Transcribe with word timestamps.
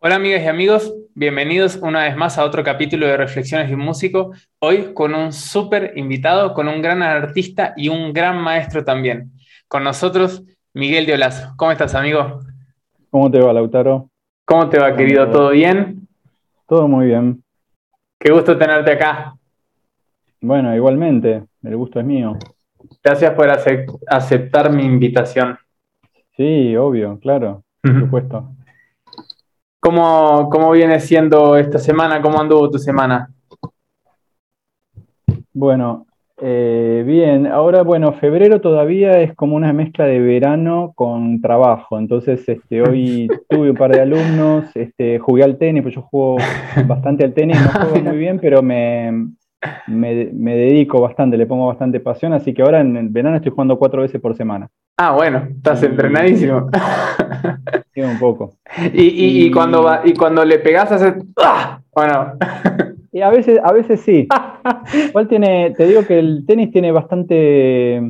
Hola 0.00 0.14
amigas 0.14 0.44
y 0.44 0.46
amigos, 0.46 0.94
bienvenidos 1.16 1.74
una 1.82 2.04
vez 2.04 2.16
más 2.16 2.38
a 2.38 2.44
otro 2.44 2.62
capítulo 2.62 3.04
de 3.08 3.16
Reflexiones 3.16 3.68
de 3.68 3.74
un 3.74 3.80
Músico, 3.80 4.30
hoy 4.60 4.94
con 4.94 5.12
un 5.12 5.32
súper 5.32 5.94
invitado, 5.96 6.54
con 6.54 6.68
un 6.68 6.80
gran 6.80 7.02
artista 7.02 7.74
y 7.76 7.88
un 7.88 8.12
gran 8.12 8.40
maestro 8.40 8.84
también. 8.84 9.32
Con 9.66 9.82
nosotros, 9.82 10.44
Miguel 10.72 11.04
de 11.04 11.14
Olazo. 11.14 11.52
¿Cómo 11.56 11.72
estás, 11.72 11.96
amigo? 11.96 12.38
¿Cómo 13.10 13.28
te 13.28 13.40
va, 13.40 13.52
Lautaro? 13.52 14.08
¿Cómo 14.44 14.68
te 14.68 14.78
va, 14.78 14.94
querido? 14.94 15.28
¿Todo 15.32 15.50
bien? 15.50 16.06
Todo 16.68 16.86
muy 16.86 17.06
bien. 17.06 17.42
Qué 18.20 18.30
gusto 18.30 18.56
tenerte 18.56 18.92
acá. 18.92 19.34
Bueno, 20.40 20.76
igualmente, 20.76 21.42
el 21.64 21.76
gusto 21.76 21.98
es 21.98 22.06
mío. 22.06 22.38
Gracias 23.02 23.34
por 23.34 23.50
aceptar 24.06 24.70
mi 24.72 24.84
invitación. 24.84 25.58
Sí, 26.36 26.76
obvio, 26.76 27.18
claro, 27.18 27.64
por 27.82 27.98
supuesto. 27.98 28.57
¿Cómo, 29.88 30.50
¿Cómo 30.50 30.72
viene 30.72 31.00
siendo 31.00 31.56
esta 31.56 31.78
semana? 31.78 32.20
¿Cómo 32.20 32.38
anduvo 32.38 32.68
tu 32.68 32.78
semana? 32.78 33.30
Bueno, 35.54 36.04
eh, 36.42 37.02
bien, 37.06 37.46
ahora 37.46 37.84
bueno, 37.84 38.12
febrero 38.12 38.60
todavía 38.60 39.18
es 39.22 39.34
como 39.34 39.56
una 39.56 39.72
mezcla 39.72 40.04
de 40.04 40.20
verano 40.20 40.92
con 40.94 41.40
trabajo, 41.40 41.98
entonces 41.98 42.46
este, 42.46 42.82
hoy 42.82 43.28
tuve 43.48 43.70
un 43.70 43.76
par 43.78 43.92
de 43.92 44.02
alumnos, 44.02 44.66
este, 44.74 45.18
jugué 45.20 45.44
al 45.44 45.56
tenis, 45.56 45.82
pues 45.82 45.94
yo 45.94 46.02
juego 46.02 46.36
bastante 46.86 47.24
al 47.24 47.32
tenis, 47.32 47.56
no 47.58 47.70
juego 47.88 48.10
muy 48.10 48.18
bien, 48.18 48.38
pero 48.40 48.62
me, 48.62 49.10
me, 49.86 50.54
dedico 50.56 51.00
bastante, 51.00 51.36
le 51.36 51.46
pongo 51.46 51.66
bastante 51.66 52.00
pasión, 52.00 52.32
así 52.32 52.54
que 52.54 52.62
ahora 52.62 52.80
en 52.80 52.96
el 52.96 53.08
verano 53.08 53.36
estoy 53.36 53.52
jugando 53.52 53.78
cuatro 53.78 54.02
veces 54.02 54.20
por 54.20 54.36
semana. 54.36 54.68
Ah, 54.96 55.12
bueno, 55.12 55.48
estás 55.50 55.82
entrenadísimo. 55.82 56.68
Sí, 57.94 58.02
un 58.02 58.18
poco. 58.20 58.52
Y, 58.92 59.46
y, 59.46 59.50
cuando, 59.50 59.82
va, 59.82 60.02
y 60.04 60.14
cuando 60.14 60.44
le 60.44 60.60
pegas 60.60 60.92
hace... 60.92 61.14
¡Ah! 61.36 61.80
Bueno. 61.92 62.34
Y 63.10 63.22
a 63.22 63.30
veces, 63.30 63.58
a 63.64 63.72
veces 63.72 64.00
sí. 64.02 64.28
Igual 65.08 65.26
tiene, 65.26 65.72
te 65.76 65.86
digo 65.86 66.06
que 66.06 66.18
el 66.18 66.44
tenis 66.46 66.70
tiene 66.70 66.92
bastante, 66.92 68.00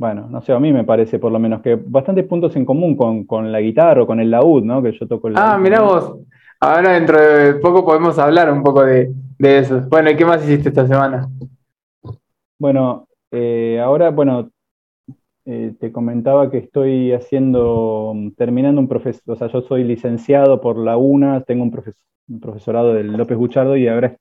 bueno, 0.00 0.28
no 0.30 0.40
sé, 0.40 0.54
a 0.54 0.58
mí 0.58 0.72
me 0.72 0.84
parece 0.84 1.18
por 1.18 1.30
lo 1.30 1.38
menos 1.38 1.60
que 1.60 1.74
bastantes 1.74 2.24
puntos 2.26 2.56
en 2.56 2.64
común 2.64 2.96
con, 2.96 3.24
con 3.24 3.52
la 3.52 3.60
guitarra 3.60 4.02
o 4.02 4.06
con 4.06 4.18
el 4.18 4.30
laúd, 4.30 4.64
¿no? 4.64 4.82
Que 4.82 4.92
yo 4.92 5.06
toco 5.06 5.28
el 5.28 5.34
Ah, 5.36 5.58
mira 5.58 5.82
vos. 5.82 6.16
Ahora 6.60 6.92
dentro 6.92 7.18
de 7.18 7.54
poco 7.54 7.84
podemos 7.84 8.18
hablar 8.18 8.52
un 8.52 8.62
poco 8.62 8.84
de, 8.84 9.12
de 9.38 9.58
eso. 9.58 9.80
Bueno, 9.88 10.10
¿y 10.10 10.16
qué 10.16 10.26
más 10.26 10.44
hiciste 10.44 10.68
esta 10.68 10.86
semana? 10.86 11.26
Bueno, 12.58 13.08
eh, 13.30 13.80
ahora, 13.82 14.10
bueno, 14.10 14.50
eh, 15.46 15.72
te 15.80 15.90
comentaba 15.90 16.50
que 16.50 16.58
estoy 16.58 17.12
haciendo, 17.12 18.14
terminando 18.36 18.80
un 18.80 18.88
profesor, 18.88 19.34
o 19.34 19.36
sea, 19.36 19.48
yo 19.48 19.62
soy 19.62 19.84
licenciado 19.84 20.60
por 20.60 20.76
la 20.76 20.98
UNA, 20.98 21.40
tengo 21.44 21.62
un, 21.62 21.70
profesorado 22.40 22.92
del 22.92 23.14
López 23.14 23.38
Buchardo 23.38 23.78
y 23.78 23.88
ahora 23.88 24.14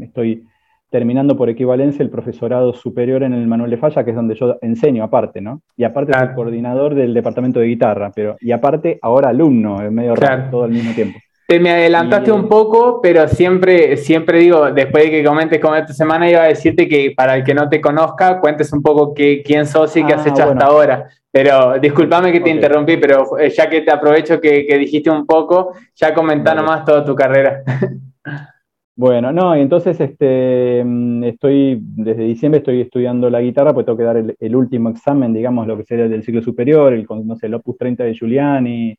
estoy 0.00 0.44
terminando 0.90 1.36
por 1.36 1.48
equivalencia 1.48 2.02
el 2.02 2.10
profesorado 2.10 2.72
superior 2.74 3.22
en 3.22 3.34
el 3.34 3.46
Manuel 3.46 3.70
de 3.70 3.78
Falla, 3.78 4.04
que 4.04 4.10
es 4.10 4.16
donde 4.16 4.34
yo 4.34 4.56
enseño 4.60 5.04
aparte, 5.04 5.40
¿no? 5.40 5.62
Y 5.76 5.84
aparte 5.84 6.12
soy 6.12 6.34
coordinador 6.34 6.96
del 6.96 7.14
departamento 7.14 7.60
de 7.60 7.66
guitarra, 7.66 8.10
pero 8.14 8.36
y 8.40 8.50
aparte 8.50 8.98
ahora 9.00 9.28
alumno, 9.28 9.80
es 9.80 9.92
medio 9.92 10.16
raro, 10.16 10.50
todo 10.50 10.64
al 10.64 10.72
mismo 10.72 10.92
tiempo. 10.92 11.18
Te 11.46 11.60
me 11.60 11.70
adelantaste 11.70 12.32
un 12.32 12.48
poco, 12.48 13.00
pero 13.02 13.28
siempre, 13.28 13.98
siempre 13.98 14.38
digo, 14.38 14.72
después 14.72 15.04
de 15.04 15.10
que 15.10 15.24
comentes 15.24 15.60
cómo 15.60 15.74
esta 15.76 15.92
semana, 15.92 16.30
iba 16.30 16.42
a 16.42 16.48
decirte 16.48 16.88
que 16.88 17.12
para 17.14 17.36
el 17.36 17.44
que 17.44 17.52
no 17.52 17.68
te 17.68 17.82
conozca, 17.82 18.40
cuentes 18.40 18.72
un 18.72 18.82
poco 18.82 19.12
qué, 19.12 19.42
quién 19.44 19.66
sos 19.66 19.94
y 19.96 20.04
qué 20.04 20.14
has 20.14 20.26
ah, 20.26 20.30
hecho 20.30 20.42
hasta 20.42 20.64
ahora. 20.64 21.08
Pero 21.30 21.78
discúlpame 21.78 22.32
que 22.32 22.40
te 22.40 22.48
interrumpí, 22.48 22.96
pero 22.96 23.38
eh, 23.38 23.50
ya 23.50 23.68
que 23.68 23.82
te 23.82 23.90
aprovecho 23.90 24.40
que, 24.40 24.66
dijiste 24.78 25.10
un 25.10 25.26
poco, 25.26 25.72
ya 25.94 26.14
comenta 26.14 26.54
nomás 26.54 26.84
toda 26.84 27.04
tu 27.04 27.14
carrera. 27.14 27.62
Bueno, 28.96 29.32
no, 29.32 29.56
y 29.56 29.60
entonces 29.60 30.00
este, 30.00 30.80
mm, 30.84 31.24
estoy, 31.24 31.80
desde 31.82 32.22
diciembre 32.22 32.58
estoy 32.58 32.80
estudiando 32.80 33.28
la 33.28 33.40
guitarra, 33.40 33.74
pues 33.74 33.84
tengo 33.84 33.98
que 33.98 34.04
dar 34.04 34.16
el, 34.38 34.54
último 34.56 34.88
examen, 34.88 35.34
digamos, 35.34 35.66
lo 35.66 35.76
que 35.76 35.82
sería 35.82 36.06
del 36.06 36.22
ciclo 36.22 36.40
superior, 36.42 36.92
el, 36.92 37.04
no 37.24 37.34
sé, 37.34 37.46
el 37.46 37.54
Opus 37.54 37.76
30 37.76 38.04
de 38.04 38.14
Giuliani, 38.14 38.96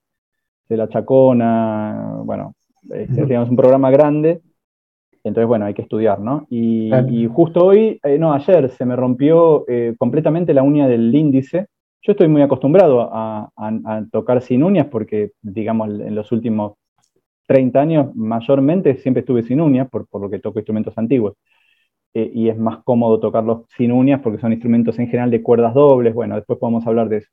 de 0.68 0.78
la 0.78 0.90
Chacona, 0.90 2.22
bueno, 2.24 2.54
este, 2.90 3.38
un 3.38 3.56
programa 3.56 3.92
grande, 3.92 4.42
entonces 5.24 5.48
bueno, 5.48 5.66
hay 5.66 5.74
que 5.74 5.82
estudiar, 5.82 6.20
¿no? 6.20 6.46
Y, 6.50 6.92
justo 7.34 7.66
hoy, 7.66 8.00
eh, 8.04 8.20
no, 8.20 8.34
ayer 8.34 8.70
se 8.70 8.86
me 8.86 8.96
rompió 8.96 9.66
eh, 9.68 9.96
completamente 9.98 10.54
la 10.54 10.62
uña 10.62 10.88
del 10.88 11.14
índice. 11.14 11.68
Yo 12.04 12.12
estoy 12.12 12.28
muy 12.28 12.44
acostumbrado 12.44 13.10
a, 13.12 13.50
tocar 14.12 14.44
sin 14.44 14.64
uñas 14.64 14.88
porque, 14.88 15.32
digamos, 15.42 15.90
en 15.90 16.14
los 16.14 16.32
últimos 16.32 16.74
30 17.48 17.82
años 17.82 18.16
mayormente 18.16 18.98
siempre 18.98 19.22
estuve 19.22 19.42
sin 19.42 19.62
uñas, 19.62 19.90
por, 19.90 20.08
por 20.08 20.22
lo 20.22 20.30
que 20.30 20.40
toco 20.40 20.60
instrumentos 20.60 20.96
antiguos. 20.98 21.34
Eh, 22.14 22.32
y 22.34 22.50
es 22.50 22.58
más 22.58 22.84
cómodo 22.84 23.20
tocarlos 23.20 23.64
sin 23.76 23.92
uñas 23.92 24.22
porque 24.22 24.40
son 24.40 24.54
instrumentos 24.54 24.98
en 25.00 25.08
general 25.08 25.32
de 25.32 25.44
cuerdas 25.44 25.74
dobles. 25.74 26.14
Bueno, 26.14 26.36
después 26.36 26.60
podemos 26.60 26.86
hablar 26.88 27.10
de 27.10 27.18
eso. 27.18 27.30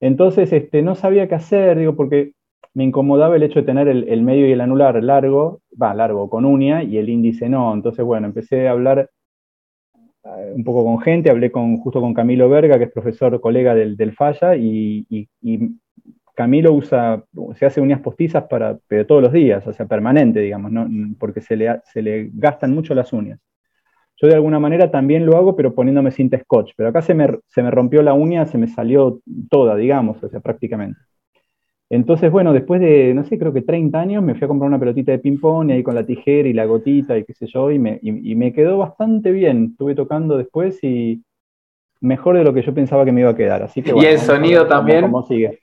Entonces, 0.00 0.52
este, 0.52 0.82
no 0.82 0.94
sabía 0.94 1.28
qué 1.28 1.34
hacer, 1.34 1.78
digo, 1.78 1.96
porque 1.96 2.32
me 2.74 2.84
incomodaba 2.84 3.36
el 3.36 3.42
hecho 3.42 3.60
de 3.60 3.66
tener 3.66 3.88
el, 3.88 4.22
medio 4.22 4.46
y 4.46 4.52
el 4.52 4.60
anular 4.60 5.02
largo, 5.02 5.60
va, 5.80 5.94
largo 5.94 6.30
con 6.30 6.44
uña 6.44 6.82
y 6.82 6.98
el 6.98 7.08
índice 7.08 7.48
no. 7.48 7.72
Entonces, 7.74 8.04
bueno, 8.04 8.26
empecé 8.26 8.68
a 8.68 8.72
hablar 8.72 9.10
eh, 10.24 10.52
un 10.54 10.64
poco 10.64 10.84
con 10.84 11.00
gente, 11.00 11.30
hablé 11.30 11.50
con, 11.52 11.78
justo 11.78 12.00
con 12.00 12.14
Camilo 12.14 12.48
Verga, 12.48 12.78
que 12.78 12.84
es 12.84 12.92
profesor 12.92 13.40
colega 13.40 13.74
del, 13.74 13.96
del 13.96 14.12
Falla, 14.12 14.56
y, 14.56 15.28
Camilo 16.34 16.72
usa, 16.72 17.22
se 17.56 17.66
hace 17.66 17.80
uñas 17.82 18.00
postizas 18.00 18.44
para, 18.44 18.78
pero 18.88 19.06
todos 19.06 19.22
los 19.22 19.32
días, 19.32 19.66
o 19.66 19.72
sea, 19.74 19.84
permanente, 19.86 20.40
digamos, 20.40 20.72
¿no? 20.72 20.88
porque 21.18 21.42
se 21.42 21.56
le, 21.56 21.82
se 21.84 22.00
le 22.00 22.30
gastan 22.32 22.72
mucho 22.72 22.94
las 22.94 23.12
uñas. 23.12 23.38
Yo 24.16 24.28
de 24.28 24.34
alguna 24.34 24.58
manera 24.58 24.90
también 24.90 25.26
lo 25.26 25.36
hago, 25.36 25.56
pero 25.56 25.74
poniéndome 25.74 26.12
cinta 26.12 26.38
scotch. 26.38 26.72
Pero 26.76 26.90
acá 26.90 27.02
se 27.02 27.12
me, 27.12 27.28
se 27.48 27.62
me 27.62 27.70
rompió 27.70 28.02
la 28.02 28.14
uña, 28.14 28.46
se 28.46 28.56
me 28.56 28.68
salió 28.68 29.20
toda, 29.50 29.74
digamos, 29.76 30.22
o 30.22 30.28
sea, 30.28 30.40
prácticamente. 30.40 31.00
Entonces, 31.92 32.32
bueno, 32.32 32.54
después 32.54 32.80
de, 32.80 33.12
no 33.12 33.22
sé, 33.22 33.38
creo 33.38 33.52
que 33.52 33.60
30 33.60 34.00
años, 34.00 34.22
me 34.22 34.34
fui 34.34 34.46
a 34.46 34.48
comprar 34.48 34.66
una 34.66 34.78
pelotita 34.78 35.12
de 35.12 35.18
ping-pong 35.18 35.68
y 35.68 35.72
ahí 35.74 35.82
con 35.82 35.94
la 35.94 36.06
tijera 36.06 36.48
y 36.48 36.54
la 36.54 36.64
gotita 36.64 37.18
y 37.18 37.24
qué 37.24 37.34
sé 37.34 37.46
yo, 37.46 37.70
y 37.70 37.78
me, 37.78 37.98
y, 38.00 38.34
me 38.34 38.54
quedó 38.54 38.78
bastante 38.78 39.30
bien. 39.30 39.72
Estuve 39.72 39.94
tocando 39.94 40.38
después 40.38 40.82
y 40.82 41.22
mejor 42.00 42.38
de 42.38 42.44
lo 42.44 42.54
que 42.54 42.62
yo 42.62 42.72
pensaba 42.72 43.04
que 43.04 43.12
me 43.12 43.20
iba 43.20 43.28
a 43.28 43.36
quedar. 43.36 43.62
Así 43.62 43.82
que, 43.82 43.92
¿Y 43.94 44.06
el 44.06 44.18
sonido 44.18 44.66
también? 44.66 45.02
Cómo, 45.02 45.22
sigue. 45.24 45.58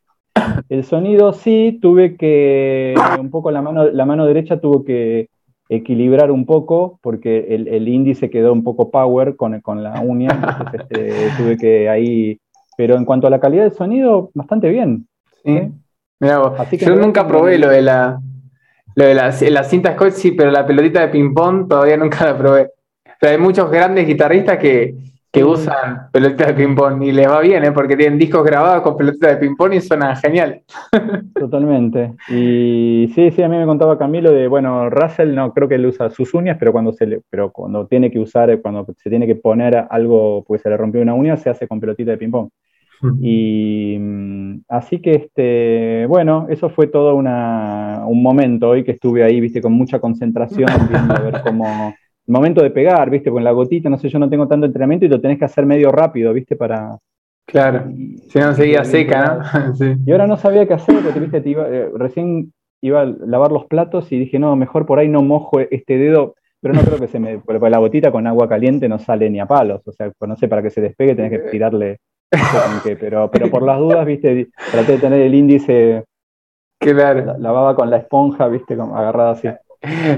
El 0.70 0.84
sonido 0.84 1.34
sí, 1.34 1.80
tuve 1.82 2.16
que, 2.16 2.94
un 3.20 3.32
poco 3.32 3.50
la 3.50 3.64
mano, 3.64 3.86
la 3.86 4.06
mano 4.06 4.28
derecha 4.28 4.62
tuvo 4.62 4.86
que 4.86 5.30
equilibrar 5.68 6.30
un 6.30 6.46
poco 6.46 7.00
porque 7.02 7.48
el, 7.50 7.88
índice 7.88 8.30
quedó 8.30 8.54
un 8.54 8.64
poco 8.64 8.92
power 8.92 9.36
con, 9.36 9.60
con 9.62 9.82
la 9.82 10.00
uña, 10.02 10.30
entonces 10.30 10.82
este, 10.92 11.44
tuve 11.44 11.58
que 11.58 11.90
ahí, 11.90 12.40
pero 12.78 12.98
en 12.98 13.06
cuanto 13.06 13.26
a 13.26 13.32
la 13.32 13.40
calidad 13.40 13.64
del 13.64 13.72
sonido, 13.72 14.30
bastante 14.36 14.70
bien. 14.70 15.08
¿sí? 15.44 15.72
Yo 16.20 16.96
nunca 16.96 17.28
probé 17.28 17.58
lo 17.58 17.70
de 17.70 17.82
la, 17.82 18.20
lo 18.96 19.06
de 19.06 19.14
la, 19.14 19.34
la 19.50 19.64
cinta 19.64 19.94
Scotch, 19.94 20.14
sí, 20.14 20.32
pero 20.32 20.52
la 20.52 20.66
pelotita 20.66 21.02
de 21.02 21.08
ping-pong 21.10 21.68
todavía 21.68 21.98
nunca 21.98 22.26
la 22.26 22.38
probé. 22.38 22.72
Pero 23.20 23.32
hay 23.34 23.38
muchos 23.38 23.70
grandes 23.70 24.08
guitarristas 24.08 24.58
que, 24.58 24.96
que 25.32 25.44
usan 25.44 26.10
pelotitas 26.12 26.48
de 26.48 26.54
ping-pong 26.56 27.04
y 27.04 27.12
les 27.12 27.30
va 27.30 27.40
bien, 27.42 27.64
¿eh? 27.64 27.72
porque 27.72 27.96
tienen 27.96 28.18
discos 28.18 28.44
grabados 28.44 28.82
con 28.82 28.98
pelotitas 28.98 29.32
de 29.32 29.38
ping-pong 29.38 29.74
y 29.74 29.82
suenan 29.82 30.16
genial. 30.18 30.62
Totalmente. 31.36 32.14
Y 32.30 33.12
sí, 33.14 33.30
sí, 33.32 33.44
a 33.44 33.48
mí 33.48 33.58
me 33.58 33.66
contaba 33.66 33.98
Camilo 33.98 34.32
de, 34.32 34.48
bueno, 34.48 34.90
Russell 34.90 35.36
no 35.36 35.54
creo 35.54 35.68
que 35.68 35.76
él 35.76 35.86
usa 35.86 36.10
sus 36.10 36.34
uñas, 36.34 36.58
pero 36.60 36.72
cuando 36.72 36.94
se 36.94 37.06
le, 37.06 37.22
pero 37.30 37.52
cuando 37.52 37.86
tiene 37.86 38.10
que 38.10 38.20
usar, 38.20 38.60
cuando 38.62 38.88
se 38.98 39.10
tiene 39.10 39.28
que 39.28 39.36
poner 39.36 39.86
algo, 39.90 40.44
pues 40.48 40.62
se 40.64 40.70
le 40.70 40.78
rompió 40.78 41.02
una 41.02 41.14
uña, 41.14 41.38
se 41.38 41.50
hace 41.50 41.68
con 41.68 41.80
pelotita 41.80 42.12
de 42.12 42.18
ping-pong. 42.18 42.50
Y 43.22 43.98
así 44.68 45.00
que, 45.00 45.12
este, 45.16 46.06
bueno, 46.08 46.48
eso 46.50 46.70
fue 46.70 46.88
todo 46.88 47.16
una, 47.16 48.04
un 48.06 48.22
momento 48.22 48.70
hoy 48.70 48.84
que 48.84 48.92
estuve 48.92 49.24
ahí, 49.24 49.40
viste, 49.40 49.62
con 49.62 49.74
mucha 49.74 50.00
concentración, 50.00 50.68
viendo 50.90 51.16
a 51.16 51.20
ver 51.20 51.42
cómo... 51.44 51.94
El 52.28 52.34
momento 52.34 52.62
de 52.62 52.70
pegar, 52.70 53.10
viste, 53.10 53.32
con 53.32 53.44
la 53.44 53.52
gotita, 53.52 53.90
no 53.90 53.98
sé, 53.98 54.08
yo 54.08 54.20
no 54.20 54.30
tengo 54.30 54.48
tanto 54.48 54.68
entrenamiento 54.68 55.06
y 55.06 55.10
lo 55.10 55.20
tenés 55.20 55.40
que 55.40 55.46
hacer 55.46 55.66
medio 55.66 55.92
rápido, 55.92 56.32
viste, 56.32 56.56
para... 56.56 56.98
Claro, 57.48 57.92
si 58.28 58.38
no 58.38 58.54
seguía 58.54 58.84
seca, 58.84 59.42
¿no? 59.80 59.96
Y 60.06 60.12
ahora 60.12 60.28
no 60.28 60.38
sabía 60.38 60.68
qué 60.68 60.76
hacer, 60.76 60.98
porque, 61.04 61.20
viste, 61.20 61.42
iba, 61.50 61.68
eh, 61.68 61.90
recién 61.96 62.54
iba 62.82 63.02
a 63.02 63.06
lavar 63.06 63.52
los 63.52 63.66
platos 63.66 64.12
y 64.12 64.20
dije, 64.20 64.40
no, 64.40 64.56
mejor 64.56 64.86
por 64.86 65.00
ahí 65.00 65.08
no 65.08 65.24
mojo 65.24 65.60
este 65.60 65.98
dedo, 65.98 66.36
pero 66.62 66.74
no 66.74 66.82
creo 66.82 67.00
que 67.00 67.08
se 67.08 67.20
me. 67.20 67.40
Porque 67.40 67.70
la 67.70 67.80
botita 67.80 68.12
con 68.12 68.28
agua 68.28 68.50
caliente 68.50 68.90
no 68.90 69.00
sale 69.00 69.30
ni 69.30 69.40
a 69.40 69.46
palos. 69.46 69.82
O 69.86 69.92
sea, 69.92 70.12
no 70.28 70.36
sé, 70.36 70.48
para 70.48 70.62
que 70.62 70.70
se 70.70 70.82
despegue 70.82 71.16
tenés 71.16 71.32
que 71.32 71.50
tirarle. 71.50 72.00
Pero, 73.00 73.30
pero 73.32 73.50
por 73.50 73.64
las 73.64 73.80
dudas, 73.80 74.06
viste, 74.06 74.50
traté 74.72 74.94
de 74.94 74.98
tener 74.98 75.22
el 75.22 75.34
índice. 75.34 76.04
Claro. 76.80 77.36
La, 77.40 77.52
baba 77.52 77.76
con 77.76 77.90
la 77.90 77.98
esponja, 77.98 78.48
viste, 78.48 78.74
agarrada 78.74 79.32
así. 79.32 79.50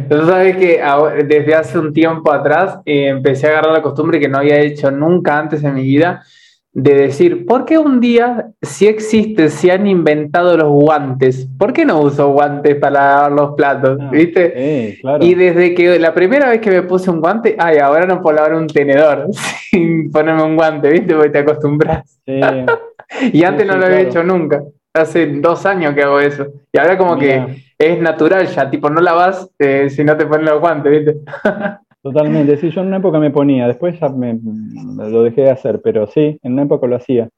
Tú 0.09 0.25
sabes 0.25 0.57
que 0.57 0.81
desde 1.27 1.55
hace 1.55 1.77
un 1.77 1.93
tiempo 1.93 2.31
atrás 2.31 2.79
eh, 2.85 3.07
empecé 3.09 3.47
a 3.47 3.51
agarrar 3.51 3.73
la 3.73 3.81
costumbre 3.81 4.19
que 4.19 4.27
no 4.27 4.39
había 4.39 4.59
hecho 4.59 4.89
nunca 4.91 5.37
antes 5.37 5.63
en 5.63 5.75
mi 5.75 5.83
vida 5.83 6.23
de 6.73 6.95
decir, 6.95 7.45
¿por 7.45 7.65
qué 7.65 7.77
un 7.77 7.99
día, 7.99 8.51
si 8.61 8.87
existe, 8.87 9.49
si 9.49 9.69
han 9.69 9.87
inventado 9.87 10.55
los 10.55 10.69
guantes, 10.69 11.47
¿por 11.57 11.73
qué 11.73 11.85
no 11.85 11.99
uso 11.99 12.31
guantes 12.31 12.75
para 12.75 12.93
lavar 12.93 13.31
los 13.33 13.55
platos? 13.55 13.97
Ah, 14.01 14.09
¿Viste? 14.09 14.99
Y 15.19 15.35
desde 15.35 15.73
que 15.73 15.99
la 15.99 16.13
primera 16.13 16.49
vez 16.49 16.61
que 16.61 16.71
me 16.71 16.83
puse 16.83 17.09
un 17.09 17.19
guante, 17.19 17.55
ay, 17.59 17.77
ahora 17.79 18.05
no 18.05 18.21
puedo 18.21 18.37
lavar 18.37 18.53
un 18.53 18.67
tenedor 18.67 19.27
sin 19.69 20.11
ponerme 20.11 20.43
un 20.43 20.55
guante, 20.55 20.89
¿viste? 20.89 21.13
Porque 21.13 21.29
te 21.29 21.39
acostumbras. 21.39 22.21
y 22.25 23.43
antes 23.43 23.67
no 23.67 23.77
lo 23.77 23.85
había 23.85 24.01
hecho 24.01 24.23
nunca. 24.23 24.61
Hace 24.93 25.27
dos 25.27 25.65
años 25.65 25.93
que 25.93 26.03
hago 26.03 26.19
eso. 26.19 26.47
Y 26.71 26.77
ahora 26.77 26.97
como 26.97 27.17
que 27.17 27.63
es 27.77 27.99
natural 27.99 28.47
ya, 28.47 28.69
tipo, 28.69 28.89
no 28.89 29.01
lavas 29.01 29.49
eh, 29.59 29.89
si 29.89 30.03
no 30.03 30.15
te 30.15 30.25
pones 30.25 30.49
los 30.49 30.59
guantes, 30.59 30.91
¿viste? 30.91 31.17
Totalmente, 32.03 32.57
sí, 32.57 32.71
yo 32.71 32.81
en 32.81 32.87
una 32.87 32.97
época 32.97 33.19
me 33.19 33.29
ponía, 33.29 33.67
después 33.67 33.99
ya 33.99 34.09
me, 34.09 34.39
lo 34.41 35.23
dejé 35.23 35.41
de 35.41 35.51
hacer, 35.51 35.81
pero 35.83 36.07
sí, 36.07 36.39
en 36.41 36.53
una 36.53 36.63
época 36.63 36.87
lo 36.87 36.95
hacía. 36.95 37.29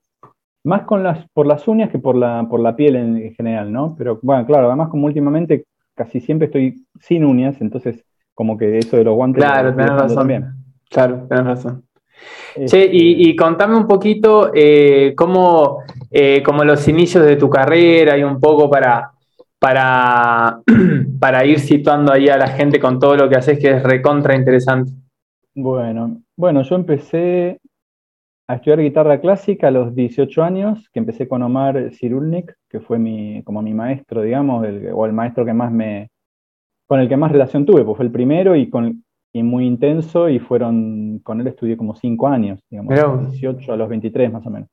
Más 0.63 0.83
con 0.83 1.03
las, 1.03 1.27
por 1.33 1.45
las 1.45 1.67
uñas 1.67 1.89
que 1.89 1.99
por 1.99 2.15
la, 2.15 2.47
por 2.49 2.61
la 2.61 2.75
piel 2.75 2.95
en 2.95 3.33
general, 3.35 3.71
¿no? 3.71 3.95
Pero 3.97 4.19
bueno, 4.21 4.45
claro, 4.45 4.67
además 4.67 4.87
como 4.87 5.07
últimamente 5.07 5.65
casi 5.95 6.21
siempre 6.21 6.45
estoy 6.45 6.85
sin 6.99 7.25
uñas, 7.25 7.59
entonces 7.59 8.05
como 8.33 8.57
que 8.57 8.77
eso 8.77 8.97
de 8.97 9.03
los 9.03 9.15
guantes... 9.15 9.43
Claro, 9.43 9.75
tenés 9.75 9.91
razón. 9.91 10.15
También. 10.15 10.45
Claro, 10.89 11.25
tenés 11.27 11.45
razón. 11.45 11.83
Che, 12.65 12.89
y, 12.91 13.31
este 13.31 13.35
contame 13.35 13.75
un 13.75 13.87
poquito 13.87 14.51
eh, 14.53 15.13
cómo, 15.15 15.79
eh, 16.09 16.41
como 16.43 16.63
los 16.63 16.87
inicios 16.87 17.25
de 17.25 17.35
tu 17.35 17.49
carrera 17.49 18.17
y 18.17 18.23
un 18.23 18.39
poco 18.39 18.69
para, 18.69 19.12
para, 19.63 20.61
para 21.21 21.45
ir 21.45 21.57
situando 21.57 22.11
ahí 22.11 22.27
a 22.27 22.37
la 22.37 22.49
gente 22.49 22.81
con 22.81 22.99
todo 22.99 23.15
lo 23.15 23.29
que 23.29 23.37
haces, 23.37 23.57
que 23.59 23.71
es 23.71 23.81
recontra 23.81 24.35
interesante. 24.35 24.91
Bueno, 25.55 26.21
bueno, 26.35 26.63
yo 26.63 26.75
empecé 26.75 27.61
a 28.49 28.55
estudiar 28.55 28.81
guitarra 28.81 29.21
clásica 29.21 29.69
a 29.69 29.71
los 29.71 29.95
18 29.95 30.43
años, 30.43 30.89
que 30.91 30.99
empecé 30.99 31.29
con 31.29 31.43
Omar 31.43 31.91
Cirulnik, 31.93 32.53
que 32.67 32.81
fue 32.81 32.99
mi, 32.99 33.41
como 33.43 33.61
mi 33.61 33.73
maestro, 33.73 34.21
digamos, 34.21 34.67
o 34.93 35.05
el 35.05 35.13
maestro 35.13 35.45
que 35.45 35.53
más 35.53 35.71
me, 35.71 36.09
con 36.85 36.99
el 36.99 37.07
que 37.07 37.15
más 37.15 37.31
relación 37.31 37.65
tuve, 37.65 37.85
pues 37.85 37.95
fue 37.95 38.05
el 38.05 38.11
primero 38.11 38.57
y, 38.57 38.69
con, 38.69 39.05
y 39.31 39.43
muy 39.43 39.65
intenso, 39.65 40.27
y 40.27 40.39
fueron, 40.39 41.19
con 41.19 41.39
él 41.39 41.47
estudié 41.47 41.77
como 41.77 41.95
5 41.95 42.27
años, 42.27 42.59
digamos, 42.69 42.95
de 42.95 43.31
18 43.31 43.71
a 43.71 43.77
los 43.77 43.87
23 43.87 44.29
más 44.29 44.45
o 44.45 44.49
menos. 44.49 44.67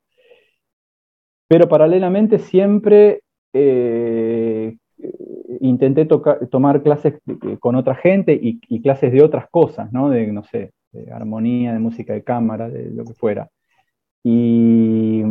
Pero 1.46 1.68
paralelamente 1.68 2.40
siempre 2.40 3.20
eh, 3.52 4.49
intenté 5.60 6.06
tomar 6.50 6.82
clases 6.82 7.20
con 7.58 7.76
otra 7.76 7.94
gente 7.94 8.38
y, 8.40 8.80
clases 8.82 9.12
de 9.12 9.22
otras 9.22 9.48
cosas, 9.50 9.92
¿no? 9.92 10.08
De, 10.10 10.26
no 10.32 10.42
sé, 10.44 10.72
de 10.92 11.12
armonía, 11.12 11.72
de 11.72 11.78
música 11.78 12.12
de 12.12 12.24
cámara, 12.24 12.68
de 12.68 12.90
lo 12.90 13.04
que 13.04 13.14
fuera. 13.14 13.48
Y, 14.22 15.22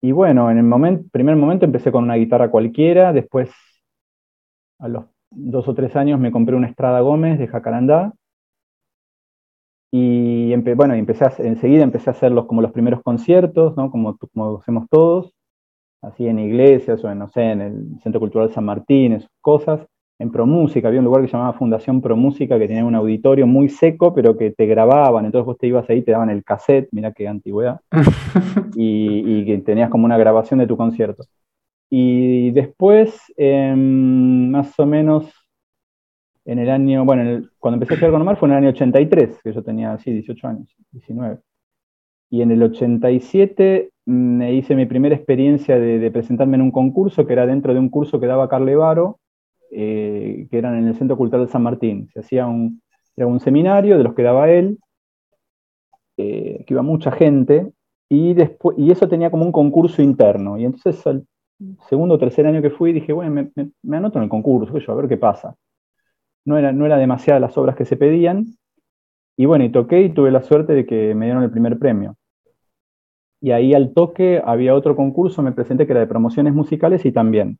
y 0.00 0.12
bueno, 0.12 0.50
en 0.50 0.58
el 0.58 1.04
primer 1.10 1.36
momento 1.36 1.64
empecé 1.64 1.92
con 1.92 2.04
una 2.04 2.14
guitarra 2.16 2.50
cualquiera, 2.50 3.12
después 3.12 3.50
a 4.78 4.88
los 4.88 5.04
dos 5.30 5.68
o 5.68 5.74
tres 5.74 5.94
años 5.96 6.18
me 6.18 6.32
compré 6.32 6.56
una 6.56 6.68
Estrada 6.68 7.00
Gómez 7.00 7.38
de 7.38 7.48
Jacarandá, 7.48 8.14
y 9.92 10.54
bueno, 10.74 10.94
empecé 10.94 11.26
enseguida 11.38 11.82
empecé 11.82 12.10
a 12.10 12.12
hacer 12.12 12.30
los, 12.30 12.46
como 12.46 12.62
los 12.62 12.70
primeros 12.70 13.02
conciertos, 13.02 13.76
¿no? 13.76 13.90
como, 13.90 14.16
como 14.32 14.58
hacemos 14.58 14.88
todos 14.88 15.34
así 16.02 16.26
en 16.26 16.38
iglesias 16.38 17.02
o 17.04 17.10
en, 17.10 17.18
no 17.18 17.28
sé, 17.28 17.42
en 17.42 17.60
el 17.60 18.00
Centro 18.02 18.20
Cultural 18.20 18.52
San 18.52 18.64
Martín, 18.64 19.12
esas 19.14 19.30
cosas. 19.40 19.86
En 20.18 20.30
Promúsica, 20.30 20.88
había 20.88 21.00
un 21.00 21.06
lugar 21.06 21.22
que 21.22 21.28
se 21.28 21.32
llamaba 21.32 21.56
Fundación 21.56 22.02
Promúsica 22.02 22.58
que 22.58 22.68
tenía 22.68 22.84
un 22.84 22.94
auditorio 22.94 23.46
muy 23.46 23.70
seco, 23.70 24.14
pero 24.14 24.36
que 24.36 24.50
te 24.50 24.66
grababan, 24.66 25.24
entonces 25.24 25.46
vos 25.46 25.56
te 25.56 25.66
ibas 25.66 25.88
ahí, 25.88 26.02
te 26.02 26.12
daban 26.12 26.28
el 26.28 26.44
cassette, 26.44 26.90
mira 26.92 27.12
qué 27.12 27.26
antigüedad, 27.26 27.80
y, 28.76 29.46
que 29.46 29.58
tenías 29.58 29.88
como 29.88 30.04
una 30.04 30.18
grabación 30.18 30.60
de 30.60 30.66
tu 30.66 30.76
concierto. 30.76 31.24
Y 31.88 32.50
después, 32.50 33.32
em, 33.36 34.50
más 34.50 34.78
o 34.78 34.84
menos 34.84 35.32
en 36.44 36.58
el 36.58 36.68
año, 36.68 37.06
bueno, 37.06 37.48
cuando 37.58 37.76
empecé 37.76 37.94
a 37.94 37.96
estudiar 37.96 38.12
con 38.12 38.22
Omar 38.22 38.36
fue 38.36 38.48
en 38.48 38.52
el 38.52 38.58
año 38.58 38.68
83, 38.70 39.40
que 39.42 39.52
yo 39.52 39.62
tenía 39.62 39.94
así 39.94 40.12
18 40.12 40.48
años, 40.48 40.68
19. 40.92 41.38
Y 42.30 42.42
en 42.42 42.50
el 42.50 42.62
87 42.62 43.90
me 44.10 44.54
hice 44.54 44.74
mi 44.74 44.86
primera 44.86 45.14
experiencia 45.14 45.78
de, 45.78 46.10
presentarme 46.10 46.56
en 46.56 46.62
un 46.62 46.70
concurso, 46.72 47.26
que 47.26 47.32
era 47.32 47.46
dentro 47.46 47.72
de 47.72 47.78
un 47.78 47.88
curso 47.88 48.18
que 48.18 48.26
daba 48.26 48.48
Carle 48.48 48.74
Varo, 48.74 49.20
eh, 49.70 50.48
que 50.50 50.58
eran 50.58 50.76
en 50.76 50.88
el 50.88 50.96
Centro 50.96 51.16
Cultural 51.16 51.46
de 51.46 51.52
San 51.52 51.62
Martín. 51.62 52.08
Se 52.12 52.20
hacía 52.20 52.46
un, 52.46 52.82
era 53.16 53.38
seminario 53.38 53.96
de 53.98 54.04
los 54.04 54.14
que 54.14 54.22
daba 54.22 54.50
él, 54.50 54.78
eh, 56.16 56.64
que 56.66 56.74
iba 56.74 56.82
mucha 56.82 57.12
gente, 57.12 57.72
y, 58.08 58.34
después, 58.34 58.76
y 58.78 58.90
eso 58.90 59.08
tenía 59.08 59.30
como 59.30 59.44
un 59.44 59.52
concurso 59.52 60.02
interno. 60.02 60.58
Y 60.58 60.64
entonces 60.64 61.06
al 61.06 61.24
segundo 61.88 62.16
o 62.16 62.18
tercer 62.18 62.46
año 62.46 62.62
que 62.62 62.70
fui 62.70 62.92
dije, 62.92 63.12
bueno, 63.12 63.48
me, 63.82 63.96
anoto 63.96 64.18
en 64.18 64.24
el 64.24 64.30
concurso, 64.30 64.76
yo, 64.76 64.92
a 64.92 64.96
ver 64.96 65.08
qué 65.08 65.18
pasa. 65.18 65.54
No 66.44 66.58
era, 66.58 66.72
no 66.72 66.84
era 66.84 66.96
demasiadas 66.96 67.40
las 67.40 67.56
obras 67.56 67.76
que 67.76 67.84
se 67.84 67.96
pedían, 67.96 68.46
y 69.36 69.46
bueno, 69.46 69.64
y 69.64 69.70
toqué 69.70 70.02
y 70.02 70.10
tuve 70.10 70.32
la 70.32 70.42
suerte 70.42 70.72
de 70.72 70.84
que 70.84 71.14
me 71.14 71.26
dieron 71.26 71.44
el 71.44 71.50
primer 71.50 71.78
premio 71.78 72.16
y 73.40 73.52
ahí 73.52 73.74
al 73.74 73.92
toque 73.94 74.42
había 74.44 74.74
otro 74.74 74.96
concurso, 74.96 75.42
me 75.42 75.52
presenté 75.52 75.86
que 75.86 75.92
era 75.92 76.00
de 76.00 76.06
promociones 76.06 76.54
musicales 76.54 77.04
y 77.04 77.12
también. 77.12 77.58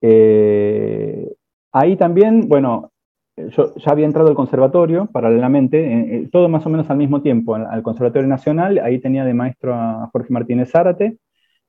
Eh, 0.00 1.34
ahí 1.72 1.96
también, 1.96 2.48
bueno, 2.48 2.92
yo 3.36 3.74
ya 3.76 3.92
había 3.92 4.06
entrado 4.06 4.28
al 4.28 4.34
conservatorio 4.34 5.06
paralelamente, 5.06 6.28
todo 6.32 6.48
más 6.48 6.66
o 6.66 6.70
menos 6.70 6.90
al 6.90 6.98
mismo 6.98 7.22
tiempo, 7.22 7.54
al, 7.54 7.82
Conservatorio 7.82 8.28
Nacional, 8.28 8.78
ahí 8.78 8.98
tenía 9.00 9.24
de 9.24 9.34
maestro 9.34 9.74
a 9.74 10.08
Jorge 10.12 10.32
Martínez 10.32 10.70
Zárate, 10.70 11.18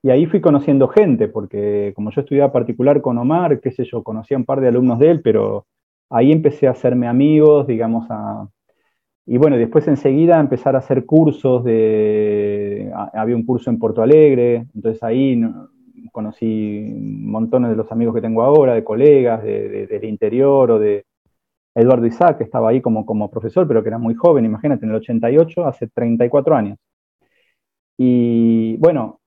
y 0.02 0.10
ahí 0.10 0.26
fui 0.26 0.42
conociendo 0.42 0.90
gente, 0.90 1.30
porque 1.30 1.94
como 1.96 2.12
yo 2.12 2.22
estudiaba 2.22 2.52
particular 2.52 3.02
con 3.02 3.18
Omar, 3.18 3.62
qué 3.62 3.72
sé 3.72 3.86
yo, 3.86 4.04
conocía 4.04 4.38
un 4.38 4.46
par 4.46 4.60
de 4.62 4.68
alumnos 4.68 5.00
de 5.00 5.12
él, 5.12 5.22
pero 5.22 5.66
ahí 6.10 6.32
empecé 6.32 6.68
a 6.68 6.72
hacerme 6.72 7.08
amigos, 7.08 7.68
digamos, 7.68 8.08
a, 8.10 8.48
y 9.26 9.38
bueno, 9.38 9.58
después 9.58 9.88
enseguida 9.88 10.40
empezar 10.40 10.76
a 10.76 10.80
hacer 10.80 11.06
cursos 11.06 11.64
de... 11.64 12.92
Había 13.14 13.36
un 13.36 13.46
curso 13.46 13.70
en 13.70 13.80
Porto 13.80 14.02
Alegre, 14.02 14.68
entonces 14.76 15.02
ahí 15.02 15.42
conocí 16.12 16.94
montones 16.98 17.72
de 17.72 17.78
los 17.78 17.92
amigos 17.92 18.16
que 18.16 18.22
tengo 18.22 18.44
ahora, 18.44 18.74
de 18.74 18.84
colegas 18.84 19.44
del 19.44 20.04
interior 20.04 20.72
o 20.72 20.80
de 20.80 21.06
Eduardo 21.74 22.06
Isaac, 22.06 22.38
que 22.38 22.44
estaba 22.44 22.70
ahí 22.70 22.82
como, 22.82 23.06
como 23.06 23.32
profesor, 23.32 23.68
pero 23.68 23.82
que 23.82 23.90
era 23.90 23.98
muy 23.98 24.14
joven, 24.14 24.46
imagínate, 24.46 24.86
en 24.86 24.92
el 24.92 24.98
88, 24.98 25.66
hace 25.66 25.88
34 25.88 26.56
años. 26.56 26.78
Y 27.98 28.78
bueno, 28.78 29.22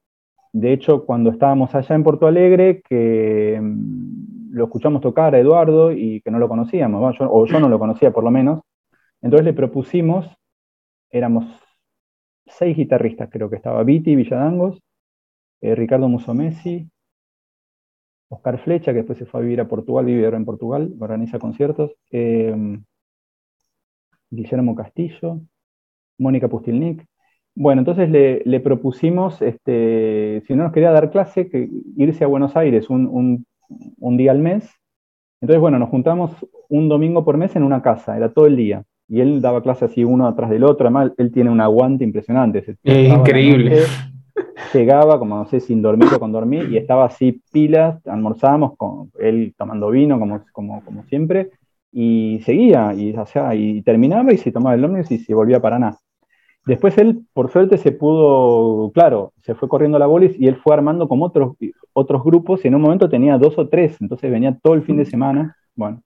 de 0.52 0.72
hecho, 0.72 1.06
cuando 1.06 1.30
estábamos 1.30 1.74
allá 1.74 1.94
en 1.94 2.02
Porto 2.02 2.26
Alegre, 2.26 2.82
que 2.82 3.58
mm, 3.60 4.52
lo 4.52 4.64
escuchamos 4.64 5.00
tocar 5.00 5.34
a 5.34 5.38
Eduardo 5.38 5.92
y 5.92 6.20
que 6.20 6.30
no 6.30 6.38
lo 6.38 6.48
conocíamos, 6.48 7.16
o 7.20 7.46
yo 7.46 7.60
no 7.60 7.68
lo 7.68 7.78
conocía 7.78 8.12
por 8.12 8.24
lo 8.24 8.30
menos, 8.30 8.60
entonces 9.26 9.44
le 9.44 9.54
propusimos, 9.54 10.24
éramos 11.10 11.46
seis 12.46 12.76
guitarristas, 12.76 13.28
creo 13.28 13.50
que 13.50 13.56
estaba 13.56 13.82
Viti 13.82 14.14
Villadangos, 14.14 14.80
eh, 15.60 15.74
Ricardo 15.74 16.08
Musomesi, 16.08 16.88
Oscar 18.28 18.60
Flecha, 18.60 18.92
que 18.92 18.98
después 18.98 19.18
se 19.18 19.26
fue 19.26 19.40
a 19.40 19.42
vivir 19.42 19.60
a 19.60 19.66
Portugal, 19.66 20.04
vive 20.04 20.24
ahora 20.24 20.36
en 20.36 20.44
Portugal, 20.44 20.94
organiza 21.00 21.40
conciertos, 21.40 21.90
em, 22.10 22.84
Guillermo 24.30 24.76
Castillo, 24.76 25.40
Mónica 26.18 26.46
Pustilnik. 26.48 27.04
Bueno, 27.56 27.80
entonces 27.80 28.08
le, 28.10 28.60
propusimos, 28.60 29.42
este, 29.42 30.42
si 30.46 30.54
no 30.54 30.64
nos 30.64 30.72
quería 30.72 30.92
dar 30.92 31.10
clase, 31.10 31.48
que 31.48 31.68
irse 31.96 32.22
a 32.22 32.28
Buenos 32.28 32.56
Aires 32.56 32.90
un, 32.90 33.44
un 33.98 34.16
día 34.16 34.30
al 34.30 34.38
mes. 34.38 34.70
Entonces, 35.40 35.60
bueno, 35.60 35.78
nos 35.80 35.88
juntamos 35.90 36.32
un 36.68 36.88
domingo 36.88 37.24
por 37.24 37.38
mes 37.38 37.56
en 37.56 37.64
una 37.64 37.82
casa, 37.82 38.16
era 38.16 38.32
todo 38.32 38.46
el 38.46 38.56
día 38.56 38.84
y 39.08 39.20
él 39.20 39.40
daba 39.40 39.62
clases 39.62 39.90
así 39.90 40.04
uno 40.04 40.26
atrás 40.26 40.50
del 40.50 40.64
otro, 40.64 40.86
además 40.86 41.12
él 41.16 41.30
tiene 41.32 41.50
un 41.50 41.60
aguante 41.60 42.04
impresionante. 42.04 42.76
Es 42.82 43.08
increíble. 43.12 43.82
llegaba, 44.72 45.18
como 45.18 45.36
no 45.36 45.46
sé, 45.46 45.60
sin 45.60 45.82
dormir 45.82 46.08
o 46.14 46.20
con 46.20 46.32
dormir, 46.32 46.68
y 46.70 46.76
estaba 46.76 47.06
así 47.06 47.40
pilas, 47.52 48.04
almorzábamos 48.06 48.76
con 48.76 49.10
él 49.18 49.54
tomando 49.56 49.90
vino, 49.90 50.18
como, 50.18 50.40
como, 50.52 50.84
como 50.84 51.04
siempre, 51.04 51.50
y 51.92 52.40
seguía, 52.44 52.92
y, 52.94 53.14
y 53.54 53.82
terminaba 53.82 54.32
y 54.32 54.38
se 54.38 54.52
tomaba 54.52 54.74
el 54.74 54.84
ómnibus 54.84 55.10
y 55.10 55.18
se 55.18 55.34
volvía 55.34 55.60
para 55.60 55.78
nada. 55.78 55.98
Después 56.66 56.98
él, 56.98 57.22
por 57.32 57.50
suerte, 57.50 57.78
se 57.78 57.92
pudo, 57.92 58.90
claro, 58.90 59.32
se 59.40 59.54
fue 59.54 59.68
corriendo 59.68 60.00
la 60.00 60.06
bolis 60.06 60.38
y 60.38 60.48
él 60.48 60.56
fue 60.56 60.74
armando 60.74 61.06
como 61.06 61.26
otros, 61.26 61.56
otros 61.92 62.24
grupos 62.24 62.64
y 62.64 62.68
en 62.68 62.74
un 62.74 62.82
momento 62.82 63.08
tenía 63.08 63.38
dos 63.38 63.56
o 63.56 63.68
tres, 63.68 63.96
entonces 64.00 64.30
venía 64.30 64.58
todo 64.60 64.74
el 64.74 64.82
fin 64.82 64.96
de 64.96 65.04
semana. 65.04 65.56
Bueno, 65.76 66.02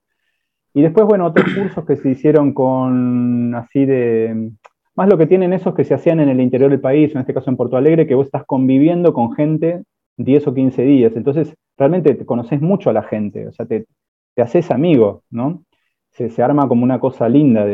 Y 0.72 0.82
después, 0.82 1.06
bueno, 1.06 1.26
otros 1.26 1.46
cursos 1.54 1.84
que 1.84 1.96
se 1.96 2.10
hicieron 2.10 2.52
con 2.52 3.54
así 3.54 3.84
de, 3.84 4.52
más 4.94 5.08
lo 5.08 5.18
que 5.18 5.26
tienen 5.26 5.52
esos 5.52 5.74
que 5.74 5.84
se 5.84 5.94
hacían 5.94 6.20
en 6.20 6.28
el 6.28 6.40
interior 6.40 6.70
del 6.70 6.80
país, 6.80 7.12
en 7.14 7.20
este 7.20 7.34
caso 7.34 7.50
en 7.50 7.56
Porto 7.56 7.76
Alegre, 7.76 8.06
que 8.06 8.14
vos 8.14 8.26
estás 8.26 8.44
conviviendo 8.44 9.12
con 9.12 9.32
gente 9.32 9.82
10 10.16 10.46
o 10.46 10.54
15 10.54 10.82
días. 10.82 11.16
Entonces, 11.16 11.54
realmente 11.76 12.14
te 12.14 12.26
conoces 12.26 12.60
mucho 12.60 12.90
a 12.90 12.92
la 12.92 13.02
gente, 13.02 13.48
o 13.48 13.52
sea, 13.52 13.66
te, 13.66 13.86
te 14.34 14.42
haces 14.42 14.70
amigo, 14.70 15.22
¿no? 15.30 15.64
Se, 16.10 16.30
se, 16.30 16.42
arma 16.42 16.68
como 16.68 16.84
una 16.84 17.00
cosa 17.00 17.28
linda. 17.28 17.66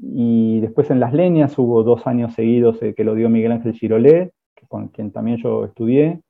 Y 0.00 0.60
después 0.60 0.90
en 0.90 1.00
Las 1.00 1.12
Leñas 1.12 1.58
hubo 1.58 1.82
dos 1.82 2.06
años 2.06 2.34
seguidos 2.34 2.82
eh, 2.82 2.94
que 2.94 3.04
lo 3.04 3.14
dio 3.14 3.28
Miguel 3.28 3.52
Ángel 3.52 3.74
Girolé, 3.74 4.32
con 4.68 4.88
quien 4.88 5.10
también 5.10 5.38
yo 5.38 5.64
estudié. 5.64 6.20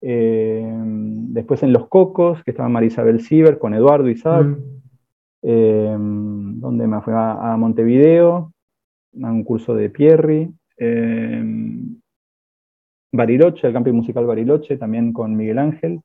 Eh, 0.00 0.72
después 0.76 1.62
en 1.62 1.72
Los 1.72 1.88
Cocos, 1.88 2.42
que 2.44 2.50
estaba 2.50 2.68
Marisabel 2.68 3.20
Ciber 3.20 3.58
con 3.58 3.74
Eduardo 3.74 4.08
Isaac. 4.08 4.46
Mm. 4.46 4.75
Eh, 5.48 5.96
donde 5.96 6.88
me 6.88 7.00
fui 7.02 7.12
a, 7.14 7.52
a, 7.52 7.56
Montevideo, 7.56 8.52
a 9.22 9.30
un 9.30 9.44
curso 9.44 9.76
de 9.76 9.90
Pierri. 9.90 10.50
Eh, 10.76 11.42
Bariloche, 13.12 13.68
el 13.68 13.72
camping 13.72 13.92
musical 13.92 14.26
Bariloche, 14.26 14.76
también 14.76 15.12
con 15.12 15.36
Miguel 15.36 15.60
Ángel. 15.60 16.00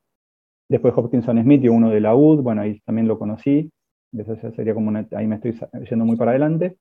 Después 0.69 0.93
Hopkinson 0.95 1.41
Smith 1.41 1.63
y 1.63 1.69
uno 1.69 1.89
de 1.89 2.01
la 2.01 2.15
UD, 2.15 2.41
bueno, 2.41 2.61
ahí 2.61 2.79
también 2.85 3.07
lo 3.07 3.17
conocí. 3.17 3.71
Eso 4.13 4.35
sería 4.55 4.75
como 4.75 4.91
ahí 5.15 5.25
me 5.25 5.35
estoy 5.35 5.55
yendo 5.89 6.05
muy 6.05 6.17
para 6.17 6.31
adelante. 6.31 6.77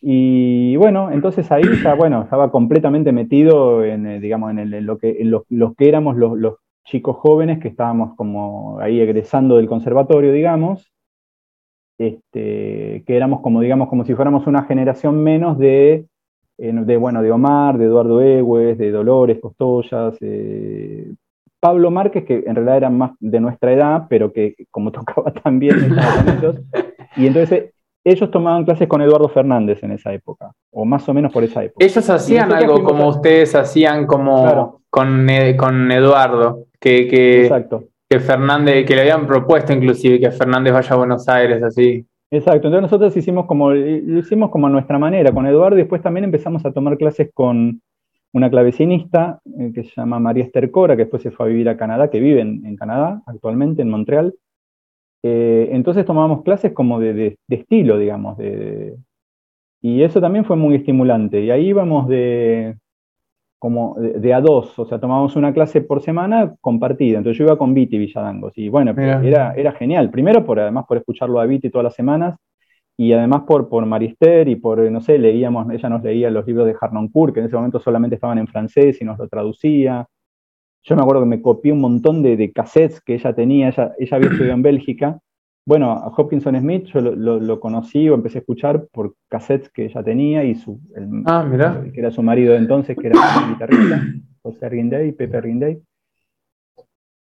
Y 0.00 0.74
bueno, 0.76 1.12
entonces 1.12 1.50
ahí 1.52 1.62
ya, 1.82 1.94
bueno, 1.94 2.22
estaba 2.22 2.50
completamente 2.50 3.12
metido 3.12 3.84
en, 3.84 4.06
eh, 4.06 4.20
digamos, 4.20 4.50
en, 4.50 4.84
lo, 4.84 4.98
que, 4.98 5.16
en 5.20 5.30
los, 5.30 5.42
los 5.48 5.76
que 5.76 5.88
éramos 5.88 6.16
los, 6.16 6.36
los, 6.36 6.56
chicos 6.84 7.16
jóvenes 7.16 7.58
que 7.58 7.68
estábamos 7.68 8.16
como 8.16 8.80
ahí 8.80 8.98
egresando 8.98 9.58
del 9.58 9.68
conservatorio, 9.68 10.32
digamos, 10.32 10.90
este, 11.98 13.02
que 13.06 13.16
éramos 13.16 13.40
como, 13.40 13.60
digamos, 13.60 13.88
como 13.88 14.04
si 14.04 14.14
fuéramos 14.14 14.46
una 14.46 14.64
generación 14.64 15.22
menos 15.22 15.58
de, 15.58 16.06
eh, 16.58 16.72
de 16.72 16.96
bueno, 16.96 17.22
de 17.22 17.32
Omar, 17.32 17.76
de 17.76 17.86
Eduardo 17.86 18.22
Egues, 18.22 18.78
de 18.78 18.90
Dolores 18.90 19.38
Costollas, 19.40 20.16
eh, 20.20 21.12
Pablo 21.60 21.90
Márquez, 21.90 22.24
que 22.24 22.44
en 22.46 22.54
realidad 22.54 22.76
era 22.76 22.90
más 22.90 23.12
de 23.18 23.40
nuestra 23.40 23.72
edad, 23.72 24.06
pero 24.08 24.32
que 24.32 24.54
como 24.70 24.92
tocaba 24.92 25.32
también 25.32 25.76
ellos, 26.38 26.56
y 27.16 27.26
entonces 27.26 27.72
ellos 28.04 28.30
tomaban 28.30 28.64
clases 28.64 28.88
con 28.88 29.02
Eduardo 29.02 29.28
Fernández 29.28 29.82
en 29.82 29.92
esa 29.92 30.12
época, 30.12 30.52
o 30.70 30.84
más 30.84 31.06
o 31.08 31.14
menos 31.14 31.32
por 31.32 31.42
esa 31.42 31.64
época. 31.64 31.84
Ellos 31.84 32.08
hacían 32.08 32.52
algo 32.52 32.82
como 32.84 33.08
ustedes 33.08 33.54
hacían 33.56 34.06
como 34.06 34.42
claro. 34.42 34.80
con, 34.88 35.26
con 35.56 35.90
Eduardo, 35.90 36.66
que, 36.80 37.08
que, 37.08 37.42
Exacto. 37.42 37.87
Que 38.10 38.20
Fernández, 38.20 38.86
que 38.86 38.94
le 38.94 39.02
habían 39.02 39.26
propuesto 39.26 39.72
inclusive 39.72 40.20
que 40.20 40.30
Fernández 40.30 40.72
vaya 40.72 40.94
a 40.94 40.96
Buenos 40.98 41.28
Aires, 41.28 41.62
así. 41.62 42.06
Exacto, 42.30 42.68
entonces 42.68 42.82
nosotros 42.82 43.16
hicimos 43.16 43.46
como, 43.46 43.70
lo 43.70 44.18
hicimos 44.18 44.50
como 44.50 44.66
a 44.66 44.70
nuestra 44.70 44.98
manera 44.98 45.32
con 45.32 45.46
Eduardo 45.46 45.76
y 45.76 45.80
después 45.82 46.02
también 46.02 46.24
empezamos 46.24 46.64
a 46.64 46.72
tomar 46.72 46.98
clases 46.98 47.30
con 47.32 47.80
una 48.32 48.50
clavecinista 48.50 49.40
eh, 49.58 49.72
que 49.74 49.84
se 49.84 49.92
llama 49.96 50.18
María 50.18 50.44
Esther 50.44 50.70
Cora, 50.70 50.96
que 50.96 51.04
después 51.04 51.22
se 51.22 51.30
fue 51.30 51.46
a 51.46 51.48
vivir 51.48 51.68
a 51.68 51.76
Canadá, 51.76 52.10
que 52.10 52.20
vive 52.20 52.40
en, 52.42 52.76
Canadá 52.76 53.22
actualmente, 53.26 53.80
en 53.82 53.90
Montreal. 53.90 54.34
Eh, 55.22 55.70
entonces 55.72 56.04
tomábamos 56.04 56.42
clases 56.42 56.72
como 56.72 57.00
de, 57.00 57.14
de, 57.14 57.38
de 57.48 57.56
estilo, 57.56 57.98
digamos, 57.98 58.36
de, 58.36 58.96
y 59.80 60.02
eso 60.02 60.20
también 60.20 60.44
fue 60.44 60.56
muy 60.56 60.74
estimulante. 60.74 61.42
Y 61.42 61.50
ahí 61.50 61.68
íbamos 61.68 62.08
de, 62.08 62.76
como 63.58 63.96
de, 63.98 64.32
a 64.32 64.40
dos, 64.40 64.78
o 64.78 64.86
sea, 64.86 65.00
tomábamos 65.00 65.34
una 65.34 65.52
clase 65.52 65.80
por 65.80 66.00
semana 66.02 66.54
compartida. 66.60 67.18
Entonces 67.18 67.38
yo 67.38 67.44
iba 67.44 67.58
con 67.58 67.74
Viti 67.74 67.98
Villadangos 67.98 68.52
y 68.56 68.68
bueno, 68.68 68.92
era, 68.92 69.52
era 69.54 69.72
genial. 69.72 70.10
Primero, 70.10 70.44
por, 70.44 70.60
además 70.60 70.84
por 70.86 70.96
escucharlo 70.96 71.40
a 71.40 71.46
Viti 71.46 71.70
todas 71.70 71.84
las 71.84 71.94
semanas 71.94 72.36
y 72.96 73.12
además 73.12 73.42
por, 73.46 73.68
por 73.68 73.84
Marister 73.86 74.48
y 74.48 74.56
por, 74.56 74.78
no 74.90 75.00
sé, 75.00 75.18
leíamos, 75.18 75.70
ella 75.70 75.88
nos 75.88 76.02
leía 76.02 76.30
los 76.30 76.46
libros 76.46 76.66
de 76.66 76.76
Harnoncourt, 76.80 77.34
que 77.34 77.40
en 77.40 77.46
ese 77.46 77.56
momento 77.56 77.80
solamente 77.80 78.14
estaban 78.16 78.38
en 78.38 78.46
francés 78.46 79.00
y 79.00 79.04
nos 79.04 79.18
lo 79.18 79.28
traducía. 79.28 80.06
Yo 80.82 80.96
me 80.96 81.02
acuerdo 81.02 81.22
que 81.22 81.28
me 81.28 81.42
copié 81.42 81.72
un 81.72 81.80
montón 81.80 82.22
de, 82.22 82.36
de 82.36 82.52
cassettes 82.52 83.00
que 83.00 83.14
ella 83.14 83.34
tenía, 83.34 83.68
ella, 83.68 83.92
ella 83.98 84.16
había 84.16 84.30
estudiado 84.30 84.54
en 84.54 84.62
Bélgica. 84.62 85.18
Bueno, 85.68 85.92
a 85.92 86.08
Hopkinson 86.16 86.58
Smith 86.58 86.86
yo 86.86 87.02
lo, 87.02 87.14
lo, 87.14 87.38
lo, 87.38 87.60
conocí 87.60 88.08
o 88.08 88.14
empecé 88.14 88.38
a 88.38 88.40
escuchar 88.40 88.86
por 88.90 89.16
cassettes 89.28 89.68
que 89.68 89.84
ella 89.84 90.02
tenía 90.02 90.42
y 90.42 90.54
su, 90.54 90.80
el, 90.96 91.22
ah, 91.26 91.44
mira. 91.46 91.84
que 91.92 92.00
era 92.00 92.10
su 92.10 92.22
marido 92.22 92.54
de 92.54 92.60
entonces, 92.60 92.96
que 92.96 93.08
era 93.08 93.20
guitarrista, 93.50 94.02
José 94.40 94.66
Rinday, 94.66 95.12
Pepe 95.12 95.42
Rinday. 95.42 95.82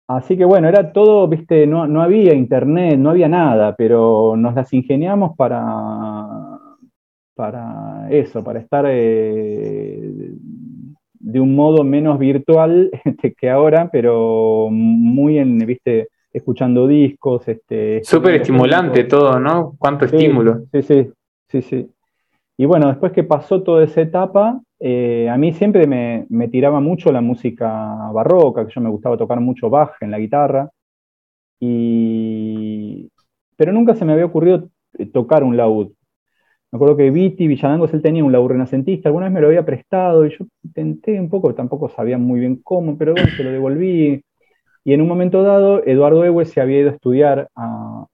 Así 0.07 0.37
que 0.37 0.45
bueno, 0.45 0.69
era 0.69 0.93
todo, 0.93 1.27
viste, 1.27 1.67
no, 1.67 1.87
no 1.87 2.03
había 2.03 2.35
internet, 2.35 2.99
no 2.99 3.09
había 3.09 3.29
nada, 3.29 3.75
pero 3.77 4.35
nos 4.37 4.55
las 4.55 4.71
ingeniamos 4.75 5.35
para, 5.39 6.27
para 7.35 8.09
eso, 8.11 8.45
para 8.45 8.61
estar 8.61 8.85
eh, 8.87 10.35
de 11.15 11.41
un 11.41 11.57
modo 11.57 11.83
menos 11.83 12.19
virtual 12.19 12.91
este, 13.07 13.33
que 13.33 13.49
ahora, 13.49 13.89
pero 13.91 14.69
muy 14.71 15.39
en, 15.39 15.57
viste, 15.61 16.09
escuchando 16.35 16.87
discos. 16.87 17.49
Este, 17.49 18.03
Súper 18.05 18.35
estimulante 18.35 19.05
todo, 19.05 19.39
¿no? 19.41 19.75
Cuánto 19.79 20.07
sí, 20.07 20.17
estímulo. 20.17 20.65
Sí, 20.73 20.83
sí, 20.83 21.11
sí, 21.49 21.63
sí. 21.63 21.91
Y 22.57 22.67
bueno, 22.67 22.89
después 22.89 23.13
que 23.13 23.25
pasó 23.25 23.63
toda 23.63 23.85
esa 23.85 24.01
etapa, 24.03 24.61
eh, 24.79 25.29
a 25.31 25.37
mí 25.37 25.53
siempre 25.55 25.87
me, 25.87 26.27
me, 26.29 26.49
tiraba 26.49 26.81
mucho 26.81 27.11
la 27.11 27.21
música 27.21 27.69
barroca, 28.13 28.67
que 28.67 28.73
yo 28.73 28.81
me 28.81 28.91
gustaba 28.91 29.17
tocar 29.17 29.41
mucho 29.41 29.71
Bach 29.71 29.95
en 30.01 30.11
la 30.11 30.19
guitarra, 30.19 30.71
y... 31.59 33.09
pero 33.57 33.73
nunca 33.73 33.95
se 33.95 34.05
me 34.05 34.13
había 34.13 34.27
ocurrido 34.27 34.69
eh, 34.99 35.07
tocar 35.07 35.43
un 35.43 35.57
laúd. 35.57 35.93
Me 36.71 36.77
acuerdo 36.77 36.97
que 36.97 37.11
Viti 37.11 37.47
Villadangos, 37.47 37.95
él 37.95 38.03
tenía 38.03 38.25
un 38.25 38.33
laúd 38.33 38.51
renacentista, 38.51 39.09
alguna 39.09 39.27
vez 39.27 39.35
me 39.35 39.41
lo 39.41 39.47
había 39.47 39.65
prestado 39.65 40.27
y 40.27 40.31
yo 40.31 40.45
intenté 40.63 41.19
un 41.21 41.31
poco, 41.31 41.55
tampoco 41.55 41.89
sabía 41.89 42.19
muy 42.19 42.41
bien 42.41 42.61
cómo, 42.63 42.99
pero 42.99 43.13
bueno, 43.13 43.29
se 43.37 43.45
lo 43.45 43.51
devolví. 43.51 44.23
Y 44.85 44.93
en 44.93 45.01
un 45.01 45.09
momento 45.09 45.43
dado, 45.43 45.83
Eduardo 45.87 46.25
Ewe 46.25 46.45
se 46.45 46.61
había 46.61 46.81
ido 46.81 46.91
a 46.91 46.93
estudiar 46.93 47.49
a, 47.57 48.07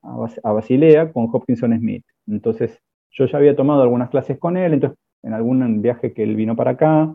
Basilea 0.42 1.12
con 1.12 1.28
Hopkinson 1.32 1.76
Smith. 1.76 2.04
Entonces, 2.28 2.80
yo 3.10 3.26
ya 3.26 3.38
había 3.38 3.56
tomado 3.56 3.82
algunas 3.82 4.08
clases 4.08 4.38
con 4.38 4.56
él, 4.56 4.74
entonces 4.74 4.98
en 5.22 5.34
algún 5.34 5.82
viaje 5.82 6.12
que 6.12 6.22
él 6.22 6.36
vino 6.36 6.54
para 6.54 6.72
acá, 6.72 7.14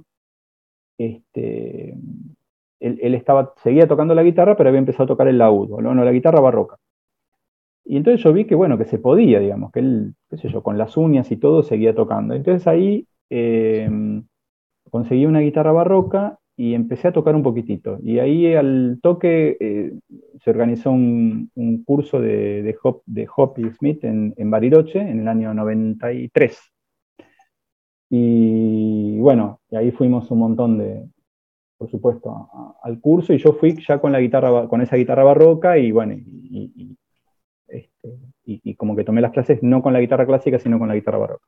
este, 0.97 1.97
él, 2.81 3.15
estaba, 3.15 3.53
seguía 3.63 3.87
tocando 3.87 4.13
la 4.13 4.23
guitarra, 4.23 4.57
pero 4.57 4.69
había 4.69 4.79
empezado 4.79 5.05
a 5.05 5.07
tocar 5.07 5.27
el 5.29 5.37
laúd, 5.37 5.71
o 5.71 5.81
no, 5.81 5.93
la 6.03 6.11
guitarra 6.11 6.41
barroca. 6.41 6.75
Y 7.85 7.97
entonces 7.97 8.21
yo 8.23 8.33
vi 8.33 8.45
que, 8.45 8.55
bueno, 8.55 8.77
que 8.77 8.85
se 8.85 8.99
podía, 8.99 9.39
digamos, 9.39 9.71
que 9.71 9.79
él, 9.79 10.15
qué 10.29 10.37
sé 10.37 10.49
yo, 10.49 10.63
con 10.63 10.77
las 10.77 10.97
uñas 10.97 11.31
y 11.31 11.37
todo 11.37 11.63
seguía 11.63 11.95
tocando. 11.95 12.33
Entonces 12.33 12.67
ahí 12.67 13.07
eh, 13.29 13.89
conseguí 14.89 15.25
una 15.25 15.39
guitarra 15.39 15.71
barroca 15.71 16.39
y 16.57 16.73
empecé 16.73 17.09
a 17.09 17.13
tocar 17.13 17.35
un 17.35 17.43
poquitito. 17.43 17.99
Y 18.01 18.19
ahí 18.19 18.53
al 18.55 18.99
toque 19.01 19.57
eh, 19.59 19.93
se 20.41 20.49
organizó 20.49 20.91
un, 20.91 21.51
curso 21.85 22.19
de, 22.19 22.63
de, 22.63 22.75
Hop, 22.83 23.01
de 23.05 23.27
Hop 23.35 23.55
y 23.57 23.69
Smith 23.71 24.03
en, 24.03 24.33
en, 24.37 24.49
Bariloche 24.49 24.99
en 24.99 25.19
el 25.19 25.27
año 25.27 25.53
93. 25.53 26.57
Y 28.09 29.17
bueno, 29.19 29.59
y 29.69 29.75
ahí 29.75 29.91
fuimos 29.91 30.31
un 30.31 30.39
montón 30.39 30.77
de, 30.77 31.05
por 31.77 31.89
supuesto, 31.89 32.49
al 32.81 32.99
curso 33.01 33.33
y 33.33 33.37
yo 33.37 33.53
fui 33.53 33.75
ya 33.85 33.99
con 33.99 34.11
la 34.11 34.21
guitarra, 34.21 34.67
con 34.67 34.81
esa 34.81 34.95
guitarra 34.95 35.23
barroca 35.23 35.77
y 35.77 35.91
bueno, 35.91 36.15
este, 37.67 38.19
y 38.45 38.75
como 38.75 38.95
que 38.95 39.03
tomé 39.03 39.21
las 39.21 39.31
clases 39.31 39.61
no 39.63 39.81
con 39.81 39.91
la 39.91 39.99
guitarra 39.99 40.25
clásica, 40.25 40.59
sino 40.59 40.79
con 40.79 40.87
la 40.87 40.95
guitarra 40.95 41.17
barroca. 41.17 41.45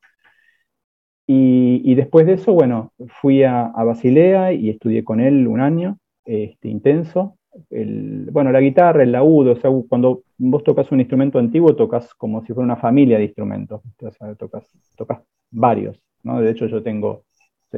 Y, 1.29 1.81
y, 1.83 1.95
después 1.95 2.25
de 2.25 2.33
eso, 2.33 2.53
bueno, 2.53 2.93
fui 3.19 3.43
a, 3.43 3.65
a, 3.65 3.83
Basilea 3.83 4.53
y 4.53 4.69
estudié 4.69 5.03
con 5.03 5.19
él 5.19 5.45
un 5.45 5.59
año, 5.59 5.97
este, 6.23 6.69
intenso. 6.69 7.35
El, 7.69 8.29
bueno, 8.31 8.53
la 8.53 8.61
guitarra, 8.61 9.03
el 9.03 9.11
laúd, 9.11 9.49
o 9.49 9.55
sea, 9.57 9.69
cuando 9.89 10.21
vos 10.37 10.63
tocas 10.63 10.89
un 10.91 11.01
instrumento 11.01 11.37
antiguo, 11.37 11.75
tocas 11.75 12.13
como 12.13 12.45
si 12.45 12.53
fuera 12.53 12.63
una 12.63 12.77
familia 12.77 13.17
de 13.17 13.25
instrumentos, 13.25 13.81
o 14.01 14.11
sea, 14.11 14.35
tocas, 14.35 14.65
tocas 14.95 15.19
varios, 15.51 16.01
¿no? 16.23 16.39
De 16.39 16.51
hecho, 16.51 16.65
yo 16.67 16.81
tengo 16.81 17.23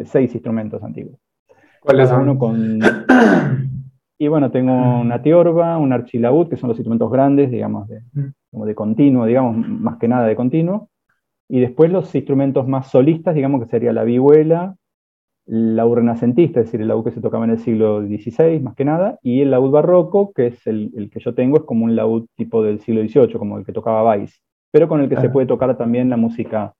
seis 0.06 0.32
instrumentos 0.36 0.84
antiguos. 0.84 1.18
¿Cuáles 1.82 2.10
son? 2.10 2.22
Uno 2.22 2.38
con... 2.38 2.80
Y 4.22 4.28
bueno, 4.28 4.52
tengo 4.52 4.74
una 5.00 5.22
tiorba, 5.22 5.78
un 5.78 5.94
archilaúd, 5.94 6.50
que 6.50 6.58
son 6.58 6.68
los 6.68 6.78
instrumentos 6.78 7.10
grandes, 7.10 7.50
digamos, 7.50 7.88
de, 7.88 8.02
como 8.52 8.66
de 8.66 8.76
continuo, 8.76 9.26
digamos, 9.26 9.66
más 9.66 9.98
que 9.98 10.10
nada 10.10 10.28
de 10.28 10.36
continuo 10.36 10.90
y 11.50 11.60
después 11.60 11.92
los 11.92 12.14
instrumentos 12.16 12.68
más 12.68 12.90
solistas, 12.90 13.36
digamos 13.36 13.62
que 13.62 13.70
sería 13.70 13.92
la 13.92 14.04
vihuela, 14.04 14.76
el 15.48 15.76
laúd 15.76 15.96
renacentista, 15.96 16.60
es 16.60 16.68
decir, 16.68 16.82
el 16.82 16.88
laúd 16.88 17.04
que 17.04 17.12
se 17.12 17.22
tocaba 17.22 17.44
en 17.46 17.52
el 17.52 17.60
siglo 17.60 18.02
XVI, 18.02 18.60
más 18.60 18.76
que 18.76 18.86
nada, 18.86 19.20
y 19.24 19.42
el 19.42 19.52
laúd 19.52 19.72
barroco, 19.72 20.32
que 20.32 20.48
es 20.48 20.68
el, 20.68 20.92
el 20.96 21.10
que 21.10 21.20
yo 21.20 21.34
tengo, 21.34 21.58
es 21.58 21.64
como 21.64 21.86
un 21.86 21.96
laúd 21.96 22.28
tipo 22.36 22.64
del 22.64 22.80
siglo 22.80 23.02
XVIII, 23.02 23.40
como 23.40 23.58
el 23.58 23.66
que 23.66 23.74
tocaba 23.74 24.08
Weiss, 24.08 24.42
pero 24.72 24.88
con 24.88 25.02
el 25.02 25.10
que 25.10 25.16
ah. 25.16 25.22
se 25.22 25.30
puede 25.30 25.48
tocar 25.48 25.76
también 25.76 26.10
la 26.10 26.18
música 26.18 26.74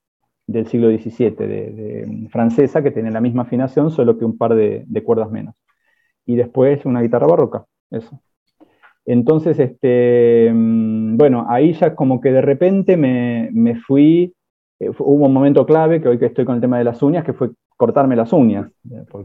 del 0.46 0.68
siglo 0.68 0.90
XVII, 0.90 1.32
de, 1.32 1.48
de, 1.48 2.28
francesa, 2.30 2.84
que 2.84 2.92
tiene 2.92 3.12
la 3.12 3.22
misma 3.22 3.44
afinación, 3.44 3.90
solo 3.92 4.18
que 4.18 4.26
un 4.26 4.38
par 4.38 4.54
de, 4.56 4.84
de, 4.88 5.04
cuerdas 5.04 5.32
menos. 5.32 5.56
Y 6.26 6.36
después 6.36 6.86
una 6.86 7.02
guitarra 7.02 7.28
barroca, 7.28 7.66
eso. 7.90 8.22
Entonces, 9.06 9.58
este, 9.60 10.52
mm, 10.54 11.18
bueno, 11.18 11.48
ahí 11.50 11.74
ya 11.74 11.96
como 11.96 12.22
que 12.22 12.32
de 12.32 12.42
repente 12.42 12.96
me, 12.96 13.76
fui, 13.88 14.36
eh, 14.80 14.90
hubo 14.98 15.26
un 15.26 15.34
momento 15.34 15.66
clave, 15.66 16.02
que 16.02 16.08
hoy 16.08 16.18
que 16.18 16.28
estoy 16.28 16.46
con 16.46 16.56
el 16.56 16.62
tema 16.62 16.78
de 16.78 16.86
las 16.86 17.02
uñas, 17.04 17.24
que 17.24 17.34
fue 17.34 17.52
cortarme 17.76 18.16
las 18.16 18.34
uñas. 18.34 18.70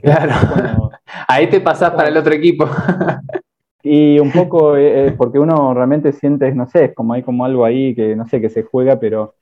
claro, 0.03 0.33
ahí 1.29 1.49
te 1.49 1.61
pasás 1.61 1.93
para 1.93 2.09
el 2.09 2.17
otro 2.17 2.35
equipo. 2.35 2.67
y 3.83 4.19
un 4.19 4.33
poco, 4.33 4.77
eh, 4.77 5.09
eh, 5.09 5.15
porque 5.17 5.39
uno 5.39 5.75
realmente 5.75 6.13
siente, 6.13 6.53
no 6.55 6.67
sé, 6.67 6.87
es 6.87 6.95
como 6.95 7.13
hay 7.13 7.23
como 7.23 7.45
algo 7.45 7.65
ahí 7.65 7.95
que 7.95 8.17
no 8.17 8.27
sé, 8.27 8.41
que 8.41 8.51
se 8.51 8.63
juega, 8.63 8.99
pero... 8.99 9.35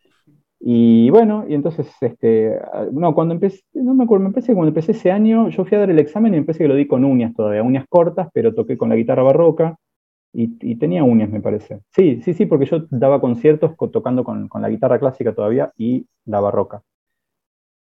Y 0.64 1.10
bueno, 1.10 1.44
y 1.48 1.54
entonces, 1.54 1.88
este, 2.00 2.56
no, 2.92 3.16
cuando 3.16 3.34
empecé, 3.34 3.62
no 3.74 3.94
me 3.94 4.04
acuerdo, 4.04 4.22
me 4.22 4.28
empecé, 4.28 4.54
cuando 4.54 4.68
empecé 4.68 4.92
ese 4.92 5.10
año, 5.10 5.48
yo 5.48 5.64
fui 5.64 5.76
a 5.76 5.80
dar 5.80 5.90
el 5.90 5.98
examen 5.98 6.34
y 6.34 6.36
empecé 6.36 6.60
que 6.60 6.68
lo 6.68 6.76
di 6.76 6.86
con 6.86 7.04
uñas 7.04 7.34
todavía, 7.34 7.64
uñas 7.64 7.84
cortas, 7.88 8.28
pero 8.32 8.54
toqué 8.54 8.78
con 8.78 8.88
la 8.88 8.94
guitarra 8.94 9.24
barroca, 9.24 9.74
y, 10.32 10.76
tenía 10.76 11.04
uñas, 11.04 11.30
me 11.30 11.40
parece. 11.40 11.80
Sí, 11.90 12.20
sí, 12.22 12.34
sí, 12.34 12.46
porque 12.46 12.66
yo 12.66 12.86
daba 12.90 13.20
conciertos 13.20 13.72
tocando 13.92 14.24
con, 14.24 14.48
la 14.60 14.70
guitarra 14.70 14.98
clásica 14.98 15.34
todavía 15.34 15.72
y 15.76 16.06
la 16.24 16.40
barroca. 16.40 16.82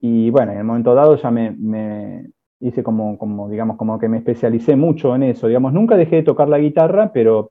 Y 0.00 0.30
bueno, 0.30 0.52
en 0.52 0.58
el 0.58 0.64
momento 0.64 0.94
dado 0.94 1.16
ya 1.16 1.30
me, 1.30 2.30
hice 2.60 2.82
como, 2.82 3.18
como, 3.18 3.48
digamos, 3.48 3.76
como 3.76 3.98
que 3.98 4.08
me 4.08 4.18
especialicé 4.18 4.76
mucho 4.76 5.14
en 5.14 5.24
eso. 5.24 5.48
Digamos, 5.48 5.72
nunca 5.72 5.96
dejé 5.96 6.16
de 6.16 6.22
tocar 6.22 6.48
la 6.48 6.58
guitarra, 6.58 7.12
pero 7.12 7.50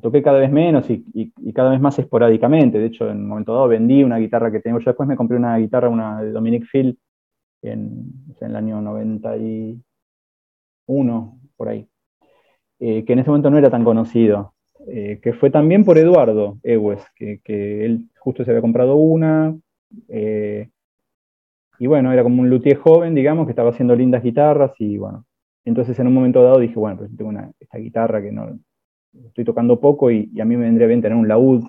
toqué 0.00 0.22
cada 0.22 0.38
vez 0.38 0.52
menos 0.52 0.88
y, 0.88 1.32
cada 1.52 1.70
vez 1.70 1.80
más 1.80 1.98
esporádicamente. 1.98 2.78
De 2.78 2.86
hecho, 2.86 3.10
en 3.10 3.18
un 3.18 3.28
momento 3.28 3.52
dado 3.54 3.68
vendí 3.68 4.02
una 4.04 4.18
guitarra 4.18 4.50
que 4.50 4.60
tengo. 4.60 4.78
Yo 4.78 4.90
después 4.90 5.08
me 5.08 5.16
compré 5.16 5.36
una 5.36 5.56
guitarra, 5.58 5.88
una 5.90 6.22
de 6.22 6.30
Dominic 6.32 6.66
Phil, 6.70 6.98
en, 7.62 8.12
en 8.40 8.50
el 8.50 8.56
año 8.56 8.80
91, 8.80 11.38
por 11.56 11.68
ahí. 11.68 11.88
Eh, 12.80 13.04
que 13.04 13.12
en 13.12 13.18
ese 13.18 13.30
momento 13.30 13.50
no 13.50 13.58
era 13.58 13.70
tan 13.70 13.82
conocido, 13.82 14.54
eh, 14.86 15.18
que 15.20 15.32
fue 15.32 15.50
también 15.50 15.84
por 15.84 15.98
Eduardo 15.98 16.58
Ewes, 16.62 17.04
que, 17.16 17.40
él 17.84 18.08
justo 18.20 18.44
se 18.44 18.52
había 18.52 18.60
comprado 18.60 18.94
una, 18.94 19.56
eh, 20.08 20.70
y 21.80 21.86
bueno, 21.88 22.12
era 22.12 22.22
como 22.22 22.40
un 22.40 22.50
luthier 22.50 22.76
joven, 22.76 23.16
digamos, 23.16 23.46
que 23.46 23.52
estaba 23.52 23.70
haciendo 23.70 23.96
lindas 23.96 24.22
guitarras, 24.22 24.72
y 24.78 24.96
bueno, 24.96 25.24
entonces 25.64 25.98
en 25.98 26.06
un 26.06 26.14
momento 26.14 26.42
dado 26.42 26.60
dije, 26.60 26.76
bueno, 26.76 26.98
pues 26.98 27.16
tengo 27.16 27.30
una, 27.30 27.50
esta 27.58 27.78
guitarra 27.78 28.22
que 28.22 28.30
no 28.30 28.58
estoy 29.26 29.44
tocando 29.44 29.80
poco 29.80 30.10
y, 30.12 30.30
a 30.40 30.44
mí 30.44 30.56
me 30.56 30.64
vendría 30.64 30.86
bien 30.86 31.02
tener 31.02 31.18
un 31.18 31.26
laúd, 31.26 31.64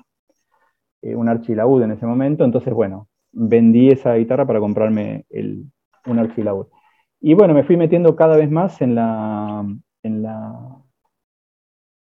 un 1.02 1.30
archilaúd 1.30 1.82
en 1.82 1.92
ese 1.92 2.06
momento, 2.06 2.46
entonces 2.46 2.74
bueno, 2.74 3.08
vendí 3.32 3.90
esa 3.90 4.14
guitarra 4.16 4.46
para 4.46 4.60
comprarme 4.60 5.26
el, 5.30 5.66
un 6.06 6.20
archilaúd. 6.20 6.68
Y 7.20 7.34
bueno, 7.34 7.54
me 7.56 7.64
fui 7.64 7.78
metiendo 7.78 8.16
cada 8.16 8.38
vez 8.38 8.52
más 8.52 8.80
en 8.82 8.96
la 8.96 9.66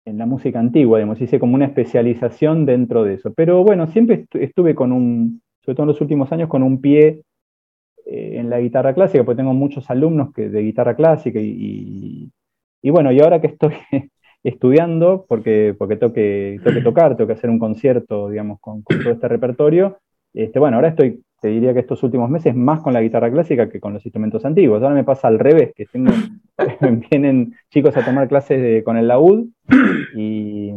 en 0.05 0.17
la 0.17 0.25
música 0.25 0.59
antigua, 0.59 0.99
digamos, 0.99 1.21
hice 1.21 1.39
como 1.39 1.55
una 1.55 1.65
especialización 1.65 2.65
dentro 2.65 3.03
de 3.03 3.15
eso. 3.15 3.33
Pero 3.33 3.63
bueno, 3.63 3.87
siempre 3.87 4.25
estuve 4.33 4.75
con 4.75 4.91
un, 4.91 5.41
sobre 5.61 5.75
todo 5.75 5.83
en 5.83 5.89
los 5.89 6.01
últimos 6.01 6.31
años, 6.31 6.49
con 6.49 6.63
un 6.63 6.81
pie 6.81 7.21
eh, 8.05 8.33
en 8.39 8.49
la 8.49 8.59
guitarra 8.59 8.93
clásica, 8.93 9.23
porque 9.23 9.37
tengo 9.37 9.53
muchos 9.53 9.89
alumnos 9.89 10.33
que, 10.33 10.49
de 10.49 10.61
guitarra 10.61 10.95
clásica 10.95 11.39
y, 11.41 12.29
bueno, 12.83 13.11
y 13.11 13.21
ahora 13.21 13.39
que 13.39 13.47
estoy 13.47 13.73
estudiando, 14.43 15.25
porque, 15.27 15.73
porque 15.77 15.95
tengo, 15.95 16.13
que, 16.13 16.59
tocar, 16.83 17.15
tengo 17.15 17.31
hacer 17.31 17.49
un 17.49 17.59
concierto, 17.59 18.29
digamos, 18.29 18.59
con, 18.59 18.83
todo 18.83 19.11
este 19.11 19.27
repertorio, 19.29 19.99
este, 20.33 20.59
bueno, 20.59 20.77
ahora 20.77 20.89
estoy, 20.89 21.23
te 21.43 21.49
diría 21.49 21.73
que 21.73 21.81
estos 21.81 22.01
últimos 22.03 22.29
meses 22.29 22.55
más 22.55 22.79
con 22.79 22.93
la 22.93 23.01
guitarra 23.01 23.29
clásica 23.29 23.67
que 23.67 23.81
con 23.81 23.91
los 23.91 24.05
instrumentos 24.05 24.45
antiguos. 24.45 24.81
Ahora 24.81 24.95
me 24.95 25.03
pasa 25.03 25.27
al 25.27 25.39
revés, 25.39 25.73
que 25.75 25.85
tengo, 25.85 26.13
vienen 27.11 27.53
chicos 27.69 27.97
a 27.97 28.05
tomar 28.05 28.29
clases 28.29 28.81
con 28.85 28.95
el 28.95 29.09
laúd 29.09 29.47
y, 30.15 30.71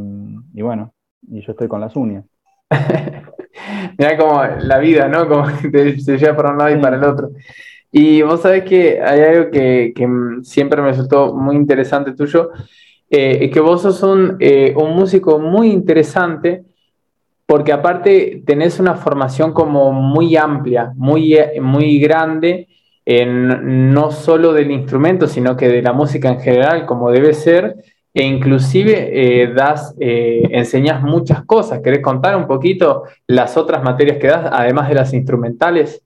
bueno, 0.55 0.93
y 1.31 1.41
yo 1.41 1.53
estoy 1.53 1.69
con 1.69 1.81
las 1.81 1.95
uñas. 1.95 2.25
Mira 3.97 4.19
como 4.19 4.43
la 4.43 4.79
vida, 4.81 5.07
¿no? 5.07 5.29
Como 5.29 5.47
te, 5.71 6.01
se 6.01 6.19
lleva 6.19 6.35
para 6.35 6.51
un 6.51 6.59
lado 6.59 6.77
y 6.77 6.83
para 6.83 6.97
el 6.97 7.05
otro. 7.05 7.31
Y 7.93 8.23
vos 8.23 8.41
sabés 8.41 8.65
que 8.65 9.01
hay 9.01 9.21
algo 9.21 9.53
que, 9.53 9.95
siempre 10.43 10.83
me 10.83 10.89
resultó 10.89 11.33
muy 11.33 11.55
interesante 11.55 12.13
tuyo, 12.13 12.51
eh, 13.09 13.39
es 13.43 13.53
que 13.53 13.61
vos 13.61 13.83
sos 13.83 14.03
un, 14.03 14.37
eh, 14.41 14.75
un 14.77 14.97
músico 14.97 15.39
muy 15.39 15.71
interesante 15.71 16.65
porque 17.47 17.73
aparte 17.73 18.43
tenés 18.45 18.81
una 18.81 18.95
formación 18.95 19.53
como 19.53 19.93
muy 19.93 20.37
amplia, 20.37 20.93
muy, 20.97 21.37
muy 21.61 21.99
grande, 21.99 22.69
en, 23.05 23.93
no 23.95 24.11
solo 24.11 24.53
del 24.53 24.73
instrumento, 24.73 25.29
sino 25.29 25.57
que 25.57 25.69
de 25.69 25.81
la 25.81 25.93
música 25.93 26.29
en 26.29 26.41
general, 26.41 26.87
como 26.87 27.11
debe 27.13 27.33
ser, 27.35 27.77
e 28.13 28.25
inclusive 28.25 29.11
eh, 29.13 29.53
das, 29.53 29.95
eh, 30.01 30.43
enseñas 30.51 31.03
muchas 31.03 31.45
cosas. 31.45 31.81
¿Querés 31.81 32.01
contar 32.01 32.35
un 32.37 32.47
poquito 32.47 33.05
las 33.27 33.57
otras 33.57 33.83
materias 33.85 34.17
que 34.19 34.27
das, 34.27 34.49
además 34.51 34.89
de 34.89 34.95
las 34.95 35.15
instrumentales? 35.15 36.03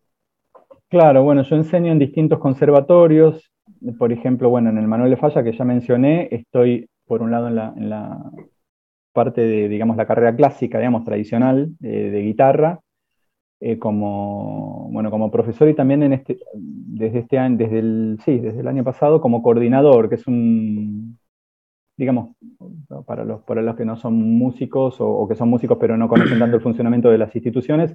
Claro, 0.88 1.22
bueno, 1.22 1.42
yo 1.42 1.56
enseño 1.56 1.92
en 1.92 2.00
distintos 2.00 2.40
conservatorios, 2.40 3.50
por 3.96 4.12
ejemplo, 4.12 4.50
bueno, 4.50 4.70
en 4.70 4.78
el 4.78 4.88
Manuel 4.88 5.10
de 5.10 5.16
Falla 5.16 5.44
que 5.44 5.56
ya 5.56 5.64
mencioné, 5.64 6.28
estoy 6.32 6.88
por 7.06 7.22
un 7.22 7.30
lado 7.30 7.48
en 7.48 7.54
la, 7.88 8.30
parte 9.12 9.40
de, 9.40 9.68
digamos, 9.68 9.96
la 9.96 10.06
carrera 10.06 10.34
clásica, 10.36 10.78
digamos, 10.78 11.04
tradicional 11.04 11.70
eh, 11.82 12.10
de 12.10 12.22
guitarra, 12.22 12.80
como, 13.78 14.88
bueno, 14.90 15.10
como 15.10 15.30
profesor 15.30 15.68
y 15.68 15.74
también 15.74 16.02
este, 16.14 16.38
desde 16.54 17.18
este 17.18 17.36
año, 17.38 17.58
desde 17.58 17.78
el, 17.78 18.18
sí, 18.24 18.38
desde 18.38 18.60
el 18.60 18.68
año 18.68 18.84
pasado 18.84 19.20
como 19.20 19.42
coordinador, 19.42 20.08
que 20.08 20.14
es 20.14 20.26
un, 20.26 21.18
digamos, 22.00 22.34
para 23.06 23.24
los, 23.24 23.42
para 23.42 23.60
los 23.60 23.76
que 23.76 23.84
no 23.84 23.96
son 23.96 24.14
músicos 24.14 24.96
o, 25.00 25.28
que 25.28 25.34
son 25.34 25.50
músicos 25.50 25.76
pero 25.78 25.98
no 25.98 26.08
conocen 26.08 26.38
tanto 26.38 26.56
el 26.56 26.62
funcionamiento 26.62 27.10
de 27.10 27.18
las 27.18 27.34
instituciones, 27.36 27.94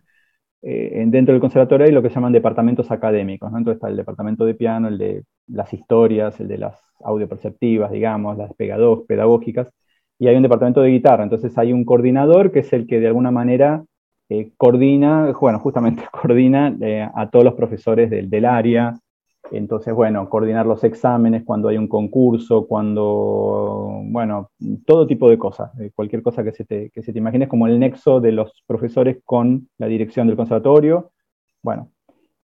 eh, 0.62 1.04
dentro 1.08 1.34
del 1.34 1.42
conservatorio 1.42 1.88
hay 1.88 1.92
lo 1.92 2.04
que 2.04 2.10
llaman 2.10 2.32
departamentos 2.32 2.92
académicos, 2.92 3.50
Entonces 3.50 3.76
está 3.78 3.88
el 3.90 3.98
departamento 3.98 4.46
de 4.46 4.54
piano, 4.56 4.88
el 4.90 4.98
de 5.00 5.24
las 5.48 5.74
historias, 5.74 6.40
el 6.40 6.48
de 6.48 6.60
las 6.60 6.80
audioperceptivas, 7.04 7.92
digamos, 7.92 8.38
las 8.38 8.52
pedagógicas, 8.54 9.72
y 10.20 10.28
hay 10.28 10.36
un 10.36 10.44
departamento 10.44 10.82
de 10.82 10.90
guitarra, 10.90 11.24
entonces 11.24 11.58
hay 11.58 11.74
un 11.74 11.86
coordinador 11.86 12.52
que 12.52 12.60
es 12.60 12.74
el 12.74 12.88
que 12.88 13.00
de 13.00 13.08
alguna 13.08 13.32
manera 13.32 13.84
eh, 14.30 14.52
coordina, 14.58 15.32
bueno, 15.40 15.60
justamente 15.60 16.04
coordina 16.12 16.76
eh, 16.82 17.08
a 17.14 17.30
todos 17.30 17.46
los 17.46 17.56
profesores 17.56 18.10
del, 18.10 18.30
del 18.30 18.46
área, 18.46 18.96
entonces, 19.52 19.94
bueno, 19.94 20.28
coordinar 20.30 20.66
los 20.66 20.84
exámenes 20.84 21.44
cuando 21.44 21.68
hay 21.70 21.78
un 21.78 21.88
concurso, 21.88 22.68
cuando, 22.68 24.02
bueno, 24.06 24.50
todo 24.86 25.06
tipo 25.06 25.30
de 25.30 25.38
cosas, 25.38 25.72
cualquier 25.94 26.22
cosa 26.24 26.44
que 26.44 26.52
se, 26.52 26.66
te, 26.66 26.90
que 26.90 27.04
se 27.04 27.14
te 27.14 27.20
imagines 27.20 27.48
como 27.48 27.68
el 27.68 27.80
nexo 27.80 28.20
de 28.20 28.32
los 28.32 28.64
profesores 28.66 29.18
con 29.24 29.70
la 29.78 29.88
dirección 29.88 30.28
del 30.28 30.36
conservatorio. 30.36 31.12
Bueno, 31.62 31.92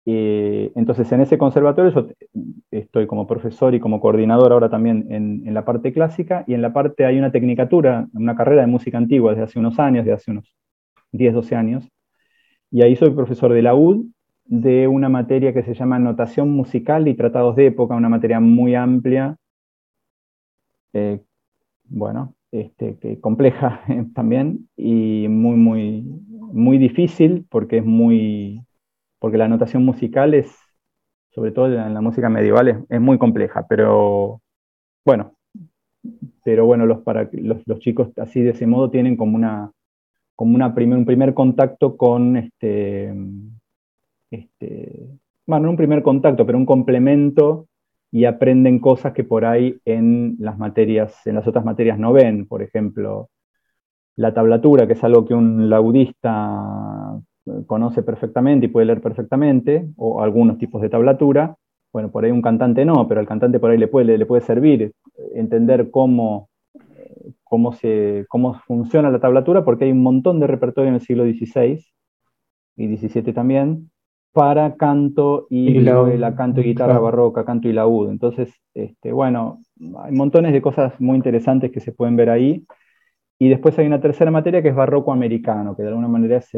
eh, 0.06 0.72
entonces 0.76 1.12
en 1.12 1.22
ese 1.22 1.38
conservatorio 1.38 1.92
yo 1.92 2.08
estoy 2.72 3.08
como 3.08 3.26
profesor 3.26 3.74
y 3.74 3.80
como 3.80 4.00
coordinador 4.00 4.52
ahora 4.52 4.70
también 4.70 5.08
en, 5.10 5.44
en, 5.48 5.54
la 5.54 5.66
parte 5.66 5.94
clásica 5.94 6.44
y 6.46 6.54
en 6.54 6.62
la 6.62 6.74
parte 6.74 7.06
hay 7.06 7.18
una 7.18 7.32
tecnicatura, 7.32 8.08
una 8.14 8.36
carrera 8.36 8.62
de 8.62 8.68
música 8.68 8.98
antigua 8.98 9.32
desde 9.32 9.46
hace 9.46 9.60
unos 9.60 9.80
años, 9.80 10.06
desde 10.06 10.16
hace 10.16 10.32
unos 10.32 10.56
10, 11.12 11.34
12 11.34 11.56
años. 11.56 11.90
Y 12.72 12.82
ahí 12.84 12.96
soy 12.96 13.12
profesor 13.12 13.54
de 13.54 13.62
la 13.62 13.76
UD 13.76 14.06
de 14.46 14.88
una 14.88 15.10
materia 15.10 15.54
que 15.54 15.64
se 15.64 15.74
llama 15.74 16.00
Notación 16.00 16.52
Musical 16.52 17.08
y 17.08 17.16
Tratados 17.16 17.56
de 17.56 17.68
Época, 17.68 17.96
una 17.96 18.10
materia 18.10 18.40
muy 18.40 18.76
amplia, 18.76 19.38
eh, 20.94 21.22
bueno, 21.86 22.36
este, 22.52 22.98
que 22.98 23.20
compleja 23.20 23.82
también 24.14 24.70
y 24.78 25.28
muy, 25.30 25.56
muy, 25.56 26.04
muy 26.54 26.78
difícil 26.78 27.46
porque 27.50 27.78
es 27.78 27.86
muy, 27.86 28.65
porque 29.26 29.40
la 29.40 29.48
notación 29.48 29.84
musical 29.84 30.36
es, 30.36 30.56
sobre 31.32 31.52
todo 31.52 31.66
en 31.66 31.96
la 31.96 32.00
música 32.00 32.30
medieval, 32.30 32.86
es, 32.88 33.02
muy 33.02 33.18
compleja, 33.18 33.66
pero 33.68 34.40
bueno, 35.04 35.34
pero 36.44 36.68
bueno, 36.68 36.86
los, 36.86 37.80
chicos 37.80 38.10
así 38.18 38.44
de 38.44 38.52
ese 38.52 38.68
modo 38.68 38.92
tienen 38.92 39.18
como 39.18 39.36
una, 39.36 39.72
como 40.36 40.54
una 40.54 40.68
un 40.68 41.06
primer 41.08 41.34
contacto 41.34 41.98
con 41.98 42.38
este 42.38 43.16
este, 44.30 45.08
bueno, 45.48 45.64
no 45.66 45.72
un 45.72 45.78
primer 45.78 46.04
contacto, 46.04 46.46
pero 46.46 46.60
un 46.60 46.68
complemento 46.68 47.68
y 48.12 48.26
aprenden 48.26 48.78
cosas 48.78 49.14
que 49.14 49.24
por 49.24 49.44
ahí 49.44 49.80
en 49.86 50.36
las 50.38 50.60
materias, 50.60 51.26
en 51.26 51.34
las 51.34 51.48
otras 51.48 51.66
materias 51.66 51.98
no 51.98 52.14
ven, 52.14 52.46
por 52.46 52.62
ejemplo, 52.62 53.32
la 54.18 54.36
tablatura, 54.36 54.86
que 54.86 54.94
es 54.94 55.04
algo 55.04 55.26
que 55.26 55.34
un 55.34 55.68
laudista 55.68 57.20
conoce 57.68 58.04
perfectamente 58.04 58.66
y 58.66 58.70
puede 58.70 58.88
leer 58.88 59.02
perfectamente, 59.02 59.88
o 59.98 60.22
algunos 60.22 60.58
tipos 60.58 60.82
de 60.82 60.90
tablatura, 60.90 61.56
bueno, 61.94 62.12
por 62.12 62.26
ahí 62.26 62.32
un 62.32 62.42
cantante 62.42 62.84
no, 62.84 63.08
pero 63.08 63.22
al 63.22 63.28
cantante 63.28 63.60
por 63.60 63.72
ahí 63.72 63.78
le 63.78 63.88
puede, 63.88 64.18
le 64.18 64.26
puede 64.26 64.42
servir 64.42 64.92
entender 65.34 65.92
cómo, 65.92 66.50
cómo, 67.44 67.72
se, 67.74 68.26
cómo 68.28 68.56
funciona 68.68 69.10
la 69.10 69.20
tablatura, 69.20 69.64
porque 69.64 69.86
hay 69.86 69.92
un 69.92 70.04
montón 70.04 70.40
de 70.40 70.48
repertorio 70.48 70.90
en 70.90 70.96
el 70.96 71.02
siglo 71.02 71.24
XVI 71.24 71.86
y 72.76 72.98
XVII 72.98 73.34
también, 73.34 73.92
para 74.34 74.76
canto 74.76 75.48
y, 75.50 75.80
la, 75.80 76.36
canto 76.36 76.60
y 76.60 76.66
guitarra 76.66 77.00
barroca, 77.00 77.46
canto 77.46 77.70
y 77.70 77.72
laúd. 77.72 78.10
Entonces, 78.10 78.54
este, 78.74 79.14
bueno, 79.14 79.62
hay 80.04 80.12
montones 80.12 80.52
de 80.52 80.62
cosas 80.62 81.00
muy 81.00 81.16
interesantes 81.16 81.72
que 81.72 81.80
se 81.80 81.94
pueden 81.94 82.18
ver 82.18 82.30
ahí. 82.30 82.66
Y 83.40 83.48
después 83.48 83.80
hay 83.80 83.88
una 83.88 84.02
tercera 84.02 84.32
materia 84.32 84.62
que 84.62 84.70
es 84.70 84.76
barroco 84.76 85.14
americano, 85.14 85.78
que 85.78 85.84
de 85.84 85.88
alguna 85.90 86.10
manera 86.10 86.38
es 86.38 86.54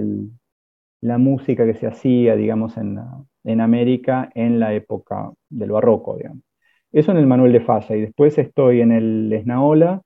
la 1.02 1.18
música 1.18 1.66
que 1.66 1.76
se 1.76 1.88
hacía, 1.88 2.36
digamos, 2.36 2.78
en, 2.78 3.00
en 3.44 3.62
América 3.62 4.30
en 4.34 4.60
la 4.60 4.74
época 4.74 5.32
del 5.50 5.72
barroco, 5.72 6.18
digamos. 6.18 6.44
Eso 6.92 7.12
en 7.12 7.18
el 7.18 7.28
Manuel 7.28 7.54
de 7.54 7.62
Falla. 7.62 7.96
Y 7.96 8.02
después 8.02 8.38
estoy 8.38 8.82
en 8.82 8.92
el 8.92 9.32
Esnaola, 9.32 10.02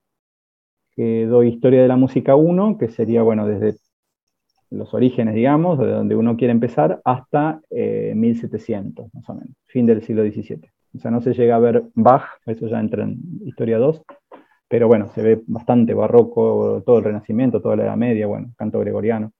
que 0.94 1.26
doy 1.26 1.48
Historia 1.48 1.82
de 1.82 1.88
la 1.88 1.96
Música 1.96 2.36
1, 2.36 2.76
que 2.78 2.88
sería, 2.88 3.22
bueno, 3.22 3.46
desde 3.46 3.78
los 4.70 4.92
orígenes, 4.94 5.34
digamos, 5.34 5.78
de 5.78 5.86
donde 5.86 6.16
uno 6.16 6.36
quiere 6.36 6.52
empezar, 6.52 7.00
hasta 7.04 7.60
1700, 7.70 9.06
eh, 9.06 9.10
más 9.12 9.28
o 9.28 9.34
menos, 9.34 9.54
fin 9.66 9.86
del 9.86 10.02
siglo 10.02 10.22
XVII. 10.22 10.60
O 10.94 10.98
sea, 10.98 11.10
no 11.10 11.20
se 11.20 11.32
llega 11.34 11.56
a 11.56 11.60
ver 11.60 11.84
Bach, 11.94 12.24
eso 12.46 12.66
ya 12.66 12.80
entra 12.80 13.04
en 13.04 13.18
Historia 13.44 13.78
2, 13.78 14.02
pero 14.68 14.88
bueno, 14.88 15.10
se 15.14 15.22
ve 15.22 15.42
bastante 15.46 15.94
barroco, 15.94 16.82
todo 16.84 16.98
el 16.98 17.04
Renacimiento, 17.04 17.60
toda 17.60 17.76
la 17.76 17.84
Edad 17.84 17.96
Media, 17.96 18.26
bueno, 18.26 18.52
canto 18.56 18.80
gregoriano. 18.80 19.32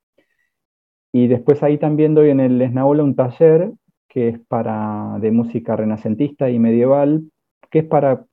Y 1.12 1.29
después 1.29 1.62
ahí 1.62 1.79
también 1.79 2.14
doy 2.14 2.31
en 2.31 2.40
el 2.40 2.61
Esnaola 2.61 3.03
un 3.03 3.14
taller 3.14 3.70
que 4.09 4.29
es 4.29 4.38
para, 4.46 5.18
de 5.20 5.31
música 5.31 5.75
renacentista 5.75 6.51
y 6.51 6.59
medieval, 6.59 7.31
que 7.70 7.81
es 7.81 7.87
para, 7.87 8.27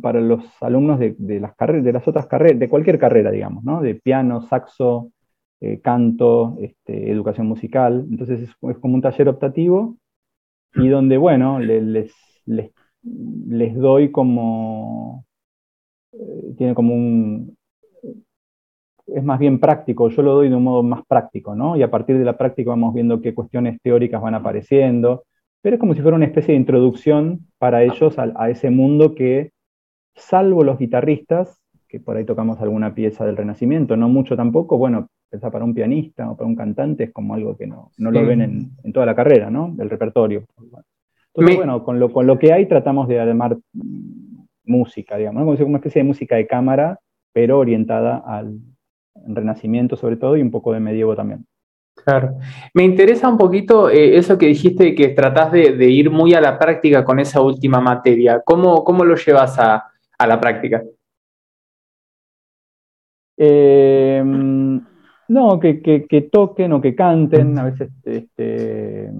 para 0.00 0.20
los 0.20 0.42
alumnos 0.62 0.98
de, 0.98 1.40
las 1.40 1.54
carreras, 1.56 1.84
de 1.84 1.92
las 1.92 2.08
otras 2.08 2.26
carreras, 2.26 2.58
de 2.58 2.70
cualquier 2.70 2.98
carrera, 2.98 3.30
digamos, 3.30 3.62
¿no? 3.62 3.82
De 3.82 3.96
piano, 3.96 4.40
saxo, 4.40 5.12
eh, 5.60 5.80
canto, 5.80 6.56
este, 6.60 7.10
educación 7.10 7.46
musical. 7.46 8.06
Entonces 8.10 8.48
es, 8.48 8.78
como 8.80 8.94
un 8.94 9.02
taller 9.02 9.28
optativo 9.28 9.96
y 10.74 10.88
donde, 10.88 11.18
bueno, 11.18 11.58
les, 11.58 11.82
les, 12.46 12.72
les, 13.04 13.74
doy 13.74 14.10
como, 14.10 15.26
eh, 16.12 16.54
tiene 16.56 16.74
como 16.74 16.94
un, 16.94 17.55
es 19.06 19.22
más 19.22 19.38
bien 19.38 19.60
práctico, 19.60 20.08
yo 20.08 20.22
lo 20.22 20.34
doy 20.34 20.48
de 20.48 20.56
un 20.56 20.64
modo 20.64 20.82
más 20.82 21.04
práctico, 21.06 21.54
¿no? 21.54 21.76
Y 21.76 21.82
a 21.82 21.90
partir 21.90 22.18
de 22.18 22.24
la 22.24 22.36
práctica 22.36 22.70
vamos 22.70 22.92
viendo 22.94 23.20
qué 23.20 23.34
cuestiones 23.34 23.78
teóricas 23.82 24.20
van 24.20 24.34
apareciendo, 24.34 25.24
pero 25.62 25.76
es 25.76 25.80
como 25.80 25.94
si 25.94 26.02
fuera 26.02 26.16
una 26.16 26.26
especie 26.26 26.54
de 26.54 26.60
introducción 26.60 27.46
para 27.58 27.82
ellos 27.82 28.16
a, 28.18 28.50
ese 28.50 28.70
mundo 28.70 29.14
que, 29.14 29.52
salvo 30.14 30.64
los 30.64 30.78
guitarristas, 30.78 31.60
que 31.88 32.00
por 32.00 32.16
ahí 32.16 32.24
tocamos 32.24 32.60
alguna 32.60 32.94
pieza 32.94 33.24
del 33.26 33.36
Renacimiento, 33.36 33.96
no 33.96 34.08
mucho 34.08 34.36
tampoco, 34.36 34.78
bueno, 34.78 35.08
pensar 35.30 35.52
para 35.52 35.64
un 35.64 35.74
pianista 35.74 36.30
o 36.30 36.36
para 36.36 36.48
un 36.48 36.56
cantante 36.56 37.04
es 37.04 37.12
como 37.12 37.34
algo 37.34 37.56
que 37.56 37.66
no, 37.66 37.90
no 37.98 38.10
lo 38.10 38.24
ven 38.24 38.40
en, 38.40 38.92
toda 38.92 39.06
la 39.06 39.14
carrera, 39.14 39.50
¿no? 39.50 39.72
Del 39.74 39.90
repertorio. 39.90 40.44
Entonces, 41.34 41.56
bueno, 41.56 41.84
con 41.84 42.00
lo, 42.00 42.10
con 42.12 42.26
lo 42.26 42.38
que 42.38 42.52
hay 42.52 42.66
tratamos 42.66 43.08
de 43.08 43.20
armar 43.20 43.58
música, 44.64 45.16
digamos, 45.16 45.42
como 45.42 45.68
una 45.68 45.78
especie 45.78 46.02
de 46.02 46.08
música 46.08 46.36
de 46.36 46.46
cámara, 46.46 46.98
pero 47.32 47.58
orientada 47.58 48.18
al, 48.18 48.58
Renacimiento 49.26 49.96
sobre 49.96 50.16
todo 50.16 50.36
y 50.36 50.42
un 50.42 50.50
poco 50.50 50.72
de 50.72 50.80
medievo 50.80 51.14
también. 51.16 51.46
Claro. 52.04 52.38
Me 52.74 52.84
interesa 52.84 53.28
un 53.28 53.38
poquito 53.38 53.90
eh, 53.90 54.16
eso 54.16 54.38
que 54.38 54.46
dijiste, 54.46 54.94
que 54.94 55.08
tratás 55.08 55.50
de, 55.52 55.90
ir 55.90 56.10
muy 56.10 56.34
a 56.34 56.40
la 56.40 56.58
práctica 56.58 57.04
con 57.04 57.18
esa 57.18 57.40
última 57.40 57.80
materia. 57.80 58.42
¿Cómo, 58.44 58.84
cómo 58.84 59.04
lo 59.04 59.16
llevas 59.16 59.58
a, 59.58 59.90
la 60.26 60.40
práctica? 60.40 60.82
Em, 63.38 64.80
no, 65.28 65.60
que, 65.60 66.28
toquen 66.30 66.72
o 66.72 66.80
que 66.80 66.94
canten, 66.94 67.58
a 67.58 67.64
veces, 67.64 67.90
este, 68.04 69.10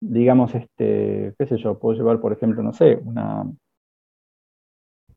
digamos, 0.00 0.54
este, 0.54 1.34
qué 1.38 1.46
sé 1.46 1.56
yo, 1.58 1.78
puedo 1.78 1.96
llevar, 1.98 2.20
por 2.20 2.32
ejemplo, 2.32 2.62
no 2.62 2.72
sé, 2.72 2.96
una, 3.04 3.44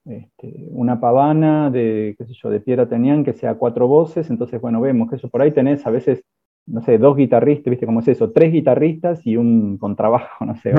este, 0.05 0.67
una 0.71 0.99
pavana 0.99 1.69
de, 1.69 2.15
qué 2.17 2.25
sé 2.25 2.33
yo, 2.33 2.49
de 2.49 2.59
piedra 2.59 2.87
tenían 2.87 3.23
que 3.23 3.33
sea 3.33 3.55
cuatro 3.55 3.87
voces, 3.87 4.29
entonces, 4.29 4.59
bueno, 4.59 4.81
vemos 4.81 5.09
que 5.09 5.17
eso 5.17 5.29
por 5.29 5.41
ahí 5.41 5.51
tenés 5.51 5.85
a 5.85 5.91
veces, 5.91 6.23
no 6.65 6.81
sé, 6.81 6.97
dos 6.97 7.15
guitarristas, 7.15 7.69
¿viste 7.69 7.85
cómo 7.85 7.99
es 7.99 8.07
eso? 8.07 8.31
Tres 8.31 8.51
guitarristas 8.51 9.25
y 9.25 9.37
un 9.37 9.77
contrabajo, 9.77 10.45
no 10.45 10.55
sé, 10.55 10.73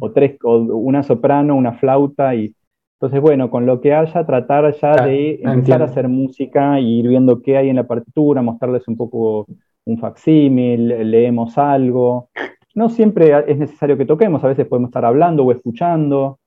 o, 0.00 0.10
tres, 0.10 0.38
o 0.42 0.56
una 0.58 1.02
soprano, 1.02 1.54
una 1.54 1.72
flauta, 1.72 2.34
y 2.34 2.54
entonces, 3.02 3.20
bueno, 3.20 3.50
con 3.50 3.66
lo 3.66 3.80
que 3.80 3.92
haya, 3.92 4.24
tratar 4.24 4.72
ya 4.80 4.92
ah, 4.92 5.06
de 5.06 5.40
empezar 5.42 5.82
a 5.82 5.86
hacer 5.86 6.08
música 6.08 6.78
y 6.78 7.00
ir 7.00 7.08
viendo 7.08 7.42
qué 7.42 7.56
hay 7.56 7.68
en 7.68 7.74
la 7.74 7.86
partitura, 7.88 8.42
mostrarles 8.42 8.86
un 8.86 8.96
poco 8.96 9.46
un 9.84 9.98
facsímil, 9.98 11.10
leemos 11.10 11.58
algo. 11.58 12.28
No 12.76 12.88
siempre 12.88 13.32
es 13.48 13.58
necesario 13.58 13.98
que 13.98 14.06
toquemos, 14.06 14.44
a 14.44 14.46
veces 14.48 14.66
podemos 14.66 14.90
estar 14.90 15.04
hablando 15.04 15.44
o 15.44 15.50
escuchando, 15.50 16.38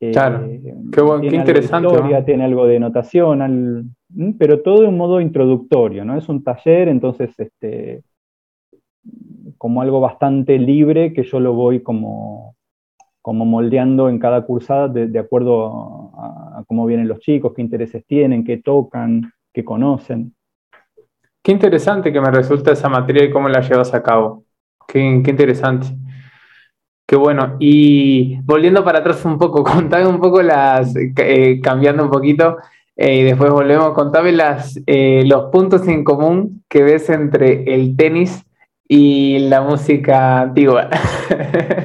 Claro, 0.00 0.46
eh, 0.46 0.62
qué, 0.92 1.36
interesante. 1.36 2.22
Tiene 2.24 2.44
algo 2.44 2.66
de 2.66 2.80
notación, 2.80 3.94
pero 4.38 4.62
todo 4.62 4.80
de 4.80 4.88
un 4.88 4.96
modo 4.96 5.20
introductorio, 5.20 6.06
¿no? 6.06 6.16
Es 6.16 6.26
un 6.30 6.42
taller, 6.42 6.88
entonces, 6.88 7.38
este, 7.38 8.02
como 9.58 9.82
algo 9.82 10.00
bastante 10.00 10.58
libre 10.58 11.12
que 11.12 11.22
yo 11.22 11.38
lo 11.38 11.52
voy 11.52 11.82
como, 11.82 12.56
como 13.20 13.44
moldeando 13.44 14.08
en 14.08 14.18
cada 14.18 14.46
cursada 14.46 14.88
de, 14.88 15.18
acuerdo 15.18 16.12
a, 16.16 16.64
cómo 16.66 16.86
vienen 16.86 17.06
los 17.06 17.20
chicos, 17.20 17.52
qué 17.54 17.60
intereses 17.60 18.02
tienen, 18.06 18.42
qué 18.42 18.56
tocan, 18.56 19.30
qué 19.52 19.62
conocen. 19.66 20.34
Qué 21.42 21.52
interesante 21.52 22.10
que 22.10 22.22
me 22.22 22.30
resulta 22.30 22.72
esa 22.72 22.88
materia 22.88 23.24
y 23.24 23.30
cómo 23.30 23.50
la 23.50 23.60
llevas 23.60 23.92
a 23.92 24.02
cabo. 24.02 24.44
Qué, 24.88 25.20
qué 25.22 25.30
interesante. 25.30 25.88
Qué 27.10 27.16
bueno. 27.16 27.56
Y 27.58 28.40
volviendo 28.42 28.84
para 28.84 29.00
atrás 29.00 29.24
un 29.24 29.36
poco, 29.36 29.64
contame 29.64 30.06
un 30.06 30.20
poco 30.20 30.42
las, 30.42 30.94
eh, 30.96 31.60
cambiando 31.60 32.04
un 32.04 32.10
poquito, 32.10 32.58
eh, 32.94 33.16
y 33.16 33.22
después 33.24 33.50
volvemos, 33.50 33.94
contame 33.94 34.30
las, 34.30 34.80
eh, 34.86 35.24
los 35.26 35.50
puntos 35.50 35.88
en 35.88 36.04
común 36.04 36.62
que 36.68 36.84
ves 36.84 37.10
entre 37.10 37.74
el 37.74 37.96
tenis 37.96 38.44
y 38.86 39.40
la 39.40 39.60
música 39.60 40.42
antigua. 40.42 40.88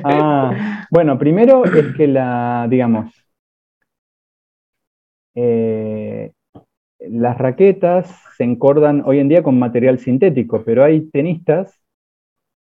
Ah, 0.07 0.85
bueno, 0.91 1.17
primero 1.17 1.65
es 1.65 1.95
que 1.97 2.05
la, 2.07 2.67
digamos, 2.69 3.11
las 6.99 7.37
raquetas 7.39 8.15
se 8.37 8.43
encordan 8.43 9.01
hoy 9.03 9.17
en 9.17 9.29
día 9.29 9.41
con 9.41 9.57
material 9.57 9.97
sintético, 9.97 10.61
pero 10.63 10.83
hay 10.83 11.09
tenistas 11.09 11.79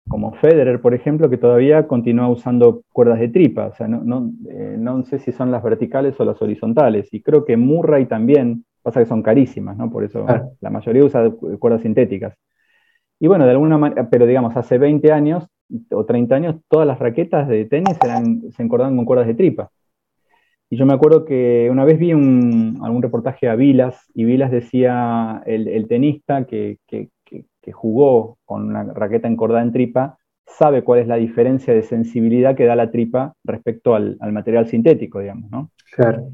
como 0.08 0.34
Federer, 0.34 0.82
por 0.82 0.94
ejemplo, 0.94 1.30
que 1.30 1.38
todavía 1.38 1.88
continúa 1.88 2.30
usando 2.30 2.84
cuerdas 2.92 3.20
de 3.20 3.30
tripa. 3.30 3.68
O 3.68 3.76
sea, 3.76 3.88
no, 3.88 4.32
eh, 4.50 4.76
no, 4.78 5.04
sé 5.04 5.20
si 5.20 5.32
son 5.32 5.52
las 5.52 5.64
verticales 5.64 6.20
o 6.20 6.26
las 6.26 6.42
horizontales. 6.42 7.14
Y 7.14 7.22
creo 7.22 7.46
que 7.46 7.58
Murray 7.58 8.06
también, 8.06 8.66
pasa 8.82 9.00
que 9.00 9.06
son 9.06 9.22
carísimas, 9.22 9.78
¿no? 9.78 9.90
Por 9.92 10.04
eso 10.04 10.26
la 10.62 10.70
mayoría 10.70 11.04
usa 11.04 11.30
cuerdas 11.60 11.82
sintéticas. 11.82 12.36
Y 13.20 13.28
bueno, 13.28 13.46
de 13.46 13.52
alguna 13.52 13.78
manera, 13.78 14.10
pero 14.10 14.26
digamos, 14.26 14.56
hace 14.56 14.78
20 14.78 15.12
años 15.12 15.46
o 15.92 16.06
30 16.06 16.36
años, 16.36 16.56
todas 16.70 16.88
las 16.88 17.00
raquetas 17.00 17.48
de 17.48 17.66
tenis 17.66 17.98
se 18.56 18.64
encordaban 18.64 18.96
con 18.96 19.06
cuerdas 19.06 19.28
de 19.28 19.36
tripa. 19.36 19.70
Y 20.72 20.78
yo 20.78 20.86
me 20.86 20.94
acuerdo 20.94 21.26
que 21.26 21.68
una 21.72 21.84
vez 21.84 21.98
vi 21.98 22.14
un, 22.14 22.80
algún 22.84 23.02
reportaje 23.02 23.50
a 23.50 23.56
Vilas, 23.56 24.06
y 24.14 24.24
Vilas 24.24 24.52
decía, 24.52 25.42
el, 25.46 25.88
tenista 25.88 26.46
que, 26.46 26.78
que 26.88 27.10
jugó 27.72 28.38
con 28.46 28.66
una 28.68 28.84
raqueta 28.84 29.28
encordada 29.28 29.62
en 29.62 29.72
tripa 29.72 30.18
sabe 30.46 30.84
cuál 30.84 31.00
es 31.00 31.08
la 31.08 31.16
diferencia 31.16 31.74
de 31.74 31.84
sensibilidad 31.84 32.56
que 32.56 32.66
da 32.66 32.76
la 32.76 32.92
tripa 32.92 33.34
respecto 33.44 33.96
al, 33.96 34.18
material 34.32 34.68
sintético, 34.68 35.20
digamos, 35.20 35.50
¿no? 35.52 35.70
Claro. 35.96 36.30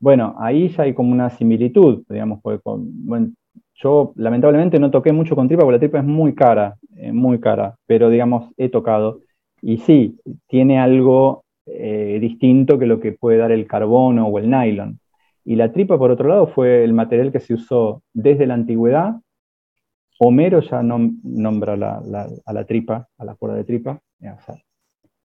Bueno, 0.00 0.34
ahí 0.38 0.68
ya 0.68 0.82
hay 0.82 0.94
como 0.94 1.12
una 1.12 1.30
similitud, 1.30 2.02
digamos, 2.08 2.40
porque 2.42 2.60
bueno, 2.64 3.30
yo 3.74 4.12
lamentablemente 4.16 4.78
no 4.78 4.90
toqué 4.90 5.12
mucho 5.12 5.34
con 5.34 5.48
tripa 5.48 5.62
porque 5.62 5.76
la 5.76 5.78
tripa 5.78 5.98
es 5.98 6.04
muy 6.04 6.34
cara, 6.34 6.76
eh, 6.96 7.12
muy 7.12 7.40
cara, 7.40 7.76
pero 7.86 8.10
digamos, 8.10 8.52
he 8.56 8.68
tocado. 8.68 9.20
Y 9.62 9.78
sí, 9.78 10.18
tiene 10.46 10.78
algo 10.78 11.44
eh, 11.66 12.18
distinto 12.20 12.78
que 12.78 12.86
lo 12.86 13.00
que 13.00 13.12
puede 13.12 13.38
dar 13.38 13.52
el 13.52 13.66
carbono 13.66 14.26
o 14.26 14.38
el 14.38 14.50
nylon. 14.50 14.98
Y 15.44 15.56
la 15.56 15.72
tripa, 15.72 15.98
por 15.98 16.10
otro 16.10 16.28
lado, 16.28 16.46
fue 16.46 16.84
el 16.84 16.92
material 16.92 17.32
que 17.32 17.40
se 17.40 17.54
usó 17.54 18.02
desde 18.12 18.46
la 18.46 18.54
antigüedad 18.54 19.16
Homero 20.18 20.60
ya 20.60 20.82
nombra 20.82 21.74
a 21.74 22.52
la 22.52 22.64
tripa, 22.64 23.08
a 23.18 23.24
la 23.24 23.34
cuerda 23.34 23.56
de 23.56 23.64
tripa, 23.64 24.00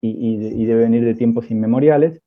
y, 0.01 0.65
debe 0.65 0.83
venir 0.83 1.03
de 1.03 1.15
tiempos 1.15 1.49
inmemoriales, 1.49 2.21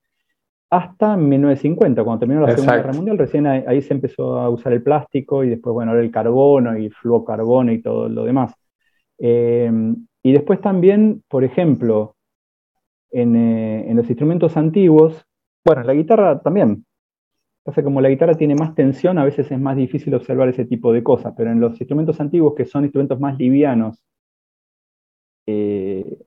hasta 0.70 1.16
1950, 1.16 2.04
cuando 2.04 2.20
terminó 2.20 2.42
la 2.42 2.50
Segunda 2.52 2.76
Guerra 2.76 2.92
Mundial, 2.92 3.18
recién 3.18 3.46
ahí, 3.46 3.80
se 3.80 3.94
empezó 3.94 4.38
a 4.38 4.50
usar 4.50 4.72
el 4.72 4.82
plástico 4.82 5.42
y 5.44 5.48
después, 5.48 5.72
bueno, 5.72 5.94
el 5.94 6.10
carbono 6.10 6.76
y 6.76 6.90
fluocarbono 6.90 7.72
y 7.72 7.80
todo 7.80 8.08
lo 8.08 8.24
demás. 8.24 8.52
Eh, 9.18 9.70
y 10.22 10.32
después 10.32 10.60
también, 10.60 11.22
por 11.28 11.44
ejemplo, 11.44 12.16
en, 13.10 13.34
eh, 13.34 13.90
en, 13.90 13.96
los 13.96 14.08
instrumentos 14.08 14.56
antiguos, 14.58 15.24
bueno, 15.64 15.82
la 15.84 15.94
guitarra 15.94 16.40
también, 16.40 16.84
Pasa 17.68 17.82
como 17.82 18.00
la 18.00 18.08
guitarra 18.08 18.32
tiene 18.32 18.54
más 18.54 18.74
tensión, 18.74 19.18
a 19.18 19.26
veces 19.26 19.52
es 19.52 19.60
más 19.60 19.76
difícil 19.76 20.14
observar 20.14 20.48
ese 20.48 20.64
tipo 20.64 20.90
de 20.90 21.02
cosas, 21.02 21.34
pero 21.36 21.50
en 21.52 21.60
los 21.60 21.78
instrumentos 21.78 22.18
antiguos, 22.18 22.54
que 22.56 22.64
son 22.64 22.84
instrumentos 22.84 23.20
más 23.20 23.38
livianos, 23.38 24.02
eh, 25.46 26.18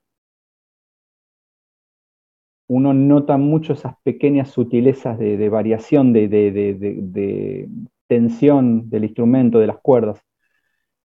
uno 2.68 2.94
nota 2.94 3.38
mucho 3.38 3.74
esas 3.74 3.96
pequeñas 4.04 4.52
sutilezas 4.52 5.18
de, 5.18 5.50
variación 5.50 6.14
de, 6.14 7.68
tensión 8.06 8.88
del 8.92 9.06
instrumento, 9.06 9.58
de 9.58 9.66
las 9.66 9.80
cuerdas. 9.80 10.22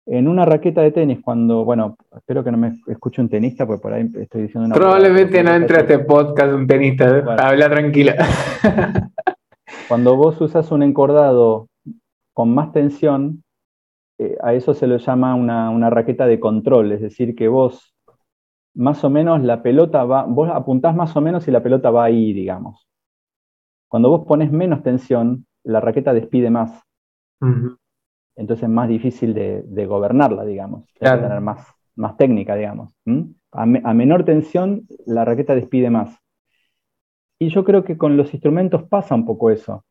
En 0.07 0.29
una 0.29 0.45
raqueta 0.45 0.81
de 0.83 0.93
tenis, 0.93 1.19
cuando, 1.25 1.65
bueno, 1.65 1.97
espero 2.17 2.45
que 2.45 2.53
no 2.53 2.57
me 2.57 2.79
escuche 2.87 3.21
un 3.21 3.29
tenista, 3.29 3.67
porque 3.67 3.83
por 3.83 3.95
ahí 3.95 4.09
estoy 4.15 4.43
diciendo 4.43 4.67
una. 4.67 4.77
Probablemente 4.77 5.43
no 5.43 5.53
entre 5.53 5.79
a 5.79 5.81
este 5.81 5.99
podcast 5.99 6.53
un 6.53 6.69
tenista, 6.69 7.19
habla 7.37 7.69
tranquila. 7.69 8.15
cuando 9.91 10.15
vos 10.15 10.41
usas 10.41 10.71
un 10.71 10.85
encordado 10.85 11.67
con 12.33 12.55
más 12.55 12.71
tensión, 12.71 13.43
eh, 14.19 14.37
a 14.41 14.55
eso 14.55 14.73
se 14.73 14.87
lo 14.87 14.99
llama 14.99 15.35
una, 15.35 15.71
una, 15.71 15.91
raqueta 15.91 16.29
de 16.29 16.39
control, 16.39 16.93
es 16.93 17.01
decir, 17.01 17.35
que 17.35 17.49
vos 17.49 17.93
más 18.73 19.03
o 19.03 19.11
menos 19.11 19.43
la 19.43 19.65
pelota 19.65 20.05
va, 20.05 20.27
vos 20.27 20.49
apuntás 20.49 20.95
más 20.95 21.17
o 21.17 21.21
menos 21.21 21.49
y 21.49 21.51
la 21.51 21.61
pelota 21.61 21.91
va 21.91 22.05
ahí, 22.05 22.33
digamos. 22.33 22.87
Cuando 23.89 24.11
vos 24.11 24.27
pones 24.29 24.53
menos 24.53 24.85
tensión, 24.85 25.45
la 25.65 25.81
raqueta 25.81 26.15
despide 26.15 26.51
más. 26.51 26.85
Entonces 28.37 28.63
es 28.63 28.71
más 28.71 28.89
difícil 28.89 29.35
de, 29.35 29.87
gobernarla, 29.87 30.45
digamos. 30.45 30.85
Tener 31.01 31.41
más, 31.41 31.67
más 31.97 32.17
técnica, 32.17 32.55
digamos. 32.55 32.95
A, 33.51 33.67
menor 33.67 34.25
tensión, 34.25 34.87
la 35.05 35.25
raqueta 35.25 35.57
despide 35.57 35.91
más. 35.91 36.17
Y 37.41 37.49
yo 37.49 37.65
creo 37.65 37.85
que 37.85 37.97
con 37.97 38.17
los 38.17 38.33
instrumentos 38.35 38.85
pasa 38.85 39.15
un 39.15 39.25
poco 39.25 39.51
eso. 39.51 39.85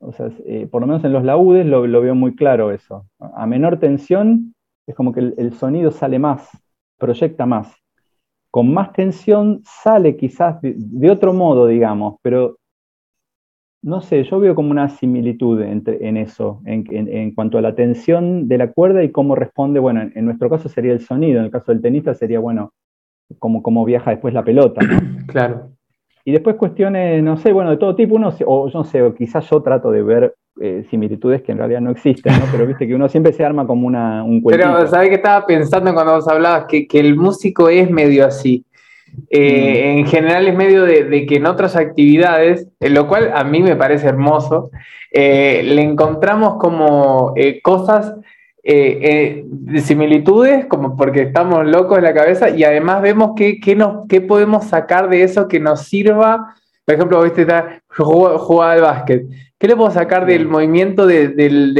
O 0.00 0.12
sea, 0.12 0.30
eh, 0.46 0.66
por 0.66 0.80
lo 0.80 0.86
menos 0.86 1.04
en 1.04 1.12
los 1.12 1.24
laúdes 1.24 1.66
lo, 1.66 1.82
veo 1.82 2.14
muy 2.14 2.34
claro 2.34 2.72
eso. 2.72 3.06
A 3.18 3.46
menor 3.46 3.78
tensión 3.78 4.54
es 4.86 4.94
como 4.94 5.12
que 5.12 5.20
el 5.20 5.52
sonido 5.52 5.90
sale 5.90 6.18
más, 6.18 6.48
proyecta 6.98 7.44
más 7.46 7.80
con 8.50 8.72
más 8.72 8.92
tensión 8.92 9.62
sale 9.64 10.16
quizás 10.16 10.60
de, 10.60 11.10
otro 11.10 11.32
modo, 11.32 11.66
digamos, 11.66 12.16
pero 12.22 12.58
no 13.82 14.02
sé, 14.02 14.24
yo 14.24 14.40
veo 14.40 14.54
como 14.54 14.72
una 14.72 14.90
similitud 14.90 15.62
entre, 15.62 16.06
en 16.06 16.16
eso, 16.16 16.60
en, 16.66 17.34
cuanto 17.34 17.56
a 17.56 17.62
la 17.62 17.74
tensión 17.74 18.46
de 18.46 18.58
la 18.58 18.72
cuerda 18.72 19.02
y 19.02 19.10
cómo 19.10 19.34
responde, 19.36 19.80
bueno, 19.80 20.02
en, 20.14 20.24
nuestro 20.24 20.50
caso 20.50 20.68
sería 20.68 20.92
el 20.92 21.00
sonido, 21.00 21.38
en 21.38 21.46
el 21.46 21.50
caso 21.50 21.72
del 21.72 21.80
tenista 21.80 22.12
sería, 22.12 22.40
bueno, 22.40 22.74
cómo, 23.38 23.62
cómo 23.62 23.84
viaja 23.84 24.10
después 24.10 24.34
la 24.34 24.44
pelota. 24.44 24.80
Claro. 25.28 25.69
Y 26.30 26.32
después 26.32 26.54
cuestiones, 26.54 27.20
no 27.24 27.36
sé, 27.36 27.52
bueno, 27.52 27.70
de 27.70 27.76
todo 27.76 27.96
tipo, 27.96 28.14
uno, 28.14 28.32
o 28.46 28.68
yo 28.68 28.78
no 28.78 28.84
sé, 28.84 29.02
o 29.02 29.12
quizás 29.12 29.50
yo 29.50 29.60
trato 29.62 29.90
de 29.90 30.00
ver 30.00 30.36
eh, 30.60 30.86
similitudes 30.88 31.42
que 31.42 31.50
en 31.50 31.58
realidad 31.58 31.80
no 31.80 31.90
existen, 31.90 32.32
¿no? 32.38 32.44
Pero 32.52 32.68
viste 32.68 32.86
que 32.86 32.94
uno 32.94 33.08
siempre 33.08 33.32
se 33.32 33.44
arma 33.44 33.66
como 33.66 33.84
una, 33.84 34.22
un 34.22 34.40
cuento. 34.40 34.64
Pero, 34.64 34.86
¿sabes 34.86 35.08
qué 35.08 35.16
estaba 35.16 35.44
pensando 35.44 35.92
cuando 35.92 36.12
vos 36.12 36.28
hablabas? 36.28 36.66
Que, 36.66 36.86
el 36.92 37.16
músico 37.16 37.68
es 37.68 37.90
medio 37.90 38.24
así. 38.24 38.64
Eh, 39.28 39.94
mm. 39.96 39.98
En 39.98 40.06
general 40.06 40.46
es 40.46 40.54
medio 40.54 40.84
de, 40.84 41.26
que 41.26 41.34
en 41.34 41.46
otras 41.46 41.74
actividades, 41.74 42.68
lo 42.78 43.08
cual 43.08 43.32
a 43.34 43.42
mí 43.42 43.60
me 43.60 43.74
parece 43.74 44.06
hermoso, 44.06 44.70
eh, 45.10 45.62
le 45.64 45.82
encontramos 45.82 46.58
como 46.58 47.34
cosas 47.64 48.14
de 48.62 49.80
similitudes, 49.80 50.66
como 50.66 50.96
porque 50.96 51.22
estamos 51.22 51.66
locos 51.66 51.98
en 51.98 52.04
la 52.04 52.14
cabeza, 52.14 52.50
y 52.50 52.64
además 52.64 53.02
vemos 53.02 53.32
qué, 53.36 53.74
nos, 53.76 54.06
qué 54.08 54.20
podemos 54.20 54.66
sacar 54.66 55.08
de 55.08 55.22
eso 55.22 55.48
que 55.48 55.60
nos 55.60 55.82
sirva. 55.82 56.54
Por 56.84 56.94
ejemplo, 56.94 57.22
viste, 57.22 57.42
está, 57.42 57.82
jugar 57.88 58.72
al 58.72 58.82
básquet. 58.82 59.24
¿Qué 59.58 59.68
le 59.68 59.76
puedo 59.76 59.90
sacar 59.90 60.24
del 60.24 60.48
movimiento 60.48 61.06
de, 61.06 61.34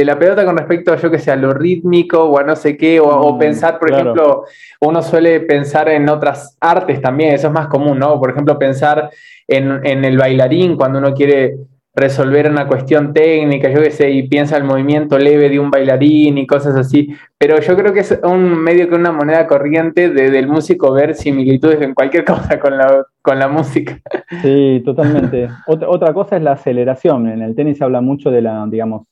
la 0.05 0.19
pelota 0.19 0.45
con 0.45 0.55
respecto 0.55 0.93
a, 0.93 0.97
yo 0.97 1.09
que 1.09 1.17
sé, 1.17 1.31
a 1.31 1.35
lo 1.35 1.51
rítmico 1.51 2.23
o 2.23 2.37
a 2.37 2.43
no 2.43 2.55
sé 2.55 2.77
qué? 2.77 2.99
O, 2.99 3.33
mm, 3.33 3.39
pensar, 3.39 3.79
por 3.79 3.91
ejemplo, 3.91 4.45
uno 4.81 5.01
suele 5.01 5.39
pensar 5.39 5.89
en 5.89 6.07
otras 6.07 6.55
artes 6.59 7.01
también, 7.01 7.33
eso 7.33 7.47
es 7.47 7.53
más 7.53 7.67
común, 7.67 7.97
¿no? 7.97 8.19
Por 8.19 8.29
ejemplo, 8.29 8.59
pensar 8.59 9.09
en, 9.47 9.83
en 9.83 10.05
el 10.05 10.15
bailarín 10.15 10.77
cuando 10.77 10.99
uno 10.99 11.11
quiere 11.15 11.55
resolver 11.93 12.49
una 12.49 12.67
cuestión 12.67 13.13
técnica, 13.13 13.69
yo 13.69 13.81
qué 13.81 13.91
sé, 13.91 14.11
y 14.11 14.27
piensa 14.27 14.55
el 14.55 14.63
movimiento 14.63 15.17
leve 15.17 15.49
de 15.49 15.59
un 15.59 15.69
bailarín 15.69 16.37
y 16.37 16.47
cosas 16.47 16.75
así. 16.75 17.13
Pero 17.37 17.59
yo 17.59 17.75
creo 17.75 17.93
que 17.93 17.99
es 17.99 18.19
un 18.23 18.57
medio 18.57 18.87
que 18.87 18.95
una 18.95 19.11
moneda 19.11 19.45
corriente 19.47 20.09
de, 20.09 20.31
del 20.31 20.47
músico 20.47 20.93
ver 20.93 21.15
similitudes 21.15 21.81
en 21.81 21.93
cualquier 21.93 22.23
cosa 22.25 22.59
con 22.59 22.77
la, 22.77 23.05
con 23.21 23.39
la 23.39 23.47
música. 23.47 23.99
Sí, 24.41 24.81
totalmente. 24.85 25.49
otra, 25.67 25.89
otra 25.89 26.13
cosa 26.13 26.37
es 26.37 26.43
la 26.43 26.53
aceleración. 26.53 27.27
En 27.27 27.41
el 27.41 27.55
tenis 27.55 27.77
se 27.77 27.83
habla 27.83 28.01
mucho 28.01 28.31
de 28.31 28.41
la, 28.41 28.65
digamos, 28.67 29.07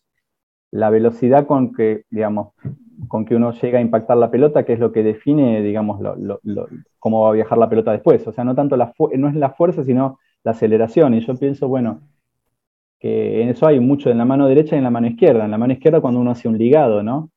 la 0.71 0.89
velocidad 0.89 1.45
con 1.45 1.73
que, 1.73 2.03
digamos, 2.09 2.53
con 3.07 3.25
que 3.25 3.35
uno 3.35 3.51
llega 3.53 3.79
a 3.79 3.81
impactar 3.81 4.17
la 4.17 4.31
pelota, 4.31 4.63
que 4.63 4.73
es 4.73 4.79
lo 4.79 4.91
que 4.91 5.03
define, 5.03 5.61
digamos, 5.61 5.99
cómo 6.99 7.23
va 7.23 7.29
a 7.29 7.33
viajar 7.33 7.57
la 7.57 7.69
pelota 7.69 7.91
después. 7.91 8.25
O 8.27 8.31
sea, 8.31 8.43
no 8.43 8.55
tanto 8.55 8.77
la 8.77 8.93
no 9.17 9.29
es 9.29 9.35
la 9.35 9.51
fuerza, 9.51 9.83
sino 9.83 10.19
la 10.43 10.51
aceleración. 10.51 11.13
Y 11.13 11.21
yo 11.21 11.35
pienso, 11.35 11.67
bueno, 11.67 12.01
que 12.99 13.41
en 13.41 13.49
eso 13.49 13.65
hay 13.65 13.79
mucho 13.79 14.09
en 14.09 14.17
la 14.17 14.25
mano 14.25 14.47
derecha 14.47 14.75
y 14.75 14.79
en 14.79 14.83
la 14.83 14.91
mano 14.91 15.07
izquierda. 15.07 15.45
En 15.45 15.51
la 15.51 15.57
mano 15.57 15.73
izquierda 15.73 16.01
cuando 16.01 16.19
uno 16.19 16.31
hace 16.31 16.47
un 16.47 16.57
ligado, 16.57 17.01
¿no? 17.01 17.29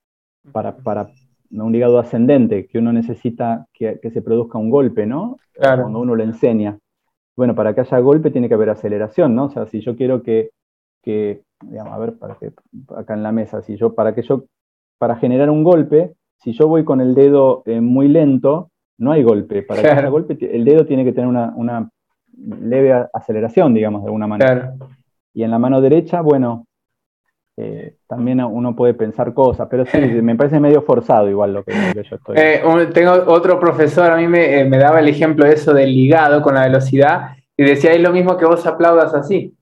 Para, 0.51 0.77
para 0.77 1.09
un 1.51 1.73
ligado 1.73 1.99
ascendente, 1.99 2.67
que 2.67 2.79
uno 2.79 2.93
necesita 2.93 3.67
que, 3.73 3.99
se 4.03 4.23
produzca 4.23 4.59
un 4.59 4.71
golpe, 4.71 5.07
¿no? 5.07 5.37
Cuando 5.57 6.01
uno 6.01 6.17
lo 6.17 6.23
enseña. 6.25 6.79
Bueno, 7.37 7.55
para 7.55 7.75
que 7.75 7.83
haya 7.83 7.99
golpe 7.99 8.31
tiene 8.31 8.49
que 8.49 8.55
haber 8.55 8.71
aceleración, 8.71 9.35
¿no? 9.35 9.45
O 9.45 9.51
sea, 9.51 9.67
si 9.67 9.81
yo 9.81 9.97
quiero 9.97 10.23
que, 10.23 10.51
que 11.03 11.43
digamos, 11.63 11.93
a 11.93 11.99
ver, 11.99 12.19
para 12.19 12.35
que, 12.35 12.53
acá 12.97 13.15
en 13.15 13.23
la 13.23 13.33
mesa, 13.33 13.63
si 13.63 13.77
yo, 13.77 13.95
para 13.95 14.15
que 14.15 14.23
yo, 14.23 14.45
para 14.99 15.17
generar 15.17 15.49
un 15.49 15.63
golpe, 15.63 16.15
si 16.39 16.53
yo 16.53 16.67
voy 16.67 16.85
con 16.85 17.01
el 17.01 17.15
dedo 17.15 17.63
eh, 17.67 17.81
muy 17.81 18.09
lento, 18.09 18.71
no 18.99 19.13
hay 19.13 19.23
golpe. 19.23 19.63
Para 19.63 19.83
que 19.83 19.89
haya 19.89 20.09
golpe, 20.09 20.37
el 20.41 20.65
dedo 20.65 20.85
tiene 20.87 21.05
que 21.05 21.13
tener 21.13 21.29
una, 21.29 21.53
una 21.57 21.91
leve 22.37 22.93
aceleración, 23.13 23.75
digamos, 23.75 24.03
de 24.03 24.07
alguna 24.07 24.27
manera. 24.27 24.75
Claro. 24.77 25.02
Y 25.35 25.43
en 25.43 25.51
la 25.51 25.59
mano 25.59 25.81
derecha, 25.81 26.21
bueno, 26.21 26.67
eh, 27.57 27.97
también 28.07 28.41
uno 28.41 28.75
puede 28.75 28.95
pensar 28.95 29.35
cosas, 29.35 29.69
pero 29.71 29.85
sí, 29.85 29.99
me 30.23 30.35
parece 30.37 30.59
medio 30.59 30.83
forzado 30.83 31.29
igual 31.29 31.53
lo 31.53 31.65
que, 31.65 31.73
yo 31.95 32.17
estoy. 32.17 32.37
Eh, 32.39 32.63
tengo 32.95 33.13
otro 33.27 33.61
profesor, 33.61 34.11
a 34.11 34.17
mí 34.17 34.27
me, 34.27 34.61
eh, 34.61 34.65
me, 34.65 34.79
daba 34.79 35.01
el 35.01 35.09
ejemplo 35.09 35.45
de 35.45 35.55
eso 35.55 35.75
del 35.75 35.95
ligado 35.95 36.43
con 36.43 36.55
la 36.55 36.63
velocidad 36.63 37.37
y 37.57 37.65
decía, 37.65 37.93
es 37.93 38.01
lo 38.01 38.13
mismo 38.13 38.37
que 38.37 38.47
vos 38.47 38.67
aplaudas 38.67 39.15
así. 39.15 39.55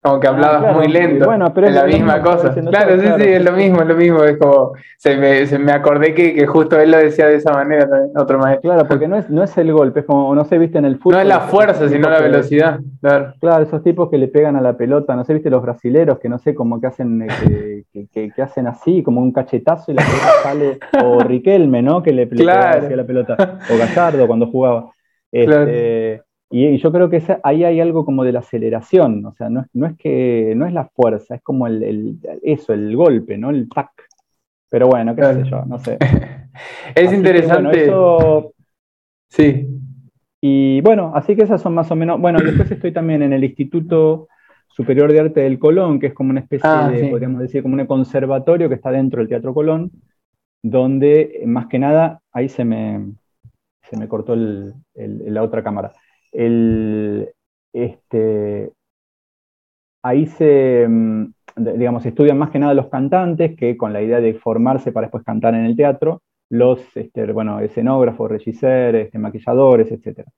Como 0.00 0.20
que 0.20 0.28
ah, 0.28 0.30
hablabas 0.30 0.76
muy 0.76 0.86
lento. 0.86 1.26
Bueno, 1.26 1.52
pero 1.52 1.66
es 1.66 1.74
la 1.74 1.84
misma 1.84 2.22
cosa. 2.22 2.54
Claro, 2.54 3.00
sí, 3.00 3.06
sí, 3.18 3.28
es 3.30 3.44
lo 3.44 3.50
mismo, 3.50 3.80
es 3.80 3.88
lo 3.88 3.96
mismo. 3.96 4.22
Es 4.22 4.38
como, 4.38 4.74
se 4.96 5.16
me, 5.16 5.44
se 5.46 5.58
me 5.58 5.72
acordé 5.72 6.14
que, 6.14 6.34
que, 6.34 6.46
justo 6.46 6.78
él 6.78 6.92
lo 6.92 6.98
decía 6.98 7.26
de 7.26 7.34
esa 7.34 7.52
manera 7.52 7.88
también, 7.88 8.16
otro 8.16 8.38
maestro. 8.38 8.70
Claro, 8.70 8.86
porque 8.86 9.08
no 9.08 9.16
es, 9.16 9.28
no 9.28 9.42
es 9.42 9.58
el 9.58 9.72
golpe, 9.72 10.00
es 10.00 10.06
como, 10.06 10.32
no 10.36 10.44
se 10.44 10.56
viste 10.56 10.78
en 10.78 10.84
el 10.84 10.98
fútbol. 10.98 11.14
No 11.14 11.20
es 11.22 11.26
la 11.26 11.40
fuerza, 11.40 11.88
sino 11.88 12.08
la 12.08 12.20
velocidad. 12.20 12.78
Claro. 13.00 13.34
claro, 13.40 13.64
esos 13.64 13.82
tipos 13.82 14.08
que 14.08 14.18
le 14.18 14.28
pegan 14.28 14.54
a 14.54 14.60
la 14.60 14.76
pelota, 14.76 15.16
no 15.16 15.24
sé, 15.24 15.34
viste 15.34 15.50
los 15.50 15.62
brasileros 15.62 16.20
que 16.20 16.28
no 16.28 16.38
sé, 16.38 16.54
como 16.54 16.80
que 16.80 16.86
hacen, 16.86 17.22
eh, 17.22 17.84
que, 17.92 18.30
que, 18.34 18.42
hacen 18.42 18.68
así, 18.68 19.02
como 19.02 19.20
un 19.20 19.32
cachetazo 19.32 19.90
y 19.90 19.94
la 19.94 20.02
pelota 20.04 20.42
sale, 20.44 20.78
o 21.04 21.18
Riquelme, 21.24 21.82
¿no? 21.82 22.04
Que 22.04 22.12
le, 22.12 22.28
claro. 22.28 22.86
a 22.86 22.90
la 22.90 23.04
pelota, 23.04 23.58
o 23.68 23.76
Gallardo 23.76 24.28
cuando 24.28 24.46
jugaba. 24.46 24.92
Este, 25.32 26.22
y, 26.50 26.78
yo 26.78 26.90
creo 26.92 27.10
que 27.10 27.22
ahí 27.42 27.64
hay 27.64 27.80
algo 27.80 28.04
como 28.04 28.24
de 28.24 28.32
la 28.32 28.38
aceleración, 28.38 29.24
o 29.26 29.34
sea, 29.34 29.50
no, 29.50 29.66
es 29.86 29.96
que 29.98 30.54
no 30.56 30.66
es 30.66 30.72
la 30.72 30.88
fuerza, 30.88 31.34
es 31.34 31.42
como 31.42 31.66
el, 31.66 32.18
eso, 32.42 32.72
el 32.72 32.96
golpe, 32.96 33.36
¿no? 33.36 33.50
El 33.50 33.68
tac. 33.68 33.90
Pero 34.70 34.88
bueno, 34.88 35.14
qué 35.14 35.24
sé 35.24 35.44
yo, 35.44 35.64
no 35.66 35.78
sé. 35.78 35.98
es 36.94 37.12
interesante. 37.12 37.90
Sí. 39.30 39.68
Y 40.40 40.80
bueno, 40.80 41.12
así 41.14 41.36
que 41.36 41.42
esas 41.42 41.60
son 41.60 41.74
más 41.74 41.90
o 41.90 41.96
menos. 41.96 42.20
Bueno, 42.20 42.38
después 42.40 42.70
estoy 42.70 42.92
también 42.92 43.22
en 43.22 43.32
el 43.32 43.44
Instituto 43.44 44.28
Superior 44.68 45.12
de 45.12 45.20
Arte 45.20 45.40
del 45.40 45.58
Colón, 45.58 45.98
que 45.98 46.08
es 46.08 46.14
como 46.14 46.30
una 46.30 46.40
especie 46.40 46.68
ah, 46.70 46.88
de, 46.88 47.08
podríamos 47.08 47.40
decir, 47.40 47.62
como 47.62 47.74
un 47.74 47.86
conservatorio 47.86 48.68
que 48.68 48.76
está 48.76 48.90
dentro 48.90 49.20
del 49.20 49.28
Teatro 49.28 49.52
Colón, 49.52 49.90
donde 50.62 51.42
más 51.46 51.66
que 51.66 51.78
nada, 51.78 52.20
ahí 52.32 52.48
se 52.48 52.64
me, 52.64 53.12
se 53.82 53.96
me 53.98 54.08
cortó 54.08 54.34
la 54.94 55.42
otra 55.42 55.62
cámara 55.62 55.92
este, 57.72 58.72
ahí 60.02 60.26
se, 60.26 60.86
mm, 60.88 61.32
digamos, 61.56 62.06
estudian 62.06 62.38
más 62.38 62.50
que 62.50 62.58
nada 62.58 62.74
los 62.74 62.88
cantantes, 62.88 63.56
que 63.56 63.76
con 63.76 63.92
la 63.92 64.02
idea 64.02 64.20
de 64.20 64.34
formarse 64.34 64.92
para 64.92 65.06
después 65.06 65.24
cantar 65.24 65.54
en 65.54 65.64
el 65.64 65.76
teatro, 65.76 66.22
los 66.50 66.80
este, 66.96 67.30
bueno, 67.32 67.60
escenógrafos, 67.60 68.30
regisseurs, 68.30 68.98
este, 68.98 69.18
maquilladores, 69.18 69.90
etc. 69.92 70.28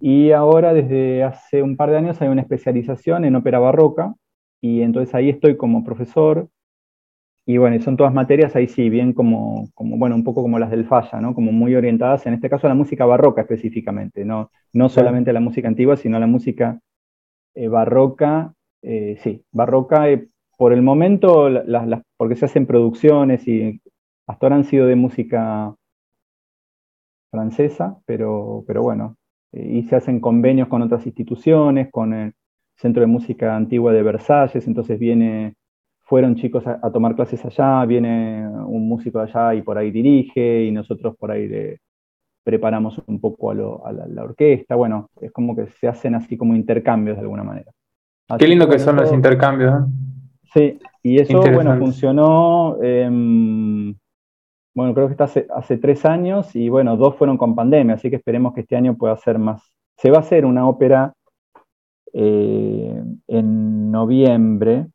Y 0.00 0.32
ahora, 0.32 0.72
desde 0.74 1.24
hace 1.24 1.62
un 1.62 1.76
par 1.76 1.90
de 1.90 1.98
años, 1.98 2.20
hay 2.22 2.28
una 2.28 2.42
especialización 2.42 3.24
en 3.24 3.36
ópera 3.36 3.58
barroca, 3.58 4.14
y 4.60 4.82
entonces 4.82 5.14
ahí 5.14 5.30
estoy 5.30 5.56
como 5.56 5.84
profesor 5.84 6.48
y 7.46 7.58
bueno, 7.58 7.80
son 7.82 7.96
todas 7.96 8.14
materias 8.14 8.56
ahí 8.56 8.68
sí, 8.68 8.88
bien 8.88 9.12
como, 9.12 9.68
como, 9.74 9.98
bueno, 9.98 10.14
un 10.14 10.24
poco 10.24 10.42
como 10.42 10.58
las 10.58 10.70
del 10.70 10.86
Falla, 10.86 11.20
¿no? 11.20 11.34
Como 11.34 11.52
muy 11.52 11.74
orientadas, 11.74 12.26
en 12.26 12.34
este 12.34 12.48
caso 12.48 12.66
a 12.66 12.70
la 12.70 12.74
música 12.74 13.04
barroca 13.04 13.42
específicamente, 13.42 14.24
no, 14.24 14.50
no 14.72 14.88
solamente 14.88 15.30
a 15.30 15.34
la 15.34 15.40
música 15.40 15.68
antigua, 15.68 15.96
sino 15.96 16.16
a 16.16 16.20
la 16.20 16.26
música 16.26 16.80
eh, 17.54 17.68
barroca, 17.68 18.54
eh, 18.82 19.18
sí, 19.22 19.44
barroca 19.52 20.10
eh, 20.10 20.26
por 20.56 20.72
el 20.72 20.82
momento, 20.82 21.50
las, 21.50 22.02
porque 22.16 22.36
se 22.36 22.46
hacen 22.46 22.66
producciones 22.66 23.46
y 23.46 23.80
hasta 24.26 24.46
ahora 24.46 24.56
han 24.56 24.64
sido 24.64 24.86
de 24.86 24.96
música 24.96 25.74
francesa, 27.30 27.98
pero, 28.06 28.64
pero 28.66 28.82
bueno, 28.82 29.16
y 29.52 29.82
se 29.84 29.96
hacen 29.96 30.20
convenios 30.20 30.68
con 30.68 30.82
otras 30.82 31.04
instituciones, 31.06 31.90
con 31.90 32.32
Centro 32.76 33.02
de 33.02 33.06
Música 33.06 33.54
Antigua 33.54 33.92
de 33.92 34.02
Versalles, 34.02 34.66
entonces 34.66 34.98
viene, 34.98 35.56
fueron 36.04 36.36
chicos 36.36 36.66
a, 36.66 36.90
tomar 36.90 37.16
clases 37.16 37.44
allá, 37.44 37.84
viene 37.86 38.46
un 38.46 38.88
músico 38.88 39.20
allá 39.20 39.54
y 39.54 39.62
por 39.62 39.78
ahí 39.78 39.90
dirige, 39.90 40.64
y 40.64 40.70
nosotros 40.70 41.16
por 41.16 41.30
ahí 41.30 41.76
preparamos 42.44 43.02
un 43.06 43.20
poco 43.20 43.50
a, 43.50 43.54
la, 43.92 44.22
orquesta, 44.22 44.74
bueno, 44.76 45.08
es 45.20 45.32
como 45.32 45.56
que 45.56 45.66
se 45.66 45.88
hacen 45.88 46.14
así 46.14 46.36
como 46.36 46.54
intercambios 46.54 47.16
de 47.16 47.22
alguna 47.22 47.42
manera. 47.42 47.72
Qué 48.38 48.46
lindo 48.46 48.68
que 48.68 48.78
son 48.78 48.96
los 48.96 49.12
intercambios. 49.12 49.72
¿eh? 49.72 49.86
Sí, 50.52 50.78
y 51.02 51.18
eso, 51.18 51.40
bueno, 51.40 51.76
funcionó, 51.78 52.76
em, 52.82 53.94
bueno, 54.74 54.94
creo 54.94 55.06
que 55.06 55.12
está 55.12 55.24
hace, 55.24 55.46
hace, 55.54 55.78
tres 55.78 56.04
años 56.04 56.54
y 56.54 56.68
bueno, 56.68 56.96
dos 56.96 57.16
fueron 57.16 57.38
con 57.38 57.54
pandemia, 57.54 57.94
así 57.94 58.10
que 58.10 58.16
esperemos 58.16 58.54
que 58.54 58.60
este 58.60 58.76
año 58.76 58.96
pueda 58.96 59.16
ser 59.16 59.38
más. 59.38 59.62
Se 59.96 60.10
va 60.10 60.18
a 60.18 60.20
hacer 60.20 60.44
una 60.44 60.68
ópera 60.68 61.14
eh, 62.12 63.02
en 63.26 63.90
noviembre, 63.90 64.86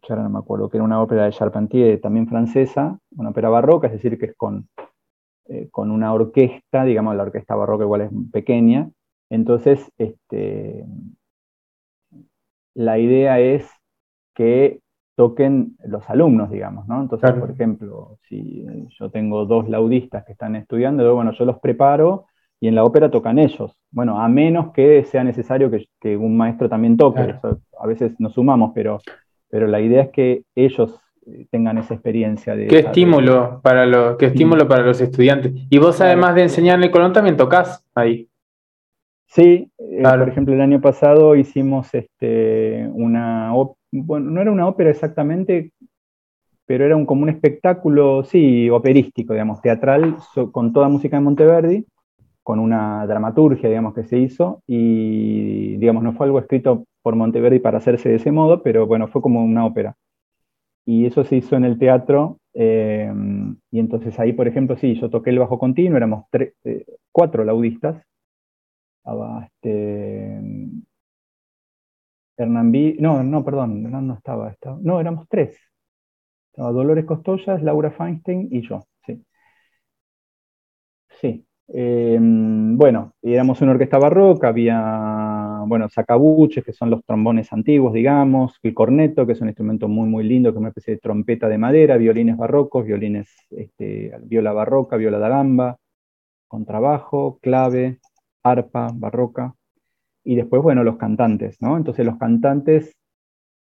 que 0.00 0.12
ahora 0.12 0.24
no 0.24 0.30
me 0.30 0.38
acuerdo, 0.38 0.68
que 0.68 0.76
era 0.76 0.84
una 0.84 1.02
ópera 1.02 1.24
de 1.24 1.32
Charpentier, 1.32 2.00
también 2.00 2.28
francesa, 2.28 2.98
una 3.16 3.30
ópera 3.30 3.48
barroca, 3.48 3.86
es 3.86 3.94
decir, 3.94 4.18
que 4.18 4.26
es 4.26 4.36
con, 4.36 4.68
eh, 5.48 5.68
con 5.70 5.90
una 5.90 6.12
orquesta, 6.12 6.84
digamos, 6.84 7.16
la 7.16 7.24
orquesta 7.24 7.54
barroca 7.54 7.84
igual 7.84 8.02
es 8.02 8.10
pequeña. 8.32 8.90
Entonces, 9.30 9.90
este, 9.98 10.84
la 12.74 12.98
idea 12.98 13.40
es 13.40 13.68
que 14.34 14.80
toquen 15.16 15.76
los 15.84 16.08
alumnos, 16.08 16.50
digamos, 16.50 16.88
¿no? 16.88 17.02
Entonces, 17.02 17.32
por 17.32 17.50
ejemplo, 17.50 18.18
si 18.28 18.64
yo 18.98 19.10
tengo 19.10 19.44
dos 19.44 19.68
laudistas 19.68 20.24
que 20.24 20.32
están 20.32 20.56
estudiando, 20.56 21.14
bueno, 21.14 21.32
yo 21.32 21.44
los 21.44 21.58
preparo 21.60 22.24
y 22.58 22.68
en 22.68 22.74
la 22.74 22.84
ópera 22.84 23.10
tocan 23.10 23.38
ellos. 23.38 23.76
Bueno, 23.90 24.20
a 24.20 24.28
menos 24.28 24.72
que 24.72 25.04
sea 25.04 25.22
necesario 25.24 25.70
que, 25.70 26.16
un 26.16 26.36
maestro 26.36 26.68
también 26.68 26.96
toque. 26.96 27.34
a 27.78 27.86
veces 27.86 28.18
nos 28.18 28.34
sumamos, 28.34 28.72
pero, 28.74 28.98
pero 29.50 29.66
la 29.66 29.80
idea 29.80 30.04
es 30.04 30.10
que 30.10 30.44
ellos 30.54 31.00
eh, 31.26 31.46
tengan 31.50 31.78
esa 31.78 31.94
experiencia 31.94 32.54
de... 32.54 32.68
Qué 32.68 32.78
estímulo, 32.78 33.60
para 33.62 33.84
los, 33.86 34.16
qué 34.16 34.26
estímulo 34.26 34.66
para 34.68 34.84
los 34.84 35.00
estudiantes. 35.00 35.52
Y 35.68 35.78
vos 35.78 36.00
además 36.00 36.34
de 36.34 36.42
enseñar 36.42 36.78
en 36.78 36.84
el 36.84 36.90
Colón 36.90 37.12
también 37.12 37.36
tocas 37.36 37.84
ahí. 37.94 38.28
Sí, 39.26 39.70
eh, 39.78 40.02
por 40.02 40.28
ejemplo, 40.28 40.54
el 40.54 40.60
año 40.60 40.80
pasado 40.80 41.36
hicimos 41.36 41.94
este, 41.94 42.88
una, 42.92 43.52
bueno, 43.92 44.30
no 44.30 44.40
era 44.40 44.50
una 44.50 44.66
ópera 44.66 44.90
exactamente, 44.90 45.72
pero 46.66 46.84
era 46.84 46.96
un, 46.96 47.06
como 47.06 47.22
un 47.22 47.28
espectáculo, 47.28 48.24
sí, 48.24 48.68
operístico, 48.70 49.32
digamos, 49.32 49.60
teatral, 49.60 50.16
con 50.50 50.72
toda 50.72 50.88
música 50.88 51.16
de 51.16 51.22
Monteverdi, 51.22 51.86
con 52.42 52.58
una 52.58 53.06
dramaturgia, 53.06 53.68
digamos, 53.68 53.94
que 53.94 54.04
se 54.04 54.18
hizo, 54.18 54.62
y, 54.66 55.76
digamos, 55.76 56.02
no 56.02 56.12
fue 56.12 56.26
algo 56.26 56.38
escrito 56.40 56.84
por 57.02 57.16
Monteverdi 57.16 57.58
para 57.60 57.78
hacerse 57.78 58.08
de 58.10 58.16
ese 58.16 58.32
modo, 58.32 58.62
pero 58.62 58.86
bueno, 58.86 59.08
fue 59.08 59.22
como 59.22 59.44
una 59.44 59.66
ópera. 59.66 59.96
Y 60.86 61.06
eso 61.06 61.24
se 61.24 61.36
hizo 61.36 61.56
en 61.56 61.64
el 61.64 61.78
teatro, 61.78 62.38
eh, 62.54 63.12
y 63.70 63.78
entonces 63.78 64.18
ahí, 64.18 64.32
por 64.32 64.48
ejemplo, 64.48 64.76
sí, 64.76 64.94
yo 65.00 65.10
toqué 65.10 65.30
el 65.30 65.38
bajo 65.38 65.58
continuo, 65.58 65.96
éramos 65.96 66.24
eh, 66.64 66.84
cuatro 67.12 67.44
laudistas, 67.44 68.02
estaba 68.98 69.44
este, 69.46 70.40
Hernán 72.36 72.72
B. 72.72 72.96
No, 72.98 73.22
no, 73.22 73.44
perdón, 73.44 73.84
Hernán 73.84 74.06
no 74.08 74.14
estaba, 74.14 74.54
No, 74.82 75.00
éramos 75.00 75.26
tres. 75.28 75.58
Estaba 76.52 76.72
Dolores 76.72 77.04
Costollas, 77.04 77.62
Laura 77.62 77.90
Feinstein 77.90 78.48
y 78.50 78.62
yo. 78.62 78.80
Sí. 79.06 79.24
Sí. 81.20 81.46
Em, 81.68 82.76
bueno, 82.76 83.14
éramos 83.22 83.60
una 83.60 83.72
orquesta 83.72 83.98
barroca, 83.98 84.48
había, 84.48 85.29
bueno, 85.66 85.88
sacabuches, 85.88 86.64
que 86.64 86.72
son 86.72 86.90
los 86.90 87.04
trombones 87.04 87.52
antiguos, 87.52 87.92
digamos, 87.92 88.58
el 88.62 88.74
corneto, 88.74 89.26
que 89.26 89.32
es 89.32 89.40
un 89.40 89.48
instrumento 89.48 89.88
muy, 89.88 90.08
muy 90.08 90.24
lindo, 90.24 90.50
que 90.50 90.56
es 90.56 90.60
una 90.60 90.68
especie 90.68 90.94
de 90.94 91.00
trompeta 91.00 91.48
de 91.48 91.58
madera, 91.58 91.96
violines 91.96 92.36
barrocos, 92.36 92.84
violines, 92.84 93.28
este, 93.50 94.12
viola 94.22 94.52
barroca, 94.52 94.96
viola 94.96 95.18
da 95.18 95.28
gamba, 95.28 95.76
contrabajo, 96.48 97.38
clave, 97.40 97.98
arpa 98.42 98.88
barroca, 98.94 99.54
y 100.24 100.34
después, 100.34 100.62
bueno, 100.62 100.84
los 100.84 100.96
cantantes, 100.96 101.60
¿no? 101.60 101.76
Entonces 101.76 102.04
los 102.04 102.18
cantantes 102.18 102.96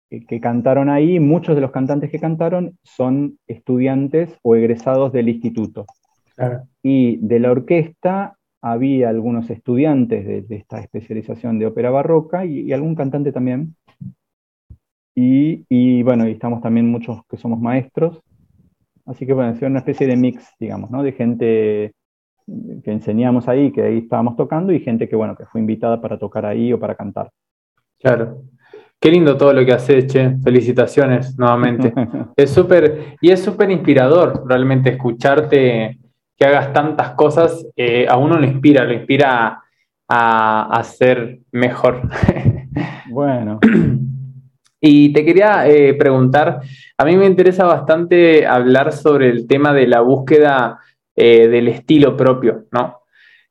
que, 0.09 0.41
cantaron 0.41 0.89
ahí, 0.89 1.19
muchos 1.19 1.55
de 1.55 1.61
los 1.61 1.71
cantantes 1.71 2.11
que 2.11 2.19
cantaron 2.19 2.77
son 2.83 3.39
estudiantes 3.47 4.37
o 4.41 4.55
egresados 4.55 5.13
del 5.13 5.29
instituto. 5.29 5.85
Y 6.81 7.17
de 7.17 7.39
la 7.39 7.51
orquesta 7.51 8.37
había 8.61 9.09
algunos 9.09 9.49
estudiantes 9.49 10.47
de, 10.47 10.55
esta 10.55 10.79
especialización 10.79 11.59
de 11.59 11.65
ópera 11.65 11.89
barroca 11.89 12.45
y, 12.45 12.71
algún 12.71 12.95
cantante 12.95 13.31
también. 13.31 13.75
Y, 15.15 15.65
y, 15.67 16.03
bueno, 16.03 16.27
y 16.27 16.31
estamos 16.31 16.61
también 16.61 16.89
muchos 16.89 17.25
que 17.27 17.37
somos 17.37 17.59
maestros. 17.59 18.21
Así 19.05 19.25
que 19.25 19.33
bueno, 19.33 19.51
es 19.51 19.61
una 19.61 19.79
especie 19.79 20.07
de 20.07 20.15
mix, 20.15 20.53
digamos, 20.59 20.91
¿no? 20.91 21.03
De 21.03 21.11
gente 21.11 21.93
que 22.83 22.91
enseñamos 22.91 23.47
ahí, 23.47 23.71
que 23.71 23.81
ahí 23.81 23.97
estábamos 23.99 24.35
tocando, 24.35 24.71
y 24.71 24.79
gente 24.79 25.09
que, 25.09 25.15
bueno, 25.15 25.35
que 25.35 25.45
fue 25.45 25.61
invitada 25.61 25.99
para 26.01 26.17
tocar 26.17 26.45
ahí 26.45 26.71
o 26.71 26.79
para 26.79 26.95
cantar. 26.95 27.31
Claro. 27.99 28.43
Qué 28.99 29.09
lindo 29.09 29.35
todo 29.35 29.51
lo 29.51 29.65
que 29.65 29.73
haces, 29.73 30.05
Che. 30.07 30.37
Felicitaciones 30.43 31.37
nuevamente. 31.37 31.91
es 32.35 32.51
súper, 32.51 33.15
y 33.19 33.31
es 33.31 33.39
súper 33.41 33.71
inspirador 33.71 34.43
realmente 34.47 34.91
escucharte 34.91 35.97
que 36.41 36.47
hagas 36.47 36.73
tantas 36.73 37.11
cosas. 37.11 37.67
Eh, 37.75 38.07
a 38.09 38.17
uno 38.17 38.39
lo 38.39 38.47
inspira, 38.47 38.83
lo 38.83 38.93
inspira 38.93 39.61
a, 40.07 40.79
a 40.79 40.83
ser 40.83 41.41
mejor. 41.51 42.01
bueno. 43.09 43.59
Y 44.83 45.13
te 45.13 45.23
quería 45.23 45.67
eh, 45.67 45.93
preguntar, 45.93 46.59
a 46.97 47.05
mí 47.05 47.15
me 47.15 47.27
interesa 47.27 47.65
bastante 47.65 48.47
hablar 48.47 48.91
sobre 48.91 49.29
el 49.29 49.45
tema 49.45 49.73
de 49.73 49.85
la 49.85 50.01
búsqueda 50.01 50.79
eh, 51.15 51.47
del 51.47 51.67
estilo 51.67 52.17
propio, 52.17 52.63
¿no? 52.71 53.01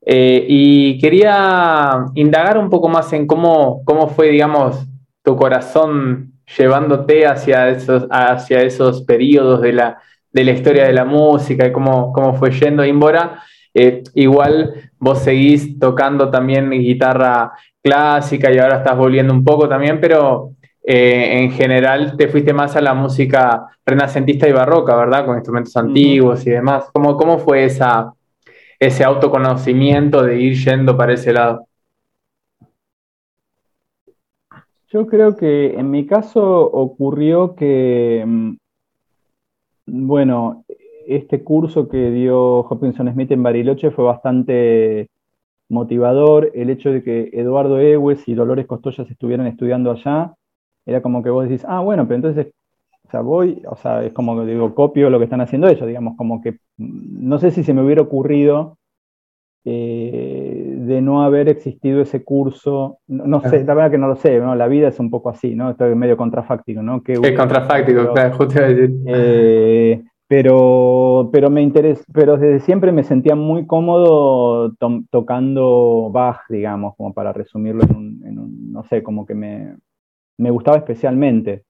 Eh, 0.04 0.44
y 0.48 0.98
quería 0.98 2.04
indagar 2.16 2.58
un 2.58 2.68
poco 2.68 2.88
más 2.88 3.12
en 3.12 3.28
cómo, 3.28 3.84
cómo 3.84 4.08
fue, 4.08 4.30
digamos, 4.30 4.88
tu 5.22 5.36
corazón 5.36 6.32
llevándote 6.58 7.24
hacia 7.28 7.68
esos, 7.68 8.08
hacia 8.10 8.62
esos 8.62 9.02
periodos 9.02 9.60
de 9.60 9.74
la, 9.74 10.02
de 10.32 10.44
la 10.44 10.52
historia 10.52 10.84
de 10.84 10.92
la 10.92 11.04
música 11.04 11.66
y 11.66 11.72
cómo, 11.72 12.12
cómo 12.12 12.34
fue 12.34 12.50
yendo 12.50 12.84
Imbora. 12.84 13.42
Eh, 13.72 14.02
igual 14.14 14.90
vos 14.98 15.20
seguís 15.20 15.78
tocando 15.78 16.30
también 16.30 16.70
guitarra 16.70 17.52
clásica 17.82 18.52
y 18.52 18.58
ahora 18.58 18.78
estás 18.78 18.96
volviendo 18.96 19.32
un 19.32 19.44
poco 19.44 19.68
también, 19.68 20.00
pero 20.00 20.52
eh, 20.82 21.38
en 21.38 21.52
general 21.52 22.16
te 22.16 22.28
fuiste 22.28 22.52
más 22.52 22.74
a 22.76 22.80
la 22.80 22.94
música 22.94 23.66
renacentista 23.84 24.48
y 24.48 24.52
barroca, 24.52 24.96
¿verdad? 24.96 25.24
Con 25.24 25.36
instrumentos 25.36 25.76
antiguos 25.76 26.46
y 26.46 26.50
demás. 26.50 26.90
¿Cómo, 26.92 27.16
cómo 27.16 27.38
fue 27.38 27.64
esa, 27.64 28.12
ese 28.78 29.04
autoconocimiento 29.04 30.22
de 30.22 30.40
ir 30.40 30.54
yendo 30.54 30.96
para 30.96 31.14
ese 31.14 31.32
lado? 31.32 31.66
Yo 34.92 35.06
creo 35.06 35.36
que 35.36 35.74
en 35.78 35.90
mi 35.90 36.04
caso 36.04 36.42
ocurrió 36.60 37.54
que, 37.54 38.24
mm, 38.26 38.56
bueno, 39.86 40.64
este 41.06 41.42
curso 41.42 41.88
que 41.88 42.10
dio 42.10 42.60
Hopkinson 42.60 43.12
Smith 43.12 43.32
en 43.32 43.42
Bariloche 43.42 43.90
fue 43.90 44.04
bastante 44.04 45.08
motivador. 45.68 46.50
El 46.54 46.70
hecho 46.70 46.90
de 46.90 47.02
que 47.02 47.30
Eduardo 47.32 47.80
Ewes 47.80 48.28
y 48.28 48.34
Dolores 48.34 48.66
Costollas 48.66 49.10
estuvieran 49.10 49.46
estudiando 49.46 49.90
allá 49.90 50.34
era 50.86 51.02
como 51.02 51.22
que 51.22 51.30
vos 51.30 51.48
decís, 51.48 51.64
ah, 51.68 51.80
bueno, 51.80 52.04
pero 52.06 52.16
entonces, 52.16 52.52
o 53.06 53.10
sea, 53.10 53.20
voy, 53.20 53.62
o 53.68 53.76
sea, 53.76 54.04
es 54.04 54.12
como 54.12 54.38
que 54.38 54.46
digo, 54.46 54.74
copio 54.74 55.10
lo 55.10 55.18
que 55.18 55.24
están 55.24 55.40
haciendo 55.40 55.68
ellos, 55.68 55.86
digamos, 55.86 56.16
como 56.16 56.40
que 56.42 56.58
no 56.78 57.38
sé 57.38 57.50
si 57.50 57.64
se 57.64 57.74
me 57.74 57.82
hubiera 57.82 58.02
ocurrido 58.02 58.78
eh, 59.64 60.69
de 60.90 61.00
no 61.00 61.22
haber 61.22 61.48
existido 61.48 62.02
ese 62.02 62.24
curso, 62.24 62.98
no, 63.06 63.40
sé, 63.42 63.62
la 63.62 63.74
verdad 63.74 63.92
que 63.92 63.98
no 63.98 64.08
lo 64.08 64.16
sé, 64.16 64.40
¿no? 64.40 64.56
la 64.56 64.66
vida 64.66 64.88
es 64.88 64.98
un 64.98 65.08
poco 65.08 65.30
así, 65.30 65.54
¿no? 65.54 65.70
Estoy 65.70 65.94
medio 65.94 66.16
contrafáctico, 66.16 66.82
¿no? 66.82 67.00
Que, 67.00 67.12
es 67.12 67.38
contrafáctico, 67.38 68.12
claro, 68.12 68.36
justo 68.36 68.60
decir. 68.60 68.90
Eh, 69.06 70.02
pero, 70.26 71.30
pero 71.32 71.48
me 71.48 71.62
interesa, 71.62 72.02
pero 72.12 72.36
desde 72.36 72.58
siempre 72.58 72.90
me 72.90 73.04
sentía 73.04 73.36
muy 73.36 73.68
cómodo 73.68 74.74
tocando 75.10 76.10
Bach, 76.12 76.40
digamos, 76.48 76.96
como 76.96 77.14
para 77.14 77.32
resumirlo 77.32 77.84
en 77.84 78.38
un, 78.38 78.72
no 78.72 78.82
sé, 78.82 79.04
como 79.04 79.24
que 79.24 79.36
me, 79.36 79.76
me 80.38 80.50
gustaba 80.50 80.76
especialmente. 80.76 81.62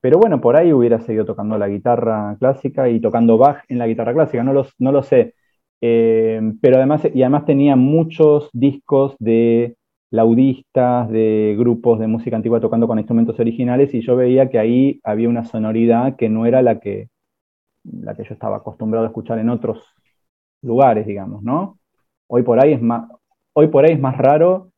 Pero 0.00 0.18
bueno, 0.18 0.40
por 0.40 0.54
ahí 0.54 0.72
hubiera 0.72 1.00
seguido 1.00 1.24
tocando 1.24 1.58
la 1.58 1.66
guitarra 1.66 2.36
clásica 2.38 2.88
y 2.88 3.00
tocando 3.00 3.36
Bach 3.36 3.64
en 3.68 3.78
la 3.78 3.88
guitarra 3.88 4.14
clásica, 4.14 4.44
no, 4.44 4.64
no 4.78 4.92
lo 4.92 5.02
sé. 5.02 5.34
Eh, 5.80 6.40
pero 6.60 6.76
además, 6.76 7.02
y 7.12 7.22
además 7.22 7.46
tenía 7.46 7.76
muchos 7.76 8.50
discos 8.52 9.16
de 9.18 9.76
laudistas, 10.10 11.08
de 11.10 11.54
grupos 11.58 12.00
de 12.00 12.08
música 12.08 12.36
antigua 12.36 12.60
tocando 12.60 12.88
con 12.88 12.98
instrumentos 12.98 13.38
originales 13.38 13.94
y 13.94 14.00
yo 14.00 14.16
veía 14.16 14.50
que 14.50 14.58
ahí 14.58 15.00
había 15.04 15.28
una 15.28 15.44
sonoridad 15.44 16.16
que 16.16 16.28
no 16.28 16.46
era 16.46 16.62
la 16.62 16.80
que, 16.80 17.08
la 17.84 18.14
que 18.14 18.24
yo 18.24 18.34
estaba 18.34 18.58
acostumbrado 18.58 19.06
a 19.06 19.08
escuchar 19.08 19.38
en 19.38 19.50
otros 19.50 19.84
lugares, 20.62 21.06
digamos, 21.06 21.42
¿no? 21.42 21.78
Hoy 22.28 22.42
por 22.42 22.62
ahí 22.62 22.72
es 22.72 22.82
más, 22.82 23.08
hoy 23.54 23.68
por 23.68 23.84
ahí 23.84 23.92
es 23.92 24.00
más 24.00 24.16
raro 24.18 24.69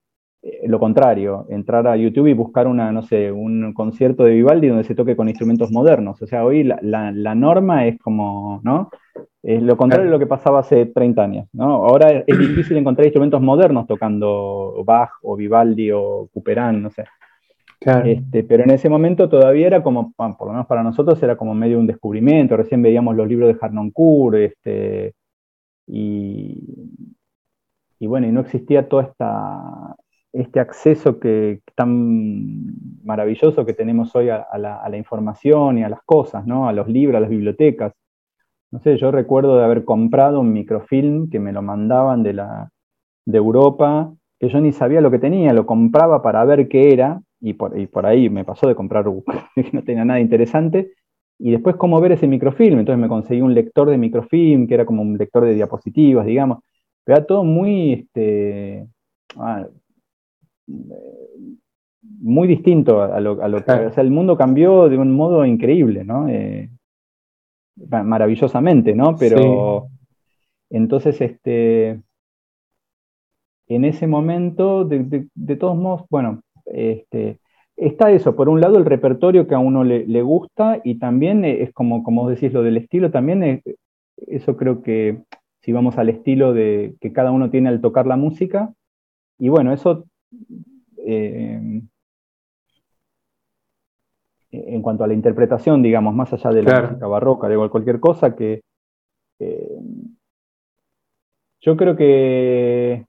lo 0.65 0.81
contrario, 0.81 1.47
entrar 1.51 1.87
a 1.87 1.97
YouTube 1.97 2.27
y 2.27 2.35
buscar 2.35 2.67
una, 2.67 2.91
no 2.91 3.03
sé, 3.03 3.31
un 3.31 3.73
concierto 3.73 4.25
de 4.25 4.35
Vivaldi 4.35 4.69
donde 4.69 4.85
se 4.85 4.95
toque 4.95 5.15
con 5.15 5.29
instrumentos 5.29 5.71
modernos. 5.71 6.21
O 6.21 6.27
sea, 6.27 6.45
hoy 6.45 6.65
la, 6.65 7.35
norma 7.35 7.87
es 7.87 7.99
como, 8.01 8.61
¿no? 8.65 8.91
Es 9.43 9.63
lo 9.63 9.77
contrario 9.77 10.07
de 10.07 10.11
lo 10.11 10.19
que 10.19 10.27
pasaba 10.27 10.61
hace 10.61 10.87
30 10.87 11.23
años, 11.23 11.49
¿no? 11.53 11.87
Ahora 11.87 12.25
es 12.27 12.39
difícil 12.39 12.77
encontrar 12.77 13.07
instrumentos 13.07 13.41
modernos 13.41 13.87
tocando 13.87 14.83
Bach 14.85 15.11
o 15.23 15.37
Vivaldi 15.37 15.91
o 15.93 16.29
Couperin, 16.33 16.83
no 16.83 16.91
sé. 16.91 17.05
Este, 18.05 18.45
pero 18.45 18.63
en 18.63 18.71
ese 18.71 18.89
momento 18.89 19.29
todavía 19.29 19.67
era 19.67 19.83
como, 19.83 20.13
por 20.13 20.47
lo 20.47 20.53
menos 20.53 20.67
para 20.67 20.85
nosotros, 20.85 21.21
era 21.23 21.37
como 21.37 21.55
medio 21.55 21.79
un 21.79 21.87
descubrimiento. 21.87 22.57
Recién 22.57 22.83
veíamos 22.83 23.17
los 23.17 23.27
libros 23.27 23.53
de 23.53 23.59
Harnoncourt, 23.61 24.37
este, 24.37 25.15
y, 25.87 26.63
y 27.99 28.07
bueno, 28.07 28.29
y 28.29 28.33
no 28.33 28.41
existía 28.41 28.89
toda 28.89 29.05
esta, 29.05 29.97
este 30.33 30.61
acceso 30.61 31.21
que, 31.21 31.61
tan 31.75 32.75
maravilloso 33.05 33.67
que 33.67 33.75
tenemos 33.75 34.15
hoy 34.17 34.31
a, 34.31 34.47
la, 34.59 34.97
información 34.97 35.79
y 35.79 35.85
a 35.85 35.89
las 35.89 36.03
cosas, 36.05 36.47
¿no? 36.47 36.69
A 36.69 36.73
los 36.73 36.89
libros, 36.89 37.17
a 37.17 37.21
las 37.21 37.31
bibliotecas. 37.31 37.93
No 38.71 38.81
sé, 38.81 38.97
yo 38.97 39.11
recuerdo 39.11 39.59
de 39.59 39.65
haber 39.65 39.85
comprado 39.85 40.41
un 40.41 40.53
microfilm 40.53 41.29
que 41.29 41.39
me 41.39 41.53
lo 41.53 41.61
mandaban 41.61 42.23
de, 42.23 42.33
la, 42.33 42.71
de 43.27 43.39
Europa, 43.39 44.13
que 44.41 44.49
yo 44.49 44.61
ni 44.61 44.73
sabía 44.73 45.03
lo 45.03 45.11
que 45.11 45.19
tenía, 45.19 45.53
lo 45.53 45.67
compraba 45.67 46.23
para 46.23 46.45
ver 46.45 46.69
qué 46.69 46.93
era, 46.93 47.21
y 47.41 47.53
por, 47.55 47.79
y 47.79 47.87
por 47.87 48.07
ahí 48.07 48.31
me 48.31 48.45
pasó 48.45 48.67
de 48.67 48.75
comprar 48.75 49.05
que 49.55 49.71
no 49.73 49.83
tenía 49.83 50.05
nada 50.05 50.21
interesante, 50.21 50.93
y 51.39 51.51
después 51.51 51.77
cómo 51.77 52.01
ver 52.01 52.13
ese 52.13 52.29
microfilm, 52.29 52.79
entonces 52.79 53.01
me 53.01 53.09
conseguí 53.09 53.43
un 53.43 53.53
lector 53.53 53.91
de 53.91 53.99
microfilm, 53.99 54.67
que 54.67 54.75
era 54.75 54.87
como 54.87 55.03
un 55.03 55.19
lector 55.19 55.45
de 55.45 55.55
diapositivas, 55.55 56.25
digamos, 56.25 56.61
pero 57.05 57.19
era 57.19 57.27
todo 57.27 57.45
muy, 57.45 57.93
este, 57.93 58.87
ah, 59.37 59.67
muy 62.21 62.49
distinto 62.49 63.03
a 63.03 63.21
lo, 63.21 63.37
que... 63.37 63.73
O 63.73 63.93
sea, 63.93 64.03
el 64.03 64.11
mundo 64.11 64.37
cambió 64.37 64.89
de 64.89 64.99
un 64.99 65.15
modo 65.15 65.45
increíble, 65.45 66.05
¿no? 66.05 66.29
Eh, 66.29 66.71
maravillosamente, 67.77 68.95
¿no? 68.95 69.17
Pero 69.17 69.89
entonces, 70.71 71.21
este, 71.21 72.01
en 73.67 73.85
ese 73.85 74.07
momento, 74.07 74.85
de, 74.85 75.57
todos 75.59 75.77
modos, 75.77 76.07
bueno, 76.11 76.43
este, 76.67 77.41
está 77.77 78.11
eso, 78.11 78.37
por 78.37 78.49
un 78.49 78.61
lado 78.61 78.79
el 78.79 78.85
repertorio 78.85 79.47
que 79.47 79.55
a 79.55 79.59
uno 79.59 79.85
le, 79.85 80.23
gusta 80.23 80.81
y 80.85 80.99
también 80.99 81.45
es 81.45 81.73
como, 81.73 82.03
como 82.03 82.29
decís, 82.29 82.53
lo 82.53 82.63
del 82.63 82.77
estilo, 82.77 83.11
también 83.11 83.43
es, 83.43 83.63
eso 84.29 84.57
creo 84.57 84.83
que 84.83 85.23
si 85.61 85.73
vamos 85.73 85.99
al 85.99 86.09
estilo 86.09 86.53
de 86.53 86.95
que 87.01 87.13
cada 87.13 87.31
uno 87.31 87.51
tiene 87.51 87.69
al 87.69 87.81
tocar 87.81 88.07
la 88.07 88.17
música, 88.17 88.73
y 89.39 89.49
bueno, 89.49 89.73
eso 89.73 90.07
eh, 91.07 91.83
en 94.53 94.83
cuanto 94.83 95.05
a 95.05 95.07
la 95.07 95.15
interpretación, 95.15 95.83
digamos, 95.83 96.15
más 96.15 96.33
allá 96.33 96.51
de 96.51 96.63
la 96.63 96.83
música 96.83 97.07
barroca, 97.07 97.49
de 97.49 97.69
cualquier 97.71 98.01
cosa, 98.01 98.37
que 98.37 98.63
eh, 99.39 99.79
yo 101.61 101.77
creo 101.77 101.97
que 101.97 103.07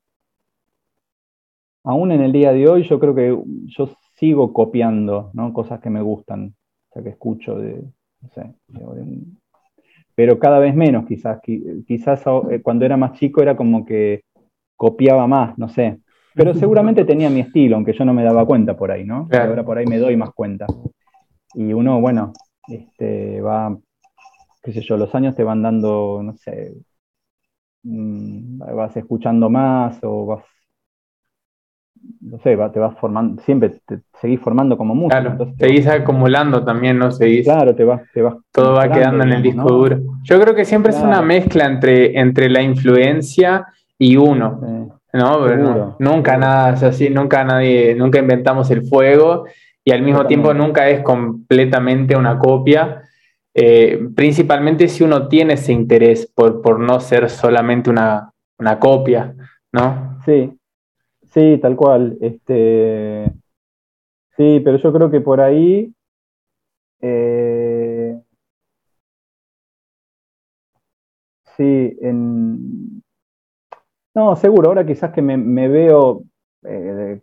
aún 1.83 2.11
en 2.11 2.21
el 2.21 2.31
día 2.31 2.53
de 2.53 2.67
hoy, 2.67 2.83
yo 2.83 2.99
creo 2.99 3.13
que 3.13 3.37
yo 3.65 3.89
sigo 4.13 4.53
copiando 4.53 5.31
cosas 5.53 5.81
que 5.81 5.89
me 5.89 6.01
gustan, 6.01 6.55
o 6.89 6.93
sea, 6.93 7.03
que 7.03 7.09
escucho 7.09 7.57
de, 7.57 7.83
no 8.21 8.29
sé, 8.29 8.53
pero 10.15 10.39
cada 10.39 10.59
vez 10.59 10.75
menos 10.75 11.05
quizás, 11.05 11.41
quizás 11.41 12.23
eh, 12.51 12.61
cuando 12.61 12.85
era 12.85 12.95
más 12.95 13.13
chico 13.13 13.41
era 13.41 13.57
como 13.57 13.85
que 13.85 14.23
copiaba 14.77 15.27
más, 15.27 15.57
no 15.57 15.67
sé, 15.67 15.99
pero 16.35 16.53
seguramente 16.53 17.05
tenía 17.05 17.29
mi 17.29 17.41
estilo, 17.41 17.75
aunque 17.75 17.93
yo 17.93 18.05
no 18.05 18.13
me 18.13 18.23
daba 18.23 18.45
cuenta 18.45 18.75
por 18.75 18.91
ahí, 18.91 19.03
¿no? 19.03 19.27
Ahora 19.31 19.63
por 19.63 19.77
ahí 19.77 19.85
me 19.85 19.97
doy 19.97 20.17
más 20.17 20.31
cuenta. 20.31 20.65
Y 21.53 21.73
uno, 21.73 22.01
bueno, 22.01 22.33
este, 22.67 23.41
va, 23.41 23.77
qué 24.63 24.73
sé 24.73 24.81
yo, 24.81 24.97
los 24.97 25.13
años 25.13 25.35
te 25.35 25.43
van 25.43 25.61
dando, 25.61 26.21
no 26.23 26.35
sé, 26.37 26.73
mm, 27.83 28.57
vas 28.57 28.97
escuchando 28.97 29.49
más 29.49 29.99
o 30.01 30.25
vas, 30.25 30.43
no 32.21 32.39
sé, 32.39 32.57
te 32.73 32.79
vas 32.79 32.97
formando, 32.99 33.41
siempre 33.43 33.81
te 33.85 33.99
seguís 34.19 34.39
formando 34.39 34.77
como 34.77 34.95
músico. 34.95 35.21
Claro, 35.21 35.53
seguís 35.57 35.87
acumulando 35.87 36.63
también, 36.65 36.97
¿no? 36.97 37.11
Seguís, 37.11 37.45
claro, 37.45 37.75
te 37.75 37.83
vas, 37.83 38.01
te 38.13 38.21
vas. 38.21 38.35
Todo 38.51 38.73
va 38.73 38.89
quedando 38.89 39.23
en 39.23 39.33
el 39.33 39.43
disco 39.43 39.71
duro. 39.71 39.99
Yo 40.23 40.41
creo 40.41 40.55
que 40.55 40.65
siempre 40.65 40.91
es 40.91 40.99
una 40.99 41.21
mezcla 41.21 41.65
entre, 41.65 42.19
entre 42.19 42.49
la 42.49 42.61
influencia 42.61 43.67
y 43.97 44.17
uno. 44.17 44.99
No, 45.13 45.95
nunca 45.99 46.37
nada 46.37 46.73
es 46.73 46.81
así, 46.81 47.09
nunca 47.09 47.43
nadie, 47.43 47.93
nunca 47.93 48.17
inventamos 48.17 48.71
el 48.71 48.81
fuego 48.81 49.45
y 49.85 49.91
al 49.91 50.01
mismo 50.01 50.25
tiempo 50.25 50.55
nunca 50.55 50.89
es 50.89 51.03
completamente 51.03 52.15
una 52.15 52.39
copia, 52.39 53.03
eh, 53.53 54.07
principalmente 54.15 54.87
si 54.87 55.03
uno 55.03 55.27
tiene 55.27 55.53
ese 55.53 55.71
interés 55.71 56.25
por, 56.25 56.63
por 56.63 56.79
no 56.79 56.99
ser 56.99 57.29
solamente 57.29 57.91
una, 57.91 58.31
copia, 58.79 59.35
¿no? 59.71 60.19
Sí, 60.25 60.57
sí, 61.31 61.59
tal 61.61 61.75
cual. 61.75 62.17
Este, 62.19 63.31
sí, 64.35 64.61
pero 64.63 64.77
yo 64.77 64.93
creo 64.93 65.11
que 65.11 65.21
por 65.21 65.41
ahí 65.41 65.93
eh, 67.01 68.19
sí, 71.57 71.97
en, 72.01 72.92
no, 74.15 74.35
seguro, 74.35 74.69
ahora 74.69 74.85
quizás 74.85 75.11
que 75.11 75.21
me, 75.21 75.67
veo 75.67 76.23
eh, 76.63 77.19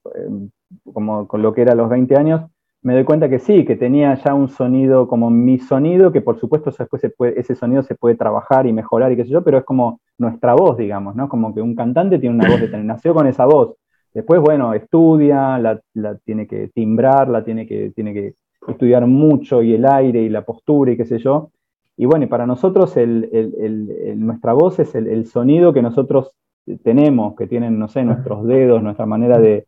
como 0.93 1.27
con 1.29 1.43
lo 1.43 1.53
que 1.53 1.63
era 1.63 1.73
a 1.73 1.77
los 1.77 1.89
20 1.89 2.17
años, 2.17 2.51
me 2.83 2.95
doy 2.95 3.05
cuenta 3.05 3.29
que 3.29 3.39
sí, 3.39 3.65
que 3.65 3.77
tenía 3.77 4.15
ya 4.15 4.35
un 4.35 4.49
sonido 4.49 5.07
como 5.07 5.31
mi 5.31 5.59
sonido, 5.59 6.13
que 6.13 6.23
por 6.23 6.39
supuesto 6.39 6.71
después 6.71 7.37
ese 7.37 7.55
sonido 7.55 7.83
se 7.83 7.95
puede 7.95 8.15
trabajar 8.17 8.67
y 8.67 8.73
mejorar 8.73 9.13
y 9.13 9.17
qué 9.17 9.25
sé 9.25 9.31
yo, 9.31 9.45
pero 9.45 9.59
es 9.59 9.65
como 9.65 10.01
nuestra 10.17 10.55
voz, 10.55 10.79
digamos, 10.79 11.15
¿no? 11.15 11.29
Como 11.29 11.55
que 11.55 11.61
un 11.61 11.75
cantante 11.75 12.19
tiene 12.19 12.37
una 12.37 12.49
voz 12.49 12.61
de 12.61 12.69
tener, 12.69 12.87
nació 12.87 13.15
con 13.15 13.27
esa 13.27 13.45
voz. 13.45 13.77
Después, 14.15 14.41
bueno, 14.41 14.75
estudia, 14.75 15.59
la, 15.59 15.81
tiene 16.25 16.47
que 16.47 16.69
timbrar, 16.69 17.29
la 17.29 17.45
tiene 17.45 17.67
que, 17.67 17.91
tiene 17.91 18.13
que 18.15 18.35
estudiar 18.67 19.07
mucho 19.07 19.63
y 19.63 19.75
el 19.75 19.85
aire 19.87 20.23
y 20.23 20.29
la 20.29 20.45
postura 20.45 20.93
y 20.93 20.97
qué 20.97 21.05
sé 21.05 21.19
yo. 21.19 21.51
Y 21.97 22.07
bueno, 22.07 22.29
para 22.29 22.47
nosotros 22.47 22.97
nuestra 22.97 24.53
voz 24.55 24.79
es 24.79 24.95
el, 24.95 25.27
sonido 25.27 25.73
que 25.75 25.83
nosotros 25.83 26.33
tenemos, 26.83 27.35
que 27.37 27.47
tienen, 27.47 27.79
no 27.79 27.89
sé, 27.89 28.05
nuestros 28.05 28.47
dedos, 28.47 28.83
nuestra 28.83 29.07
manera 29.07 29.39
de, 29.39 29.67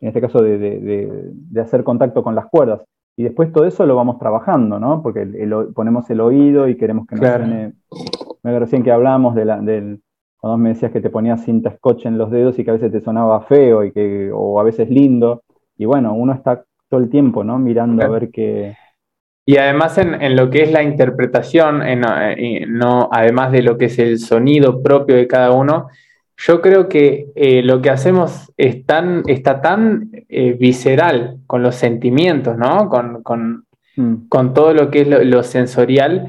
en 0.00 0.08
este 0.08 0.20
caso, 0.20 0.42
de, 0.42 1.32
hacer 1.60 1.84
contacto 1.84 2.22
con 2.22 2.34
las 2.34 2.46
cuerdas. 2.46 2.82
Y 3.16 3.24
después 3.24 3.52
todo 3.52 3.66
eso 3.66 3.84
lo 3.86 3.96
vamos 3.96 4.18
trabajando, 4.18 4.78
¿no? 4.78 5.02
Porque 5.02 5.26
ponemos 5.74 6.08
el 6.10 6.20
oído 6.20 6.68
y 6.68 6.76
queremos 6.76 7.06
que 7.06 7.16
nos 7.16 7.28
suene. 7.28 7.72
Me 8.42 8.58
recién 8.58 8.82
que 8.82 8.92
hablamos 8.92 9.34
de 9.34 9.44
la, 9.44 9.60
del, 9.60 10.00
cuando 10.38 10.56
me 10.56 10.70
decías 10.70 10.90
que 10.90 11.02
te 11.02 11.10
ponías 11.10 11.44
cinta 11.44 11.70
scotch 11.70 12.06
en 12.06 12.16
los 12.16 12.30
dedos 12.30 12.58
y 12.58 12.64
que 12.64 12.70
a 12.70 12.74
veces 12.74 12.90
te 12.90 13.02
sonaba 13.02 13.42
feo 13.42 13.84
y 13.84 13.92
que, 13.92 14.30
o 14.32 14.58
a 14.58 14.62
veces 14.62 14.88
lindo. 14.88 15.42
Y 15.76 15.84
bueno, 15.84 16.14
uno 16.14 16.32
está 16.32 16.64
todo 16.88 17.00
el 17.00 17.10
tiempo, 17.10 17.44
¿no? 17.44 17.58
Mirando 17.58 18.02
a 18.04 18.08
ver 18.08 18.30
qué. 18.30 18.74
Y 19.44 19.56
además 19.56 19.98
en, 19.98 20.36
lo 20.36 20.48
que 20.48 20.62
es 20.62 20.72
la 20.72 20.82
interpretación, 20.82 21.82
en, 21.82 22.04
eh, 22.04 22.64
no, 22.68 23.08
además 23.12 23.52
de 23.52 23.62
lo 23.62 23.76
que 23.76 23.86
es 23.86 23.98
el 23.98 24.18
sonido 24.18 24.82
propio 24.82 25.16
de 25.16 25.26
cada 25.26 25.52
uno, 25.52 25.88
yo 26.42 26.62
creo 26.62 26.88
que 26.88 27.26
eh, 27.34 27.62
lo 27.62 27.82
que 27.82 27.90
hacemos 27.90 28.50
es 28.56 28.86
tan, 28.86 29.22
está 29.26 29.60
tan 29.60 30.10
eh, 30.30 30.56
visceral 30.58 31.36
con 31.46 31.62
los 31.62 31.74
sentimientos, 31.74 32.56
¿no? 32.56 32.88
Con, 32.88 33.22
con, 33.22 33.66
mm. 33.96 34.54
todo 34.54 34.72
lo 34.72 34.90
que 34.90 35.02
es 35.02 35.08
lo, 35.08 35.42
sensorial, 35.42 36.28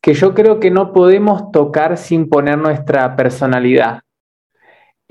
que 0.00 0.14
yo 0.14 0.32
creo 0.32 0.60
que 0.60 0.70
no 0.70 0.94
podemos 0.94 1.52
tocar 1.52 1.98
sin 1.98 2.30
poner 2.30 2.56
nuestra 2.56 3.16
personalidad. 3.16 4.00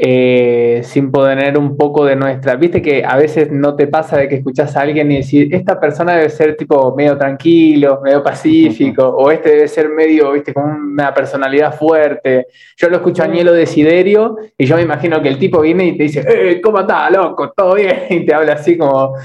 Eh, 0.01 0.79
sin 0.85 1.11
poner 1.11 1.57
un 1.57 1.75
poco 1.75 2.05
de 2.05 2.15
nuestra. 2.15 2.55
Viste 2.55 2.81
que 2.81 3.03
a 3.03 3.17
veces 3.17 3.51
no 3.51 3.75
te 3.75 3.85
pasa 3.87 4.15
de 4.15 4.29
que 4.29 4.35
escuchas 4.35 4.73
a 4.77 4.81
alguien 4.83 5.11
y 5.11 5.17
decir, 5.17 5.53
esta 5.53 5.77
persona 5.77 6.15
debe 6.15 6.29
ser 6.29 6.55
tipo 6.55 6.95
medio 6.95 7.17
tranquilo, 7.17 7.99
medio 8.01 8.23
pacífico, 8.23 9.05
o 9.05 9.29
este 9.29 9.49
debe 9.49 9.67
ser 9.67 9.89
medio, 9.89 10.31
viste, 10.31 10.53
con 10.53 10.63
una 10.63 11.13
personalidad 11.13 11.75
fuerte. 11.75 12.47
Yo 12.77 12.87
lo 12.87 12.95
escucho 12.95 13.23
a 13.23 13.27
Nielo 13.27 13.51
Desiderio 13.51 14.37
y 14.57 14.65
yo 14.65 14.77
me 14.77 14.83
imagino 14.83 15.21
que 15.21 15.27
el 15.27 15.37
tipo 15.37 15.59
viene 15.59 15.87
y 15.87 15.97
te 15.97 16.03
dice, 16.03 16.25
¡eh, 16.25 16.61
cómo 16.61 16.79
está, 16.79 17.09
loco! 17.09 17.51
¿Todo 17.51 17.75
bien? 17.75 18.03
Y 18.09 18.25
te 18.25 18.33
habla 18.33 18.53
así 18.53 18.77
como. 18.77 19.15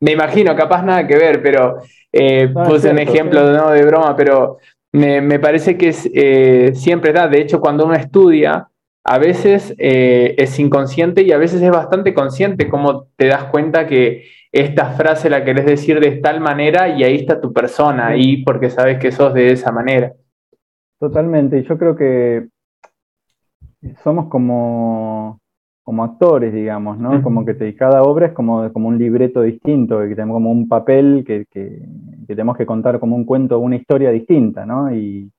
Me 0.00 0.12
imagino, 0.12 0.54
capaz 0.54 0.82
nada 0.82 1.06
que 1.06 1.16
ver, 1.16 1.42
pero 1.42 1.78
eh, 2.12 2.52
puse 2.66 2.90
un 2.90 2.98
ejemplo 2.98 3.50
¿no? 3.50 3.70
de 3.70 3.82
broma, 3.82 4.14
pero 4.14 4.58
me, 4.92 5.38
parece 5.38 5.78
que 5.78 5.94
eh, 6.14 6.72
siempre 6.74 7.14
da. 7.14 7.28
De 7.28 7.40
hecho, 7.40 7.60
cuando 7.60 7.86
uno 7.86 7.94
estudia, 7.94 8.67
a 9.10 9.16
veces 9.16 9.74
eh, 9.78 10.34
es 10.36 10.58
inconsciente 10.58 11.22
y 11.22 11.32
a 11.32 11.38
veces 11.38 11.62
es 11.62 11.70
bastante 11.70 12.12
consciente 12.12 12.68
cómo 12.68 13.06
te 13.16 13.26
das 13.26 13.44
cuenta 13.44 13.86
que 13.86 14.24
esta 14.52 14.90
frase 14.90 15.30
la 15.30 15.46
querés 15.46 15.64
decir 15.64 15.98
de 15.98 16.16
tal 16.16 16.40
manera 16.40 16.90
y 16.90 17.04
ahí 17.04 17.16
está 17.16 17.40
tu 17.40 17.54
persona, 17.54 18.08
ahí 18.08 18.44
porque 18.44 18.68
sabes 18.68 18.98
que 18.98 19.10
sos 19.10 19.32
de 19.32 19.52
esa 19.52 19.72
manera. 19.72 20.12
Totalmente, 21.00 21.58
y 21.58 21.62
yo 21.62 21.78
creo 21.78 21.96
que 21.96 22.48
somos 24.04 24.28
como, 24.28 25.40
como 25.82 26.04
actores, 26.04 26.52
digamos, 26.52 26.98
¿no? 26.98 27.22
Como 27.22 27.46
que 27.46 27.54
te, 27.54 27.74
cada 27.74 28.02
obra 28.02 28.26
es 28.26 28.32
como, 28.34 28.70
como 28.74 28.88
un 28.88 28.98
libreto 28.98 29.40
distinto, 29.40 30.00
que 30.00 30.14
tenemos 30.14 30.34
como 30.34 30.50
un 30.52 30.68
papel 30.68 31.24
que, 31.26 31.46
que, 31.50 31.80
tenemos 32.26 32.58
que 32.58 32.66
contar 32.66 33.00
como 33.00 33.16
un 33.16 33.24
cuento, 33.24 33.58
una 33.58 33.76
historia 33.76 34.10
distinta, 34.10 34.66
¿no? 34.66 34.94
Y, 34.94 35.32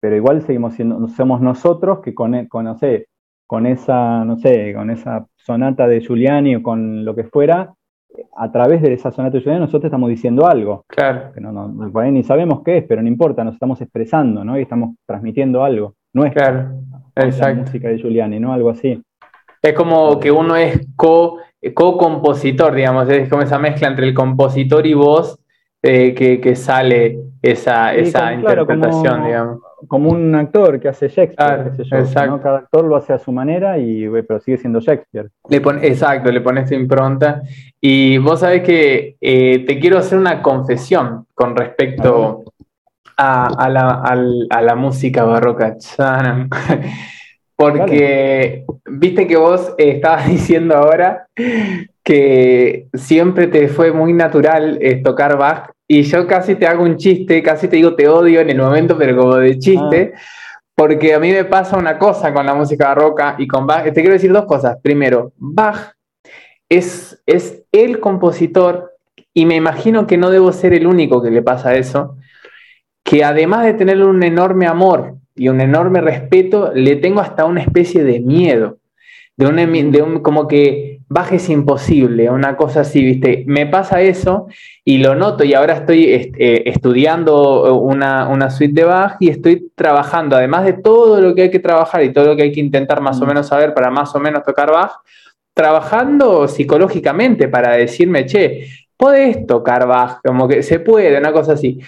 pero 0.00 0.16
igual 0.16 0.42
seguimos 0.42 0.74
siendo, 0.74 1.08
somos 1.08 1.40
nosotros 1.40 2.00
que 2.00 2.14
con, 2.14 2.46
con, 2.46 2.64
no 2.64 2.76
sé, 2.76 3.08
con 3.46 3.66
esa, 3.66 4.24
no 4.24 4.36
sé, 4.36 4.74
con 4.74 4.90
esa 4.90 5.26
sonata 5.36 5.86
de 5.86 6.00
Giuliani 6.00 6.56
o 6.56 6.62
con 6.62 7.04
lo 7.04 7.14
que 7.14 7.24
fuera, 7.24 7.72
a 8.36 8.50
través 8.50 8.82
de 8.82 8.92
esa 8.92 9.10
sonata 9.10 9.36
de 9.36 9.42
Giuliani 9.42 9.60
nosotros 9.60 9.84
estamos 9.84 10.08
diciendo 10.08 10.46
algo. 10.46 10.84
Claro. 10.88 11.32
Que 11.32 11.40
no, 11.40 11.52
no, 11.52 11.92
por 11.92 12.04
ahí 12.04 12.12
ni 12.12 12.22
sabemos 12.24 12.62
qué 12.64 12.78
es, 12.78 12.84
pero 12.84 13.02
no 13.02 13.08
importa, 13.08 13.44
nos 13.44 13.54
estamos 13.54 13.80
expresando, 13.80 14.44
¿no? 14.44 14.58
Y 14.58 14.62
estamos 14.62 14.96
transmitiendo 15.06 15.62
algo. 15.64 15.94
No 16.12 16.24
es 16.24 16.32
claro. 16.32 16.70
la 17.14 17.54
música 17.54 17.88
de 17.88 17.98
Giuliani, 17.98 18.40
¿no? 18.40 18.52
Algo 18.52 18.70
así. 18.70 19.02
Es 19.62 19.72
como 19.74 20.20
que 20.20 20.30
uno 20.30 20.56
es 20.56 20.86
co-compositor, 20.96 22.74
digamos, 22.74 23.08
es 23.08 23.28
como 23.28 23.42
esa 23.42 23.58
mezcla 23.58 23.88
entre 23.88 24.06
el 24.06 24.14
compositor 24.14 24.86
y 24.86 24.94
voz 24.94 25.38
eh, 25.82 26.14
que, 26.14 26.56
sale 26.56 27.18
esa, 27.42 27.94
esa 27.94 28.32
interpretación, 28.32 29.14
como, 29.14 29.26
digamos. 29.26 29.60
Como 29.88 30.10
un 30.10 30.34
actor 30.34 30.80
que 30.80 30.88
hace 30.88 31.08
Shakespeare, 31.08 31.72
cada 32.42 32.58
actor 32.58 32.84
lo 32.84 32.96
hace 32.96 33.12
a 33.12 33.18
su 33.18 33.30
manera, 33.30 33.78
y, 33.78 34.08
pero 34.26 34.40
sigue 34.40 34.56
siendo 34.56 34.80
Shakespeare. 34.80 35.28
Le 35.48 35.58
exacto, 35.86 36.32
le 36.32 36.40
pones 36.40 36.68
tu 36.68 36.74
impronta. 36.74 37.42
Y 37.80 38.18
vos 38.18 38.40
sabés 38.40 38.62
que 38.62 39.16
eh, 39.20 39.64
te 39.66 39.78
quiero 39.78 39.98
hacer 39.98 40.18
una 40.18 40.42
confesión 40.42 41.26
con 41.34 41.54
respecto 41.54 42.44
a, 43.16 43.68
la, 43.68 44.74
música 44.76 45.24
barroca. 45.24 45.76
Porque 47.56 48.64
viste 48.86 49.26
que 49.26 49.36
vos 49.36 49.74
estabas 49.78 50.26
diciendo 50.30 50.76
ahora 50.76 51.26
que 52.02 52.86
siempre 52.94 53.46
te 53.46 53.68
fue 53.68 53.92
muy 53.92 54.12
natural 54.12 54.78
eh, 54.80 54.96
tocar 55.02 55.36
Bach 55.36 55.75
y 55.88 56.02
yo 56.02 56.26
casi 56.26 56.56
te 56.56 56.66
hago 56.66 56.82
un 56.82 56.96
chiste, 56.96 57.42
casi 57.42 57.68
te 57.68 57.76
digo 57.76 57.94
te 57.94 58.08
odio 58.08 58.40
en 58.40 58.50
el 58.50 58.58
momento, 58.58 58.98
pero 58.98 59.16
como 59.16 59.36
de 59.36 59.58
chiste, 59.58 60.12
ah. 60.14 60.20
porque 60.74 61.14
a 61.14 61.20
mí 61.20 61.30
me 61.30 61.44
pasa 61.44 61.76
una 61.76 61.98
cosa 61.98 62.32
con 62.32 62.46
la 62.46 62.54
música 62.54 62.88
barroca 62.88 63.36
y 63.38 63.46
con 63.46 63.66
Bach. 63.66 63.84
Te 63.84 63.92
quiero 63.92 64.12
decir 64.12 64.32
dos 64.32 64.46
cosas. 64.46 64.78
Primero, 64.82 65.32
Bach 65.36 65.92
es, 66.68 67.22
es 67.26 67.62
el 67.70 68.00
compositor 68.00 68.96
y 69.32 69.46
me 69.46 69.54
imagino 69.54 70.06
que 70.06 70.16
no 70.16 70.30
debo 70.30 70.52
ser 70.52 70.74
el 70.74 70.86
único 70.86 71.22
que 71.22 71.30
le 71.30 71.42
pasa 71.42 71.76
eso, 71.76 72.16
que 73.04 73.22
además 73.22 73.64
de 73.64 73.74
tener 73.74 74.02
un 74.02 74.22
enorme 74.22 74.66
amor 74.66 75.16
y 75.34 75.48
un 75.48 75.60
enorme 75.60 76.00
respeto, 76.00 76.72
le 76.74 76.96
tengo 76.96 77.20
hasta 77.20 77.44
una 77.44 77.60
especie 77.60 78.02
de 78.02 78.18
miedo, 78.20 78.78
de 79.36 79.46
un, 79.46 79.92
de 79.92 80.02
un 80.02 80.20
como 80.20 80.48
que 80.48 81.00
bajes 81.08 81.48
imposible, 81.50 82.30
una 82.30 82.56
cosa 82.56 82.80
así, 82.80 83.02
¿viste? 83.04 83.44
Me 83.46 83.66
pasa 83.66 84.00
eso 84.00 84.48
y 84.84 84.98
lo 84.98 85.14
noto 85.14 85.44
y 85.44 85.54
ahora 85.54 85.74
estoy 85.74 86.04
eh, 86.04 86.62
estudiando 86.66 87.74
una, 87.78 88.28
una, 88.28 88.50
suite 88.50 88.80
de 88.80 88.84
Bach 88.84 89.16
y 89.20 89.28
estoy 89.28 89.70
trabajando, 89.74 90.36
además 90.36 90.64
de 90.64 90.72
todo 90.72 91.20
lo 91.20 91.34
que 91.34 91.42
hay 91.42 91.50
que 91.50 91.60
trabajar 91.60 92.02
y 92.02 92.12
todo 92.12 92.26
lo 92.26 92.36
que 92.36 92.44
hay 92.44 92.52
que 92.52 92.60
intentar 92.60 93.00
más 93.00 93.20
o 93.20 93.24
mm. 93.24 93.28
menos 93.28 93.46
saber 93.46 93.74
para 93.74 93.90
más 93.90 94.14
o 94.14 94.20
menos 94.20 94.42
tocar 94.42 94.72
Bach, 94.72 94.92
trabajando 95.54 96.48
psicológicamente 96.48 97.48
para 97.48 97.72
decirme, 97.76 98.26
che, 98.26 98.66
puedes 98.96 99.46
tocar 99.46 99.86
Bach, 99.86 100.20
como 100.24 100.48
que 100.48 100.62
se 100.62 100.80
puede, 100.80 101.16
una 101.18 101.32
cosa 101.32 101.52
así. 101.52 101.80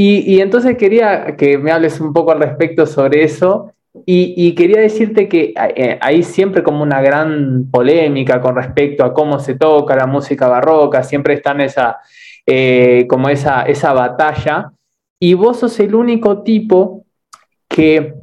Y, 0.00 0.40
entonces 0.40 0.76
quería 0.76 1.34
que 1.36 1.58
me 1.58 1.72
hables 1.72 2.00
un 2.00 2.12
poco 2.12 2.30
al 2.30 2.38
respecto 2.38 2.86
sobre 2.86 3.24
eso 3.24 3.72
y, 4.06 4.54
quería 4.54 4.80
decirte 4.80 5.28
que 5.28 5.54
eh, 5.76 5.98
hay 6.00 6.22
siempre 6.22 6.62
como 6.62 6.82
una 6.82 7.00
gran 7.00 7.68
polémica 7.70 8.40
con 8.40 8.56
respecto 8.56 9.04
a 9.04 9.12
cómo 9.12 9.38
se 9.40 9.54
toca 9.54 9.96
la 9.96 10.06
música 10.06 10.48
barroca, 10.48 11.02
siempre 11.02 11.34
está 11.34 11.52
en 11.52 11.62
esa, 11.62 11.98
eh, 12.46 13.06
como 13.08 13.28
esa, 13.28 13.62
esa 13.62 13.92
batalla, 13.92 14.72
y 15.20 15.34
vos 15.34 15.58
sos 15.58 15.80
el 15.80 15.94
único 15.94 16.42
tipo 16.42 17.04
que 17.68 18.14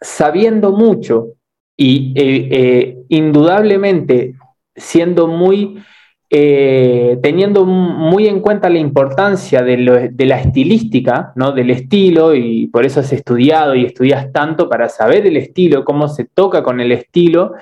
sabiendo 0.00 0.72
mucho 0.72 1.28
y 1.76 2.12
eh, 2.16 2.98
indudablemente 3.08 4.34
siendo 4.74 5.26
muy 5.26 5.82
eh, 6.28 7.18
teniendo 7.22 7.64
muy 7.64 8.26
en 8.26 8.40
cuenta 8.40 8.68
la 8.68 8.78
importancia 8.78 9.62
de, 9.62 9.76
la 10.18 10.40
estilística, 10.40 11.32
¿no? 11.36 11.52
del 11.52 11.70
estilo, 11.70 12.34
y 12.34 12.66
por 12.66 12.84
eso 12.84 13.00
has 13.00 13.12
estudiado 13.12 13.76
y 13.76 13.84
estudias 13.84 14.32
tanto 14.32 14.68
para 14.68 14.88
saber 14.88 15.24
el 15.26 15.36
estilo, 15.36 15.84
cómo 15.84 16.08
se 16.08 16.24
toca 16.24 16.64
con 16.64 16.80
el 16.80 16.90
estilo, 16.90 17.52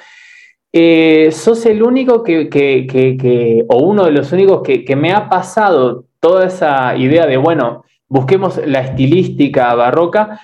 eh, 0.72 1.28
sos 1.30 1.66
el 1.66 1.82
único 1.82 2.22
que, 2.22 3.64
o 3.68 3.82
uno 3.82 4.06
de 4.06 4.12
los 4.12 4.32
únicos 4.32 4.62
que, 4.62 4.96
me 4.96 5.12
ha 5.12 5.28
pasado 5.28 6.06
toda 6.18 6.46
esa 6.46 6.96
idea 6.96 7.26
de, 7.26 7.36
bueno, 7.36 7.84
busquemos 8.08 8.58
la 8.66 8.80
estilística 8.80 9.74
barroca 9.74 10.40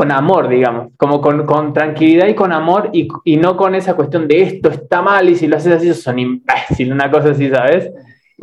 con 0.00 0.12
amor, 0.12 0.48
digamos, 0.48 0.92
como 0.96 1.20
con, 1.20 1.74
tranquilidad 1.74 2.26
y 2.26 2.34
con 2.34 2.52
amor 2.52 2.88
y, 2.90 3.36
no 3.36 3.54
con 3.58 3.74
esa 3.74 3.92
cuestión 3.96 4.26
de 4.26 4.40
esto 4.40 4.70
está 4.70 5.02
mal 5.02 5.28
y 5.28 5.36
si 5.36 5.46
lo 5.46 5.58
haces 5.58 5.74
así 5.74 5.92
son 5.92 6.18
imbécil, 6.18 6.90
una 6.90 7.10
cosa 7.10 7.32
así, 7.32 7.50
¿sabes? 7.50 7.90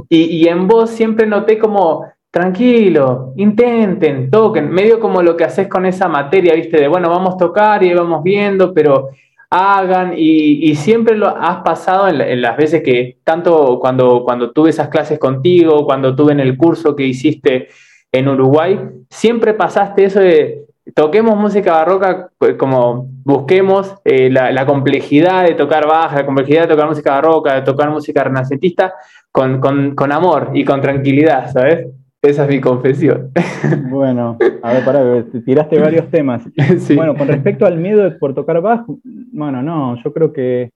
Y, 0.07 0.47
en 0.47 0.67
vos 0.67 0.91
siempre 0.91 1.25
noté 1.25 1.57
como, 1.57 2.05
tranquilo, 2.29 3.33
intenten, 3.37 4.29
toquen, 4.29 4.69
medio 4.69 4.99
como 4.99 5.23
lo 5.23 5.35
que 5.35 5.45
haces 5.45 5.67
con 5.67 5.87
esa 5.87 6.07
materia, 6.07 6.53
viste, 6.53 6.79
de 6.79 6.87
bueno, 6.87 7.09
vamos 7.09 7.33
a 7.33 7.37
tocar 7.37 7.81
y 7.81 7.91
vamos 7.91 8.21
viendo, 8.21 8.71
pero 8.71 9.09
hagan 9.49 10.13
y, 10.15 10.75
siempre 10.75 11.17
lo 11.17 11.27
has 11.27 11.63
pasado 11.63 12.07
en, 12.07 12.39
las 12.39 12.55
veces 12.55 12.83
que, 12.83 13.17
tanto 13.23 13.79
cuando, 13.79 14.21
cuando 14.23 14.51
tuve 14.51 14.69
esas 14.69 14.89
clases 14.89 15.17
contigo, 15.17 15.87
cuando 15.87 16.15
tuve 16.15 16.33
en 16.33 16.39
el 16.39 16.55
curso 16.55 16.95
que 16.95 17.07
hiciste 17.07 17.69
en 18.11 18.27
Uruguay, 18.27 18.79
siempre 19.09 19.55
pasaste 19.55 20.03
eso 20.03 20.19
de 20.19 20.66
toquemos 20.93 21.37
música 21.37 21.73
barroca 21.73 22.29
pues, 22.37 22.55
como 22.55 23.07
busquemos 23.23 23.95
eh, 24.05 24.29
la, 24.29 24.65
complejidad 24.65 25.45
de 25.45 25.55
tocar 25.55 25.87
baja, 25.87 26.17
la 26.17 26.25
complejidad 26.25 26.63
de 26.63 26.67
tocar 26.67 26.87
música 26.87 27.11
barroca, 27.11 27.55
de 27.55 27.61
tocar 27.61 27.89
música 27.89 28.23
renacentista 28.23 28.93
con, 29.31 30.11
amor 30.11 30.51
y 30.53 30.63
con 30.65 30.81
tranquilidad, 30.81 31.51
¿sabes? 31.51 31.87
Esa 32.21 32.43
es 32.43 32.49
mi 32.49 32.61
confesión. 32.61 33.31
Bueno, 33.89 34.37
a 34.61 34.73
ver, 34.73 34.85
pará, 34.85 35.23
tiraste 35.45 35.79
varios 35.79 36.09
temas. 36.09 36.43
Bueno, 36.95 37.15
con 37.15 37.27
respecto 37.27 37.65
al 37.65 37.77
miedo 37.77 38.17
por 38.19 38.33
tocar 38.33 38.61
bajo, 38.61 38.99
bueno, 39.03 39.61
no, 39.61 40.01
yo 40.03 40.13
creo 40.13 40.33
que 40.33 40.71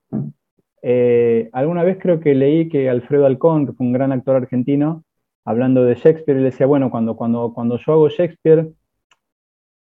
eh, 0.81 1.49
alguna 1.53 1.83
vez 1.83 1.97
creo 1.99 2.19
que 2.19 2.33
leí 2.33 2.67
que 2.69 2.89
Alfredo 2.89 3.25
Alcón, 3.25 3.67
que 3.67 3.73
fue 3.73 3.85
un 3.85 3.93
gran 3.93 4.11
actor 4.11 4.35
argentino, 4.35 5.03
hablando 5.45 5.83
de 5.83 5.95
Shakespeare, 5.95 6.39
le 6.39 6.45
decía, 6.45 6.65
bueno, 6.65 6.89
cuando, 6.89 7.15
cuando, 7.15 7.53
cuando 7.53 7.77
yo 7.77 7.93
hago 7.93 8.09
Shakespeare, 8.09 8.67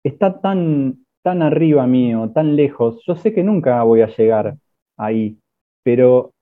está 0.04 0.40
tan, 0.40 1.04
tan 1.22 1.42
arriba 1.42 1.86
mío, 1.86 2.30
tan 2.34 2.56
lejos, 2.56 3.02
yo 3.06 3.16
sé 3.16 3.32
que 3.32 3.44
nunca 3.44 3.82
voy 3.82 4.02
a 4.02 4.08
llegar 4.08 4.56
ahí, 4.96 5.38
pero 5.82 6.32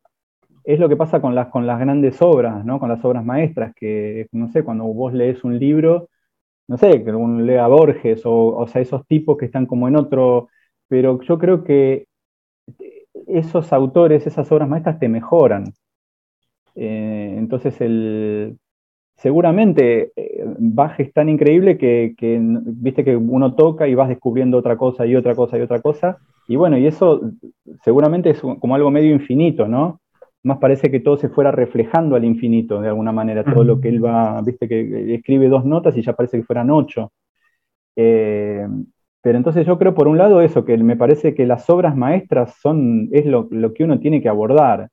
es 0.65 0.79
lo 0.79 0.89
que 0.89 0.97
pasa 0.97 1.21
con 1.21 1.35
las, 1.35 1.49
con 1.49 1.67
las 1.67 1.81
grandes 1.81 2.21
obras, 2.23 2.65
¿no? 2.65 2.79
con 2.79 2.89
las 2.89 3.05
obras 3.05 3.25
maestras, 3.25 3.75
que, 3.75 4.27
no 4.33 4.49
sé, 4.49 4.63
cuando 4.65 4.85
vos 4.85 5.13
lees 5.13 5.45
un 5.45 5.59
libro, 5.59 6.09
no 6.69 6.77
sé, 6.79 7.03
que 7.05 7.11
uno 7.13 7.41
lea 7.41 7.67
Borges, 7.67 8.25
o, 8.27 8.57
o 8.57 8.67
sea, 8.69 8.83
esos 8.83 9.07
tipos 9.07 9.37
que 9.37 9.47
están 9.47 9.67
como 9.67 9.89
en 9.89 9.97
otro, 9.97 10.49
pero 10.89 11.21
yo 11.23 11.39
creo 11.39 11.65
que 11.65 12.07
esos 13.27 13.73
autores, 13.73 14.27
esas 14.27 14.51
obras 14.53 14.69
maestras 14.69 14.99
te 14.99 15.09
mejoran. 15.09 15.65
Eh, 16.75 17.35
entonces, 17.37 17.81
el, 17.81 18.59
seguramente 19.21 20.13
eh, 20.17 20.45
Bach 20.59 20.99
es 20.99 21.13
tan 21.13 21.29
increíble 21.29 21.77
que, 21.77 22.15
viste 22.19 23.05
que 23.05 23.17
uno 23.17 23.55
toca 23.55 23.87
y 23.87 23.95
vas 23.95 24.09
descubriendo 24.09 24.57
otra 24.57 24.77
cosa 24.77 25.07
y 25.07 25.15
otra 25.15 25.35
cosa 25.35 25.59
y 25.59 25.61
otra 25.61 25.81
cosa. 25.81 26.19
Y 26.49 26.57
bueno, 26.57 26.79
y 26.79 26.87
eso 26.87 27.21
seguramente 27.85 28.31
es 28.31 28.41
como 28.41 28.75
algo 28.75 28.91
medio 28.91 29.13
infinito, 29.13 29.69
¿no? 29.69 30.01
Más 30.43 30.59
parece 30.59 30.91
que 30.91 31.01
todo 31.01 31.19
se 31.19 31.29
fuera 31.29 31.53
reflejando 31.53 32.17
al 32.17 32.25
infinito 32.25 32.81
de 32.81 32.89
alguna 32.89 33.13
manera, 33.13 33.45
todo 33.45 33.63
lo 33.63 33.79
que 33.79 33.89
él 33.91 34.03
va, 34.03 34.41
viste 34.41 34.67
que 34.67 35.15
escribe 35.15 35.49
dos 35.49 35.67
notas 35.67 35.97
y 35.99 36.03
ya 36.03 36.15
parece 36.15 36.39
que 36.39 36.45
fueran 36.45 36.71
ocho. 36.71 37.13
Eh, 37.97 38.67
pero 39.21 39.37
entonces 39.37 39.67
yo 39.67 39.79
creo 39.79 39.95
por 39.95 40.09
un 40.09 40.17
lado 40.17 40.41
eso, 40.41 40.65
que 40.65 40.79
me 40.79 40.97
parece 40.97 41.35
que 41.35 41.45
las 41.45 41.69
obras 41.69 41.95
maestras 41.95 42.55
son, 42.59 43.11
es 43.13 43.27
lo, 43.27 43.49
lo 43.51 43.75
que 43.75 43.85
uno 43.85 44.01
tiene 44.01 44.23
que 44.23 44.31
abordar. 44.31 44.89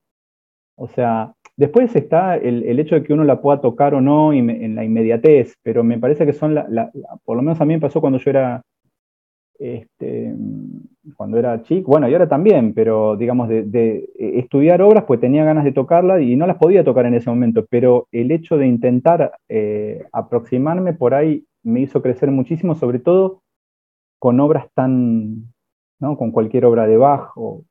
O 0.76 0.90
sea, 0.90 1.34
Después 1.58 1.96
está 1.96 2.38
el, 2.38 2.80
hecho 2.80 2.94
de 2.94 3.04
que 3.04 3.14
uno 3.14 3.24
la 3.24 3.42
pueda 3.42 3.60
tocar 3.60 3.96
o 3.96 4.02
no 4.02 4.32
en 4.32 4.76
la 4.76 4.84
inmediatez, 4.84 5.56
pero 5.64 5.84
me 5.84 5.98
parece 5.98 6.24
que 6.26 6.34
son, 6.34 6.54
la, 6.54 6.92
por 7.26 7.36
lo 7.36 7.42
menos 7.42 7.60
a 7.60 7.66
mí 7.66 7.74
me 7.74 7.82
pasó 7.82 8.00
cuando 8.00 8.20
yo 8.20 8.30
era, 8.30 8.62
este, 9.58 10.36
cuando 11.16 11.40
era 11.40 11.64
chico, 11.64 11.90
bueno, 11.90 12.08
y 12.08 12.14
ahora 12.14 12.30
también, 12.30 12.76
pero 12.76 13.18
digamos, 13.18 13.50
de, 13.50 14.08
estudiar 14.16 14.84
obras, 14.84 15.06
pues 15.06 15.20
tenía 15.20 15.46
ganas 15.46 15.64
de 15.64 15.72
tocarlas 15.72 16.22
y 16.22 16.36
no 16.36 16.46
las 16.46 16.58
podía 16.58 16.84
tocar 16.84 17.08
en 17.08 17.16
ese 17.16 17.32
momento, 17.32 17.66
pero 17.68 18.08
el 18.12 18.30
hecho 18.30 18.58
de 18.58 18.68
intentar 18.68 19.32
eh, 19.50 20.06
aproximarme 20.12 20.94
por 20.94 21.16
ahí 21.16 21.44
me 21.64 21.82
hizo 21.82 22.04
crecer 22.04 22.30
muchísimo, 22.30 22.76
sobre 22.76 23.00
todo 23.00 23.42
con 24.20 24.40
obras 24.40 24.68
tan, 24.76 25.54
¿no? 26.00 26.18
con 26.18 26.32
cualquier 26.32 26.66
obra 26.66 26.86
de 26.86 26.98
Bach 26.98 27.32
o 27.36 27.64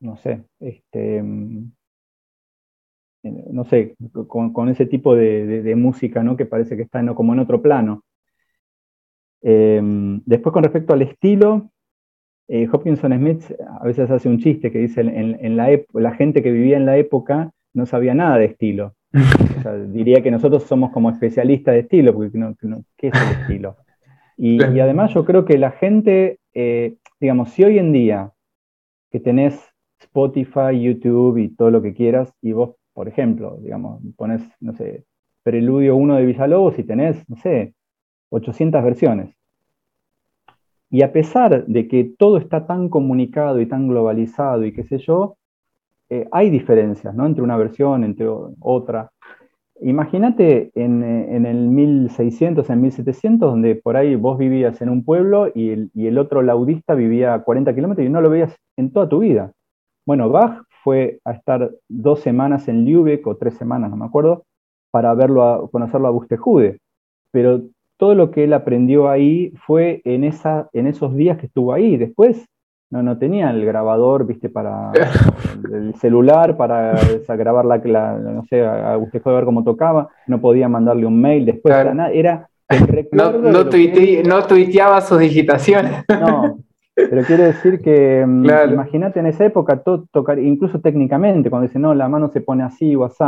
no 0.00 0.16
sé, 0.16 0.42
este, 0.60 1.22
no 3.22 3.64
sé, 3.64 3.96
con, 4.26 4.68
ese 4.68 4.86
tipo 4.86 5.14
de, 5.14 5.74
música, 5.76 6.22
¿no? 6.22 6.36
Que 6.36 6.46
parece 6.46 6.76
que 6.76 6.82
está 6.82 7.04
como 7.14 7.32
en 7.32 7.40
otro 7.40 7.62
plano. 7.62 8.02
Em, 9.42 10.20
después, 10.24 10.52
con 10.52 10.62
respecto 10.62 10.92
al 10.92 11.02
estilo, 11.02 11.70
eh, 12.48 12.68
Hopkinson 12.70 13.12
Smith 13.12 13.42
a 13.80 13.84
veces 13.84 14.10
hace 14.10 14.28
un 14.28 14.38
chiste 14.38 14.70
que 14.70 14.78
dice, 14.78 15.00
en, 15.00 15.56
la, 15.56 15.68
la 15.92 16.12
gente 16.12 16.42
que 16.42 16.52
vivía 16.52 16.76
en 16.76 16.86
la 16.86 16.96
época 16.96 17.50
no 17.74 17.86
sabía 17.86 18.14
nada 18.14 18.38
de 18.38 18.46
estilo. 18.46 18.94
diría 19.88 20.22
que 20.22 20.30
nosotros 20.30 20.64
somos 20.64 20.90
como 20.90 21.10
especialistas 21.10 21.74
de 21.74 21.80
estilo, 21.80 22.14
porque 22.14 22.38
no, 22.38 22.54
¿qué 22.96 23.08
es 23.08 23.14
el 23.14 23.40
estilo? 23.40 23.76
Y, 24.36 24.60
además 24.80 25.12
yo 25.14 25.24
creo 25.24 25.44
que 25.44 25.58
la 25.58 25.70
gente, 25.70 26.38
eh, 26.54 26.96
digamos, 27.20 27.50
si 27.50 27.64
hoy 27.64 27.78
en 27.78 27.92
día 27.92 28.32
que 29.10 29.20
tenés 29.20 29.60
Spotify, 30.00 30.80
YouTube 30.80 31.38
y 31.38 31.48
todo 31.48 31.70
lo 31.70 31.82
que 31.82 31.94
quieras, 31.94 32.32
y 32.40 32.52
vos 32.52 32.74
por 32.92 33.08
ejemplo, 33.08 33.58
digamos, 33.60 34.02
pones, 34.16 34.42
no 34.60 34.74
sé, 34.74 35.04
Preludio 35.42 35.96
1 35.96 36.16
de 36.16 36.26
Villalobos 36.26 36.78
y 36.78 36.84
tenés, 36.84 37.28
no 37.28 37.36
sé, 37.36 37.74
800 38.30 38.82
versiones. 38.84 39.34
Y 40.88 41.02
a 41.02 41.12
pesar 41.12 41.66
de 41.66 41.88
que 41.88 42.12
todo 42.18 42.36
está 42.36 42.66
tan 42.66 42.88
comunicado 42.88 43.60
y 43.60 43.66
tan 43.66 43.88
globalizado 43.88 44.64
y 44.64 44.72
qué 44.72 44.84
sé 44.84 44.98
yo, 44.98 45.36
eh, 46.10 46.28
hay 46.30 46.50
diferencias 46.50 47.14
¿no? 47.14 47.24
entre 47.24 47.42
una 47.42 47.56
versión, 47.56 48.04
entre 48.04 48.26
otra. 48.60 49.10
Imagínate 49.80 50.70
en, 50.74 51.02
eh, 51.02 51.34
en, 51.34 51.46
el 51.46 51.68
1600, 51.70 52.68
en 52.68 52.80
1700, 52.82 53.50
donde 53.50 53.74
por 53.74 53.96
ahí 53.96 54.14
vos 54.14 54.38
vivías 54.38 54.80
en 54.82 54.90
un 54.90 55.04
pueblo 55.04 55.50
y 55.54 55.70
el, 55.70 55.90
y 55.94 56.06
el 56.06 56.18
otro 56.18 56.42
laudista 56.42 56.94
vivía 56.94 57.34
a 57.34 57.42
40 57.42 57.74
kilómetros 57.74 58.06
y 58.06 58.10
no 58.10 58.20
lo 58.20 58.30
veías 58.30 58.54
en 58.76 58.92
toda 58.92 59.08
tu 59.08 59.20
vida. 59.20 59.52
Bueno, 60.06 60.28
Bach 60.28 60.62
fue 60.82 61.20
a 61.24 61.32
estar 61.32 61.70
dos 61.88 62.20
semanas 62.20 62.68
en 62.68 62.84
Lübeck 62.84 63.26
o 63.26 63.36
tres 63.36 63.54
semanas, 63.54 63.90
no 63.90 63.96
me 63.96 64.06
acuerdo, 64.06 64.44
para 64.90 65.14
verlo 65.14 65.42
a, 65.42 65.70
conocerlo 65.70 66.08
a 66.08 66.10
Bustejude. 66.10 66.78
Pero 67.30 67.62
todo 67.98 68.14
lo 68.14 68.30
que 68.30 68.44
él 68.44 68.52
aprendió 68.52 69.08
ahí 69.08 69.52
fue 69.66 70.02
en, 70.04 70.24
esa, 70.24 70.68
en 70.72 70.86
esos 70.86 71.14
días 71.14 71.38
que 71.38 71.46
estuvo 71.46 71.72
ahí. 71.72 71.96
Después 71.96 72.46
no, 72.90 73.02
no 73.02 73.16
tenía 73.16 73.50
el 73.50 73.64
grabador, 73.64 74.26
viste, 74.26 74.48
para 74.48 74.92
el 75.72 75.94
celular, 75.94 76.56
para 76.56 76.98
grabar 77.28 77.64
la, 77.64 77.78
no 78.18 78.44
sé, 78.44 78.64
a 78.64 78.96
Bustejude 78.96 79.34
a 79.34 79.36
ver 79.36 79.44
cómo 79.44 79.64
tocaba, 79.64 80.08
no 80.26 80.40
podía 80.40 80.68
mandarle 80.68 81.06
un 81.06 81.20
mail, 81.20 81.46
después 81.46 81.74
era, 81.74 82.10
era 82.10 82.48
no, 83.12 83.32
no, 83.32 83.50
no 83.52 84.46
tuiteaba 84.46 85.00
sus 85.00 85.18
digitaciones. 85.18 86.04
No, 86.08 86.58
pero 87.08 87.22
quiere 87.24 87.44
decir 87.44 87.80
que, 87.80 88.24
mm, 88.26 88.46
imagínate 88.72 89.20
en 89.20 89.26
esa 89.26 89.44
época, 89.44 89.82
todo, 89.82 90.06
tocar, 90.10 90.38
incluso 90.38 90.80
técnicamente, 90.80 91.50
cuando 91.50 91.68
dice, 91.68 91.78
no, 91.78 91.94
la 91.94 92.08
mano 92.08 92.28
se 92.28 92.40
pone 92.40 92.62
así 92.62 92.94
o 92.96 93.04
así. 93.04 93.24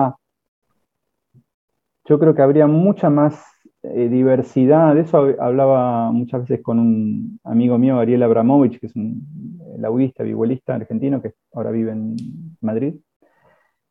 Yo 2.07 2.19
creo 2.19 2.35
que 2.35 2.43
habría 2.43 2.67
mucha 2.67 3.09
más 3.09 3.43
eh, 3.83 4.09
diversidad. 4.09 4.95
De 4.95 5.03
eso 5.03 5.35
hablaba 5.39 6.11
muchas 6.11 6.43
veces 6.43 6.63
con 6.63 6.79
un 6.79 7.41
amigo 7.45 7.79
mío, 7.79 7.99
Ariel 7.99 8.23
Abramovich, 8.23 8.79
que 8.79 8.87
es 8.87 8.97
un 8.97 9.27
laudista, 9.79 10.23
vihuelista 10.23 10.75
argentino, 10.75 11.21
que 11.23 11.33
ahora 11.53 11.71
vive 11.71 11.93
en 11.93 12.17
Madrid. 12.61 12.95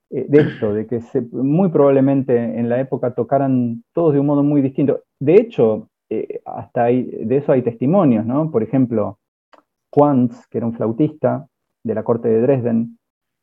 Eh, 0.09 0.25
de 0.29 0.41
esto, 0.41 0.73
de 0.73 0.85
que 0.85 1.01
muy 1.31 1.69
probablemente 1.69 2.35
en 2.37 2.69
la 2.69 2.79
época 2.79 3.15
tocaran 3.15 3.83
todos 3.93 4.13
de 4.13 4.19
un 4.19 4.27
modo 4.27 4.43
muy 4.43 4.61
distinto. 4.61 5.01
De 5.19 5.35
hecho, 5.35 5.89
eh, 6.09 6.41
hasta 6.45 6.85
de 6.85 7.37
eso 7.37 7.51
hay 7.51 7.63
testimonios, 7.63 8.25
¿no? 8.25 8.51
Por 8.51 8.61
ejemplo, 8.61 9.17
Quantz, 9.93 10.47
que 10.47 10.57
era 10.57 10.65
un 10.65 10.73
flautista 10.73 11.47
de 11.83 11.93
la 11.93 12.03
corte 12.03 12.27
de 12.27 12.41
Dresden, 12.41 12.97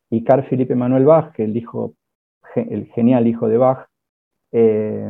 y 0.09 0.23
Carl 0.23 0.43
Philipp 0.43 0.71
Emanuel 0.71 1.05
Bach, 1.05 1.31
que 1.31 1.45
el, 1.45 1.55
hijo, 1.55 1.95
el 2.55 2.87
genial 2.87 3.27
hijo 3.27 3.47
de 3.47 3.57
Bach, 3.57 3.87
eh, 4.51 5.09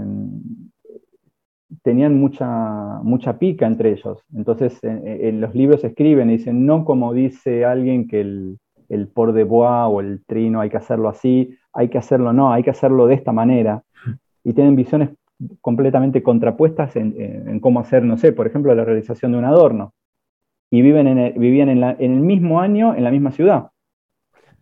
tenían 1.82 2.20
mucha, 2.20 3.00
mucha 3.02 3.39
pica 3.39 3.66
entre 3.66 3.94
ellos. 3.94 4.24
Entonces, 4.36 4.78
en, 4.84 5.42
los 5.42 5.56
libros 5.56 5.84
escriben 5.84 6.30
y 6.30 6.38
dicen, 6.38 6.66
no 6.68 6.86
como 6.86 7.14
dice 7.14 7.66
alguien 7.66 8.08
que 8.08 8.22
el, 8.22 8.60
el 8.89 9.08
por 9.08 9.34
de 9.34 9.44
bois 9.44 9.88
o 9.88 10.02
el 10.02 10.24
trino 10.26 10.62
hay 10.62 10.70
que 10.70 10.78
hacerlo 10.78 11.10
así, 11.10 11.58
hay 11.74 11.89
que 11.89 11.98
hacerlo 11.98 12.34
no, 12.34 12.52
hay 12.52 12.62
que 12.62 12.70
hacerlo 12.70 13.08
de 13.08 13.16
esta 13.16 13.32
manera. 13.32 13.84
Y 14.44 14.54
tienen 14.54 14.76
visiones 14.76 15.10
completamente 15.62 16.24
contrapuestas 16.24 16.96
en, 16.96 17.16
en 17.20 17.60
cómo 17.60 17.80
hacer, 17.80 18.04
no 18.04 18.18
sé, 18.18 18.32
por 18.32 18.48
ejemplo, 18.48 18.74
la 18.74 18.86
realización 18.86 19.32
de 19.32 19.38
un 19.38 19.46
adorno 19.46 19.94
y 20.72 20.82
viven 20.82 21.05
en 21.07 21.39
vivían 21.39 21.69
en, 21.69 21.84
el 21.99 22.22
mismo 22.22 22.61
año 22.61 22.95
en 22.95 23.03
la 23.03 23.11
misma 23.11 23.32
ciudad. 23.32 23.69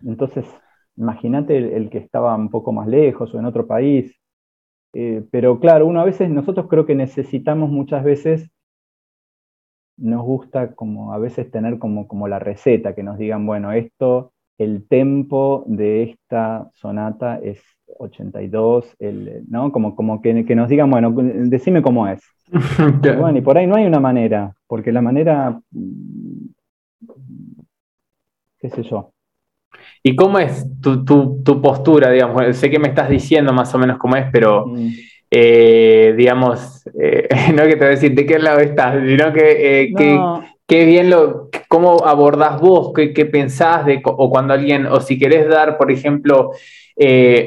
Entonces, 0.05 0.45
imagínate 0.97 1.76
el, 1.78 1.89
que 1.89 1.99
estaba 1.99 2.36
un 2.36 2.49
poco 2.49 2.74
más 2.74 2.88
lejos 2.88 3.34
o 3.34 3.39
en 3.39 3.45
otro 3.45 3.68
país. 3.68 4.16
Eh, 4.93 5.24
pero 5.32 5.60
claro, 5.60 5.86
uno 5.86 6.01
a 6.01 6.05
veces, 6.05 6.30
nosotros 6.30 6.68
creo 6.68 6.86
que 6.86 6.95
necesitamos 6.95 7.70
muchas 7.70 8.03
veces, 8.03 8.49
nos 9.97 10.24
gusta 10.24 10.74
como 10.74 11.14
a 11.14 11.20
veces 11.20 11.51
tener 11.51 11.78
como, 11.78 12.07
como 12.07 12.28
la 12.28 12.39
receta, 12.39 12.95
que 12.95 13.03
nos 13.03 13.18
digan, 13.20 13.45
bueno, 13.45 13.72
esto, 13.72 14.34
el 14.60 14.86
tempo 14.88 15.64
de 15.68 16.03
esta 16.03 16.70
sonata 16.76 17.39
es 17.41 17.62
82, 17.97 18.95
el, 18.99 19.43
¿no? 19.49 19.72
Como, 19.72 19.95
como 19.95 20.22
que, 20.22 20.45
que 20.45 20.55
nos 20.55 20.70
digan, 20.70 20.91
bueno, 20.91 21.12
decime 21.12 21.82
cómo 21.82 22.07
es. 22.07 22.22
bueno, 23.01 23.38
y 23.38 23.41
por 23.41 23.57
ahí 23.57 23.66
no 23.66 23.76
hay 23.76 23.86
una 23.86 24.01
manera, 24.01 24.53
porque 24.68 24.91
la 24.91 25.01
manera, 25.01 25.60
qué 28.60 28.70
sé 28.70 28.84
yo. 28.84 29.12
¿Y 30.03 30.16
cómo 30.16 30.39
es 30.39 30.66
tu, 30.82 31.62
postura, 31.62 32.12
digamos? 32.12 32.57
Sé 32.57 32.70
que 32.70 32.80
me 32.80 32.89
estás 32.89 33.10
diciendo 33.10 33.53
más 33.53 33.74
o 33.74 33.78
menos 33.78 33.97
cómo 33.97 34.18
es, 34.18 34.26
pero, 34.32 34.68
mm. 34.68 34.88
eh, 35.32 36.14
digamos, 36.18 36.86
eh, 36.99 37.28
no 37.55 37.64
que 37.64 37.72
te 37.72 37.78
voy 37.78 37.88
a 37.88 37.89
decir 37.89 38.14
de 38.14 38.26
qué 38.26 38.39
lado 38.39 38.60
estás, 38.60 38.95
sino 39.05 39.32
que, 39.32 39.84
eh, 39.84 39.93
bien 40.70 41.09
lo, 41.09 41.49
cómo 41.67 42.05
abordás 42.05 42.59
vos, 42.61 42.91
qué, 42.95 43.13
qué, 43.13 43.26
pensás 43.26 43.86
de, 43.86 44.01
o 44.03 44.30
cuando 44.30 44.53
alguien, 44.53 44.86
o 44.86 44.99
si 45.01 45.17
querés 45.17 45.47
dar, 45.49 45.78
por 45.78 45.91
ejemplo, 45.91 46.51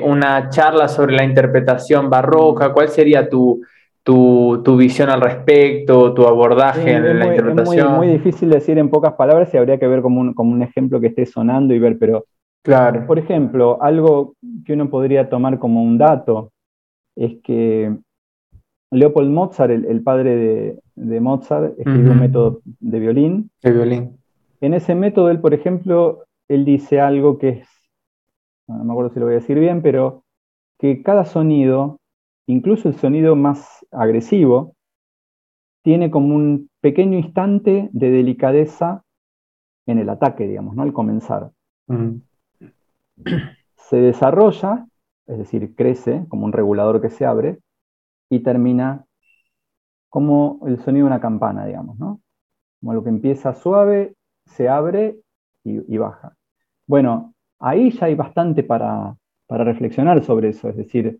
una 0.03 0.49
charla 0.49 0.89
sobre 0.89 1.15
la 1.15 1.25
interpretación 1.25 2.09
barroca, 2.09 2.73
¿cuál 2.73 2.89
sería 2.89 3.29
tu, 3.29 3.63
tu, 4.03 4.77
visión 4.77 5.11
al 5.11 5.21
respecto, 5.21 6.13
tu 6.15 6.27
abordaje 6.27 6.93
en 6.93 7.19
la 7.19 7.27
interpretación. 7.27 7.87
Es 7.87 7.97
muy, 7.97 8.09
difícil 8.09 8.51
decir 8.51 8.79
en 8.79 8.91
pocas 8.91 9.15
palabras 9.15 9.53
y 9.55 9.57
habría 9.57 9.79
que 9.79 9.87
ver 9.87 10.03
como 10.03 10.21
un, 10.21 10.35
como 10.35 10.53
un 10.53 10.63
ejemplo 10.63 11.01
que 11.01 11.09
esté 11.09 11.27
sonando 11.27 11.75
y 11.75 11.79
ver, 11.79 11.99
pero, 11.99 12.27
claro. 12.63 13.07
por 13.07 13.19
ejemplo, 13.19 13.79
algo 13.81 14.35
que 14.65 14.73
uno 14.73 14.91
podría 14.91 15.29
tomar 15.29 15.59
como 15.59 15.83
un 15.83 15.99
dato 15.99 16.51
es 17.17 17.37
que 17.43 17.95
Leopold 18.91 19.31
Mozart, 19.31 19.73
el, 19.73 20.03
padre 20.03 20.37
de, 20.37 20.79
Mozart, 20.97 21.79
escribió 21.79 22.13
un 22.13 22.21
método 22.21 22.61
de 22.65 23.01
violín. 23.01 23.51
De 23.63 23.73
violín. 23.73 24.19
En 24.61 24.75
ese 24.75 24.95
método, 24.95 25.31
él, 25.31 25.41
por 25.41 25.55
ejemplo, 25.55 26.25
él 26.49 26.65
dice 26.65 27.01
algo 27.01 27.39
que 27.39 27.49
es, 27.49 27.69
no 28.69 28.85
me 28.85 28.93
acuerdo 28.93 29.11
si 29.13 29.21
lo 29.21 29.27
voy 29.27 29.35
a 29.35 29.39
decir 29.39 29.59
bien, 29.59 29.83
pero 29.83 30.25
que 30.79 31.03
cada 31.03 31.25
sonido 31.25 31.99
incluso 32.47 32.89
el 32.89 32.97
sonido 32.97 33.37
más 33.37 33.87
agresivo, 33.91 34.75
tiene 35.83 36.11
como 36.11 36.35
un 36.35 36.71
pequeño 36.81 37.19
instante 37.19 37.89
de 37.93 38.11
delicadeza 38.11 39.03
en 39.87 39.99
el 39.99 40.09
ataque, 40.09 40.47
digamos, 40.47 40.77
¿no? 40.77 40.83
Al 40.83 40.93
comenzar. 40.93 41.51
Se 43.77 43.97
desarrolla, 43.97 44.87
es 45.27 45.39
decir, 45.39 45.75
crece 45.75 46.25
como 46.29 46.45
un 46.45 46.53
regulador 46.53 47.01
que 47.01 47.11
se 47.11 47.27
abre 47.27 47.59
y 48.31 48.41
termina 48.41 49.05
como 50.13 50.61
el 50.67 50.79
sonido 50.81 51.07
de 51.07 51.13
una 51.13 51.21
campana, 51.21 51.65
digamos, 51.65 51.99
¿no? 51.99 52.21
Como 52.81 52.93
lo 52.93 53.03
que 53.03 53.09
empieza 53.09 53.55
suave, 53.55 54.15
se 54.45 54.69
abre 54.69 55.17
y, 55.65 55.97
baja. 55.97 56.37
Bueno, 56.87 57.33
ahí 57.59 57.91
ya 57.93 58.07
hay 58.07 58.15
bastante 58.15 58.63
para, 58.63 59.17
para 59.47 59.65
reflexionar 59.65 60.23
sobre 60.23 60.51
eso, 60.51 60.69
es 60.69 60.77
decir, 60.77 61.19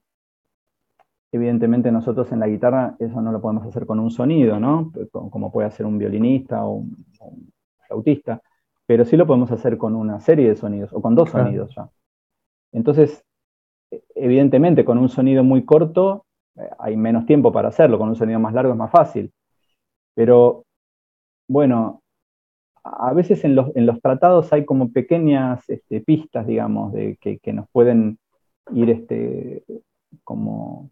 Evidentemente 1.35 1.91
nosotros 1.91 2.31
en 2.33 2.41
la 2.41 2.47
guitarra 2.47 2.95
eso 2.99 3.23
no 3.23 3.33
lo 3.33 3.41
podemos 3.41 3.67
hacer 3.67 3.87
con 3.87 3.99
un 3.99 4.11
sonido, 4.11 4.61
¿no? 4.61 4.93
Como 5.11 5.51
puede 5.51 5.67
hacer 5.67 5.87
un 5.87 5.97
violinista 5.97 6.63
o 6.63 6.73
un, 6.75 7.07
flautista, 7.87 8.43
pero 8.85 9.07
sí 9.07 9.17
lo 9.17 9.27
podemos 9.27 9.51
hacer 9.51 9.79
con 9.79 9.95
una 9.95 10.21
serie 10.21 10.51
de 10.51 10.57
sonidos 10.57 10.93
o 10.93 11.01
con 11.01 11.15
dos 11.15 11.31
sonidos 11.31 11.75
ya. 11.75 11.89
Entonces, 12.73 13.25
evidentemente 14.15 14.85
con 14.85 14.99
un 14.99 15.09
sonido 15.09 15.43
muy 15.43 15.65
corto 15.65 16.27
hay 16.79 16.97
menos 16.97 17.27
tiempo 17.27 17.53
para 17.53 17.69
hacerlo, 17.69 17.99
con 17.99 18.09
un 18.09 18.17
sonido 18.17 18.39
más 18.39 18.55
largo 18.55 18.73
es 18.73 18.79
más 18.79 18.91
fácil. 18.91 19.33
Pero 20.15 20.65
bueno, 21.49 22.03
a 22.85 23.13
veces 23.13 23.45
en 23.45 23.55
los, 23.55 24.01
tratados 24.03 24.53
hay 24.53 24.65
como 24.65 24.93
pequeñas 24.93 25.69
este, 25.69 26.01
pistas, 26.01 26.47
digamos, 26.47 26.93
de 26.93 27.17
que, 27.21 27.39
que, 27.39 27.53
nos 27.53 27.69
pueden 27.71 28.19
ir 28.73 28.91
este, 28.91 29.65
como 30.25 30.91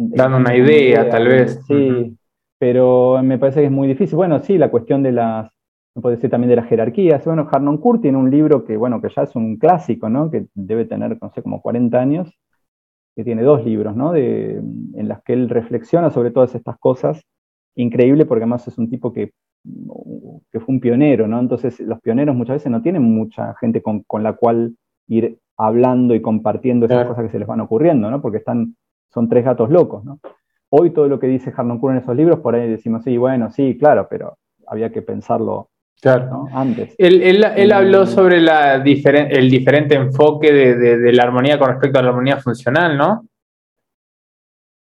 dando 0.00 0.38
una 0.38 0.56
idea, 0.56 1.08
tal 1.08 1.28
vez. 1.28 1.60
Sí, 1.66 2.16
pero 2.58 3.22
me 3.22 3.38
parece 3.38 3.60
que 3.60 3.66
es 3.66 3.72
muy 3.72 3.88
difícil. 3.88 4.16
Bueno, 4.16 4.40
sí, 4.40 4.58
la 4.58 4.70
cuestión 4.70 5.02
de 5.02 5.12
las, 5.12 5.50
no 5.94 6.02
puede 6.02 6.16
decir 6.16 6.30
también 6.30 6.50
de 6.50 6.56
las 6.56 6.66
jerarquías. 6.66 7.24
Bueno, 7.24 7.48
Harnoncourt 7.50 8.02
tiene 8.02 8.18
un 8.18 8.30
libro 8.30 8.64
que, 8.64 8.76
bueno, 8.76 9.00
que 9.00 9.08
ya 9.14 9.22
es 9.22 9.36
un 9.36 9.56
clásico, 9.56 10.08
¿no? 10.08 10.30
Que 10.30 10.46
debe 10.54 10.86
tener, 10.86 11.18
no 11.20 11.30
sé, 11.30 11.42
como 11.42 11.60
40 11.60 12.00
años, 12.00 12.38
que 13.14 13.24
tiene 13.24 13.42
dos 13.42 13.64
libros, 13.64 13.96
¿no? 13.96 14.12
De, 14.12 14.56
en 14.56 15.08
las 15.08 15.22
que 15.22 15.32
él 15.32 15.48
reflexiona 15.48 16.10
sobre 16.10 16.30
todas 16.30 16.54
estas 16.54 16.78
cosas. 16.78 17.22
Increíble 17.74 18.26
porque 18.26 18.42
además 18.44 18.66
es 18.68 18.78
un 18.78 18.90
tipo 18.90 19.12
que, 19.12 19.32
que 20.50 20.60
fue 20.60 20.74
un 20.74 20.80
pionero, 20.80 21.26
¿no? 21.26 21.40
Entonces 21.40 21.80
los 21.80 22.00
pioneros 22.00 22.34
muchas 22.36 22.56
veces 22.56 22.72
no 22.72 22.82
tienen 22.82 23.02
mucha 23.02 23.54
gente 23.54 23.82
con, 23.82 24.02
con 24.04 24.22
la 24.22 24.34
cual 24.34 24.74
ir 25.08 25.38
hablando 25.56 26.14
y 26.14 26.22
compartiendo 26.22 26.86
esas 26.86 27.06
cosas 27.06 27.24
que 27.24 27.30
se 27.30 27.38
les 27.38 27.46
van 27.46 27.60
ocurriendo, 27.60 28.10
¿no? 28.10 28.22
Porque 28.22 28.38
están, 28.38 28.76
son 29.12 29.28
tres 29.28 29.44
gatos 29.44 29.70
locos, 29.70 30.04
¿no? 30.04 30.18
Hoy 30.70 30.90
todo 30.90 31.08
lo 31.08 31.18
que 31.18 31.26
dice 31.26 31.52
Harnoncourt 31.54 31.96
en 31.96 32.02
esos 32.02 32.16
libros, 32.16 32.40
por 32.40 32.54
ahí 32.54 32.68
decimos, 32.68 33.02
sí, 33.02 33.18
bueno, 33.18 33.50
sí, 33.50 33.76
claro, 33.76 34.06
pero 34.08 34.38
había 34.66 34.90
que 34.90 35.02
pensarlo 35.02 35.68
Claro. 36.00 36.46
Antes. 36.52 36.94
Él, 36.96 37.72
habló 37.72 38.06
sobre 38.06 38.40
la 38.40 38.76
el 38.76 39.50
diferente 39.50 39.94
enfoque 39.94 40.52
de, 40.52 41.12
la 41.12 41.24
armonía 41.24 41.58
con 41.58 41.68
respecto 41.68 41.98
a 41.98 42.02
la 42.02 42.08
armonía 42.08 42.38
funcional, 42.38 42.96
¿no? 42.96 43.26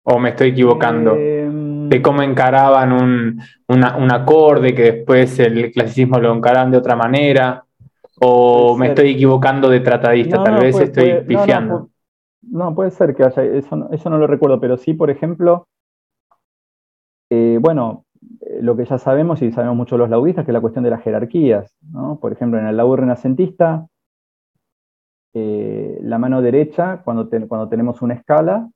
¿O 0.07 0.19
me 0.19 0.31
estoy 0.31 0.49
equivocando? 0.51 1.15
Em, 1.15 1.89
de 1.89 2.03
cómo 2.03 2.23
encaraban 2.23 2.93
un, 2.93 3.41
un, 3.69 4.13
acorde 4.13 4.75
que 4.75 4.93
después 4.93 5.39
el 5.39 5.71
clasicismo 5.71 6.19
lo 6.19 6.35
encaran 6.35 6.71
de 6.71 6.79
otra 6.79 6.97
manera. 6.97 7.65
¿O 8.21 8.77
me 8.77 8.89
estoy 8.89 9.11
equivocando 9.11 9.69
de 9.69 9.81
tratadista? 9.81 10.43
Tal 10.43 10.61
vez 10.61 10.79
estoy 10.79 11.23
pifiando. 11.27 11.91
No, 12.43 12.75
puede 12.75 12.91
ser 12.91 13.15
que 13.15 13.25
haya, 13.25 13.43
eso, 13.43 13.89
eso 13.91 14.11
no 14.11 14.19
lo 14.19 14.27
recuerdo, 14.27 14.61
pero 14.61 14.77
sí, 14.77 14.95
por 14.95 15.11
ejemplo, 15.11 15.67
eh, 17.31 17.59
bueno, 17.61 18.05
lo 18.65 18.77
que 18.77 18.87
ya 18.87 18.97
sabemos 18.97 19.43
y 19.43 19.53
sabemos 19.53 19.77
mucho 19.77 19.99
los 19.99 20.09
laudistas, 20.09 20.45
que 20.45 20.51
es 20.51 20.55
la 20.55 20.61
cuestión 20.61 20.85
de 20.85 20.91
las 20.91 21.03
jerarquías. 21.03 21.77
Por 22.21 22.33
ejemplo, 22.33 22.59
en 22.59 22.67
el 22.67 22.77
laúd 22.77 22.97
renacentista, 22.97 23.87
eh, 25.35 25.99
la 26.01 26.19
mano 26.19 26.41
derecha, 26.41 27.03
cuando, 27.05 27.29
cuando 27.47 27.69
tenemos 27.69 28.01
una 28.01 28.15
escala, 28.15 28.71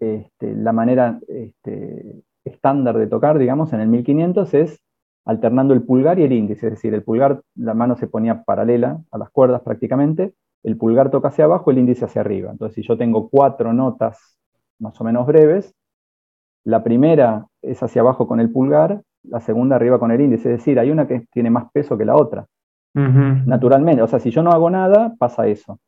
este, 0.00 0.52
la 0.54 0.72
manera 0.72 1.20
este, 1.28 2.22
estándar 2.44 2.98
de 2.98 3.06
tocar, 3.06 3.38
digamos, 3.38 3.72
en 3.72 3.80
el 3.80 3.88
1500 3.88 4.54
es 4.54 4.80
alternando 5.24 5.74
el 5.74 5.82
pulgar 5.82 6.18
y 6.18 6.24
el 6.24 6.32
índice, 6.32 6.66
es 6.66 6.72
decir, 6.72 6.92
el 6.92 7.04
pulgar, 7.04 7.42
la 7.54 7.74
mano 7.74 7.96
se 7.96 8.08
ponía 8.08 8.42
paralela 8.42 9.00
a 9.12 9.18
las 9.18 9.30
cuerdas 9.30 9.62
prácticamente, 9.62 10.34
el 10.64 10.76
pulgar 10.76 11.10
toca 11.10 11.28
hacia 11.28 11.44
abajo, 11.44 11.70
el 11.70 11.78
índice 11.78 12.04
hacia 12.04 12.22
arriba. 12.22 12.50
Entonces, 12.50 12.74
si 12.74 12.82
yo 12.82 12.98
tengo 12.98 13.28
cuatro 13.28 13.72
notas 13.72 14.38
más 14.80 15.00
o 15.00 15.04
menos 15.04 15.26
breves, 15.26 15.72
la 16.64 16.82
primera 16.82 17.46
es 17.62 17.82
hacia 17.82 18.02
abajo 18.02 18.26
con 18.26 18.40
el 18.40 18.50
pulgar, 18.50 19.02
la 19.22 19.40
segunda 19.40 19.76
arriba 19.76 19.98
con 19.98 20.10
el 20.10 20.20
índice. 20.20 20.52
Es 20.52 20.58
decir, 20.58 20.78
hay 20.78 20.90
una 20.90 21.06
que 21.06 21.26
tiene 21.32 21.50
más 21.50 21.70
peso 21.72 21.96
que 21.98 22.04
la 22.04 22.16
otra. 22.16 22.46
Naturalmente. 22.94 24.02
O 24.02 24.08
sea, 24.08 24.18
si 24.18 24.30
yo 24.30 24.42
no 24.42 24.50
hago 24.50 24.70
nada, 24.70 25.14
pasa 25.18 25.46
eso. 25.46 25.78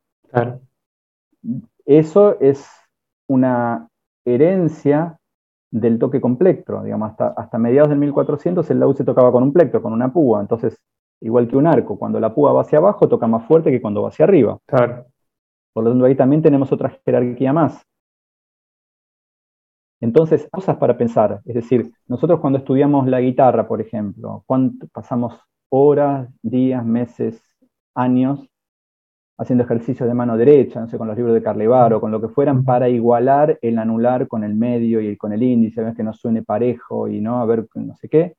Eso 1.85 2.39
es 2.39 2.69
una 3.27 3.87
herencia 4.25 5.17
del 5.71 5.99
toque 5.99 6.21
con 6.21 6.37
plectro. 6.37 6.83
Digamos, 6.83 7.11
hasta, 7.11 7.27
hasta 7.29 7.57
mediados 7.57 7.89
del 7.89 7.99
1400 7.99 8.69
el 8.69 8.79
laúd 8.79 8.95
se 8.95 9.03
tocaba 9.03 9.31
con 9.31 9.43
un 9.43 9.53
plectro, 9.53 9.81
con 9.81 9.93
una 9.93 10.13
púa. 10.13 10.41
Entonces, 10.41 10.79
igual 11.21 11.47
que 11.47 11.57
un 11.57 11.67
arco, 11.67 11.97
cuando 11.97 12.19
la 12.19 12.33
púa 12.33 12.53
va 12.53 12.61
hacia 12.61 12.79
abajo, 12.79 13.07
toca 13.07 13.27
más 13.27 13.45
fuerte 13.45 13.71
que 13.71 13.81
cuando 13.81 14.01
va 14.01 14.09
hacia 14.09 14.25
arriba. 14.25 14.57
Por 15.73 15.83
lo 15.83 15.91
tanto, 15.91 16.05
ahí 16.05 16.15
también 16.15 16.41
tenemos 16.41 16.71
otra 16.71 16.91
jerarquía 17.05 17.53
más. 17.53 17.85
Entonces, 20.01 20.47
cosas 20.51 20.77
para 20.77 20.97
pensar. 20.97 21.41
Es 21.45 21.55
decir, 21.55 21.91
nosotros 22.07 22.39
cuando 22.39 22.59
estudiamos 22.59 23.07
la 23.07 23.21
guitarra, 23.21 23.67
por 23.67 23.79
ejemplo, 23.79 24.43
¿cuánto 24.47 24.87
pasamos 24.87 25.39
horas, 25.69 26.27
días, 26.41 26.85
meses, 26.85 27.41
años 27.95 28.47
haciendo 29.37 29.63
ejercicios 29.63 30.07
de 30.07 30.13
mano 30.13 30.37
derecha, 30.37 30.79
no 30.79 30.87
sé, 30.87 30.97
con 30.99 31.07
los 31.07 31.17
libros 31.17 31.33
de 31.33 31.41
Carlevar 31.41 31.93
o 31.93 32.01
con 32.01 32.11
lo 32.11 32.21
que 32.21 32.27
fueran, 32.27 32.63
para 32.63 32.89
igualar 32.89 33.57
el 33.61 33.79
anular 33.79 34.27
con 34.27 34.43
el 34.43 34.53
medio 34.53 35.01
y 35.01 35.17
con 35.17 35.33
el 35.33 35.41
índice, 35.41 35.81
a 35.81 35.85
ver 35.85 35.95
que 35.95 36.03
no 36.03 36.13
suene 36.13 36.43
parejo 36.43 37.07
y 37.07 37.21
no, 37.21 37.41
a 37.41 37.45
ver 37.45 37.67
no 37.73 37.95
sé 37.95 38.07
qué. 38.07 38.35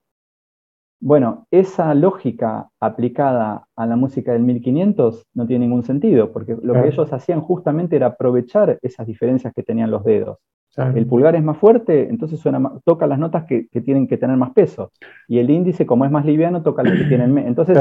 Bueno, 1.01 1.49
esa 1.51 1.93
lógica 1.95 2.69
aplicada 2.79 3.67
a 3.75 3.87
la 3.87 3.97
música 3.97 4.33
del 4.33 4.43
1500 4.43 5.27
no 5.35 5.47
tiene 5.49 5.67
ningún 5.67 5.83
sentido, 5.83 6.31
porque 6.31 6.57
lo 6.63 6.75
que 6.75 6.87
ellos 6.87 7.13
hacían 7.13 7.41
justamente 7.41 7.97
era 7.97 8.07
aprovechar 8.07 8.79
esas 8.83 9.09
diferencias 9.09 9.53
que 9.53 9.65
tenían 9.65 9.91
los 9.91 10.05
dedos. 10.05 10.39
El 10.77 11.07
pulgar 11.07 11.37
es 11.37 11.43
más 11.43 11.59
fuerte, 11.59 12.09
entonces 12.09 12.41
suena 12.41 12.73
toca 12.85 13.07
las 13.07 13.19
notas 13.19 13.45
que, 13.45 13.69
tienen 13.85 14.07
que 14.09 14.17
tener 14.17 14.37
más 14.39 14.53
peso. 14.53 14.91
Y 15.29 15.39
el 15.39 15.51
índice, 15.51 15.85
como 15.85 16.07
es 16.07 16.11
más 16.11 16.25
liviano, 16.25 16.63
toca 16.63 16.83
las 16.83 16.97
que 16.97 17.05
tienen 17.05 17.33
menos. 17.33 17.49
Entonces, 17.49 17.79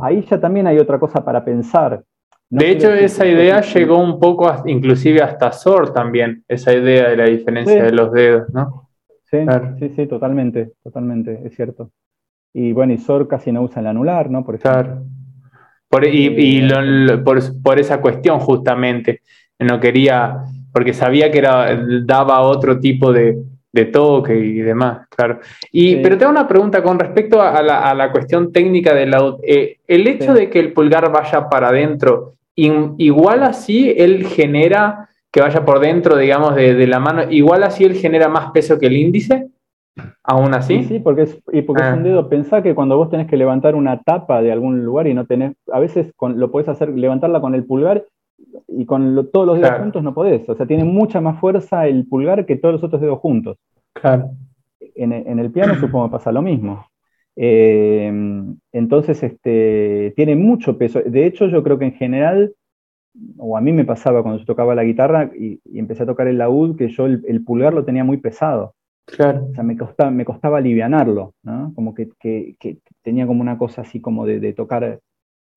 ahí 0.00 0.22
ya 0.22 0.40
también 0.40 0.66
hay 0.66 0.78
otra 0.78 0.98
cosa 0.98 1.22
para 1.22 1.44
pensar. 1.44 2.02
de 2.48 2.70
hecho, 2.70 2.92
esa 2.92 3.26
idea 3.26 3.60
llegó 3.60 3.98
un 3.98 4.18
poco, 4.18 4.50
inclusive 4.64 5.20
hasta 5.20 5.52
Sor 5.52 5.92
también, 5.92 6.42
esa 6.48 6.72
idea 6.72 7.10
de 7.10 7.16
la 7.16 7.24
diferencia 7.24 7.84
de 7.84 7.92
los 7.92 8.10
dedos, 8.10 8.48
¿no? 8.54 8.88
Sí, 9.24 9.38
sí, 9.78 9.92
sí, 9.94 10.06
totalmente, 10.06 10.72
totalmente, 10.82 11.42
es 11.44 11.54
cierto. 11.54 11.90
Y 12.54 12.72
bueno, 12.72 12.94
y 12.94 12.98
Sor 12.98 13.28
casi 13.28 13.52
no 13.52 13.62
usa 13.62 13.80
el 13.80 13.86
anular, 13.86 14.30
¿no? 14.30 14.44
Por 14.44 14.58
claro. 14.58 15.04
Por, 15.88 16.06
y, 16.06 16.28
eh, 16.62 17.18
por, 17.22 17.38
por 17.62 17.78
esa 17.78 18.00
cuestión, 18.00 18.38
justamente, 18.40 19.20
no 19.58 19.78
quería 19.78 20.44
porque 20.72 20.92
sabía 20.92 21.30
que 21.30 21.38
era, 21.38 21.78
daba 22.04 22.40
otro 22.40 22.78
tipo 22.78 23.12
de, 23.12 23.38
toque 23.92 24.36
y 24.36 24.60
demás, 24.60 25.06
claro. 25.08 25.40
Y, 25.70 25.96
Pero 25.96 26.18
tengo 26.18 26.32
una 26.32 26.48
pregunta 26.48 26.82
con 26.82 26.98
respecto 26.98 27.40
a 27.40 27.62
la, 27.62 28.12
cuestión 28.12 28.52
técnica 28.52 28.94
del 28.94 29.10
la 29.10 29.36
eh, 29.42 29.78
el 29.86 30.06
hecho 30.06 30.34
de 30.34 30.50
que 30.50 30.58
el 30.58 30.72
pulgar 30.72 31.10
vaya 31.12 31.48
para 31.48 31.68
adentro, 31.68 32.34
igual 32.54 33.42
así 33.42 33.94
él 33.96 34.26
genera 34.26 35.08
que 35.32 35.40
vaya 35.40 35.64
por 35.64 35.78
dentro, 35.80 36.16
digamos, 36.16 36.56
de, 36.56 36.86
la 36.86 36.98
mano, 36.98 37.22
igual 37.30 37.62
así 37.62 37.84
él 37.84 37.94
genera 37.94 38.28
más 38.28 38.50
peso 38.50 38.78
que 38.78 38.86
el 38.86 38.96
índice, 38.96 39.48
aún 40.24 40.54
así. 40.54 40.82
Sí, 40.84 40.98
porque, 40.98 41.22
es, 41.22 41.38
y 41.52 41.62
porque 41.62 41.82
es 41.82 41.92
un 41.92 42.00
ah. 42.00 42.02
dedo. 42.02 42.28
Pensá 42.28 42.62
que 42.62 42.74
cuando 42.74 42.96
vos 42.96 43.10
tenés 43.10 43.28
que 43.28 43.36
levantar 43.36 43.74
una 43.76 44.00
tapa 44.02 44.42
de 44.42 44.50
algún 44.50 44.84
lugar 44.84 45.06
y 45.06 45.14
no 45.14 45.26
tenés, 45.26 45.54
a 45.72 45.78
veces 45.78 46.12
lo 46.20 46.50
podés 46.50 46.68
hacer, 46.68 46.90
levantarla 46.90 47.40
con 47.40 47.54
el 47.54 47.64
pulgar 47.64 48.04
y 48.68 48.86
con 48.86 49.30
todos 49.32 49.46
los 49.46 49.60
dedos 49.60 49.78
juntos 49.78 50.02
no 50.02 50.14
podés. 50.14 50.48
O 50.48 50.54
sea, 50.54 50.66
tiene 50.66 50.84
mucha 50.84 51.20
más 51.20 51.38
fuerza 51.40 51.86
el 51.86 52.06
pulgar 52.06 52.46
que 52.46 52.56
todos 52.56 52.74
los 52.74 52.84
otros 52.84 53.00
dedos 53.00 53.18
juntos. 53.18 53.58
Claro. 53.92 54.30
En, 54.94 55.12
el 55.12 55.50
piano 55.50 55.74
supongo 55.80 56.06
que 56.06 56.12
pasa 56.12 56.32
lo 56.32 56.42
mismo. 56.42 56.86
Eh, 57.36 58.12
entonces, 58.72 59.22
este, 59.22 60.12
tiene 60.16 60.36
mucho 60.36 60.78
peso. 60.78 61.00
De 61.04 61.26
hecho, 61.26 61.46
yo 61.46 61.62
creo 61.62 61.78
que 61.78 61.86
en 61.86 61.94
general, 61.94 62.54
o 63.38 63.56
a 63.56 63.60
mí 63.60 63.72
me 63.72 63.84
pasaba 63.84 64.22
cuando 64.22 64.40
yo 64.40 64.46
tocaba 64.46 64.74
la 64.74 64.84
guitarra 64.84 65.30
y, 65.36 65.60
empecé 65.74 66.02
a 66.02 66.06
tocar 66.06 66.28
el 66.28 66.38
laúd, 66.38 66.76
que 66.76 66.88
yo 66.88 67.06
el, 67.06 67.44
pulgar 67.44 67.74
lo 67.74 67.84
tenía 67.84 68.04
muy 68.04 68.18
pesado. 68.18 68.74
Claro. 69.06 69.46
O 69.50 69.54
sea, 69.54 69.64
me 69.64 69.76
costaba, 69.76 70.10
me 70.10 70.24
costaba 70.24 70.58
alivianarlo, 70.58 71.34
¿no? 71.42 71.72
Como 71.74 71.94
que, 71.94 72.08
tenía 73.02 73.26
como 73.26 73.40
una 73.40 73.58
cosa 73.58 73.82
así 73.82 74.00
como 74.00 74.26
de 74.26 74.52
tocar 74.52 75.00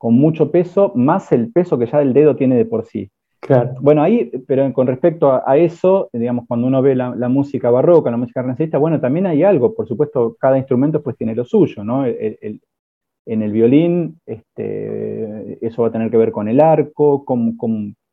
con 0.03 0.15
mucho 0.15 0.51
peso, 0.51 0.91
más 0.95 1.31
el 1.31 1.49
peso 1.53 1.79
que 1.79 1.85
ya 1.85 2.01
el 2.01 2.11
dedo 2.11 2.35
tiene 2.35 2.57
de 2.57 2.65
por 2.65 2.83
sí. 2.83 3.09
Claro. 3.39 3.75
Bueno, 3.79 4.03
ahí, 4.03 4.29
pero 4.45 4.73
con 4.73 4.85
respecto 4.85 5.31
a, 5.31 5.55
eso, 5.55 6.09
digamos, 6.11 6.43
cuando 6.45 6.67
uno 6.67 6.81
ve 6.81 6.93
la, 6.93 7.29
música 7.29 7.71
barroca, 7.71 8.11
la 8.11 8.17
música 8.17 8.41
renacentista, 8.41 8.77
bueno, 8.77 8.99
también 8.99 9.27
hay 9.27 9.43
algo, 9.43 9.73
por 9.73 9.87
supuesto, 9.87 10.35
cada 10.37 10.57
instrumento 10.57 11.01
pues 11.01 11.15
tiene 11.15 11.33
lo 11.33 11.45
suyo, 11.45 11.85
¿no? 11.85 12.03
en 12.05 13.41
el 13.41 13.51
violín, 13.53 14.19
este, 14.25 15.65
eso 15.65 15.83
va 15.83 15.87
a 15.87 15.91
tener 15.93 16.11
que 16.11 16.17
ver 16.17 16.33
con 16.33 16.49
el 16.49 16.59
arco, 16.59 17.23
cómo, 17.23 17.53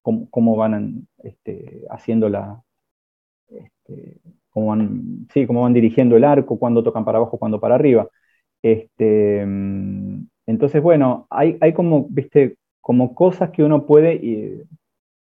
cómo, 0.04 0.56
van 0.56 1.08
este, 1.24 1.82
haciendo 1.90 2.28
la, 2.28 2.62
este, 3.48 4.20
cómo 4.50 4.68
van, 4.68 5.26
sí, 5.34 5.44
cómo 5.44 5.62
van 5.62 5.72
dirigiendo 5.72 6.16
el 6.16 6.22
arco, 6.22 6.56
cuándo 6.56 6.84
tocan 6.84 7.04
para 7.04 7.18
abajo, 7.18 7.36
cuándo 7.36 7.58
para 7.58 7.74
arriba. 7.74 8.08
Este, 8.62 9.44
entonces, 10.50 10.82
bueno, 10.82 11.26
hay, 11.30 11.56
hay 11.60 11.72
como, 11.72 12.06
viste, 12.10 12.56
como 12.80 13.14
cosas 13.14 13.50
que 13.50 13.62
uno 13.62 13.86
puede 13.86 14.14
eh, 14.14 14.64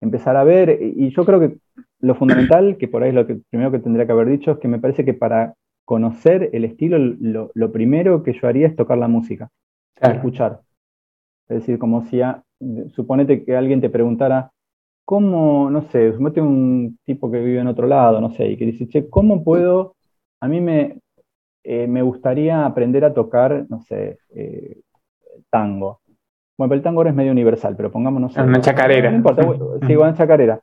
empezar 0.01 0.37
a 0.37 0.45
ver, 0.45 0.79
y 0.81 1.11
yo 1.11 1.25
creo 1.25 1.41
que 1.41 1.57
lo 2.01 2.15
fundamental, 2.15 2.77
que 2.79 2.89
por 2.89 3.03
ahí 3.03 3.11
es 3.11 3.15
lo 3.15 3.27
que 3.27 3.41
primero 3.51 3.71
que 3.71 3.81
tendría 3.81 4.07
que 4.07 4.13
haber 4.13 4.29
dicho, 4.29 4.53
es 4.53 4.59
que 4.59 4.69
me 4.69 4.79
parece 4.79 5.05
que 5.05 5.15
para 5.15 5.55
conocer 5.85 6.51
el 6.53 6.65
estilo, 6.65 6.99
lo, 6.99 7.73
primero 7.73 8.23
que 8.23 8.33
yo 8.33 8.47
haría 8.47 8.67
es 8.67 8.77
tocar 8.77 8.99
la 8.99 9.09
música, 9.09 9.51
escuchar. 10.01 10.61
Es 11.49 11.61
decir, 11.61 11.79
como 11.79 12.05
si, 12.07 12.21
suponete 12.91 13.45
que 13.45 13.57
alguien 13.57 13.81
te 13.81 13.91
preguntara, 13.91 14.51
¿cómo, 15.05 15.71
no 15.71 15.83
sé, 15.83 16.13
suponete 16.13 16.41
un 16.41 16.99
tipo 17.05 17.31
que 17.31 17.41
vive 17.41 17.61
en 17.61 17.69
otro 17.69 17.87
lado, 17.87 18.21
no 18.21 18.31
sé, 18.31 18.49
y 18.49 18.57
que 18.57 18.67
dice, 18.67 18.87
che, 18.87 19.09
¿cómo 19.09 19.43
puedo, 19.43 19.97
a 20.41 20.49
mí 20.49 20.61
me, 20.61 20.99
eh, 21.65 21.87
me 21.87 22.03
gustaría 22.03 22.67
aprender 22.67 23.05
a 23.05 23.15
tocar, 23.15 23.67
no 23.69 23.81
sé, 23.81 24.19
eh, 24.35 24.81
tango. 25.51 26.01
Bueno, 26.59 26.75
el 26.75 26.83
tango 26.83 27.01
ahora 27.01 27.11
es 27.11 27.17
medio 27.17 27.33
universal, 27.33 27.75
pero 27.77 27.91
pongámonos. 27.91 28.37
Una 28.37 28.61
chacarera. 28.61 29.11
No 29.11 29.17
importa, 29.17 29.43
sí, 29.87 29.97
una 29.97 30.15
chacarera. 30.15 30.61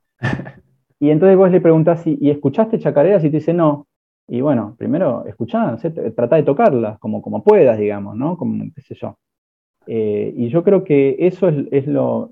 Y 1.00 1.10
entonces 1.10 1.38
vos 1.38 1.52
le 1.52 1.62
preguntás, 1.62 2.06
¿y, 2.06 2.30
escuchaste 2.30 2.80
chacareras? 2.80 3.24
Y 3.24 3.30
te 3.30 3.38
dice, 3.38 3.54
no. 3.54 3.88
Y 4.28 4.42
bueno, 4.42 4.76
primero 4.78 5.26
escuchá, 5.26 5.78
trata 6.16 6.36
de 6.36 6.44
tocarlas 6.44 6.98
como, 7.00 7.22
como 7.22 7.44
puedas, 7.44 7.78
digamos, 7.78 8.16
¿no? 8.16 8.38
Como, 8.38 8.64
qué 8.74 8.82
sé 8.82 8.96
yo. 8.96 9.18
Eh, 9.88 10.34
y 10.36 10.50
yo 10.50 10.64
creo 10.64 10.84
que 10.84 11.16
eso 11.20 11.48
es, 11.48 11.86
lo, 11.86 12.30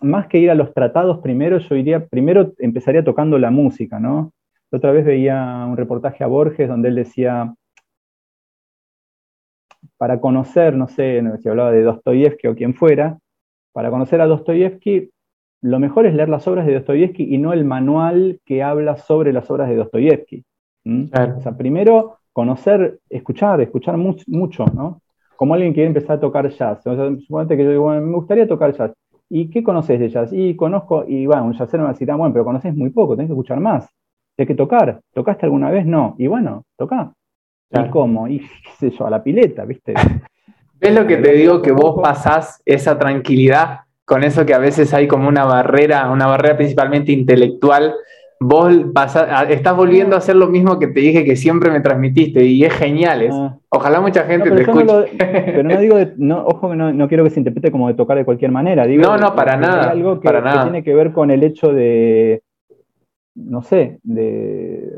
más 0.00 0.26
que 0.26 0.38
ir 0.38 0.50
a 0.50 0.54
los 0.54 0.74
tratados 0.74 1.18
primero, 1.18 1.58
yo 1.58 1.76
iría, 1.76 2.06
primero 2.06 2.52
empezaría 2.58 3.04
tocando 3.04 3.38
la 3.38 3.50
música, 3.50 4.00
¿no? 4.00 4.32
otra 4.74 4.90
vez 4.90 5.04
veía 5.04 5.66
un 5.68 5.76
reportaje 5.76 6.24
a 6.24 6.26
Borges 6.26 6.66
donde 6.66 6.88
él 6.88 6.94
decía, 6.94 7.54
para 9.96 10.20
conocer, 10.20 10.74
no 10.76 10.88
sé, 10.88 11.22
si 11.42 11.48
hablaba 11.48 11.72
de 11.72 11.82
Dostoyevsky 11.82 12.48
o 12.48 12.54
quien 12.54 12.74
fuera, 12.74 13.18
para 13.72 13.90
conocer 13.90 14.20
a 14.20 14.26
Dostoyevsky, 14.26 15.10
lo 15.62 15.78
mejor 15.78 16.06
es 16.06 16.14
leer 16.14 16.28
las 16.28 16.46
obras 16.48 16.66
de 16.66 16.74
Dostoyevsky 16.74 17.34
y 17.34 17.38
no 17.38 17.52
el 17.52 17.64
manual 17.64 18.40
que 18.44 18.62
habla 18.62 18.96
sobre 18.96 19.32
las 19.32 19.50
obras 19.50 19.68
de 19.68 19.76
Dostoyevsky. 19.76 20.44
O 20.84 21.40
sea, 21.40 21.56
primero 21.56 22.18
conocer, 22.32 22.98
escuchar, 23.08 23.60
escuchar 23.60 23.96
mucho, 23.96 24.64
¿no? 24.74 25.00
Como 25.36 25.54
alguien 25.54 25.72
quiere 25.72 25.88
empezar 25.88 26.16
a 26.16 26.20
tocar 26.20 26.48
jazz. 26.50 26.86
O 26.86 27.16
suponete 27.20 27.56
que 27.56 27.64
yo 27.64 27.70
digo, 27.70 27.90
me 27.90 28.14
gustaría 28.14 28.48
tocar 28.48 28.72
jazz. 28.76 28.92
¿Y 29.28 29.50
qué 29.50 29.62
conoces 29.62 29.98
de 29.98 30.08
jazz? 30.08 30.32
Y 30.32 30.56
conozco, 30.56 31.04
y 31.06 31.26
bueno, 31.26 31.44
un 31.44 31.54
jazzero 31.54 31.82
me 31.82 31.84
va 31.84 31.90
a 31.90 31.92
decir, 31.94 32.10
ah, 32.10 32.16
bueno, 32.16 32.32
pero 32.32 32.44
conoces 32.44 32.74
muy 32.74 32.90
poco, 32.90 33.16
tenés 33.16 33.28
que 33.28 33.32
escuchar 33.32 33.60
más. 33.60 33.88
Tienes 34.36 34.48
que 34.48 34.56
tocar. 34.56 35.00
¿Tocaste 35.14 35.46
alguna 35.46 35.70
vez? 35.70 35.86
No. 35.86 36.14
Y 36.18 36.26
bueno, 36.26 36.64
toca. 36.76 37.12
¿Y 37.72 37.90
cómo? 37.90 38.28
Y 38.28 38.38
qué 38.38 38.70
sé 38.78 38.90
yo, 38.90 39.06
a 39.06 39.10
la 39.10 39.22
pileta, 39.22 39.64
¿viste? 39.64 39.94
¿Ves 40.80 40.94
lo 40.94 41.06
que 41.06 41.16
te 41.18 41.32
digo? 41.32 41.62
Que 41.62 41.72
vos 41.72 42.00
pasás 42.02 42.60
esa 42.66 42.98
tranquilidad 42.98 43.80
con 44.04 44.24
eso 44.24 44.44
que 44.44 44.52
a 44.52 44.58
veces 44.58 44.92
hay 44.92 45.06
como 45.06 45.28
una 45.28 45.44
barrera, 45.44 46.10
una 46.10 46.26
barrera 46.26 46.56
principalmente 46.56 47.12
intelectual. 47.12 47.94
Vos 48.40 48.74
estás 49.48 49.76
volviendo 49.76 50.16
a 50.16 50.18
hacer 50.18 50.34
lo 50.34 50.48
mismo 50.48 50.80
que 50.80 50.88
te 50.88 50.98
dije 50.98 51.24
que 51.24 51.36
siempre 51.36 51.70
me 51.70 51.80
transmitiste 51.80 52.44
y 52.44 52.64
es 52.64 52.72
genial. 52.72 53.28
Ah. 53.32 53.56
Ojalá 53.68 54.00
mucha 54.00 54.24
gente 54.24 54.50
te 54.50 54.62
escuche. 54.62 55.12
pero 55.18 55.62
no 55.62 55.80
digo, 55.80 55.96
no, 56.16 56.44
ojo 56.44 56.70
que 56.70 56.76
no, 56.76 57.08
quiero 57.08 57.22
que 57.22 57.30
se 57.30 57.38
interprete 57.38 57.70
como 57.70 57.86
de 57.86 57.94
tocar 57.94 58.16
de 58.16 58.24
cualquier 58.24 58.50
manera. 58.50 58.84
Digo, 58.84 59.04
no, 59.04 59.16
no, 59.16 59.36
para 59.36 59.56
nada. 59.56 59.90
algo 59.90 60.18
que, 60.18 60.24
para 60.24 60.42
que 60.42 60.62
tiene 60.64 60.82
que 60.82 60.94
ver 60.94 61.12
con 61.12 61.30
el 61.30 61.44
hecho 61.44 61.72
de, 61.72 62.42
no 63.36 63.62
sé, 63.62 64.00
de, 64.02 64.90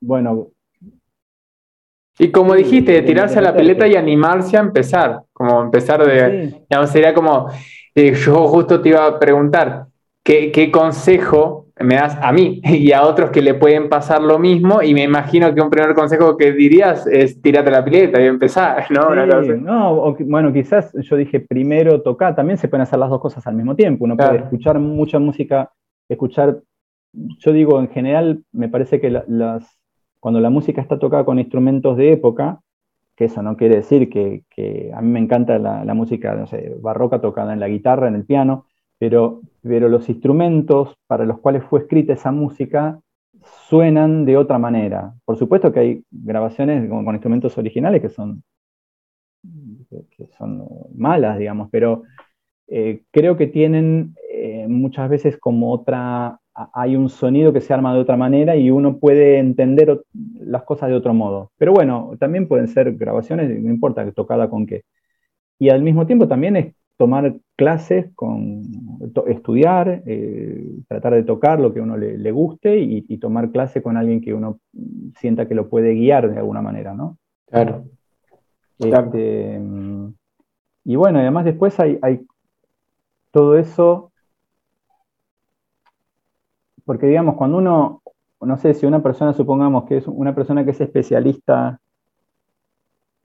bueno, 0.00 0.48
y 2.20 2.30
como 2.30 2.54
dijiste, 2.54 2.92
de 2.92 3.00
tirarse 3.00 3.38
a 3.38 3.42
la 3.42 3.54
peleta 3.54 3.88
y 3.88 3.96
animarse 3.96 4.58
a 4.58 4.60
empezar, 4.60 5.22
como 5.32 5.62
empezar 5.62 6.04
de, 6.04 6.54
digamos, 6.68 6.90
sería 6.90 7.14
como, 7.14 7.48
eh, 7.94 8.12
yo 8.12 8.46
justo 8.46 8.82
te 8.82 8.90
iba 8.90 9.06
a 9.06 9.18
preguntar, 9.18 9.86
¿qué, 10.22 10.70
consejo 10.70 11.68
me 11.80 11.94
das 11.94 12.18
a 12.20 12.30
mí 12.30 12.60
y 12.64 12.92
a 12.92 13.04
otros 13.04 13.30
que 13.30 13.40
le 13.40 13.54
pueden 13.54 13.88
pasar 13.88 14.20
lo 14.20 14.38
mismo? 14.38 14.82
Y 14.82 14.92
me 14.92 15.02
imagino 15.02 15.54
que 15.54 15.62
un 15.62 15.70
primer 15.70 15.94
consejo 15.94 16.36
que 16.36 16.52
dirías 16.52 17.06
es 17.06 17.40
tirarte 17.40 17.70
a 17.70 17.78
la 17.78 17.84
pileta 17.86 18.20
y 18.20 18.26
empezar, 18.26 18.84
¿no? 18.90 19.14
no, 19.56 20.14
bueno, 20.20 20.52
quizás 20.52 20.92
yo 20.92 21.16
dije 21.16 21.40
primero 21.40 22.02
tocar, 22.02 22.36
también 22.36 22.58
se 22.58 22.68
pueden 22.68 22.82
hacer 22.82 22.98
las 22.98 23.08
dos 23.08 23.22
cosas 23.22 23.46
al 23.46 23.54
mismo 23.54 23.74
tiempo, 23.74 24.04
uno 24.04 24.18
puede 24.18 24.40
escuchar 24.40 24.78
mucha 24.78 25.18
música, 25.18 25.72
escuchar, 26.06 26.58
yo 27.14 27.52
digo, 27.54 27.80
en 27.80 27.88
general, 27.88 28.42
me 28.52 28.68
parece 28.68 29.00
que 29.00 29.08
las 29.26 29.79
cuando 30.20 30.40
la 30.40 30.50
música 30.50 30.80
está 30.80 30.98
tocada 30.98 31.24
con 31.24 31.38
instrumentos 31.38 31.96
de 31.96 32.12
época, 32.12 32.60
que 33.16 33.26
eso 33.26 33.42
no 33.42 33.56
quiere 33.56 33.76
decir 33.76 34.08
que, 34.08 34.44
a 34.94 35.02
mí 35.02 35.10
me 35.10 35.18
encanta 35.18 35.58
la, 35.58 35.94
música 35.94 36.46
barroca 36.80 37.20
tocada 37.20 37.52
en 37.52 37.60
la 37.60 37.68
guitarra, 37.68 38.08
en 38.08 38.14
el 38.14 38.24
piano, 38.24 38.66
pero, 38.98 39.40
pero 39.62 39.88
los 39.88 40.08
instrumentos 40.08 40.94
para 41.06 41.24
los 41.24 41.38
cuales 41.40 41.64
fue 41.64 41.80
escrita 41.80 42.12
esa 42.12 42.32
música 42.32 43.00
suenan 43.68 44.24
de 44.24 44.36
otra 44.36 44.58
manera. 44.58 45.14
Por 45.24 45.36
supuesto 45.36 45.72
que 45.72 45.80
hay 45.80 46.04
grabaciones 46.10 46.88
con, 46.88 47.06
instrumentos 47.14 47.56
originales 47.58 48.02
que 48.02 48.10
son, 48.10 48.42
que 50.16 50.26
son 50.38 50.66
malas, 50.94 51.38
digamos, 51.38 51.68
pero 51.70 52.02
eh, 52.68 53.02
creo 53.10 53.36
que 53.36 53.46
tienen 53.46 54.14
eh, 54.30 54.66
muchas 54.68 55.08
veces 55.10 55.38
como 55.38 55.72
otra 55.72 56.39
hay 56.74 56.96
un 56.96 57.08
sonido 57.08 57.52
que 57.52 57.60
se 57.60 57.72
arma 57.72 57.94
de 57.94 58.00
otra 58.00 58.16
manera 58.16 58.56
y 58.56 58.70
uno 58.70 58.98
puede 58.98 59.38
entender 59.38 60.02
las 60.34 60.62
cosas 60.64 60.88
de 60.88 60.96
otro 60.96 61.14
modo. 61.14 61.50
Pero 61.58 61.72
bueno, 61.72 62.12
también 62.18 62.48
pueden 62.48 62.68
ser 62.68 62.94
grabaciones, 62.96 63.48
no 63.60 63.70
importa 63.70 64.10
tocada 64.12 64.50
con 64.50 64.66
qué. 64.66 64.84
Y 65.58 65.68
al 65.68 65.82
mismo 65.82 66.06
tiempo 66.06 66.28
también 66.28 66.56
es 66.56 66.74
tomar 66.96 67.34
clases, 67.56 68.10
con, 68.14 68.62
estudiar, 69.26 70.02
eh, 70.06 70.66
tratar 70.86 71.14
de 71.14 71.22
tocar 71.22 71.58
lo 71.58 71.72
que 71.72 71.80
a 71.80 71.82
uno 71.82 71.96
le, 71.96 72.30
guste 72.30 72.78
y, 72.78 73.16
tomar 73.18 73.50
clase 73.50 73.80
con 73.80 73.96
alguien 73.96 74.20
que 74.20 74.34
uno 74.34 74.58
sienta 75.18 75.48
que 75.48 75.54
lo 75.54 75.68
puede 75.68 75.94
guiar 75.94 76.30
de 76.30 76.38
alguna 76.38 76.60
manera, 76.60 76.94
¿no? 76.94 77.16
Claro. 77.46 77.84
Este, 78.78 79.60
y 80.84 80.96
bueno, 80.96 81.18
además 81.18 81.44
después 81.44 81.78
hay, 81.80 81.98
hay 82.02 82.20
todo 83.30 83.56
eso 83.58 84.09
porque 86.90 87.06
digamos, 87.06 87.36
cuando 87.36 87.58
uno, 87.58 88.02
no 88.40 88.56
sé, 88.56 88.74
si 88.74 88.84
una 88.84 89.00
persona, 89.00 89.32
supongamos 89.32 89.84
que 89.84 89.98
es 89.98 90.08
una 90.08 90.34
persona 90.34 90.64
que 90.64 90.72
es 90.72 90.80
especialista, 90.80 91.78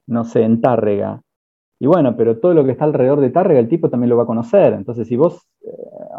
no 0.05 0.23
sé, 0.23 0.43
en 0.43 0.61
Tárrega, 0.61 1.19
y 1.79 1.87
bueno, 1.87 2.15
pero 2.15 2.37
todo 2.37 2.53
lo 2.53 2.63
que 2.63 2.73
está 2.73 2.85
alrededor 2.85 3.21
de 3.21 3.31
Tárrega, 3.31 3.59
el 3.59 3.67
tipo 3.67 3.89
también 3.89 4.11
lo 4.11 4.17
va 4.17 4.21
a 4.21 4.27
conocer. 4.27 4.73
Entonces, 4.73 5.07
si 5.07 5.15
vos 5.15 5.47
eh, 5.63 5.71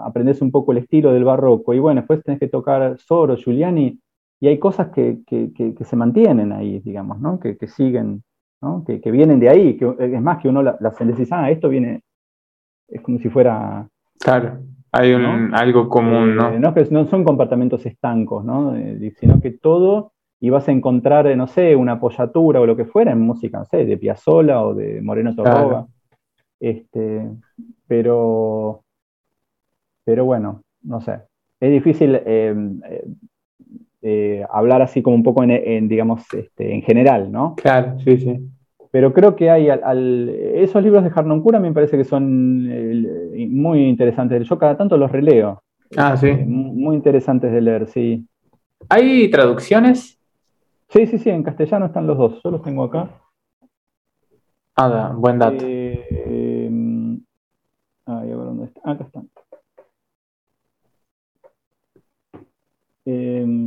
aprendés 0.04 0.42
un 0.42 0.50
poco 0.50 0.72
el 0.72 0.78
estilo 0.78 1.12
del 1.12 1.22
barroco, 1.22 1.72
y 1.72 1.78
bueno, 1.78 2.00
después 2.00 2.20
tenés 2.24 2.40
que 2.40 2.48
tocar 2.48 2.98
Soro, 2.98 3.36
Giuliani, 3.36 3.96
y 4.40 4.48
hay 4.48 4.58
cosas 4.58 4.88
que, 4.88 5.20
se 5.80 5.96
mantienen 5.96 6.50
ahí, 6.50 6.80
digamos, 6.80 7.20
¿no? 7.20 7.38
Que, 7.38 7.56
siguen, 7.68 8.24
¿no? 8.60 8.82
Que, 8.84 9.08
vienen 9.12 9.38
de 9.38 9.50
ahí, 9.50 9.76
que 9.76 9.94
es 10.00 10.20
más 10.20 10.42
que 10.42 10.48
uno 10.48 10.64
las 10.64 10.80
la, 10.80 10.90
la 10.90 11.26
ah, 11.30 11.50
esto 11.52 11.68
viene, 11.68 12.02
es 12.88 13.00
como 13.02 13.20
si 13.20 13.28
fuera... 13.28 13.88
Claro. 14.18 14.58
Hay 14.96 15.12
un, 15.12 15.54
algo 15.54 15.88
común, 15.88 16.36
¿no? 16.36 16.52
Eh, 16.52 16.58
no, 16.58 16.72
que 16.74 16.86
no 16.90 17.06
son 17.06 17.24
comportamientos 17.24 17.84
estancos, 17.86 18.44
¿no? 18.44 18.76
Eh, 18.76 19.12
sino 19.18 19.40
que 19.40 19.50
todo, 19.52 20.12
y 20.40 20.50
vas 20.50 20.68
a 20.68 20.72
encontrar, 20.72 21.34
no 21.36 21.46
sé, 21.46 21.76
una 21.76 21.92
apoyatura 21.92 22.60
o 22.60 22.66
lo 22.66 22.76
que 22.76 22.84
fuera 22.84 23.12
en 23.12 23.20
música, 23.20 23.58
no 23.58 23.64
sé, 23.64 23.84
de 23.84 23.96
Piazzolla 23.96 24.62
o 24.62 24.74
de 24.74 25.00
Moreno 25.02 25.34
Torroba. 25.34 25.86
Este, 26.58 27.28
pero, 27.86 28.82
pero 30.04 30.24
bueno, 30.24 30.62
no 30.82 31.00
sé. 31.00 31.20
Es 31.60 31.70
difícil 31.70 32.20
eh, 32.24 32.54
hablar 34.50 34.82
así 34.82 35.02
como 35.02 35.16
un 35.16 35.22
poco 35.22 35.42
en, 35.42 35.88
digamos, 35.88 36.22
este, 36.32 36.74
en 36.74 36.82
general, 36.82 37.30
¿no? 37.32 37.54
Claro, 37.56 37.98
sí, 38.00 38.18
sí 38.18 38.50
pero 38.96 39.12
creo 39.12 39.36
que 39.36 39.50
hay 39.50 39.68
esos 40.54 40.82
libros 40.82 41.04
de 41.04 41.12
Harnon 41.14 41.42
Cura 41.42 41.60
me 41.60 41.70
parece 41.70 41.98
que 41.98 42.04
son 42.04 42.66
muy 43.50 43.86
interesantes. 43.86 44.48
Yo 44.48 44.58
cada 44.58 44.74
tanto 44.74 44.96
los 44.96 45.12
releo. 45.12 45.62
Ah, 45.98 46.16
sí. 46.16 46.28
Eh, 46.28 46.44
muy 46.46 46.96
interesantes 46.96 47.52
de 47.52 47.60
leer, 47.60 47.88
sí. 47.88 48.26
¿Hay 48.88 49.30
traducciones? 49.30 50.18
Sí, 50.88 51.06
sí, 51.08 51.18
sí, 51.18 51.28
en 51.28 51.42
castellano 51.42 51.84
están 51.84 52.06
los 52.06 52.16
dos. 52.16 52.40
Yo 52.42 52.50
los 52.50 52.62
tengo 52.62 52.84
acá. 52.84 53.10
Ah, 54.76 55.12
buen 55.14 55.40
dato. 55.40 55.62
Eh, 55.62 56.70
a 58.06 58.20
ver 58.20 58.34
dónde 58.34 58.64
está. 58.64 58.80
Acá 58.82 59.04
están. 59.04 59.28
Eh, 63.04 63.65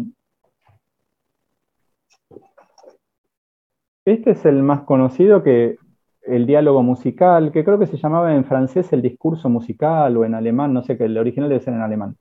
Este 4.09 4.31
es 4.31 4.43
el 4.45 4.63
más 4.63 4.81
conocido 4.81 5.43
que 5.43 5.77
el 6.23 6.47
diálogo 6.47 6.81
musical, 6.81 7.51
que 7.51 7.63
creo 7.63 7.77
que 7.77 7.85
se 7.85 7.97
llamaba 7.97 8.33
en 8.33 8.43
francés 8.43 8.91
el 8.91 9.03
discurso 9.03 9.49
musical 9.49 10.17
o 10.17 10.25
en 10.25 10.33
alemán, 10.33 10.73
no 10.73 10.81
sé, 10.81 10.97
que 10.97 11.05
el 11.05 11.15
original 11.15 11.47
debe 11.47 11.61
ser 11.61 11.75
en 11.75 11.81
alemán. 11.81 12.17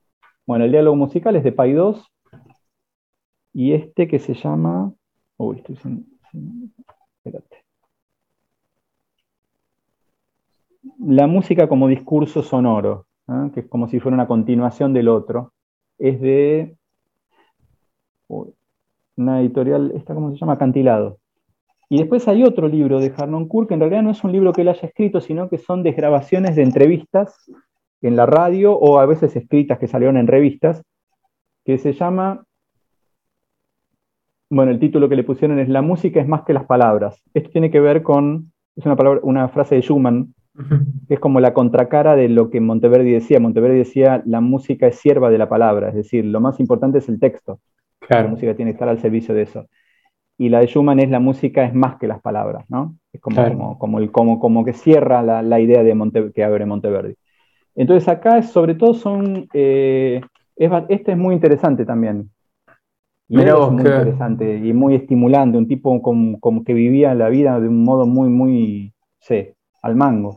Bueno, 0.46 0.66
el 0.66 0.70
diálogo 0.70 0.96
musical 0.96 1.34
es 1.36 1.44
de 1.44 1.52
Paidós 1.52 2.06
y 3.54 3.72
este 3.72 4.06
que 4.06 4.18
se 4.18 4.34
llama... 4.34 4.92
Uy, 5.38 5.56
estoy 5.56 5.76
sin... 5.76 6.18
espérate. 7.24 7.64
La 10.98 11.26
música 11.26 11.70
como 11.70 11.88
discurso 11.88 12.42
sonoro, 12.42 13.06
¿eh? 13.28 13.50
que 13.54 13.60
es 13.60 13.66
como 13.66 13.88
si 13.88 13.98
fuera 13.98 14.14
una 14.14 14.26
continuación 14.26 14.92
del 14.92 15.08
otro, 15.08 15.54
es 15.96 16.20
de 16.20 16.76
una 19.16 19.40
editorial, 19.40 19.92
¿esta 19.96 20.12
cómo 20.12 20.30
se 20.32 20.36
llama? 20.36 20.52
Acantilado. 20.52 21.17
Y 21.90 21.98
después 21.98 22.28
hay 22.28 22.44
otro 22.44 22.68
libro 22.68 23.00
de 23.00 23.12
Harnoncourt, 23.16 23.68
que 23.68 23.74
en 23.74 23.80
realidad 23.80 24.02
no 24.02 24.10
es 24.10 24.22
un 24.22 24.32
libro 24.32 24.52
que 24.52 24.60
él 24.60 24.68
haya 24.68 24.86
escrito, 24.86 25.20
sino 25.20 25.48
que 25.48 25.58
son 25.58 25.82
desgrabaciones 25.82 26.54
de 26.54 26.62
entrevistas 26.62 27.50
en 28.02 28.14
la 28.14 28.26
radio 28.26 28.74
o 28.74 28.98
a 28.98 29.06
veces 29.06 29.34
escritas 29.36 29.78
que 29.78 29.88
salieron 29.88 30.18
en 30.18 30.26
revistas, 30.26 30.82
que 31.64 31.78
se 31.78 31.92
llama, 31.92 32.44
bueno, 34.50 34.70
el 34.70 34.78
título 34.78 35.08
que 35.08 35.16
le 35.16 35.24
pusieron 35.24 35.58
es 35.58 35.68
La 35.68 35.82
música 35.82 36.20
es 36.20 36.28
más 36.28 36.42
que 36.42 36.52
las 36.52 36.64
palabras. 36.64 37.22
Esto 37.32 37.50
tiene 37.50 37.70
que 37.70 37.80
ver 37.80 38.02
con, 38.02 38.52
es 38.76 38.84
una, 38.84 38.96
palabra, 38.96 39.20
una 39.22 39.48
frase 39.48 39.76
de 39.76 39.82
Schumann, 39.82 40.34
que 41.06 41.14
es 41.14 41.20
como 41.20 41.40
la 41.40 41.54
contracara 41.54 42.16
de 42.16 42.28
lo 42.28 42.50
que 42.50 42.60
Monteverdi 42.60 43.12
decía. 43.12 43.40
Monteverdi 43.40 43.78
decía, 43.78 44.22
la 44.26 44.40
música 44.40 44.86
es 44.88 44.96
sierva 44.96 45.30
de 45.30 45.38
la 45.38 45.48
palabra, 45.48 45.88
es 45.88 45.94
decir, 45.94 46.24
lo 46.24 46.40
más 46.40 46.60
importante 46.60 46.98
es 46.98 47.08
el 47.08 47.18
texto. 47.18 47.60
La 48.08 48.26
música 48.26 48.54
tiene 48.54 48.72
que 48.72 48.76
estar 48.76 48.88
al 48.88 49.00
servicio 49.00 49.34
de 49.34 49.42
eso. 49.42 49.66
Y 50.38 50.48
la 50.48 50.60
de 50.60 50.68
Schumann 50.68 51.00
es 51.00 51.10
la 51.10 51.18
música 51.18 51.64
es 51.64 51.74
más 51.74 51.96
que 51.96 52.06
las 52.06 52.20
palabras, 52.20 52.64
¿no? 52.68 52.96
Es 53.12 53.20
como, 53.20 53.78
como, 53.78 53.98
el, 53.98 54.12
como, 54.12 54.38
como 54.38 54.64
que 54.64 54.72
cierra 54.72 55.20
la, 55.22 55.60
idea 55.60 55.82
de 55.82 55.94
Monte, 55.94 56.32
que 56.32 56.44
abre 56.44 56.64
Monteverdi. 56.64 57.16
Entonces 57.74 58.08
acá 58.08 58.42
sobre 58.42 58.76
todo 58.76 58.94
son, 58.94 59.48
eh, 59.52 60.20
este 60.56 61.12
es 61.12 61.18
muy 61.18 61.34
interesante 61.34 61.84
también. 61.84 62.30
Y 63.28 63.40
es 63.40 63.52
muy 63.52 63.82
interesante 63.82 64.56
y 64.56 64.72
muy 64.72 64.94
estimulante, 64.94 65.58
un 65.58 65.68
tipo 65.68 66.00
como, 66.00 66.64
que 66.64 66.72
vivía 66.72 67.14
la 67.14 67.28
vida 67.28 67.60
de 67.60 67.68
un 67.68 67.84
modo 67.84 68.06
muy, 68.06 68.30
muy, 68.30 68.94
sé, 69.18 69.56
al 69.82 69.96
mango. 69.96 70.36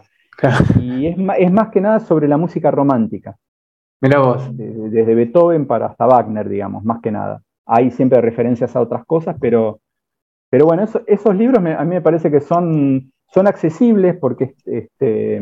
Y 0.81 1.07
es, 1.07 1.17
es, 1.37 1.51
más 1.51 1.69
que 1.69 1.79
nada 1.79 1.99
sobre 1.99 2.27
la 2.27 2.37
música 2.37 2.71
romántica. 2.71 3.37
Mira 4.01 4.19
vos. 4.19 4.49
Desde, 4.57 5.15
Beethoven 5.15 5.67
para 5.67 5.85
hasta 5.85 6.07
Wagner, 6.07 6.49
digamos, 6.49 6.83
más 6.83 7.01
que 7.01 7.11
nada. 7.11 7.43
Hay 7.65 7.91
siempre 7.91 8.19
referencias 8.19 8.75
a 8.75 8.81
otras 8.81 9.05
cosas, 9.05 9.37
pero, 9.39 9.79
pero 10.51 10.65
bueno, 10.65 10.83
esos 11.07 11.35
libros 11.37 11.65
a 11.65 11.85
mí 11.85 11.95
me 11.95 12.01
parece 12.01 12.29
que 12.29 12.41
son, 12.41 13.13
son 13.33 13.47
accesibles 13.47 14.17
porque 14.17 14.53
este, 14.65 15.41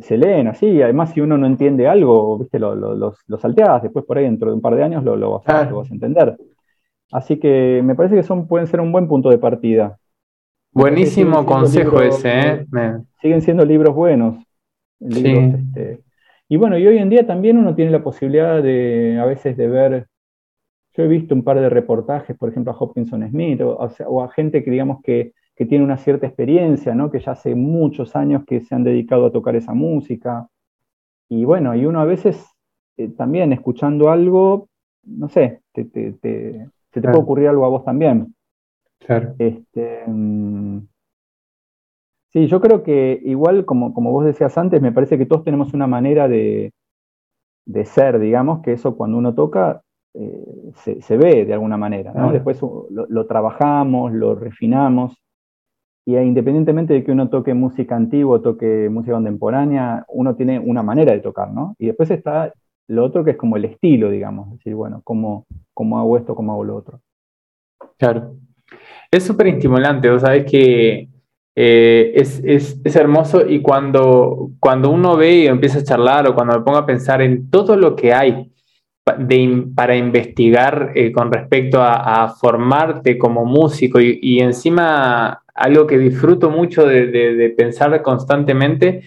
se, 0.00 0.18
leen 0.18 0.48
así, 0.48 0.82
además 0.82 1.12
si 1.12 1.20
uno 1.20 1.38
no 1.38 1.46
entiende 1.46 1.86
algo, 1.86 2.36
¿viste? 2.36 2.58
Lo, 2.58 2.74
lo, 2.74 3.14
salteas, 3.38 3.84
después 3.84 4.04
por 4.04 4.18
ahí 4.18 4.24
dentro 4.24 4.48
de 4.48 4.56
un 4.56 4.60
par 4.60 4.74
de 4.74 4.82
años 4.82 5.04
lo, 5.04 5.30
vas, 5.38 5.48
a, 5.48 5.70
entender. 5.88 6.36
Así 7.12 7.38
que 7.38 7.80
me 7.84 7.94
parece 7.94 8.16
que 8.16 8.24
son, 8.24 8.48
pueden 8.48 8.66
ser 8.66 8.80
un 8.80 8.90
buen 8.90 9.06
punto 9.06 9.30
de 9.30 9.38
partida. 9.38 9.96
Buenísimo 10.72 11.46
consejo 11.46 12.02
ese, 12.02 12.40
¿eh? 12.40 12.66
Siguen 13.22 13.40
siendo 13.40 13.64
libros 13.64 13.94
buenos. 13.94 14.44
Este, 14.98 16.00
y 16.48 16.56
bueno, 16.56 16.76
y 16.76 16.88
hoy 16.88 16.98
en 16.98 17.08
día 17.08 17.24
también 17.24 17.56
uno 17.56 17.76
tiene 17.76 17.92
la 17.92 18.02
posibilidad 18.02 18.60
de, 18.60 19.16
a 19.20 19.26
veces, 19.26 19.56
de 19.56 19.68
ver, 19.68 20.08
yo 20.96 21.04
he 21.04 21.08
visto 21.08 21.34
un 21.34 21.44
par 21.44 21.60
de 21.60 21.68
reportajes, 21.68 22.36
por 22.36 22.48
ejemplo, 22.48 22.72
a 22.72 22.76
Hopkinson 22.76 23.28
Smith, 23.28 23.60
o, 23.60 23.76
o 24.06 24.22
a 24.22 24.30
gente 24.30 24.64
que 24.64 24.70
digamos 24.70 25.02
que 25.02 25.32
que 25.56 25.64
tiene 25.64 25.84
una 25.84 25.96
cierta 25.96 26.26
experiencia, 26.26 26.94
¿no? 26.94 27.10
que 27.10 27.18
ya 27.18 27.32
hace 27.32 27.54
muchos 27.54 28.14
años 28.14 28.44
que 28.46 28.60
se 28.60 28.74
han 28.74 28.84
dedicado 28.84 29.26
a 29.26 29.32
tocar 29.32 29.56
esa 29.56 29.72
música. 29.72 30.48
Y 31.30 31.46
bueno, 31.46 31.74
y 31.74 31.86
uno 31.86 32.00
a 32.00 32.04
veces 32.04 32.46
eh, 32.98 33.08
también 33.08 33.54
escuchando 33.54 34.10
algo, 34.10 34.68
no 35.02 35.30
sé, 35.30 35.62
te, 35.72 35.86
te, 35.86 36.12
se 36.12 36.70
te 36.92 37.00
puede 37.00 37.18
ocurrir 37.18 37.48
algo 37.48 37.64
a 37.64 37.70
vos 37.70 37.84
también. 37.84 38.34
Claro. 38.98 39.34
Este, 39.38 40.02
mm, 40.06 40.80
sí, 42.34 42.46
yo 42.48 42.60
creo 42.60 42.82
que 42.82 43.18
igual, 43.24 43.64
como, 43.64 43.94
como 43.94 44.12
vos 44.12 44.26
decías 44.26 44.58
antes, 44.58 44.82
me 44.82 44.92
parece 44.92 45.16
que 45.16 45.24
todos 45.24 45.42
tenemos 45.42 45.72
una 45.72 45.86
manera 45.86 46.28
de, 46.28 46.74
de 47.64 47.84
ser, 47.86 48.18
digamos, 48.18 48.60
que 48.60 48.72
eso 48.72 48.94
cuando 48.94 49.16
uno 49.16 49.34
toca 49.34 49.82
eh, 50.18 51.00
se, 51.02 51.16
ve 51.16 51.44
de 51.44 51.52
alguna 51.52 51.76
manera, 51.76 52.12
¿no? 52.14 52.32
Después 52.32 52.58
lo, 52.90 53.26
trabajamos, 53.26 54.12
lo 54.12 54.34
refinamos. 54.34 55.14
Y 56.06 56.16
independientemente 56.16 56.94
de 56.94 57.04
que 57.04 57.12
uno 57.12 57.28
toque 57.28 57.52
música 57.52 57.96
antigua 57.96 58.36
o 58.36 58.40
toque 58.40 58.88
música 58.90 59.14
contemporánea, 59.14 60.04
uno 60.08 60.34
tiene 60.34 60.58
una 60.58 60.82
manera 60.82 61.12
de 61.12 61.20
tocar, 61.20 61.52
¿no? 61.52 61.74
Y 61.78 61.86
después 61.86 62.10
está 62.10 62.52
lo 62.88 63.04
otro 63.04 63.24
que 63.24 63.32
es 63.32 63.36
como 63.36 63.56
el 63.56 63.64
estilo, 63.66 64.10
digamos, 64.10 64.46
es 64.46 64.58
decir, 64.58 64.74
bueno, 64.74 65.00
¿cómo, 65.04 65.44
cómo 65.74 65.98
hago 65.98 66.16
esto, 66.16 66.34
cómo 66.34 66.52
hago 66.52 66.64
lo 66.64 66.76
otro? 66.76 67.00
Claro. 67.98 68.36
Es 69.10 69.24
súper 69.24 69.48
estimulante, 69.48 70.08
vos 70.08 70.22
sabés 70.22 70.50
que 70.50 71.08
eh, 71.56 72.12
es, 72.14 72.40
es, 72.44 72.80
es, 72.84 72.96
hermoso 72.96 73.46
y 73.46 73.60
cuando, 73.60 74.50
cuando 74.60 74.90
uno 74.90 75.16
ve 75.16 75.34
y 75.34 75.46
empieza 75.46 75.80
a 75.80 75.84
charlar 75.84 76.28
o 76.28 76.34
cuando 76.34 76.54
me 76.58 76.64
pongo 76.64 76.78
a 76.78 76.86
pensar 76.86 77.20
en 77.20 77.50
todo 77.50 77.76
lo 77.76 77.96
que 77.96 78.14
hay 78.14 78.52
de, 79.18 79.64
para 79.74 79.96
investigar 79.96 80.92
eh, 80.94 81.12
con 81.12 81.32
respecto 81.32 81.80
a, 81.80 82.28
formarte 82.40 83.16
como 83.16 83.44
músico 83.44 84.00
y, 84.00 84.18
y 84.20 84.40
encima 84.40 85.42
algo 85.56 85.86
que 85.86 85.98
disfruto 85.98 86.50
mucho 86.50 86.86
de, 86.86 87.54
pensar 87.56 88.02
constantemente 88.02 89.02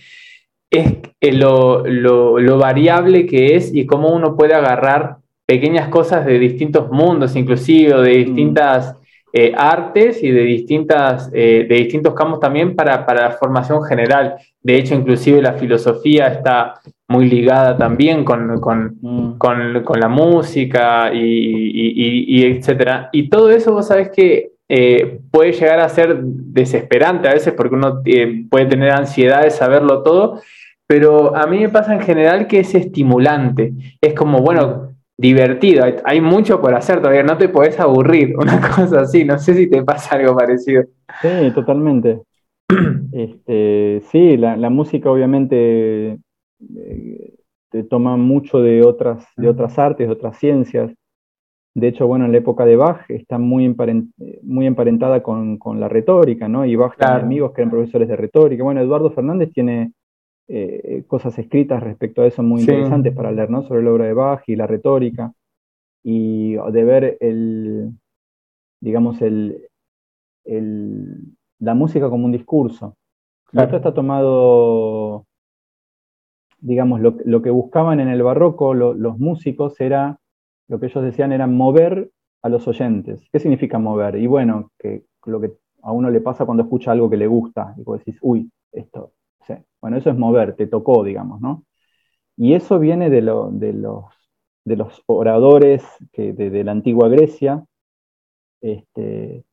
es 0.70 1.36
lo, 1.36 2.58
variable 2.58 3.26
que 3.26 3.56
es 3.56 3.74
y 3.74 3.86
cómo 3.86 4.10
uno 4.10 4.36
puede 4.36 4.54
agarrar 4.54 5.18
pequeñas 5.46 5.90
cosas 5.90 6.26
de 6.26 6.38
distintos 6.38 6.92
mundos, 6.92 7.36
inclusive 7.36 8.02
de 8.02 8.20
mm. 8.20 8.26
distintas 8.26 8.96
eh, 9.32 9.52
artes 9.56 10.24
y 10.24 10.32
de, 10.32 10.42
distintas, 10.42 11.30
eh, 11.34 11.66
de 11.68 11.76
distintos 11.76 12.14
campos 12.14 12.40
también 12.40 12.76
para, 12.76 13.06
la 13.14 13.32
formación 13.32 13.84
general. 13.84 14.36
De 14.62 14.76
hecho, 14.76 14.96
inclusive 14.96 15.42
la 15.42 15.54
filosofía 15.54 16.28
está 16.28 16.76
muy 17.10 17.28
ligada 17.28 17.76
también 17.76 18.24
con, 18.24 18.60
con, 18.62 18.98
mm. 19.02 20.00
la 20.00 20.08
música 20.08 21.12
y, 21.14 21.20
y, 21.20 22.26
y, 22.28 22.46
etcétera. 22.46 23.10
Y 23.12 23.30
todo 23.30 23.50
eso, 23.50 23.74
vos 23.74 23.88
sabés 23.88 24.10
que 24.10 24.52
eh, 24.70 25.20
puede 25.32 25.52
llegar 25.54 25.80
a 25.80 25.90
ser 25.90 26.20
desesperante 26.22 27.28
a 27.28 27.34
veces 27.34 27.54
porque 27.54 27.74
uno 27.74 28.02
eh, 28.06 28.46
puede 28.52 28.68
tener 28.68 28.92
ansiedad 28.92 29.42
de 29.42 29.50
saberlo 29.50 30.04
todo, 30.04 30.42
pero 30.86 31.36
a 31.36 31.48
mí 31.48 31.58
me 31.58 31.70
pasa 31.70 31.96
en 31.96 32.02
general 32.02 32.46
que 32.46 32.60
es 32.60 32.76
estimulante, 32.76 33.74
es 34.00 34.14
como, 34.14 34.42
bueno, 34.42 34.90
divertido, 35.18 35.86
hay, 36.06 36.22
mucho 36.22 36.62
por 36.62 36.76
hacer 36.76 37.00
todavía, 37.00 37.24
no 37.24 37.38
te 37.38 37.50
podés 37.50 37.80
aburrir, 37.80 38.36
una 38.38 38.62
cosa 38.62 39.02
así, 39.02 39.26
no 39.26 39.40
sé 39.40 39.56
si 39.56 39.68
te 39.68 39.84
pasa 39.84 40.16
algo 40.16 40.38
parecido. 40.38 40.84
Sí, 41.24 41.52
totalmente. 41.56 42.22
este, 43.12 44.04
sí, 44.12 44.38
la, 44.38 44.70
música 44.70 45.10
obviamente 45.10 46.20
eh, 46.76 47.36
te 47.70 47.84
toma 47.84 48.18
mucho 48.18 48.60
de 48.60 48.84
otras, 48.84 49.26
de 49.38 49.48
otras 49.50 49.78
artes, 49.78 50.08
de 50.08 50.14
otras 50.14 50.38
ciencias. 50.38 50.92
De 51.76 51.88
hecho, 51.88 52.08
bueno, 52.08 52.26
en 52.26 52.32
la 52.32 52.40
época 52.40 52.66
de 52.66 52.76
Bach 52.76 53.10
está 53.10 53.38
muy, 53.38 53.76
muy 54.42 54.66
emparentada 54.66 55.22
con, 55.22 55.60
la 55.80 55.88
retórica, 55.88 56.48
¿no? 56.48 56.66
Y 56.66 56.76
Bach 56.76 56.98
tiene 56.98 57.14
amigos 57.14 57.54
que 57.54 57.62
eran 57.62 57.72
profesores 57.72 58.08
de 58.08 58.16
retórica. 58.16 58.64
Bueno, 58.64 58.82
Eduardo 58.82 59.12
Fernández 59.12 59.52
tiene 59.54 59.94
eh, 60.48 61.04
cosas 61.08 61.38
escritas 61.38 61.82
respecto 61.82 62.24
a 62.24 62.28
eso 62.28 62.42
muy 62.42 62.62
interesantes 62.62 63.14
para 63.14 63.32
leer, 63.32 63.52
¿no? 63.52 63.64
Sobre 63.64 63.84
la 63.84 63.92
obra 63.92 64.06
de 64.06 64.14
Bach 64.14 64.42
y 64.48 64.56
la 64.56 64.66
retórica. 64.66 65.32
Y 66.04 66.56
de 66.56 66.84
ver 66.84 67.18
el, 67.20 67.92
digamos, 68.82 69.22
el, 69.22 69.70
la 71.60 71.74
música 71.74 72.10
como 72.10 72.26
un 72.26 72.32
discurso. 72.32 72.96
Esto 73.52 73.78
está 73.78 73.94
tomado, 73.94 75.26
digamos, 76.62 77.02
lo, 77.02 77.42
que 77.42 77.50
buscaban 77.50 78.00
en 78.00 78.10
el 78.10 78.24
barroco 78.24 78.74
los 78.74 79.18
músicos 79.20 79.80
era 79.80 80.20
lo 80.68 80.80
que 80.80 80.88
ellos 80.88 81.04
decían 81.04 81.32
era 81.32 81.48
mover 81.48 82.12
a 82.42 82.50
los 82.50 82.68
oyentes. 82.68 83.28
¿Qué 83.32 83.40
significa 83.40 83.80
mover? 83.80 84.16
Y 84.16 84.28
bueno, 84.28 84.72
que 84.78 85.04
lo 85.26 85.42
que 85.42 85.54
a 85.82 85.92
uno 85.92 86.10
le 86.10 86.22
pasa 86.22 86.46
cuando 86.46 86.64
escucha 86.64 86.92
algo 86.92 87.10
que 87.10 87.18
le 87.18 87.28
gusta, 87.28 87.74
y 87.78 87.84
vos 87.84 88.00
decís, 88.00 88.18
uy, 88.22 88.52
esto, 88.72 89.14
bueno, 89.82 89.98
eso 89.98 90.10
es 90.10 90.18
mover, 90.18 90.56
te 90.56 90.68
tocó, 90.68 91.04
digamos, 91.04 91.42
¿no? 91.42 91.64
Y 92.38 92.54
eso 92.54 92.80
viene 92.80 93.10
de, 93.10 93.22
lo, 93.22 93.50
de, 93.52 93.74
los, 93.74 94.06
de 94.66 94.76
los 94.78 95.04
oradores 95.08 95.84
que, 96.12 96.34
de, 96.34 96.64
la 96.64 96.72
antigua 96.72 97.10
Grecia, 97.10 97.66
este, 98.62 99.44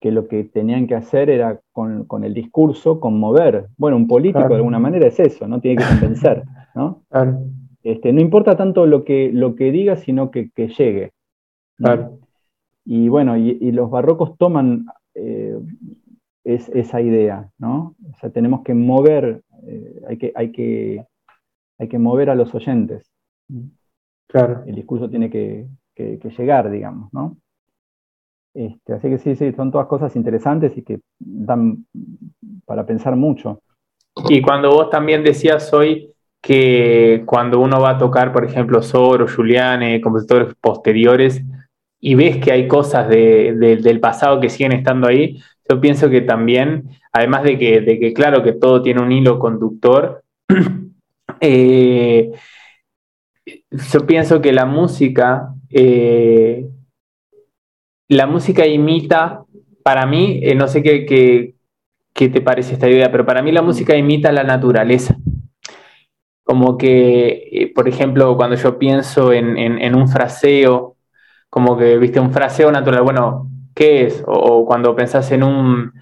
que 0.00 0.12
lo 0.12 0.28
que 0.28 0.44
tenían 0.44 0.86
que 0.86 0.94
hacer 0.94 1.28
era 1.28 1.60
con, 1.72 2.06
el 2.24 2.34
discurso 2.34 3.00
conmover. 3.00 3.68
Bueno, 3.76 3.96
un 3.96 4.06
político 4.06 4.48
de 4.48 4.56
alguna 4.56 4.78
manera 4.78 5.06
es 5.08 5.18
eso, 5.18 5.48
¿no? 5.48 5.60
Tiene 5.60 5.82
que 5.82 5.88
convencer, 5.88 6.44
¿no? 6.74 7.02
Este, 7.82 8.12
no 8.12 8.20
importa 8.20 8.56
tanto 8.56 8.86
lo 8.86 9.04
que, 9.04 9.30
lo 9.32 9.54
que 9.54 9.72
diga, 9.72 9.96
sino 9.96 10.30
que, 10.30 10.50
llegue. 10.56 11.12
Y 12.84 13.08
bueno, 13.08 13.36
y, 13.36 13.72
los 13.72 13.90
barrocos 13.90 14.36
toman 14.38 14.86
eh, 15.14 15.58
esa 16.44 17.00
idea, 17.00 17.50
¿no? 17.58 17.94
O 18.10 18.16
sea, 18.20 18.30
tenemos 18.30 18.62
que 18.62 18.74
mover, 18.74 19.42
eh, 19.66 20.02
hay, 20.08 20.16
que, 20.16 20.32
hay, 20.34 20.52
que, 20.52 21.04
hay 21.78 21.88
que 21.88 21.98
mover 21.98 22.30
a 22.30 22.34
los 22.34 22.54
oyentes. 22.54 23.10
Claro. 24.28 24.62
El 24.66 24.74
discurso 24.74 25.08
tiene 25.08 25.30
que, 25.30 25.66
llegar, 25.96 26.70
digamos, 26.70 27.12
¿no? 27.12 27.36
Este, 28.54 28.94
así 28.94 29.08
que 29.08 29.18
sí, 29.18 29.36
sí, 29.36 29.52
son 29.52 29.70
todas 29.70 29.86
cosas 29.86 30.16
interesantes 30.16 30.76
y 30.76 30.82
que 30.82 31.00
dan 31.18 31.86
para 32.64 32.84
pensar 32.84 33.16
mucho. 33.16 33.60
Y 34.28 34.42
cuando 34.42 34.70
vos 34.70 34.90
también 34.90 35.22
decías 35.22 35.72
hoy 35.72 36.12
que 36.40 37.22
cuando 37.26 37.60
uno 37.60 37.80
va 37.80 37.90
a 37.90 37.98
tocar, 37.98 38.32
por 38.32 38.44
ejemplo, 38.44 38.82
Soro, 38.82 39.26
Giuliani, 39.28 40.00
compositores 40.00 40.54
posteriores, 40.60 41.42
y 42.00 42.14
ves 42.14 42.38
que 42.38 42.52
hay 42.52 42.68
cosas 42.68 43.08
del 43.08 44.00
pasado 44.00 44.40
que 44.40 44.48
siguen 44.48 44.72
estando 44.72 45.08
ahí, 45.08 45.40
yo 45.68 45.80
pienso 45.80 46.08
que 46.08 46.22
también, 46.22 46.88
además 47.12 47.42
de 47.42 47.58
que, 47.58 47.80
de 47.80 47.98
que 47.98 48.12
claro, 48.12 48.42
que 48.42 48.52
todo 48.52 48.82
tiene 48.82 49.02
un 49.02 49.12
hilo 49.12 49.38
conductor, 49.38 50.22
eh, 51.40 52.32
yo 53.70 54.06
pienso 54.06 54.40
que 54.40 54.52
la 54.52 54.64
música, 54.64 55.54
eh, 55.70 56.68
la 58.08 58.26
música 58.26 58.66
imita, 58.66 59.44
para 59.82 60.06
mí, 60.06 60.40
eh, 60.42 60.54
no 60.54 60.66
sé 60.68 60.82
qué, 60.82 61.04
qué, 62.14 62.28
te 62.28 62.40
parece 62.40 62.74
esta 62.74 62.88
idea, 62.88 63.12
pero 63.12 63.24
para 63.24 63.42
mí 63.42 63.52
la 63.52 63.62
música 63.62 63.96
imita 63.96 64.32
la 64.32 64.44
naturaleza. 64.44 65.16
Como 66.42 66.78
que, 66.78 67.48
eh, 67.52 67.72
por 67.74 67.88
ejemplo, 67.88 68.36
cuando 68.36 68.56
yo 68.56 68.78
pienso 68.78 69.32
en, 69.32 69.94
un 69.94 70.08
fraseo 70.08 70.96
como 71.50 71.76
que, 71.76 71.98
viste, 71.98 72.20
un 72.20 72.32
fraseo 72.32 72.72
natural, 72.72 73.02
bueno, 73.02 73.50
¿qué 73.74 74.06
es? 74.06 74.24
O, 74.26 74.64
cuando 74.66 74.96
pensás 74.96 75.30
en 75.32 75.42
un, 75.42 75.92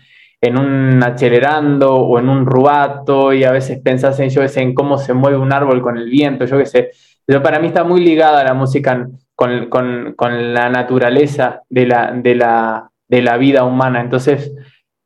en 0.41 0.59
un 0.59 1.03
acelerando 1.03 1.95
o 1.97 2.19
en 2.19 2.29
un 2.29 2.47
rubato 2.47 3.33
y 3.33 3.45
a 3.45 3.53
veces 3.53 3.81
pensás 3.81 4.19
en, 4.21 4.31
yo 4.31 4.43
en 4.43 4.75
cómo 4.75 4.99
se 4.99 5.15
mueve 5.15 5.39
un 5.39 5.53
árbol 5.53 5.83
con 5.83 5.99
el 5.99 6.09
viento, 6.11 6.45
yo 6.47 6.59
qué 6.59 6.67
sé. 6.67 6.91
Pero 7.25 7.43
para 7.43 7.59
mí 7.61 7.69
está 7.69 7.85
muy 7.85 8.01
ligada 8.01 8.45
la 8.45 8.55
música 8.55 9.09
con, 9.37 9.69
con, 9.69 10.55
la 10.55 10.69
naturaleza 10.69 11.63
de 11.69 11.87
la, 11.87 12.11
de, 12.11 12.35
la, 12.35 12.91
de 13.07 13.23
la 13.23 13.37
vida 13.37 13.63
humana. 13.63 14.01
Entonces, 14.01 14.53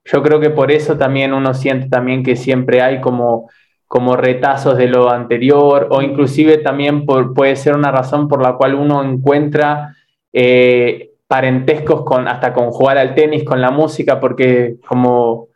yo 0.04 0.22
creo 0.22 0.40
que 0.40 0.50
por 0.50 0.72
eso 0.72 0.96
también 0.96 1.34
uno 1.34 1.52
siente 1.52 1.88
también 1.88 2.22
que 2.22 2.36
siempre 2.36 2.80
hay 2.80 3.02
como 3.02 3.50
como 3.90 4.16
retazos 4.16 4.78
de 4.78 4.86
lo 4.86 5.10
anterior 5.10 5.88
o 5.90 6.00
inclusive 6.00 6.58
también 6.58 7.04
puede 7.06 7.56
ser 7.56 7.74
una 7.74 7.90
razón 7.90 8.28
por 8.28 8.40
la 8.40 8.52
cual 8.52 8.76
uno 8.76 9.02
encuentra 9.02 9.96
eh, 10.32 11.10
parentescos 11.26 12.04
con, 12.04 12.28
hasta 12.28 12.52
con 12.52 12.70
jugar 12.70 12.98
al 12.98 13.16
tenis, 13.16 13.42
con 13.42 13.60
la 13.60 13.72
música, 13.72 14.20
porque 14.20 14.76
como 14.86 15.48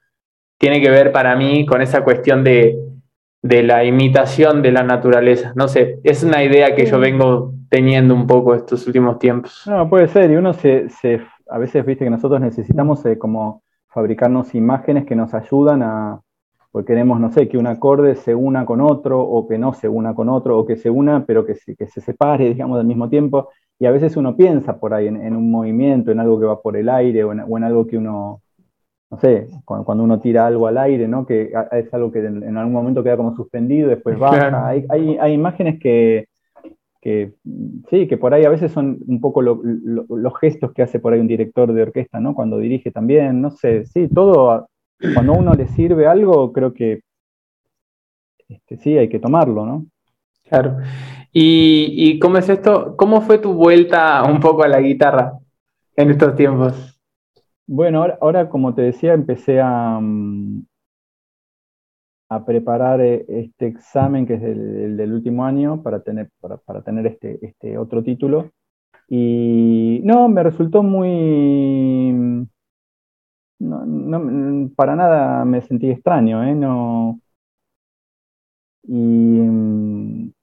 tiene 0.58 0.80
que 0.80 0.90
ver 0.90 1.12
para 1.12 1.36
mí 1.36 1.64
con 1.64 1.80
esa 1.80 2.02
cuestión 2.02 2.42
de, 2.42 2.76
la 3.40 3.84
imitación 3.84 4.62
de 4.62 4.72
la 4.72 4.82
naturaleza. 4.82 5.52
No 5.54 5.68
sé, 5.68 6.00
es 6.02 6.24
una 6.24 6.42
idea 6.42 6.74
que 6.74 6.86
yo 6.86 6.98
vengo 6.98 7.54
teniendo 7.74 8.14
un 8.14 8.24
poco 8.24 8.54
estos 8.54 8.86
últimos 8.86 9.18
tiempos. 9.18 9.64
No, 9.66 9.90
puede 9.90 10.06
ser, 10.06 10.30
y 10.30 10.36
uno 10.36 10.52
se, 10.52 10.86
a 11.48 11.58
veces, 11.58 11.84
viste 11.84 12.04
que 12.04 12.10
nosotros 12.10 12.40
necesitamos 12.40 13.04
eh, 13.04 13.18
como 13.18 13.64
fabricarnos 13.88 14.54
imágenes 14.54 15.04
que 15.04 15.16
nos 15.16 15.34
ayudan 15.34 15.82
a, 15.82 16.20
porque 16.70 16.92
queremos, 16.92 17.18
no 17.18 17.32
sé, 17.32 17.48
que 17.48 17.58
un 17.58 17.66
acorde 17.66 18.14
se 18.14 18.32
una 18.32 18.64
con 18.64 18.80
otro, 18.80 19.20
o 19.20 19.48
que 19.48 19.58
no 19.58 19.72
se 19.72 19.88
una 19.88 20.14
con 20.14 20.28
otro, 20.28 20.56
o 20.56 20.64
que 20.64 20.76
se 20.76 20.88
una, 20.88 21.26
pero 21.26 21.44
que 21.44 21.56
se, 21.56 21.74
que 21.74 21.88
se 21.88 22.00
separe, 22.00 22.44
digamos, 22.54 22.78
al 22.78 22.86
mismo 22.86 23.08
tiempo. 23.08 23.48
Y 23.76 23.86
a 23.86 23.90
veces 23.90 24.16
uno 24.16 24.36
piensa 24.36 24.78
por 24.78 24.94
ahí 24.94 25.08
en, 25.08 25.34
un 25.34 25.50
movimiento, 25.50 26.12
en 26.12 26.20
algo 26.20 26.38
que 26.38 26.46
va 26.46 26.62
por 26.62 26.76
el 26.76 26.88
aire, 26.88 27.24
o 27.24 27.32
en, 27.32 27.64
algo 27.64 27.88
que 27.88 27.98
uno, 27.98 28.40
no 29.10 29.18
sé, 29.18 29.48
cuando, 29.64 30.04
uno 30.04 30.20
tira 30.20 30.46
algo 30.46 30.68
al 30.68 30.78
aire, 30.78 31.08
¿no? 31.08 31.26
Que 31.26 31.52
es 31.72 31.92
algo 31.92 32.12
que 32.12 32.20
en, 32.20 32.56
algún 32.56 32.72
momento 32.72 33.02
queda 33.02 33.16
como 33.16 33.34
suspendido, 33.34 33.88
después 33.88 34.16
baja. 34.16 34.68
Hay, 34.68 34.86
hay, 34.88 35.32
imágenes 35.32 35.80
que, 35.80 36.28
que, 37.04 37.34
sí, 37.90 38.08
que 38.08 38.16
por 38.16 38.32
ahí 38.32 38.46
a 38.46 38.48
veces 38.48 38.72
son 38.72 38.98
un 39.06 39.20
poco 39.20 39.42
los 39.42 40.38
gestos 40.40 40.72
que 40.72 40.80
hace 40.80 40.98
por 40.98 41.12
ahí 41.12 41.20
un 41.20 41.28
director 41.28 41.70
de 41.70 41.82
orquesta, 41.82 42.18
¿no? 42.18 42.34
Cuando 42.34 42.56
dirige 42.56 42.90
también, 42.90 43.42
no 43.42 43.50
sé, 43.50 43.84
sí, 43.84 44.08
todo 44.08 44.68
cuando 45.12 45.34
a 45.34 45.36
uno 45.36 45.52
le 45.52 45.66
sirve 45.68 46.06
algo, 46.06 46.50
creo 46.54 46.72
que 46.72 47.02
este, 48.48 48.78
sí, 48.78 48.96
hay 48.96 49.10
que 49.10 49.18
tomarlo, 49.18 49.66
¿no? 49.66 49.84
Claro. 50.48 50.78
¿Y, 51.30 52.18
cómo 52.20 52.38
es 52.38 52.48
esto? 52.48 52.96
¿Cómo 52.96 53.20
fue 53.20 53.36
tu 53.36 53.52
vuelta 53.52 54.22
un 54.22 54.40
poco 54.40 54.62
a 54.62 54.68
la 54.68 54.80
guitarra 54.80 55.38
en 55.96 56.10
estos 56.10 56.34
tiempos? 56.36 56.98
Bueno, 57.66 58.02
ahora, 58.20 58.48
como 58.48 58.74
te 58.74 58.80
decía, 58.80 59.12
empecé 59.12 59.60
a, 59.60 59.98
mm, 60.00 60.64
a 62.34 62.44
preparar 62.44 63.00
eh, 63.00 63.24
este 63.28 63.66
examen 63.66 64.26
que 64.26 64.34
es 64.34 64.42
el, 64.42 64.96
del 64.96 65.12
último 65.12 65.44
año 65.44 65.82
para 65.82 66.02
tener, 66.02 66.30
para, 66.40 66.82
tener 66.82 67.06
este, 67.06 67.38
este 67.46 67.78
otro 67.78 68.02
título. 68.02 68.50
Y 69.08 70.00
no, 70.04 70.28
me 70.28 70.42
resultó 70.42 70.82
muy, 70.82 72.46
no, 73.58 73.86
no, 73.86 74.70
para 74.76 74.96
nada 74.96 75.44
me 75.44 75.62
sentí 75.62 75.90
extraño, 75.90 76.42
¿eh? 76.44 76.54
No, 76.54 77.20
y 78.86 78.94
mm, 78.94 80.33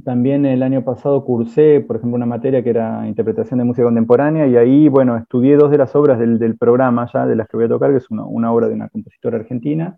también 0.00 0.46
el 0.46 0.62
año 0.62 0.84
pasado 0.84 1.24
cursé, 1.24 1.80
por 1.80 1.96
ejemplo, 1.96 2.16
una 2.16 2.26
materia 2.26 2.62
que 2.62 2.70
era 2.70 3.06
interpretación 3.06 3.58
de 3.58 3.64
música 3.64 3.84
contemporánea 3.84 4.46
y 4.46 4.56
ahí, 4.56 4.88
bueno, 4.88 5.16
estudié 5.16 5.56
dos 5.56 5.70
de 5.70 5.78
las 5.78 5.94
obras 5.94 6.18
del, 6.18 6.56
programa 6.56 7.08
ya, 7.12 7.26
de 7.26 7.36
las 7.36 7.46
que 7.48 7.56
voy 7.58 7.66
a 7.66 7.68
tocar, 7.68 7.90
que 7.90 7.98
es 7.98 8.10
una, 8.10 8.52
obra 8.52 8.68
de 8.68 8.74
una 8.74 8.88
compositora 8.88 9.38
argentina, 9.38 9.96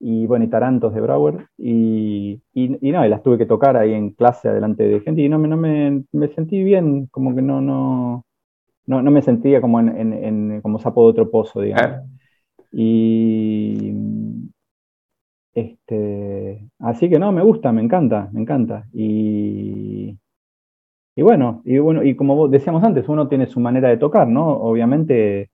y 0.00 0.26
bueno, 0.26 0.44
y 0.44 0.48
Tarantos 0.48 0.94
de 0.94 1.00
Brauer, 1.00 1.46
y, 1.56 2.42
y, 2.52 2.68
no, 2.68 3.06
y 3.06 3.08
las 3.08 3.22
tuve 3.22 3.38
que 3.38 3.46
tocar 3.46 3.76
ahí 3.76 3.92
en 3.94 4.10
clase 4.10 4.48
adelante 4.48 4.82
de 4.84 5.00
gente, 5.00 5.22
y 5.22 5.28
no, 5.28 5.38
no 5.38 5.56
me, 5.56 6.04
me 6.12 6.28
sentí 6.28 6.62
bien, 6.64 7.06
como 7.06 7.34
que 7.34 7.42
no, 7.42 7.60
no, 7.60 8.24
no, 8.86 9.10
me 9.10 9.22
sentía 9.22 9.60
como, 9.60 9.78
en, 9.80 10.60
como 10.62 10.78
sapo 10.80 11.04
de 11.04 11.10
otro 11.10 11.30
pozo, 11.30 11.60
digamos. 11.60 12.08
Y 12.72 13.92
este, 15.54 16.68
así 16.78 17.10
que 17.10 17.18
no, 17.18 17.32
me 17.32 17.42
gusta, 17.42 17.72
me 17.72 17.82
encanta, 17.82 18.28
me 18.32 18.40
encanta. 18.40 18.88
Y, 18.92 20.16
y 21.14 21.22
bueno, 21.22 21.62
y 21.64 21.78
bueno, 21.78 22.02
y 22.02 22.16
como 22.16 22.48
decíamos 22.48 22.82
antes, 22.84 23.08
uno 23.08 23.28
tiene 23.28 23.46
su 23.46 23.60
manera 23.60 23.88
de 23.88 23.98
tocar, 23.98 24.28
¿no? 24.28 24.48
Obviamente, 24.48 25.50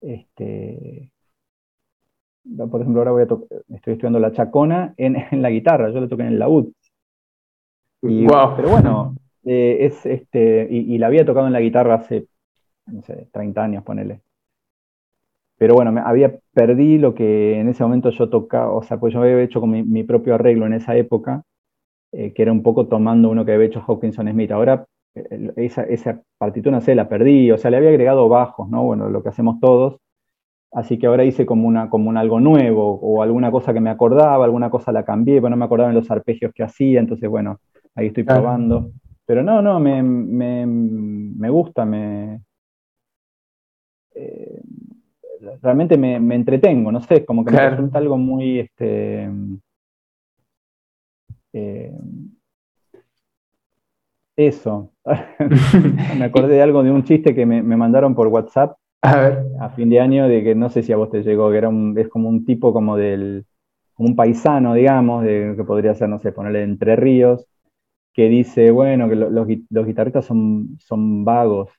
este, 0.00 1.10
por 2.70 2.80
ejemplo, 2.80 3.00
ahora 3.00 3.12
voy 3.12 3.22
a 3.22 3.74
estoy 3.74 3.94
estudiando 3.94 4.18
la 4.18 4.32
chacona 4.32 4.94
en, 4.98 5.42
la 5.42 5.50
guitarra, 5.50 5.90
yo 5.90 6.00
la 6.00 6.08
toqué 6.08 6.22
en 6.22 6.28
el 6.28 6.38
laúd. 6.38 6.72
Y, 8.02 8.26
Pero 8.26 8.68
bueno, 8.68 9.14
eh, 9.44 9.78
es 9.80 10.04
este, 10.06 10.66
y, 10.68 10.98
la 10.98 11.06
había 11.06 11.24
tocado 11.24 11.46
en 11.46 11.52
la 11.52 11.60
guitarra 11.60 11.94
hace 11.94 12.26
no 12.86 13.02
sé, 13.02 13.28
30 13.32 13.62
años, 13.62 13.84
ponele. 13.84 14.22
Pero 15.58 15.74
bueno, 15.74 15.92
me, 15.92 16.00
había 16.00 16.38
perdí 16.52 16.98
lo 16.98 17.14
que 17.14 17.60
en 17.60 17.68
ese 17.68 17.82
momento 17.82 18.10
yo 18.10 18.28
tocaba, 18.28 18.72
o 18.72 18.82
sea, 18.82 18.98
pues 18.98 19.14
yo 19.14 19.20
había 19.22 19.40
hecho 19.42 19.60
con 19.60 19.70
mi, 19.70 20.02
propio 20.02 20.34
arreglo 20.34 20.66
en 20.66 20.74
esa 20.74 20.96
época, 20.96 21.42
eh, 22.12 22.32
que 22.32 22.42
era 22.42 22.52
un 22.52 22.62
poco 22.62 22.86
tomando 22.88 23.30
uno 23.30 23.44
que 23.44 23.52
había 23.52 23.66
hecho 23.66 23.84
Hawkinson 23.86 24.30
Smith. 24.30 24.50
Ahora 24.50 24.86
esa, 25.56 25.82
esa 25.84 26.22
partitura, 26.38 26.76
no 26.76 26.80
sé, 26.80 26.94
la 26.94 27.08
perdí, 27.08 27.50
o 27.50 27.58
sea, 27.58 27.70
le 27.70 27.76
había 27.76 27.90
agregado 27.90 28.28
bajos, 28.28 28.68
¿no? 28.68 28.82
Bueno, 28.82 29.08
lo 29.08 29.22
que 29.22 29.28
hacemos 29.28 29.60
todos. 29.60 29.98
Así 30.72 30.98
que 30.98 31.06
ahora 31.06 31.24
hice 31.24 31.44
como, 31.44 31.68
una, 31.68 31.90
como 31.90 32.08
un 32.08 32.16
algo 32.16 32.40
nuevo, 32.40 32.94
o 32.94 33.22
alguna 33.22 33.50
cosa 33.50 33.74
que 33.74 33.80
me 33.80 33.90
acordaba, 33.90 34.44
alguna 34.44 34.70
cosa 34.70 34.90
la 34.90 35.04
cambié, 35.04 35.36
pero 35.36 35.50
no 35.50 35.56
me 35.56 35.66
acordaba 35.66 35.90
en 35.90 35.96
los 35.96 36.10
arpegios 36.10 36.52
que 36.54 36.62
hacía, 36.62 37.00
entonces 37.00 37.28
bueno, 37.28 37.58
ahí 37.94 38.06
estoy 38.06 38.24
probando. 38.24 38.90
Pero 39.26 39.42
no, 39.42 39.60
no, 39.60 39.78
me, 39.78 40.02
me, 40.02 40.66
me 40.66 41.50
gusta, 41.50 41.84
me, 41.84 42.40
eh, 44.14 44.62
realmente 45.60 45.96
me, 45.96 46.16
entretengo, 46.34 46.92
no 46.92 47.00
sé, 47.00 47.24
como 47.24 47.44
que 47.44 47.52
me 47.52 47.70
resulta 47.70 47.98
algo 47.98 48.16
muy, 48.16 48.60
este, 48.60 49.28
eh, 51.52 51.92
eso. 54.36 54.92
me 56.18 56.24
acordé 56.24 56.54
de 56.54 56.62
algo, 56.62 56.82
de 56.82 56.90
un 56.90 57.04
chiste 57.04 57.34
que 57.34 57.46
me, 57.46 57.62
mandaron 57.62 58.14
por 58.14 58.28
WhatsApp 58.28 58.76
a, 59.02 59.70
fin 59.70 59.90
de 59.90 60.00
año, 60.00 60.28
de 60.28 60.44
que 60.44 60.54
no 60.54 60.70
sé 60.70 60.82
si 60.82 60.92
a 60.92 60.96
vos 60.96 61.10
te 61.10 61.22
llegó, 61.22 61.50
que 61.50 61.58
era 61.58 61.68
un, 61.68 61.98
es 61.98 62.08
como 62.08 62.28
un 62.28 62.44
tipo 62.44 62.72
como 62.72 62.96
del, 62.96 63.44
un 63.98 64.16
paisano, 64.16 64.74
digamos, 64.74 65.24
de, 65.24 65.54
que 65.56 65.64
podría 65.64 65.94
ser, 65.94 66.08
no 66.08 66.20
sé, 66.20 66.32
ponerle 66.32 66.62
Entre 66.62 66.96
Ríos, 66.96 67.46
que 68.14 68.28
dice, 68.28 68.70
bueno, 68.70 69.08
que 69.08 69.16
los, 69.16 69.32
los 69.32 69.86
guitarristas 69.86 70.24
son, 70.24 70.78
son 70.80 71.24
vagos, 71.24 71.70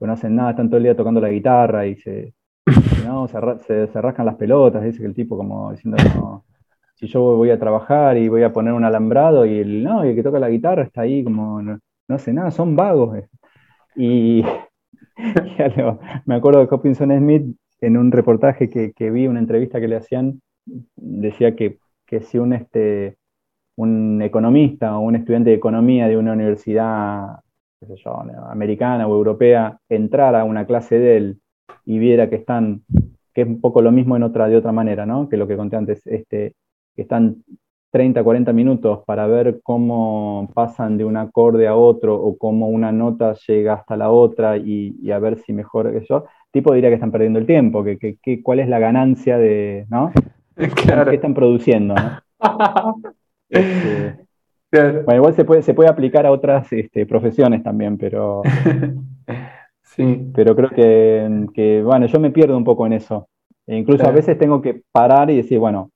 no 0.00 0.12
hacen 0.12 0.36
nada, 0.36 0.50
están 0.50 0.68
todo 0.68 0.78
el 0.78 0.84
día 0.84 0.96
tocando 0.96 1.20
la 1.20 1.28
guitarra 1.28 1.86
y 1.86 1.96
se, 1.96 2.34
¿no? 3.04 3.28
se, 3.28 3.86
se, 3.86 4.00
rascan 4.00 4.26
las 4.26 4.36
pelotas, 4.36 4.84
dice 4.84 4.98
que 4.98 5.06
el 5.06 5.14
tipo 5.14 5.36
como 5.36 5.72
diciendo, 5.72 6.44
si 6.94 7.06
yo 7.06 7.36
voy 7.36 7.50
a 7.50 7.58
trabajar 7.58 8.16
y 8.16 8.28
voy 8.28 8.42
a 8.42 8.52
poner 8.52 8.72
un 8.72 8.84
alambrado 8.84 9.46
y 9.46 9.58
el, 9.58 9.84
no, 9.84 10.04
y 10.04 10.10
el 10.10 10.14
que 10.16 10.22
toca 10.22 10.38
la 10.38 10.50
guitarra 10.50 10.82
está 10.82 11.02
ahí 11.02 11.22
como, 11.22 11.62
no, 11.62 11.78
hace 12.08 12.32
nada, 12.32 12.50
son 12.50 12.74
vagos. 12.76 13.18
Y, 13.96 14.44
me 16.26 16.34
acuerdo 16.34 16.60
de 16.60 16.68
Hopkinson 16.70 17.16
Smith 17.16 17.56
en 17.80 17.96
un 17.96 18.10
reportaje 18.10 18.68
que, 18.68 18.92
que, 18.92 19.10
vi, 19.10 19.26
una 19.26 19.40
entrevista 19.40 19.80
que 19.80 19.88
le 19.88 19.96
hacían, 19.96 20.40
decía 20.96 21.54
que, 21.54 21.78
que 22.06 22.20
si 22.20 22.38
un, 22.38 22.52
este, 22.52 23.16
un 23.76 24.20
economista 24.22 24.98
o 24.98 25.00
un 25.00 25.16
estudiante 25.16 25.50
de 25.50 25.56
economía 25.56 26.08
de 26.08 26.16
una 26.16 26.32
universidad 26.32 27.40
americana 28.50 29.06
o 29.06 29.14
europea 29.14 29.78
entrara 29.88 30.40
a 30.40 30.44
una 30.44 30.66
clase 30.66 30.98
de 30.98 31.16
él 31.16 31.40
y 31.84 31.98
viera 31.98 32.28
que 32.28 32.36
están, 32.36 32.82
que 33.34 33.42
es 33.42 33.46
un 33.46 33.60
poco 33.60 33.82
lo 33.82 33.92
mismo 33.92 34.16
en 34.16 34.22
otra, 34.22 34.48
de 34.48 34.56
otra 34.56 34.72
manera, 34.72 35.06
¿no? 35.06 35.28
Que 35.28 35.36
lo 35.36 35.46
que 35.46 35.56
conté 35.56 35.76
antes, 35.76 36.06
este, 36.06 36.54
que 36.94 37.02
están 37.02 37.44
30, 37.90 38.22
40 38.22 38.52
minutos 38.52 39.00
para 39.06 39.26
ver 39.26 39.60
cómo 39.62 40.50
pasan 40.54 40.98
de 40.98 41.04
un 41.04 41.16
acorde 41.16 41.66
a 41.66 41.74
otro 41.74 42.14
o 42.16 42.36
cómo 42.36 42.68
una 42.68 42.92
nota 42.92 43.34
llega 43.46 43.74
hasta 43.74 43.96
la 43.96 44.10
otra 44.10 44.56
y, 44.58 45.10
a 45.10 45.18
ver 45.18 45.38
si 45.38 45.52
mejor 45.52 45.92
que 45.92 46.04
yo, 46.06 46.26
tipo 46.50 46.74
diría 46.74 46.90
que 46.90 46.96
están 46.96 47.12
perdiendo 47.12 47.38
el 47.38 47.46
tiempo, 47.46 47.82
que, 47.82 47.98
que, 47.98 48.42
cuál 48.42 48.60
es 48.60 48.68
la 48.68 48.78
ganancia 48.78 49.38
de, 49.38 49.86
¿no? 49.88 50.12
¿Qué 50.56 51.14
están 51.14 51.34
produciendo, 51.34 51.94
¿no? 51.94 52.22
Este, 53.50 54.28
bueno, 54.70 55.16
igual 55.16 55.34
se 55.34 55.46
puede, 55.46 55.62
se 55.62 55.72
puede 55.72 55.88
aplicar 55.88 56.26
a 56.26 56.30
otras 56.30 56.70
este, 56.72 57.06
profesiones 57.06 57.62
también, 57.62 57.96
pero. 57.96 58.42
sí. 59.96 60.30
Pero 60.34 60.54
creo 60.54 60.70
que, 60.70 61.82
bueno, 61.84 62.06
yo 62.06 62.20
me 62.20 62.30
pierdo 62.30 62.56
un 62.56 62.64
poco 62.64 62.86
en 62.86 62.94
eso. 62.94 63.28
E 63.66 63.76
incluso 63.76 64.06
a 64.06 64.12
veces 64.12 64.38
tengo 64.38 64.62
que 64.62 64.82
parar 64.92 65.30
y 65.30 65.36
decir, 65.36 65.58
bueno. 65.58 65.90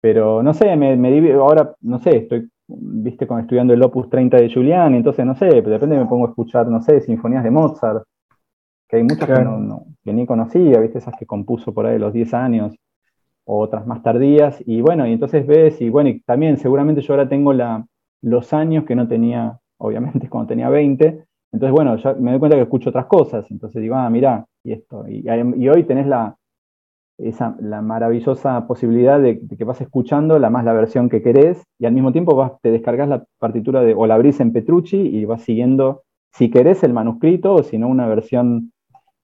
Pero 0.00 0.42
no 0.42 0.52
sé, 0.52 0.76
me, 0.76 0.96
me 0.96 1.32
ahora, 1.32 1.74
no 1.80 1.98
sé, 1.98 2.16
estoy 2.16 2.48
viste, 2.66 3.26
con, 3.26 3.40
estudiando 3.40 3.74
el 3.74 3.82
Opus 3.82 4.08
30 4.08 4.36
de 4.38 4.52
Julián, 4.52 4.94
entonces, 4.94 5.24
no 5.24 5.34
sé, 5.34 5.46
de 5.46 5.60
repente 5.60 5.96
me 5.96 6.06
pongo 6.06 6.26
a 6.26 6.30
escuchar, 6.30 6.66
no 6.68 6.80
sé, 6.80 7.00
sinfonías 7.00 7.44
de 7.44 7.50
Mozart, 7.50 8.04
que 8.88 8.96
hay 8.96 9.02
muchas 9.02 9.26
que, 9.26 9.44
no, 9.44 9.86
que, 10.02 10.12
ni 10.12 10.26
conocía, 10.26 10.80
viste, 10.80 10.98
esas 10.98 11.14
que 11.18 11.26
compuso 11.26 11.72
por 11.72 11.86
ahí 11.86 11.96
a 11.96 11.98
los 11.98 12.12
10 12.12 12.32
años, 12.34 12.74
o 13.44 13.58
otras 13.60 13.86
más 13.86 14.02
tardías, 14.02 14.62
y 14.66 14.80
bueno, 14.80 15.06
y 15.06 15.12
entonces 15.12 15.46
ves, 15.46 15.80
y 15.80 15.90
bueno, 15.90 16.10
y 16.10 16.20
también 16.20 16.56
seguramente 16.56 17.02
yo 17.02 17.12
ahora 17.12 17.28
tengo 17.28 17.52
la, 17.52 17.86
los 18.22 18.52
años 18.52 18.84
que 18.84 18.94
no 18.94 19.06
tenía, 19.06 19.58
obviamente, 19.78 20.28
cuando 20.30 20.48
tenía 20.48 20.68
20, 20.68 21.24
entonces, 21.54 21.72
bueno, 21.72 21.94
ya 21.98 22.14
me 22.14 22.32
doy 22.32 22.40
cuenta 22.40 22.56
que 22.56 22.64
escucho 22.64 22.90
otras 22.90 23.06
cosas, 23.06 23.48
entonces 23.48 23.80
digo, 23.80 23.94
ah, 23.94 24.10
mirá, 24.10 24.44
y 24.64 24.72
esto, 24.72 25.04
y, 25.08 25.68
hoy 25.68 25.84
tenés 25.84 26.08
la, 26.08 26.34
esa, 27.16 27.54
la 27.60 27.80
maravillosa 27.80 28.66
posibilidad 28.66 29.20
de, 29.20 29.40
que 29.56 29.62
vas 29.62 29.80
escuchando 29.80 30.40
la 30.40 30.50
más 30.50 30.64
la 30.64 30.72
versión 30.72 31.08
que 31.08 31.22
querés 31.22 31.62
y 31.78 31.86
al 31.86 31.92
mismo 31.92 32.10
tiempo 32.10 32.34
vas, 32.34 32.60
te 32.60 32.72
descargas 32.72 33.08
la 33.08 33.24
partitura 33.38 33.82
de, 33.82 33.94
o 33.94 34.04
la 34.08 34.16
abrís 34.16 34.40
en 34.40 34.52
Petrucci 34.52 34.96
y 34.96 35.24
vas 35.26 35.42
siguiendo, 35.42 36.02
si 36.32 36.50
querés, 36.50 36.82
el 36.82 36.92
manuscrito 36.92 37.54
o 37.54 37.62
si 37.62 37.78
no, 37.78 37.86
una 37.86 38.08
versión. 38.08 38.72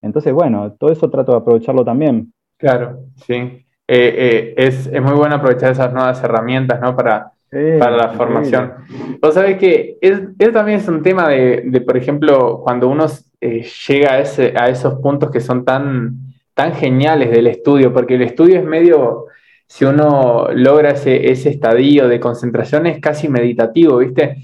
Entonces, 0.01 0.33
bueno, 0.33 0.71
todo 0.79 0.93
eso 0.93 1.11
trato 1.11 1.33
de 1.33 1.39
aprovecharlo 1.39 1.85
también. 1.85 2.33
Claro, 2.59 3.07
sí. 3.17 3.35
Eh, 3.35 3.65
eh, 3.89 4.55
es, 4.57 4.87
es, 4.87 5.03
muy 5.03 5.15
bueno 5.15 5.35
aprovechar 5.35 5.73
esas 5.73 5.93
nuevas 5.93 6.23
herramientas, 6.23 6.81
¿no? 6.81 6.95
Para, 6.95 7.33
para 7.51 7.97
la 7.97 8.09
formación. 8.11 8.73
Vos 9.21 9.35
sabés 9.35 9.59
que 9.59 9.99
es, 10.01 10.21
eso 10.39 10.53
también 10.53 10.79
es 10.79 10.89
un 10.89 11.03
tema 11.03 11.29
de, 11.29 11.63
de 11.65 11.81
por 11.81 11.97
ejemplo, 11.97 12.61
cuando 12.63 12.89
uno 12.89 13.07
eh, 13.41 13.67
llega 13.89 14.13
a, 14.13 14.21
ese, 14.21 14.55
a 14.57 14.69
esos 14.69 15.01
puntos 15.01 15.31
que 15.31 15.41
son 15.41 15.65
tan 15.65 16.31
tan 16.61 16.75
geniales 16.75 17.31
del 17.31 17.47
estudio, 17.47 17.91
porque 17.91 18.17
el 18.17 18.23
estudio 18.23 18.59
es 18.59 18.65
medio, 18.65 19.27
si 19.67 19.87
uno 19.87 20.49
logra 20.53 20.91
ese, 20.91 21.31
ese 21.31 21.49
estadio 21.49 22.07
de 22.07 22.21
concentración, 22.21 22.87
es 22.87 23.01
casi 23.01 23.29
meditativo, 23.29 23.97
¿viste? 23.97 24.37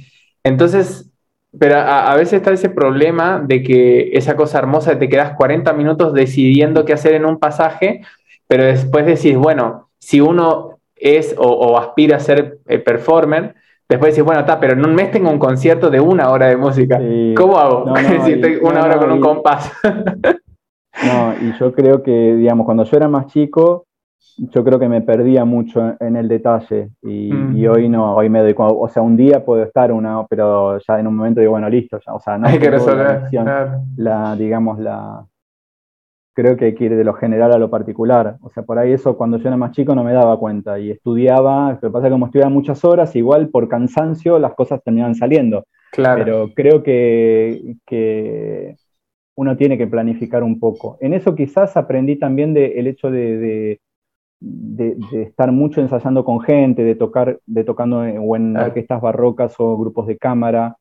Entonces, 0.43 1.11
pero 1.59 1.77
a, 1.77 2.15
veces 2.17 2.35
está 2.35 2.53
ese 2.53 2.71
problema 2.71 3.43
de 3.47 3.63
que 3.63 4.11
esa 4.15 4.35
cosa 4.35 4.59
hermosa 4.59 4.93
de 4.93 4.97
te 4.97 5.09
quedas 5.11 5.35
40 5.37 5.73
minutos 5.75 6.15
decidiendo 6.15 6.87
qué 6.87 6.95
hacer 6.95 7.13
en 7.13 7.27
un 7.27 7.39
pasaje, 7.39 8.01
pero 8.47 8.65
después 8.65 9.05
decís, 9.05 9.37
bueno, 9.37 9.91
si 9.99 10.23
uno 10.23 10.76
es 10.97 11.35
o, 11.39 11.79
aspira 11.79 12.17
a 12.17 12.21
ser 12.21 12.59
eh, 12.67 12.79
performer, 12.79 13.55
después 13.89 14.13
decís, 14.15 14.25
bueno, 14.25 14.41
está, 14.41 14.59
pero 14.59 14.73
en 14.73 14.85
un 14.85 14.95
mes 14.95 15.11
tengo 15.11 15.31
un 15.31 15.39
concierto 15.39 15.91
de 15.91 16.01
una 16.01 16.31
hora 16.31 16.47
de 16.49 16.57
música. 16.57 17.01
¿Cómo 17.37 17.59
hago? 17.59 17.95
si 18.25 18.33
estoy 18.33 18.57
una 18.63 18.83
hora 18.83 18.99
con 18.99 19.13
un 19.13 19.21
compás. 19.21 19.73
No, 21.05 21.35
y 21.43 21.53
yo 21.59 21.75
creo 21.75 22.03
que, 22.03 22.35
digamos, 22.37 22.65
cuando 22.65 22.85
yo 22.85 22.97
era 22.97 23.07
más 23.07 23.27
chico, 23.27 23.85
yo 24.39 24.65
creo 24.65 24.79
que 24.79 24.89
me 24.89 25.03
perdía 25.03 25.45
mucho 25.45 25.95
en 26.01 26.17
el 26.17 26.29
detalle 26.29 26.91
y, 27.03 27.33
mm. 27.33 27.69
hoy 27.71 27.89
no, 27.89 28.15
hoy 28.15 28.29
me 28.29 28.41
doy, 28.41 28.55
o 28.57 28.89
sea, 28.89 29.03
un 29.03 29.17
día 29.17 29.45
puedo 29.45 29.63
estar 29.63 29.93
una, 29.93 30.27
pero 30.27 30.79
ya 30.79 30.99
en 30.99 31.07
un 31.07 31.17
momento 31.17 31.41
digo, 31.41 31.53
bueno, 31.53 31.69
listo, 31.69 31.99
ya, 32.05 32.15
o 32.15 32.21
sea, 32.21 32.39
no 32.39 32.49
hay 32.49 32.59
que 32.59 32.71
resolver 32.71 33.25
la, 33.97 34.37
digamos, 34.37 34.79
la, 34.79 35.25
creo 36.37 36.55
que 36.55 36.67
hay 36.67 36.75
que 36.75 36.85
ir 36.85 36.95
de 36.95 37.03
lo 37.03 37.15
general 37.15 37.51
a 37.53 37.59
lo 37.59 37.71
particular, 37.71 38.37
o 38.43 38.51
sea, 38.51 38.63
por 38.63 38.79
ahí 38.79 38.93
eso 38.93 39.17
cuando 39.17 39.39
yo 39.39 39.49
era 39.49 39.57
más 39.57 39.73
chico 39.73 39.95
no 39.95 40.05
me 40.05 40.13
daba 40.13 40.39
cuenta 40.39 40.79
y 40.79 40.91
estudiaba, 40.91 41.73
lo 41.73 41.81
que 41.81 41.91
pasa 41.91 42.07
es 42.07 42.11
que 42.11 42.13
como 42.13 42.27
estudiaba 42.27 42.51
muchas 42.51 42.85
horas, 42.85 43.17
igual 43.17 43.49
por 43.49 43.69
cansancio 43.69 44.39
las 44.39 44.55
cosas 44.55 44.83
terminaban 44.85 45.15
saliendo, 45.15 45.65
claro. 45.93 46.23
pero 46.23 46.51
creo 46.55 46.83
que, 46.83 47.77
que 47.87 48.77
uno 49.35 49.57
tiene 49.57 49.79
que 49.79 49.87
planificar 49.87 50.43
un 50.43 50.61
poco. 50.61 50.99
En 51.01 51.15
eso 51.15 51.35
quizás 51.35 51.75
aprendí 51.75 52.17
también 52.17 52.53
del 52.53 52.87
hecho 52.87 53.11
de, 53.11 53.81
de, 54.39 54.97
estar 55.23 55.53
mucho 55.53 55.81
ensayando 55.81 56.23
con 56.23 56.41
gente, 56.41 56.85
de 56.85 56.97
tocar, 56.97 57.41
de 57.47 57.65
tocando 57.65 58.05
en, 58.05 58.19
o 58.21 58.37
en 58.37 58.59
orquestas 58.59 59.01
barrocas 59.01 59.55
o 59.59 59.79
grupos 59.79 60.07
de 60.07 60.19
cámara. 60.19 60.77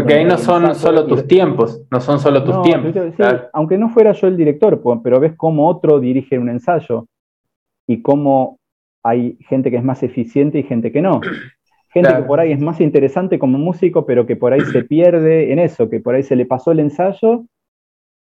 Porque 0.00 0.14
ahí 0.14 0.24
no 0.24 0.38
son 0.38 0.74
solo 0.74 1.06
tus 1.06 1.26
tiempos, 1.26 1.82
no 1.90 2.00
son 2.00 2.18
solo 2.18 2.44
tus 2.44 2.62
tiempos. 2.62 2.94
Aunque 3.52 3.78
no 3.78 3.88
fuera 3.88 4.12
yo 4.12 4.26
el 4.26 4.36
director, 4.36 4.80
pero 5.02 5.20
ves 5.20 5.34
cómo 5.36 5.68
otro 5.68 5.98
dirige 6.00 6.38
un 6.38 6.48
ensayo 6.48 7.06
y 7.86 8.02
cómo 8.02 8.58
hay 9.02 9.38
gente 9.48 9.70
que 9.70 9.76
es 9.76 9.84
más 9.84 10.02
eficiente 10.02 10.58
y 10.58 10.62
gente 10.62 10.92
que 10.92 11.02
no. 11.02 11.20
Gente 11.90 12.14
que 12.14 12.22
por 12.24 12.38
ahí 12.38 12.52
es 12.52 12.60
más 12.60 12.82
interesante 12.82 13.38
como 13.38 13.56
músico, 13.56 14.04
pero 14.04 14.26
que 14.26 14.36
por 14.36 14.52
ahí 14.52 14.60
se 14.60 14.84
pierde 14.84 15.52
en 15.52 15.58
eso, 15.58 15.88
que 15.88 16.00
por 16.00 16.14
ahí 16.14 16.22
se 16.22 16.36
le 16.36 16.44
pasó 16.44 16.70
el 16.70 16.80
ensayo 16.80 17.44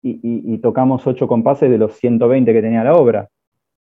y, 0.02 0.56
tocamos 0.58 1.06
ocho 1.06 1.28
compases 1.28 1.70
de 1.70 1.76
los 1.76 1.92
120 1.96 2.54
que 2.54 2.62
tenía 2.62 2.82
la 2.82 2.94
obra. 2.94 3.28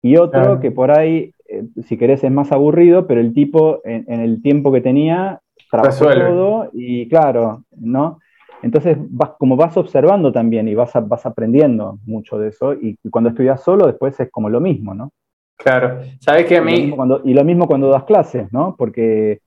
Y 0.02 0.18
otro 0.18 0.60
que 0.60 0.72
por 0.72 0.90
ahí, 0.90 1.32
eh, 1.48 1.64
si 1.84 1.96
querés, 1.96 2.24
es 2.24 2.32
más 2.32 2.52
aburrido, 2.52 3.06
pero 3.06 3.22
el 3.22 3.34
tipo 3.34 3.82
en, 3.84 4.20
el 4.20 4.42
tiempo 4.42 4.72
que 4.72 4.82
tenía 4.82 5.42
trabajó 5.70 6.06
todo 6.06 6.70
y 6.74 7.08
claro, 7.08 7.64
¿no? 7.72 8.20
Entonces, 8.64 8.98
vas, 9.00 9.32
como 9.38 9.56
vas 9.56 9.78
observando 9.78 10.32
también 10.32 10.68
y 10.68 10.76
vas, 10.76 10.92
vas 11.08 11.26
aprendiendo 11.26 12.00
mucho 12.06 12.40
de 12.40 12.50
eso, 12.50 12.74
y, 12.74 12.98
cuando 13.12 13.30
estudias 13.30 13.62
solo, 13.62 13.86
después 13.86 14.20
es 14.20 14.32
como 14.32 14.50
lo 14.50 14.60
mismo, 14.60 14.94
¿no? 14.94 15.12
Claro, 15.58 16.02
sabes 16.20 16.46
que 16.46 16.58
a 16.58 16.62
mí. 16.62 16.94
y 17.24 17.34
lo 17.34 17.44
mismo 17.44 17.68
cuando 17.68 17.90
das 17.90 18.04
clases, 18.04 18.52
¿no? 18.52 18.76
Porque 18.78 19.40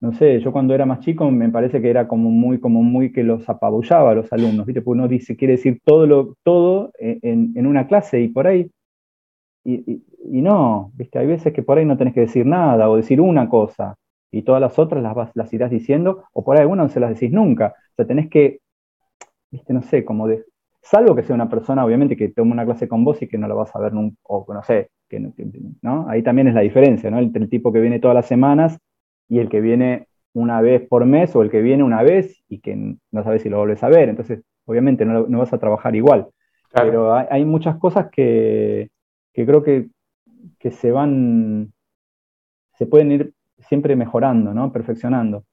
no 0.00 0.12
sé, 0.12 0.40
yo 0.40 0.52
cuando 0.52 0.74
era 0.74 0.84
más 0.84 1.00
chico 1.00 1.30
me 1.30 1.48
parece 1.48 1.80
que 1.80 1.88
era 1.88 2.06
como 2.06 2.30
muy, 2.30 2.60
como 2.60 2.82
muy 2.82 3.12
que 3.12 3.24
los 3.24 3.48
apabullaba 3.48 4.10
a 4.10 4.14
los 4.14 4.32
alumnos, 4.32 4.66
¿viste? 4.66 4.82
Porque 4.82 4.98
uno 4.98 5.08
dice, 5.08 5.36
quiere 5.36 5.52
decir 5.52 5.80
todo, 5.84 6.06
lo, 6.06 6.34
todo 6.42 6.92
en, 6.98 7.66
una 7.66 7.86
clase 7.86 8.20
y 8.20 8.28
por 8.28 8.46
ahí, 8.46 8.70
y, 9.64 10.02
no, 10.22 10.92
¿viste? 10.94 11.18
Hay 11.18 11.26
veces 11.26 11.52
que 11.52 11.62
por 11.62 11.78
ahí 11.78 11.84
no 11.84 11.96
tenés 11.96 12.14
que 12.14 12.20
decir 12.20 12.46
nada 12.46 12.88
o 12.88 12.96
decir 12.96 13.20
una 13.20 13.48
cosa 13.48 13.96
y 14.36 14.42
todas 14.42 14.60
las 14.60 14.78
otras 14.78 15.02
las, 15.02 15.30
las 15.34 15.52
irás 15.52 15.70
diciendo, 15.70 16.24
o 16.32 16.44
por 16.44 16.56
ahí 16.56 16.62
algunas 16.62 16.86
no 16.86 16.92
se 16.92 17.00
las 17.00 17.10
decís 17.10 17.32
nunca. 17.32 17.74
O 17.92 17.94
sea, 17.96 18.06
tenés 18.06 18.28
que, 18.28 18.60
¿viste? 19.50 19.72
No 19.72 19.82
sé, 19.82 20.04
como 20.04 20.28
de, 20.28 20.44
salvo 20.82 21.14
que 21.16 21.22
sea 21.22 21.34
una 21.34 21.48
persona, 21.48 21.84
obviamente, 21.84 22.16
que 22.16 22.28
tome 22.28 22.52
una 22.52 22.64
clase 22.64 22.86
con 22.86 23.04
vos 23.04 23.20
y 23.22 23.28
que 23.28 23.38
no 23.38 23.48
la 23.48 23.54
vas 23.54 23.74
a 23.74 23.80
ver 23.80 23.92
nunca, 23.92 24.16
o 24.24 24.46
no 24.52 24.62
sé, 24.62 24.90
que, 25.08 25.20
¿no? 25.82 26.08
Ahí 26.08 26.22
también 26.22 26.48
es 26.48 26.54
la 26.54 26.60
diferencia, 26.60 27.10
¿no? 27.10 27.18
el 27.18 27.48
tipo 27.48 27.72
que 27.72 27.80
viene 27.80 27.98
todas 27.98 28.14
las 28.14 28.26
semanas 28.26 28.78
y 29.28 29.38
el 29.38 29.48
que 29.48 29.60
viene 29.60 30.06
una 30.34 30.60
vez 30.60 30.86
por 30.86 31.06
mes 31.06 31.34
o 31.34 31.42
el 31.42 31.50
que 31.50 31.62
viene 31.62 31.82
una 31.82 32.02
vez 32.02 32.44
y 32.46 32.60
que 32.60 32.76
no 32.76 33.24
sabes 33.24 33.42
si 33.42 33.48
lo 33.48 33.56
vuelves 33.56 33.82
a 33.82 33.88
ver. 33.88 34.10
Entonces, 34.10 34.42
obviamente 34.66 35.06
no, 35.06 35.26
vas 35.38 35.52
a 35.54 35.58
trabajar 35.58 35.96
igual. 35.96 36.28
Pero 36.74 37.14
hay, 37.14 37.46
muchas 37.46 37.78
cosas 37.78 38.10
que, 38.12 38.90
creo 39.32 39.62
que, 39.62 39.88
que, 40.58 40.70
se 40.72 40.90
van, 40.92 41.72
se 42.74 42.84
pueden 42.84 43.12
ir 43.12 43.32
siempre 43.58 43.96
mejorando, 43.96 44.52
¿no? 44.52 44.72
Perfeccionando. 44.72 45.44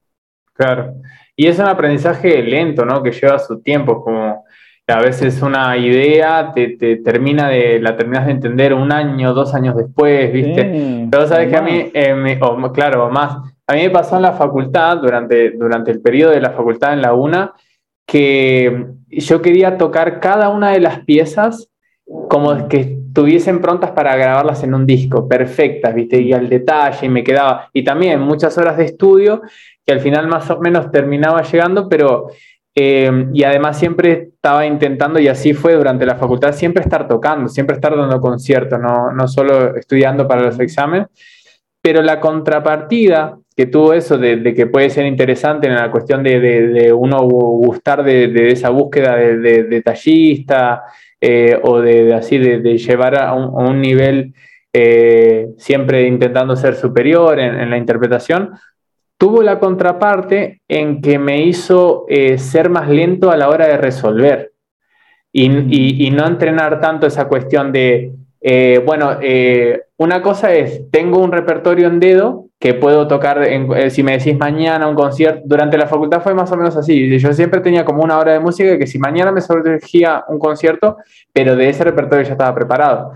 Claro. 0.52 0.94
Y 1.36 1.46
es 1.46 1.58
un 1.58 1.66
aprendizaje 1.66 2.42
lento, 2.42 2.84
¿no? 2.84 3.02
Que 3.02 3.10
lleva 3.10 3.38
su 3.38 3.60
tiempo, 3.60 4.02
como 4.02 4.44
a 4.86 5.00
veces 5.00 5.40
una 5.40 5.76
idea 5.76 6.52
te, 6.54 6.76
termina 6.96 7.48
de, 7.48 7.80
la 7.80 7.96
terminas 7.96 8.26
de 8.26 8.32
entender 8.32 8.74
un 8.74 8.92
año, 8.92 9.32
dos 9.32 9.54
años 9.54 9.76
después, 9.76 10.32
¿viste? 10.32 11.08
Pero 11.10 11.26
sabes 11.26 11.48
que 11.48 11.56
a 11.56 11.62
mí, 11.62 11.90
eh, 11.94 12.38
claro, 12.74 13.10
más, 13.10 13.36
a 13.66 13.74
mí 13.74 13.82
me 13.82 13.90
pasó 13.90 14.16
en 14.16 14.22
la 14.22 14.32
facultad, 14.32 14.98
durante, 14.98 15.52
durante 15.52 15.90
el 15.90 16.02
periodo 16.02 16.32
de 16.32 16.40
la 16.40 16.50
facultad 16.50 16.92
en 16.92 17.00
la 17.02 17.14
UNA, 17.14 17.52
que 18.06 18.86
yo 19.08 19.40
quería 19.40 19.78
tocar 19.78 20.20
cada 20.20 20.50
una 20.50 20.72
de 20.72 20.80
las 20.80 21.00
piezas 21.00 21.70
como 22.28 22.68
que 22.68 22.98
estuviesen 23.14 23.60
prontas 23.60 23.92
para 23.92 24.16
grabarlas 24.16 24.64
en 24.64 24.74
un 24.74 24.84
disco, 24.84 25.28
perfectas, 25.28 25.94
¿viste? 25.94 26.20
Y 26.20 26.32
al 26.32 26.48
detalle, 26.48 27.06
y 27.06 27.08
me 27.08 27.22
quedaba. 27.22 27.70
Y 27.72 27.84
también 27.84 28.20
muchas 28.20 28.58
horas 28.58 28.76
de 28.76 28.86
estudio, 28.86 29.40
que 29.86 29.92
al 29.92 30.00
final 30.00 30.26
más 30.26 30.50
o 30.50 30.58
menos 30.58 30.90
terminaba 30.90 31.42
llegando, 31.42 31.88
pero. 31.88 32.26
Eh, 32.76 33.28
y 33.32 33.44
además 33.44 33.78
siempre 33.78 34.30
estaba 34.34 34.66
intentando, 34.66 35.20
y 35.20 35.28
así 35.28 35.54
fue 35.54 35.74
durante 35.76 36.04
la 36.04 36.16
facultad, 36.16 36.52
siempre 36.52 36.82
estar 36.82 37.06
tocando, 37.06 37.48
siempre 37.48 37.76
estar 37.76 37.96
dando 37.96 38.20
conciertos, 38.20 38.80
no, 38.80 39.12
no 39.12 39.28
solo 39.28 39.76
estudiando 39.76 40.26
para 40.26 40.42
los 40.42 40.58
exámenes. 40.58 41.06
Pero 41.80 42.02
la 42.02 42.18
contrapartida 42.18 43.38
que 43.56 43.66
tuvo 43.66 43.92
eso 43.92 44.18
de, 44.18 44.54
que 44.54 44.66
puede 44.66 44.90
ser 44.90 45.06
interesante 45.06 45.68
en 45.68 45.76
la 45.76 45.90
cuestión 45.90 46.24
de, 46.24 46.92
uno 46.92 47.22
gustar 47.22 48.02
de, 48.02 48.50
esa 48.50 48.70
búsqueda 48.70 49.14
de, 49.14 49.62
detallista 49.64 50.82
eh, 51.26 51.58
o 51.62 51.80
de, 51.80 52.12
así 52.12 52.36
de, 52.36 52.76
llevar 52.76 53.18
a 53.18 53.32
un, 53.32 53.80
nivel 53.80 54.34
eh, 54.74 55.48
siempre 55.56 56.06
intentando 56.06 56.54
ser 56.54 56.74
superior 56.74 57.40
en, 57.40 57.70
la 57.70 57.78
interpretación, 57.78 58.50
tuvo 59.16 59.42
la 59.42 59.58
contraparte 59.58 60.60
en 60.68 61.00
que 61.00 61.18
me 61.18 61.40
hizo 61.40 62.04
eh, 62.10 62.36
ser 62.36 62.68
más 62.68 62.90
lento 62.90 63.30
a 63.30 63.38
la 63.38 63.48
hora 63.48 63.66
de 63.66 63.78
resolver 63.78 64.52
y, 65.32 66.06
y 66.06 66.10
no 66.10 66.26
entrenar 66.26 66.78
tanto 66.82 67.06
esa 67.06 67.26
cuestión 67.26 67.72
de, 67.72 68.12
bueno, 68.84 69.18
una 69.96 70.20
cosa 70.20 70.52
es, 70.52 70.90
tengo 70.90 71.20
un 71.20 71.32
repertorio 71.32 71.86
en 71.86 72.00
dedo 72.00 72.48
que 72.64 72.72
puedo 72.72 73.06
tocar, 73.06 73.42
eh, 73.42 73.90
si 73.90 74.02
me 74.02 74.12
decís 74.12 74.38
mañana 74.38 74.88
un 74.88 74.94
concierto, 74.94 75.42
durante 75.44 75.76
la 75.76 75.86
facultad 75.86 76.22
fue 76.22 76.32
más 76.32 76.50
o 76.50 76.56
menos 76.56 76.74
así, 76.74 77.18
yo 77.18 77.30
siempre 77.34 77.60
tenía 77.60 77.84
como 77.84 78.02
una 78.02 78.16
hora 78.16 78.32
de 78.32 78.40
música 78.40 78.78
que 78.78 78.86
si 78.86 78.98
mañana 78.98 79.30
me 79.32 79.42
surgía 79.42 80.24
un 80.28 80.38
concierto, 80.38 80.96
pero 81.30 81.56
de 81.56 81.68
ese 81.68 81.84
repertorio 81.84 82.24
ya 82.24 82.32
estaba 82.32 82.54
preparado. 82.54 83.12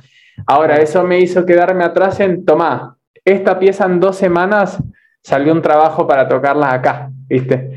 Ahora, 0.47 0.77
eso 0.77 1.03
me 1.03 1.19
hizo 1.21 1.47
quedarme 1.47 1.83
atrás 1.83 2.21
en, 2.21 2.45
tomá, 2.45 2.99
esta 3.25 3.59
pieza 3.59 3.87
en 3.87 4.01
dos 4.01 4.17
semanas 4.17 4.83
salió 5.23 5.55
un 5.55 5.63
trabajo 5.63 6.07
para 6.07 6.29
tocarlas 6.29 6.75
acá, 6.75 7.09
¿viste? 7.27 7.71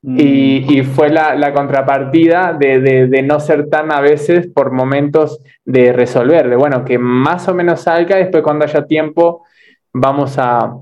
Mm. 0.00 0.16
Y, 0.18 0.78
y 0.78 0.82
fue 0.82 1.10
la, 1.10 1.34
la 1.34 1.52
contrapartida 1.52 2.54
de, 2.58 2.80
de, 2.80 3.06
de, 3.06 3.22
no 3.22 3.38
ser 3.38 3.68
tan 3.68 3.92
a 3.92 4.00
veces 4.00 4.46
por 4.46 4.72
momentos 4.72 5.42
de 5.66 5.92
resolver, 5.92 6.48
de 6.48 6.56
bueno, 6.56 6.86
que 6.86 6.98
más 6.98 7.46
o 7.48 7.54
menos 7.54 7.82
salga, 7.82 8.16
después 8.16 8.42
cuando 8.42 8.64
haya 8.64 8.86
tiempo 8.86 9.44
vamos 9.92 10.38
a, 10.38 10.72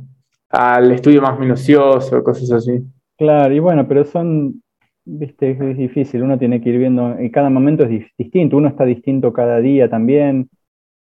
al 0.50 0.92
estudio 0.92 1.22
más 1.22 1.38
minucioso, 1.38 2.22
cosas 2.22 2.50
así. 2.52 2.84
Claro, 3.16 3.54
y 3.54 3.58
bueno, 3.58 3.88
pero 3.88 4.04
son, 4.04 4.62
viste, 5.04 5.50
es 5.50 5.76
difícil, 5.76 6.22
uno 6.22 6.38
tiene 6.38 6.60
que 6.60 6.70
ir 6.70 6.78
viendo, 6.78 7.20
y 7.20 7.30
cada 7.30 7.50
momento 7.50 7.84
es 7.84 8.04
distinto, 8.18 8.56
uno 8.56 8.68
está 8.68 8.84
distinto 8.84 9.32
cada 9.32 9.58
día 9.60 9.88
también, 9.88 10.50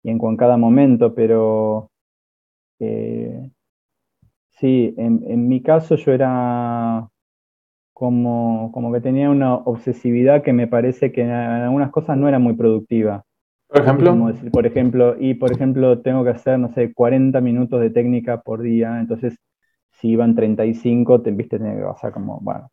y 0.04 0.12
en, 0.12 0.38
cada 0.38 0.56
momento, 0.56 1.14
pero 1.14 1.90
eh, 2.80 3.50
sí, 4.52 4.94
en, 4.98 5.24
en, 5.28 5.48
mi 5.48 5.62
caso 5.62 5.96
yo 5.96 6.14
era 6.14 7.10
como, 7.94 8.72
como 8.72 8.94
que 8.94 9.02
tenía 9.02 9.30
una 9.30 9.56
obsesividad 9.56 10.44
que 10.44 10.54
me 10.54 10.68
parece 10.68 11.12
que 11.12 11.22
en 11.22 11.32
algunas 11.32 11.92
cosas 11.92 12.18
no 12.18 12.28
era 12.28 12.40
muy 12.40 12.54
productiva. 12.54 13.25
Por 13.68 13.82
ejemplo. 13.82 14.28
Decir, 14.28 14.52
por 14.52 14.66
ejemplo, 14.66 15.16
y 15.20 15.34
por 15.36 15.52
ejemplo, 15.52 16.02
tengo 16.02 16.24
que 16.24 16.30
hacer, 16.32 16.60
no 16.60 16.70
sé, 16.74 16.94
40 16.94 17.42
minutos 17.42 17.82
de 17.82 17.90
técnica 17.90 18.42
por 18.42 18.62
día, 18.62 19.00
entonces 19.00 19.38
si 19.92 20.10
iban 20.10 20.36
35, 20.36 21.22
te 21.22 21.32
viste, 21.32 21.58
tenía 21.58 21.76
que 21.76 21.84
pasar 21.84 22.12
como, 22.12 22.40
bueno, 22.42 22.70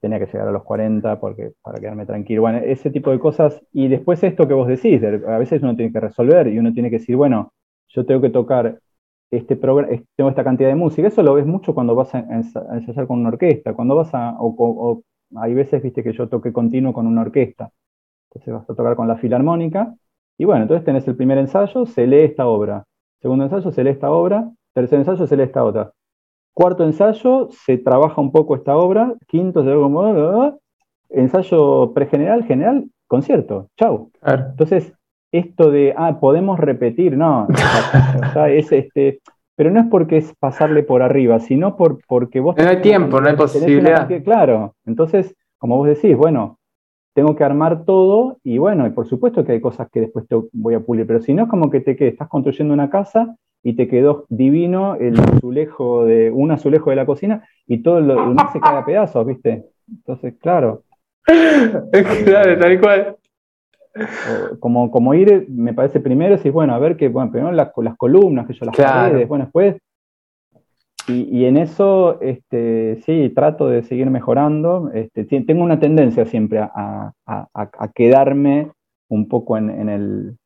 tenía 0.00 0.18
que 0.18 0.26
llegar 0.26 0.48
a 0.48 0.52
los 0.52 0.64
40 0.64 1.20
porque, 1.20 1.52
para 1.62 1.78
quedarme 1.78 2.06
tranquilo. 2.06 2.42
Bueno, 2.42 2.58
ese 2.58 2.90
tipo 2.90 3.10
de 3.10 3.18
cosas. 3.18 3.60
Y 3.72 3.88
después 3.88 4.22
esto 4.22 4.46
que 4.48 4.54
vos 4.54 4.68
decís, 4.68 5.02
a 5.02 5.38
veces 5.38 5.62
uno 5.62 5.76
tiene 5.76 5.92
que 5.92 6.00
resolver 6.00 6.48
y 6.48 6.58
uno 6.58 6.72
tiene 6.72 6.90
que 6.90 6.98
decir, 6.98 7.16
bueno, 7.16 7.52
yo 7.88 8.06
tengo 8.06 8.20
que 8.20 8.30
tocar 8.30 8.78
este 9.30 9.56
programa, 9.56 10.02
tengo 10.16 10.30
esta 10.30 10.44
cantidad 10.44 10.68
de 10.68 10.74
música. 10.74 11.08
Eso 11.08 11.22
lo 11.22 11.34
ves 11.34 11.46
mucho 11.46 11.74
cuando 11.74 11.94
vas 11.94 12.14
a 12.14 12.20
ensayar 12.20 13.06
con 13.06 13.20
una 13.20 13.28
orquesta, 13.30 13.74
cuando 13.74 13.96
vas 13.96 14.14
a, 14.14 14.36
o, 14.38 14.54
o 14.58 15.02
hay 15.36 15.54
veces, 15.54 15.82
viste, 15.82 16.02
que 16.02 16.12
yo 16.12 16.28
toque 16.28 16.52
continuo 16.52 16.92
con 16.92 17.06
una 17.06 17.22
orquesta. 17.22 17.70
Entonces 18.30 18.54
vas 18.54 18.70
a 18.70 18.74
tocar 18.74 18.96
con 18.96 19.08
la 19.08 19.16
filarmónica. 19.16 19.94
Y 20.38 20.44
bueno, 20.44 20.62
entonces 20.62 20.84
tenés 20.84 21.06
el 21.08 21.16
primer 21.16 21.36
ensayo, 21.38 21.84
se 21.84 22.06
lee 22.06 22.20
esta 22.20 22.46
obra. 22.46 22.84
Segundo 23.20 23.44
ensayo, 23.44 23.72
se 23.72 23.82
lee 23.82 23.90
esta 23.90 24.10
obra. 24.10 24.48
Tercer 24.72 25.00
ensayo, 25.00 25.26
se 25.26 25.36
lee 25.36 25.42
esta 25.42 25.64
otra. 25.64 25.92
Cuarto 26.54 26.84
ensayo, 26.84 27.48
se 27.50 27.78
trabaja 27.78 28.20
un 28.20 28.30
poco 28.30 28.54
esta 28.54 28.76
obra. 28.76 29.14
Quinto, 29.26 29.64
se 29.64 29.70
ve 29.70 29.76
como... 29.76 30.58
Ensayo 31.10 31.92
pregeneral, 31.94 32.44
general, 32.44 32.84
concierto. 33.06 33.68
Chau. 33.76 34.10
Claro. 34.20 34.46
Entonces, 34.50 34.92
esto 35.32 35.70
de, 35.70 35.94
ah, 35.96 36.18
podemos 36.20 36.60
repetir, 36.60 37.16
no. 37.16 37.48
o 37.48 38.32
sea, 38.32 38.50
es 38.50 38.70
este, 38.70 39.20
pero 39.56 39.70
no 39.70 39.80
es 39.80 39.86
porque 39.86 40.18
es 40.18 40.34
pasarle 40.38 40.82
por 40.82 41.02
arriba, 41.02 41.40
sino 41.40 41.76
por, 41.76 41.98
porque 42.06 42.40
vos... 42.40 42.56
No 42.56 42.68
hay 42.68 42.80
tiempo, 42.80 43.20
no 43.20 43.28
hay 43.28 43.36
posibilidad. 43.36 44.00
Cantidad, 44.00 44.22
claro. 44.22 44.74
Entonces, 44.86 45.34
como 45.58 45.78
vos 45.78 45.88
decís, 45.88 46.16
bueno, 46.16 46.57
tengo 47.18 47.34
que 47.34 47.42
armar 47.42 47.84
todo 47.84 48.38
y 48.44 48.58
bueno, 48.58 48.86
y 48.86 48.90
por 48.90 49.08
supuesto 49.08 49.44
que 49.44 49.50
hay 49.50 49.60
cosas 49.60 49.88
que 49.90 50.02
después 50.02 50.28
te 50.28 50.36
voy 50.52 50.74
a 50.74 50.78
pulir, 50.78 51.04
pero 51.04 51.20
si 51.20 51.34
no 51.34 51.42
es 51.42 51.48
como 51.48 51.68
que 51.68 51.80
te 51.80 51.96
quedes, 51.96 52.12
estás 52.12 52.28
construyendo 52.28 52.72
una 52.72 52.90
casa 52.90 53.34
y 53.60 53.72
te 53.72 53.88
quedó 53.88 54.24
divino 54.28 54.94
el 54.94 55.18
azulejo 55.18 56.04
de, 56.04 56.30
un 56.30 56.52
azulejo 56.52 56.90
de 56.90 56.96
la 56.96 57.06
cocina 57.06 57.42
y 57.66 57.78
todo 57.78 58.00
lo 58.00 58.28
demás 58.28 58.52
se 58.52 58.60
cae 58.60 58.76
a 58.76 58.84
pedazos, 58.84 59.26
¿viste? 59.26 59.64
Entonces, 59.88 60.36
claro. 60.40 60.84
claro, 62.24 62.56
tal 62.56 62.80
cual. 62.80 63.16
Como, 64.60 64.92
como 64.92 65.12
ir, 65.14 65.46
me 65.48 65.74
parece 65.74 65.98
primero, 65.98 66.36
decir, 66.36 66.52
bueno, 66.52 66.72
a 66.72 66.78
ver 66.78 66.96
que, 66.96 67.08
bueno, 67.08 67.32
primero 67.32 67.50
las, 67.50 67.72
las 67.78 67.96
columnas, 67.96 68.46
que 68.46 68.52
yo 68.52 68.64
las 68.64 68.76
Claro. 68.76 69.08
paredes, 69.08 69.26
bueno, 69.26 69.46
después. 69.46 69.74
Y, 71.08 71.38
y 71.38 71.44
en 71.46 71.56
eso, 71.56 72.20
este, 72.20 73.00
sí, 73.04 73.30
trato 73.34 73.68
de 73.68 73.82
seguir 73.82 74.10
mejorando. 74.10 74.90
Este, 74.92 75.24
tengo 75.24 75.62
una 75.64 75.80
tendencia 75.80 76.26
siempre 76.26 76.58
a, 76.58 76.70
a- 76.74 77.12
a- 77.26 77.70
a 77.78 77.88
quedarme 77.92 78.72
un 79.08 79.26
poco 79.28 79.56
en, 79.56 79.70
en 79.70 79.88
el, 79.88 80.36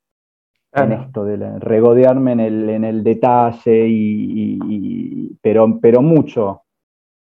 en 0.75 0.93
esto, 0.93 1.25
de 1.25 1.37
la- 1.39 1.59
regodearme 1.59 2.33
en 2.33 2.41
el, 2.41 2.71
en 2.71 2.85
el 2.85 3.03
detalle, 3.05 3.87
y, 3.89 3.95
y- 3.95 4.59
y- 4.69 5.39
pero, 5.43 5.79
pero 5.81 6.01
mucho, 6.01 6.63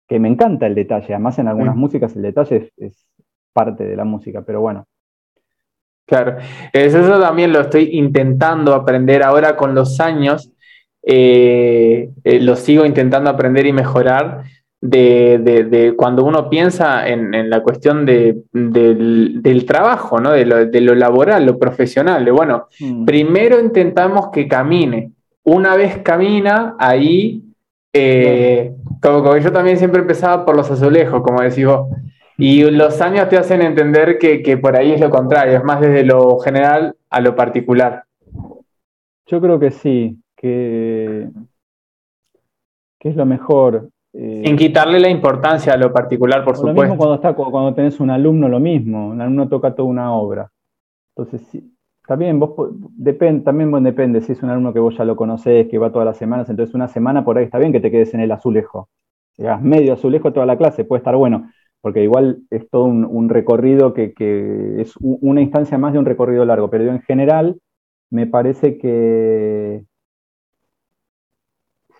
que 0.08 0.20
me 0.20 0.28
encanta 0.28 0.68
el 0.68 0.76
detalle, 0.76 1.14
además 1.14 1.40
en 1.40 1.48
algunas 1.48 1.76
Mm. 1.76 1.80
músicas 1.80 2.16
el 2.16 2.24
detalle 2.24 2.58
es, 2.58 2.72
es 2.78 3.08
parte 3.54 3.86
de 3.86 3.96
la 3.96 4.04
música, 4.04 4.42
pero 4.42 4.62
bueno, 4.62 4.86
Claro, 6.06 6.38
es 6.74 6.94
eso 6.94 7.20
también 7.20 7.54
lo 7.54 7.62
estoy 7.62 7.90
intentando 7.94 8.74
aprender 8.74 9.24
ahora 9.24 9.56
con 9.56 9.74
los 9.74 10.00
años, 10.02 10.52
eh, 11.06 12.10
eh, 12.24 12.40
lo 12.40 12.56
sigo 12.56 12.86
intentando 12.86 13.30
aprender 13.30 13.66
y 13.66 13.74
mejorar 13.74 14.44
de, 14.82 15.40
de- 15.42 15.64
de 15.66 15.96
cuando 15.96 16.26
uno 16.26 16.50
piensa 16.50 17.08
en, 17.08 17.34
en 17.34 17.50
la 17.50 17.62
cuestión 17.64 18.06
de, 18.06 18.44
del, 18.52 19.42
del 19.42 19.66
trabajo, 19.66 20.20
¿no? 20.20 20.32
De 20.32 20.46
lo, 20.46 20.66
de 20.66 20.82
lo 20.82 20.96
laboral, 20.96 21.46
lo 21.46 21.58
profesional, 21.60 22.26
de 22.26 22.32
bueno, 22.32 22.68
Mm. 22.80 23.06
primero 23.06 23.60
intentamos 23.60 24.30
que 24.32 24.48
camine, 24.48 25.12
una 25.44 25.76
vez 25.76 26.00
camina, 26.00 26.76
ahí, 26.80 27.44
eh, 27.94 28.74
como, 29.02 29.24
como 29.24 29.38
yo 29.38 29.52
también 29.52 29.78
siempre 29.78 30.02
empezaba 30.02 30.46
por 30.46 30.56
los 30.56 30.70
azulejos, 30.72 31.22
como 31.22 31.42
decís 31.42 31.66
vos. 31.66 31.88
Y 32.38 32.64
los 32.64 33.00
años 33.00 33.30
te 33.30 33.38
hacen 33.38 33.62
entender 33.62 34.18
que, 34.18 34.42
que 34.42 34.58
por 34.58 34.76
ahí 34.76 34.92
es 34.94 35.00
lo 35.00 35.10
contrario, 35.10 35.58
es 35.58 35.64
más 35.64 35.80
desde 35.80 36.04
lo 36.04 36.40
general 36.40 36.96
a 37.10 37.22
lo 37.22 37.36
particular. 37.36 38.04
yo 39.28 39.40
creo 39.42 39.60
que 39.60 39.72
sí, 39.72 40.18
que, 40.44 41.30
que 43.00 43.10
es 43.10 43.16
lo 43.16 43.26
mejor. 43.26 43.90
eh, 44.14 44.44
Sin 44.46 44.58
quitarle 44.58 45.00
la 45.00 45.10
importancia 45.10 45.74
a 45.74 45.78
lo 45.78 45.92
particular, 45.92 46.44
por 46.44 46.56
Lo 46.56 46.62
mismo 46.64 46.72
supuesto. 46.72 46.98
cuando, 46.98 47.16
está, 47.16 47.34
cuando 47.34 47.74
tenés 47.74 48.00
un 48.00 48.10
alumno, 48.10 48.48
lo 48.50 48.60
mismo. 48.60 49.10
Un 49.10 49.22
alumno 49.22 49.48
toca 49.50 49.74
toda 49.76 49.90
una 49.90 50.14
obra. 50.14 50.50
Entonces, 51.16 51.48
sí, 51.50 51.76
también 52.08 52.40
vos, 52.40 52.54
depende, 52.98 53.44
también 53.44 53.72
bueno, 53.72 53.86
depende, 53.86 54.22
si 54.22 54.32
es 54.34 54.44
un 54.44 54.50
alumno 54.50 54.74
que 54.74 54.80
vos 54.80 54.98
ya 54.98 55.06
lo 55.06 55.16
conocés, 55.16 55.68
que 55.70 55.78
va 55.78 55.92
todas 55.92 56.06
las 56.06 56.18
semanas, 56.18 56.50
entonces 56.50 56.76
una 56.76 56.88
semana 56.88 57.24
por 57.26 57.38
ahí 57.38 57.46
está 57.46 57.60
bien 57.60 57.72
que 57.72 57.80
te 57.82 57.92
quedes 57.92 58.14
en 58.14 58.22
el 58.22 58.32
azulejo. 58.32 58.90
Que 59.36 59.48
hagas 59.48 59.62
medio 59.64 59.94
azulejo 59.94 60.34
toda 60.34 60.46
la 60.46 60.58
clase, 60.58 60.86
puede 60.86 61.00
estar 61.00 61.16
bueno, 61.16 61.50
porque 61.82 62.04
igual 62.04 62.44
es 62.52 62.70
todo 62.70 62.86
un, 62.86 63.06
un 63.06 63.30
recorrido 63.30 63.94
que, 63.94 64.14
que 64.14 64.82
es 64.82 64.96
u- 65.00 65.20
una 65.22 65.42
instancia 65.42 65.78
más 65.78 65.94
de 65.94 66.00
un 66.00 66.06
recorrido 66.06 66.46
largo, 66.46 66.70
pero 66.70 66.84
yo 66.86 66.92
en 66.92 67.02
general 67.02 67.60
me 68.12 68.28
parece 68.28 68.78
que 68.78 69.84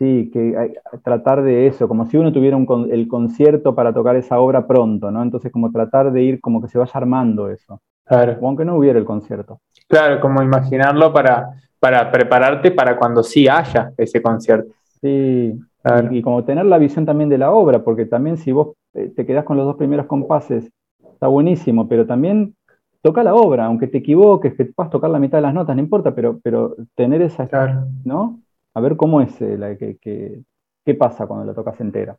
Sí, 0.04 0.30
que 0.34 0.58
hay- 0.58 0.74
tratar 1.02 1.42
de 1.44 1.66
eso, 1.68 1.88
como 1.88 2.06
si 2.08 2.18
uno 2.18 2.34
tuviera 2.34 2.58
un 2.58 2.66
con- 2.66 2.92
el 2.92 3.08
concierto 3.08 3.74
para 3.74 3.94
tocar 3.94 4.18
esa 4.18 4.38
obra 4.38 4.68
pronto, 4.68 5.10
¿no? 5.12 5.24
Entonces 5.24 5.50
como 5.50 5.72
tratar 5.72 6.12
de 6.12 6.22
ir 6.24 6.42
como 6.42 6.62
que 6.62 6.68
se 6.68 6.78
vaya 6.78 6.92
armando 6.96 7.50
eso, 7.50 7.80
Claro, 8.06 8.36
o 8.42 8.48
aunque 8.48 8.66
no 8.66 8.76
hubiera 8.76 9.00
el 9.00 9.06
concierto. 9.06 9.60
claro, 9.88 10.20
como 10.20 10.42
imaginarlo 10.42 11.14
para, 11.14 11.52
para 11.80 12.12
prepararte 12.12 12.72
para 12.72 12.98
cuando 12.98 13.24
sí 13.24 13.48
haya 13.48 13.94
ese 13.98 14.22
concierto. 14.22 14.74
Sí, 15.00 15.58
Claro. 15.82 16.10
y, 16.12 16.18
y 16.18 16.22
como 16.22 16.44
tener 16.44 16.66
la 16.66 16.78
visión 16.78 17.06
también 17.06 17.30
de 17.30 17.38
la 17.38 17.52
obra, 17.52 17.82
porque 17.84 18.06
también 18.06 18.36
si 18.38 18.52
vos 18.52 18.74
eh, 18.94 19.12
te 19.16 19.26
quedás 19.26 19.46
con 19.46 19.56
los 19.56 19.66
dos 19.66 19.78
primeros 19.78 20.06
compases, 20.06 20.70
está 21.14 21.28
buenísimo, 21.28 21.88
pero 21.88 22.06
también 22.06 22.56
toca 23.02 23.24
la 23.24 23.36
obra, 23.36 23.66
aunque 23.66 23.88
te 23.88 24.00
equivoques, 24.00 24.54
que 24.56 24.66
puedas 24.66 24.92
tocar 24.92 25.10
la 25.10 25.20
mitad 25.20 25.38
de 25.38 25.44
las 25.44 25.54
notas, 25.54 25.76
no 25.76 25.82
importa, 25.82 26.14
pero, 26.14 26.40
pero 26.44 26.76
tener 26.96 27.22
esa, 27.22 27.48
Claro. 27.48 27.86
¿no? 28.04 28.40
A 28.76 28.82
ver 28.82 28.96
cómo 28.96 29.22
es, 29.22 29.40
eh, 29.42 29.58
la, 29.58 29.76
que, 29.78 29.98
que- 29.98 30.42
qué 30.86 30.96
pasa 30.96 31.28
cuando 31.28 31.46
la 31.46 31.54
tocas 31.54 31.80
entera. 31.80 32.18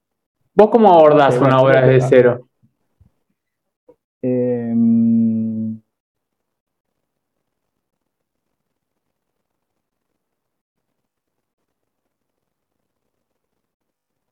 ¿Vos 0.54 0.68
cómo 0.70 0.92
abordás 0.92 1.38
una 1.40 1.60
obra 1.60 1.80
que- 1.82 1.86
desde 1.90 2.08
cero? 2.08 2.48
Em, 4.22 5.80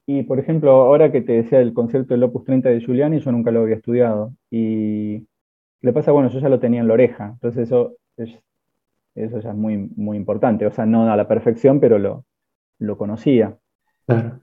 y 0.06 0.22
por 0.24 0.38
ejemplo, 0.38 0.70
ahora 0.72 1.12
que 1.12 1.20
te 1.22 1.32
decía 1.32 1.60
el 1.60 1.72
concierto 1.74 2.14
del 2.14 2.22
Opus 2.24 2.44
30 2.44 2.68
de 2.68 2.80
Giuliani, 2.80 3.20
yo 3.20 3.32
nunca 3.32 3.50
lo 3.50 3.60
había 3.62 3.76
estudiado. 3.76 4.32
Y 4.50 5.26
le 5.80 5.92
pasa, 5.92 6.12
bueno, 6.12 6.28
yo 6.30 6.40
ya 6.40 6.48
lo 6.48 6.60
tenía 6.60 6.80
en 6.80 6.88
la 6.88 6.94
oreja, 6.94 7.30
entonces 7.34 7.64
eso, 7.68 7.94
es- 8.16 8.38
eso 9.14 9.40
ya 9.40 9.51
es 9.51 9.56
muy, 9.56 9.76
muy 9.97 10.16
importante. 10.16 10.66
O 10.66 10.70
sea, 10.72 10.86
no 10.86 11.10
a 11.12 11.16
la 11.16 11.28
perfección, 11.28 11.80
pero 11.80 11.98
lo, 11.98 12.24
lo 12.78 12.98
conocía. 12.98 13.56
Claro. 14.06 14.40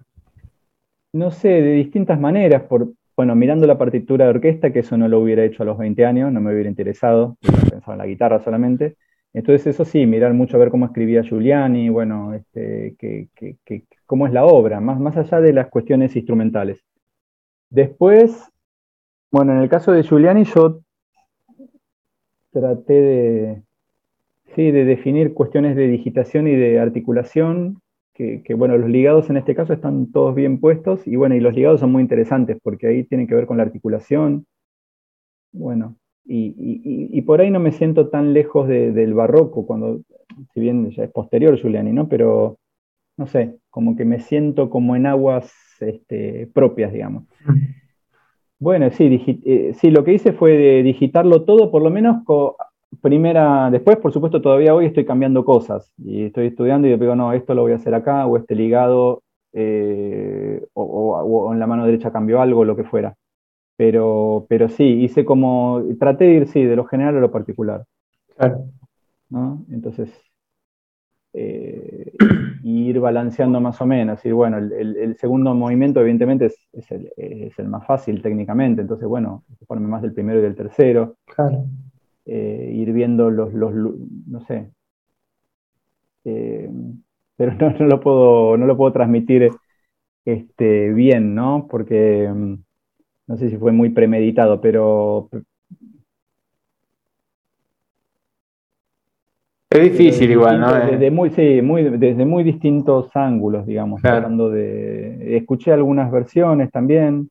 No 1.13 1.31
sé, 1.31 1.47
de 1.49 1.73
distintas 1.73 2.19
maneras, 2.19 2.63
por, 2.63 2.93
bueno, 3.15 3.35
mirando 3.35 3.65
la 3.65 3.77
partitura 3.77 4.25
de 4.25 4.31
orquesta, 4.31 4.71
que 4.71 4.79
eso 4.79 4.97
no 4.97 5.07
lo 5.07 5.19
hubiera 5.19 5.43
hecho 5.43 5.63
a 5.63 5.65
los 5.65 5.77
20 5.77 6.05
años, 6.05 6.31
no 6.31 6.39
me 6.41 6.53
hubiera 6.53 6.69
interesado, 6.69 7.37
hubiera 7.41 7.69
pensado 7.69 7.93
en 7.93 7.97
la 7.97 8.05
guitarra 8.05 8.39
solamente. 8.43 8.95
Entonces, 9.33 9.67
eso 9.67 9.85
sí, 9.85 10.05
mirar 10.05 10.33
mucho 10.33 10.57
a 10.57 10.59
ver 10.59 10.69
cómo 10.69 10.85
escribía 10.85 11.23
Giuliani, 11.23 11.89
bueno, 11.89 12.33
este, 12.33 12.95
que, 12.99 13.27
que- 13.35 13.57
que- 13.65 13.83
cómo 14.05 14.27
es 14.27 14.33
la 14.33 14.45
obra, 14.45 14.79
más, 14.81 14.99
más 14.99 15.17
allá 15.17 15.41
de 15.41 15.53
las 15.53 15.67
cuestiones 15.69 16.15
instrumentales. 16.15 16.83
Después, 17.69 18.49
bueno, 19.31 19.53
en 19.53 19.59
el 19.61 19.69
caso 19.69 19.91
de 19.93 20.03
Giuliani, 20.03 20.45
yo 20.45 20.81
traté 22.51 22.93
de, 22.93 23.63
sí, 24.55 24.71
de 24.71 24.85
definir 24.85 25.33
cuestiones 25.33 25.75
de 25.75 25.87
digitación 25.87 26.47
y 26.47 26.55
de 26.55 26.79
articulación 26.79 27.81
que, 28.43 28.53
bueno, 28.53 28.77
los 28.77 28.89
ligados 28.89 29.29
en 29.29 29.37
este 29.37 29.55
caso 29.55 29.71
están 29.71 30.11
todos 30.11 30.35
bien 30.35 30.59
puestos 30.59 31.07
y 31.07 31.15
bueno, 31.15 31.35
y 31.35 31.39
los 31.39 31.55
ligados 31.55 31.79
son 31.79 31.93
muy 31.93 32.01
interesantes 32.01 32.57
porque 32.61 32.87
ahí 32.87 33.03
tienen 33.05 33.27
que 33.27 33.35
ver 33.35 33.45
con 33.45 33.55
la 33.55 33.63
articulación. 33.63 34.45
Bueno, 35.53 35.95
y, 36.25 37.21
por 37.21 37.39
ahí 37.39 37.49
no 37.49 37.61
me 37.61 37.71
siento 37.71 38.09
tan 38.09 38.33
lejos 38.33 38.67
del 38.67 39.13
barroco, 39.13 39.65
cuando, 39.65 40.01
si 40.53 40.59
bien 40.59 40.91
ya 40.91 41.05
es 41.05 41.11
posterior 41.11 41.57
Giuliani, 41.57 41.93
¿no? 41.93 42.09
Pero, 42.09 42.57
no 43.17 43.25
sé, 43.25 43.55
como 43.69 43.95
que 43.95 44.03
me 44.03 44.19
siento 44.19 44.69
como 44.69 44.97
en 44.97 45.05
aguas 45.05 45.53
este, 45.79 46.49
propias, 46.53 46.91
digamos. 46.91 47.23
Bueno, 48.59 48.91
sí, 48.91 49.41
eh, 49.45 49.73
sí, 49.75 49.91
lo 49.91 50.03
que 50.03 50.13
hice 50.13 50.33
fue 50.33 50.57
de 50.57 50.83
digitarlo 50.83 51.45
todo, 51.45 51.71
por 51.71 51.81
lo 51.81 51.89
menos 51.89 52.23
primera, 53.01 53.69
después, 53.71 53.97
por 53.97 54.11
supuesto, 54.11 54.41
todavía 54.41 54.73
hoy 54.73 54.85
estoy 54.85 55.05
cambiando 55.05 55.45
cosas 55.45 55.93
y 55.97 56.25
estoy 56.25 56.47
estudiando 56.47 56.87
y 56.87 56.97
digo, 56.97 57.15
no, 57.15 57.33
esto 57.33 57.53
lo 57.53 57.63
voy 57.63 57.73
a 57.73 57.75
hacer 57.75 57.93
acá, 57.93 58.25
o 58.25 58.37
este 58.37 58.55
ligado, 58.55 59.23
eh, 59.53 60.65
o, 60.73 61.51
en 61.53 61.59
la 61.59 61.67
mano 61.67 61.85
derecha 61.85 62.11
cambio 62.11 62.41
algo, 62.41 62.65
lo 62.65 62.75
que 62.75 62.83
fuera. 62.83 63.15
Pero, 63.77 64.45
pero 64.49 64.69
sí, 64.69 64.83
hice 64.83 65.23
como, 65.25 65.81
traté 65.99 66.25
de 66.25 66.33
ir, 66.33 66.47
sí, 66.47 66.63
de 66.63 66.75
lo 66.75 66.85
general 66.85 67.17
a 67.17 67.21
lo 67.21 67.31
particular. 67.31 67.85
Claro. 68.35 68.65
¿no? 69.29 69.65
Entonces, 69.71 70.09
eh, 71.33 72.11
ir 72.63 72.99
balanceando 72.99 73.61
más 73.61 73.79
o 73.81 73.85
menos. 73.85 74.25
Y 74.25 74.31
bueno, 74.31 74.57
el, 74.57 75.15
segundo 75.17 75.53
movimiento 75.53 76.01
evidentemente 76.01 76.47
es, 76.73 76.91
el, 76.91 77.67
más 77.67 77.85
fácil 77.85 78.21
técnicamente, 78.21 78.81
entonces 78.81 79.07
bueno, 79.07 79.43
ponerme 79.67 79.89
más 79.89 80.01
del 80.01 80.13
primero 80.13 80.39
y 80.39 80.43
del 80.43 80.55
tercero. 80.55 81.15
Claro. 81.25 81.65
Eh, 82.31 82.73
ir 82.75 82.93
viendo 82.93 83.31
los, 83.31 83.51
los, 83.55 83.73
no 83.73 84.41
sé. 84.41 84.69
Eh, 86.25 86.69
pero 87.35 87.53
no, 87.79 87.87
lo 87.87 87.99
puedo, 87.99 88.55
no 88.55 88.67
lo 88.67 88.77
puedo 88.77 88.93
transmitir 88.93 89.49
este, 90.25 90.93
bien, 90.93 91.33
¿no? 91.33 91.67
Porque 91.67 92.29
mm, 92.31 92.53
no 93.25 93.37
sé 93.37 93.49
si 93.49 93.57
fue 93.57 93.71
muy 93.71 93.89
premeditado, 93.89 94.61
pero 94.61 95.27
Es 99.71 99.91
difícil 99.91 100.29
igual, 100.29 100.59
¿no? 100.59 100.73
Desde 100.73 101.09
muy, 101.09 101.31
sí, 101.31 101.61
muy, 101.63 101.83
desde 101.97 102.25
muy 102.25 102.43
distintos 102.43 103.15
ángulos, 103.15 103.65
digamos, 103.65 104.01
tratando 104.01 104.49
de... 104.49 105.37
Escuché 105.37 105.71
algunas 105.71 106.11
versiones 106.11 106.71
también. 106.71 107.29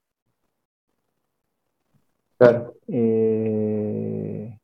Claro. 2.36 2.74
Eh, 2.86 4.56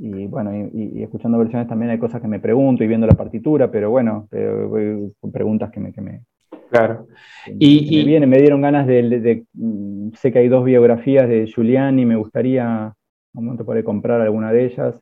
y 0.00 0.14
bueno, 0.30 0.54
y, 0.54 1.02
escuchando 1.02 1.38
versiones 1.38 1.68
también 1.68 1.90
hay 1.90 1.98
cosas 1.98 2.20
que 2.20 2.28
me 2.28 2.40
pregunto 2.40 2.84
y 2.84 2.86
viendo 2.86 3.06
la 3.06 3.14
partitura, 3.14 3.70
pero 3.70 3.90
bueno, 3.90 4.28
voy 4.30 5.12
con 5.20 5.32
preguntas 5.32 5.70
que 5.70 5.80
me... 5.80 5.92
Que 5.92 6.00
me 6.00 6.22
claro. 6.70 7.06
y, 7.46 8.04
me, 8.06 8.26
me 8.26 8.38
dieron 8.38 8.62
ganas 8.62 8.86
de, 8.86 9.44
mm, 9.52 10.12
Sé 10.14 10.32
que 10.32 10.38
hay 10.38 10.48
dos 10.48 10.64
biografías 10.64 11.28
de 11.28 11.46
Giuliani, 11.46 12.06
me 12.06 12.16
gustaría 12.16 12.94
un 13.34 13.44
momento 13.44 13.64
poder 13.64 13.84
comprar 13.84 14.20
alguna 14.20 14.52
de 14.52 14.66
ellas. 14.66 15.00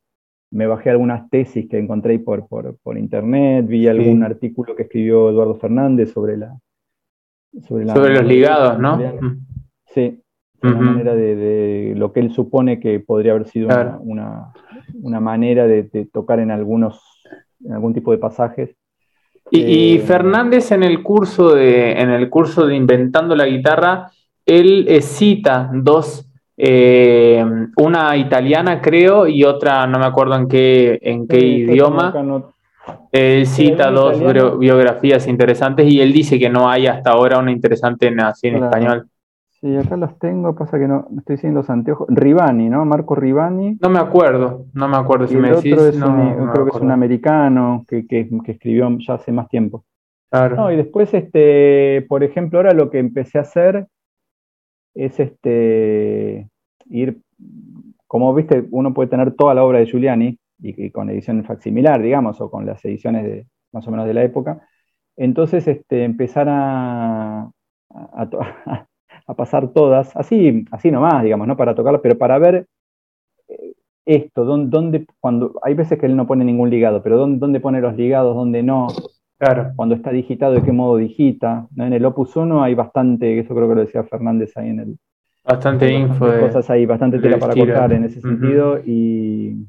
Me 0.51 0.67
bajé 0.67 0.91
algunas 0.91 1.29
tesis 1.29 1.69
que 1.69 1.79
encontré 1.79 2.19
por, 2.19 2.49
por, 2.49 2.99
internet, 2.99 3.67
vi 3.67 3.87
algún 3.87 4.23
artículo 4.23 4.75
que 4.75 4.85
escribió 4.85 5.31
Eduardo 5.31 5.55
Fernández 5.57 6.13
sobre 6.13 6.39
la... 6.39 6.59
Sobre, 7.67 7.85
los 7.85 8.25
ligados, 8.25 8.79
¿no? 8.79 8.99
Sí, 9.87 10.21
una 10.63 10.81
manera 10.81 11.15
de, 11.15 11.95
lo 11.97 12.13
que 12.13 12.21
él 12.21 12.33
supone 12.33 12.81
que 12.81 13.01
podría 13.01 13.33
haber 13.33 13.47
sido 13.47 13.69
una, 14.01 15.21
manera 15.21 15.67
de, 15.67 16.09
tocar 16.13 16.41
en 16.41 16.51
algunos, 16.51 17.01
en 17.65 17.73
algún 17.73 17.95
tipo 17.95 18.13
de 18.13 18.19
pasajes. 18.19 18.77
Y, 19.51 19.97
eh, 19.97 20.01
Fernández 20.01 20.73
en 20.73 20.83
el 20.83 21.03
curso 21.03 21.55
de, 21.55 21.93
en 21.93 22.11
el 22.11 22.29
curso 22.29 22.67
de 22.67 22.77
Inventando 22.77 23.35
la 23.35 23.47
Guitarra, 23.47 24.11
él 24.45 24.87
eh, 24.89 25.01
cita 25.01 25.71
dos 25.73 26.29
eh, 26.61 27.45
una 27.77 28.17
italiana 28.17 28.81
creo 28.81 29.29
y 29.29 29.45
otra 29.45 29.87
no 29.87 30.01
me 30.01 30.07
acuerdo 30.07 30.35
en 30.35 30.49
qué, 30.49 30.99
en 31.03 31.29
qué 31.29 31.39
idioma. 31.39 32.13
Él 33.13 33.47
cita 33.47 33.91
dos 33.91 34.19
biografías 34.59 35.29
interesantes 35.29 35.87
y 35.87 36.01
él 36.01 36.13
dice 36.13 36.39
que 36.39 36.51
no 36.51 36.69
hay 36.69 36.87
hasta 36.87 37.11
ahora 37.11 37.39
una 37.39 37.53
interesante 37.53 38.09
en, 38.09 38.21
así 38.21 38.49
en 38.49 38.65
español. 38.65 39.09
Sí, 39.61 39.77
acá 39.77 39.97
los 39.97 40.17
tengo, 40.21 40.55
pasa 40.55 40.79
que 40.79 40.87
no 40.87 41.09
estoy 41.19 41.35
diciendo 41.35 41.61
los 41.61 41.71
anteojos. 41.71 42.07
Ribani, 42.09 42.69
¿no? 42.69 42.85
Marco 42.85 43.17
Ribani. 43.17 43.77
No 43.81 43.91
me 43.91 43.99
acuerdo, 43.99 44.67
no 44.73 44.87
me 44.87 44.97
acuerdo 44.97 45.27
si 45.27 45.37
me 45.37 45.51
decís. 45.51 45.75
creo 45.75 46.65
que 46.65 46.77
es 46.77 46.81
un 46.81 46.93
americano 46.93 47.85
que, 47.89 48.07
que, 48.07 48.29
escribió 48.47 48.89
ya 48.99 49.15
hace 49.15 49.33
más 49.33 49.49
tiempo. 49.49 49.85
Claro. 50.31 50.71
y 50.71 50.77
después, 50.77 51.13
este, 51.15 52.05
por 52.09 52.23
ejemplo, 52.23 52.59
ahora 52.59 52.73
lo 52.73 52.91
que 52.91 52.99
empecé 52.99 53.39
a 53.39 53.43
hacer 53.43 53.87
es 54.95 55.19
este, 55.19 56.49
ir, 56.91 57.21
como 58.07 58.33
viste, 58.35 58.67
uno 58.71 58.93
puede 58.95 59.09
tener 59.09 59.35
toda 59.35 59.55
la 59.55 59.65
obra 59.65 59.79
de 59.79 59.87
Giuliani 59.87 60.39
y, 60.61 60.91
con 60.91 61.11
edición 61.11 61.43
facsimilar, 61.45 62.01
digamos, 62.03 62.41
o 62.41 62.51
con 62.51 62.67
las 62.67 62.85
ediciones 62.85 63.25
de, 63.25 63.47
más 63.73 63.89
o 63.89 63.91
menos 63.91 64.07
de 64.07 64.15
la 64.15 64.23
época. 64.23 64.69
Entonces, 65.17 65.67
este, 65.67 66.05
empezar 66.05 66.47
a, 66.49 67.51
a, 67.91 68.29
pasar 69.35 69.69
todas, 69.69 70.17
así, 70.17 70.65
así 70.71 70.91
nomás, 70.91 71.23
digamos, 71.23 71.47
¿no? 71.47 71.57
Para 71.57 71.75
tocarlas, 71.75 72.03
pero 72.03 72.17
para 72.17 72.39
ver 72.39 72.67
eh, 73.49 73.75
esto, 74.05 74.45
dónde, 74.45 75.07
cuando, 75.21 75.59
hay 75.63 75.75
veces 75.75 75.99
que 75.99 76.07
él 76.07 76.17
no 76.17 76.27
pone 76.27 76.45
ningún 76.45 76.71
ligado, 76.71 77.03
pero 77.03 77.19
dónde, 77.19 77.39
dónde 77.39 77.61
pone 77.61 77.81
los 77.81 77.97
ligados, 77.97 78.35
dónde 78.35 78.63
no, 78.63 78.89
Claro. 79.39 79.73
Cuando 79.77 79.95
está 79.95 80.11
digitado, 80.11 80.55
de 80.55 80.63
qué 80.63 80.73
modo 80.73 80.97
digita. 80.97 81.69
En 81.77 81.93
el 81.93 82.05
Opus 82.05 82.35
1 82.35 82.63
hay 82.63 82.75
bastante, 82.75 83.39
eso 83.39 83.55
creo 83.55 83.69
que 83.69 83.75
lo 83.77 83.81
decía 83.83 84.03
Fernández 84.03 84.57
ahí 84.57 84.71
en 84.71 84.81
el. 84.81 84.99
Bastante 85.45 85.91
info. 85.93 86.27
cosas 86.41 86.69
ahí, 86.69 86.85
bastante 86.85 87.21
tela 87.21 87.39
para 87.39 87.55
cortar 87.55 87.93
en 87.93 88.05
ese 88.05 88.21
sentido. 88.21 88.81
Y 88.85 89.65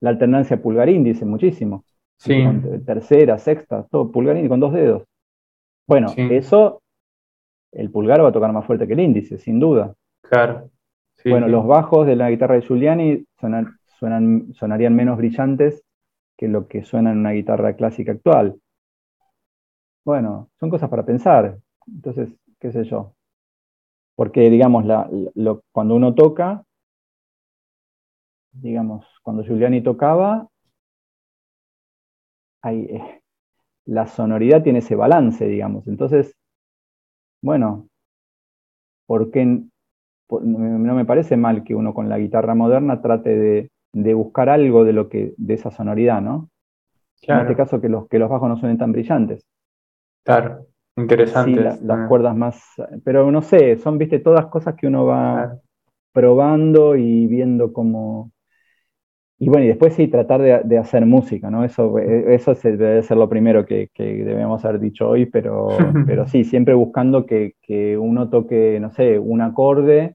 la 0.00 0.10
alternancia 0.10 0.60
pulgar-índice, 0.60 1.24
muchísimo. 1.24 1.84
Sí. 2.16 2.44
tercera, 2.86 3.38
sexta, 3.38 3.86
todo 3.90 4.12
pulgar-índice 4.12 4.50
con 4.50 4.60
dos 4.60 4.72
dedos. 4.74 5.04
Bueno, 5.88 6.08
eso, 6.16 6.82
el 7.74 7.90
pulgar 7.90 8.22
va 8.22 8.28
a 8.28 8.32
tocar 8.32 8.52
más 8.52 8.66
fuerte 8.66 8.86
que 8.86 8.94
el 8.94 9.00
índice, 9.00 9.38
sin 9.38 9.60
duda. 9.60 9.94
Claro. 10.22 10.70
bueno, 11.24 11.48
los 11.48 11.66
bajos 11.66 12.06
de 12.06 12.16
la 12.16 12.30
guitarra 12.30 12.54
de 12.54 12.62
Giuliani 12.62 13.24
suenan, 13.38 14.52
sonarían 14.54 14.94
menos 14.94 15.18
brillantes 15.18 15.84
que 16.36 16.48
lo 16.48 16.66
que 16.66 16.84
suena 16.84 17.12
en 17.12 17.18
una 17.18 17.32
guitarra 17.32 17.74
clásica 17.74 18.12
actual. 18.12 18.56
Bueno, 20.04 20.50
son 20.58 20.70
cosas 20.70 20.90
para 20.90 21.04
pensar. 21.04 21.58
Entonces, 21.86 22.34
qué 22.60 22.72
sé 22.72 22.84
yo. 22.84 23.14
Porque, 24.16 24.48
digamos, 24.50 24.84
cuando 25.72 25.96
uno 25.96 26.14
toca, 26.14 26.64
digamos, 28.52 29.06
cuando 29.22 29.42
Giuliani 29.42 29.80
tocaba, 29.82 30.48
eh, 32.64 33.20
la 33.86 34.06
sonoridad 34.06 34.62
tiene 34.62 34.78
ese 34.78 34.94
balance, 34.94 35.46
digamos. 35.46 35.86
Entonces, 35.88 36.34
bueno, 37.44 37.88
¿por 39.06 39.30
qué 39.30 39.44
no 39.44 40.94
me 40.94 41.04
parece 41.04 41.36
mal 41.36 41.62
que 41.62 41.74
uno 41.74 41.92
con 41.92 42.08
la 42.08 42.18
guitarra 42.18 42.54
moderna 42.54 43.02
trate 43.02 43.36
de, 43.36 43.70
de 43.92 44.14
buscar 44.14 44.48
algo 44.48 44.82
de 44.82 44.94
lo 44.94 45.10
que, 45.10 45.34
de 45.36 45.54
esa 45.54 45.70
sonoridad, 45.70 46.22
¿no? 46.22 46.48
En 47.22 47.40
este 47.40 47.54
caso 47.54 47.80
que 47.80 47.88
los, 47.90 48.08
que 48.08 48.18
los 48.18 48.30
bajos 48.30 48.48
no 48.48 48.56
suenen 48.56 48.78
tan 48.78 48.92
brillantes. 48.92 49.46
Claro, 50.24 50.66
interesante. 50.96 51.60
las 51.60 51.80
ah. 51.90 52.06
cuerdas 52.08 52.34
más, 52.34 52.64
pero 53.04 53.30
no 53.30 53.42
sé, 53.42 53.76
son, 53.76 53.98
viste, 53.98 54.20
todas 54.20 54.46
cosas 54.46 54.74
que 54.74 54.86
uno 54.86 55.04
va 55.04 55.58
probando 56.12 56.96
y 56.96 57.26
viendo 57.26 57.74
cómo... 57.74 58.30
Y 59.38 59.48
bueno, 59.48 59.64
y 59.64 59.68
después 59.68 59.94
sí, 59.94 60.06
tratar 60.08 60.64
de, 60.64 60.78
hacer 60.78 61.04
música, 61.06 61.50
¿no? 61.50 61.64
Eso, 61.64 61.98
eso 61.98 62.54
debe 62.54 63.02
ser 63.02 63.16
lo 63.16 63.28
primero 63.28 63.66
que, 63.66 63.90
debemos 63.96 64.64
haber 64.64 64.80
dicho 64.80 65.08
hoy, 65.08 65.26
pero, 65.26 65.68
pero 66.06 66.26
sí, 66.26 66.44
siempre 66.44 66.74
buscando 66.74 67.26
que, 67.26 67.54
uno 67.98 68.30
toque, 68.30 68.78
no 68.80 68.92
sé, 68.92 69.18
un 69.18 69.40
acorde, 69.40 70.14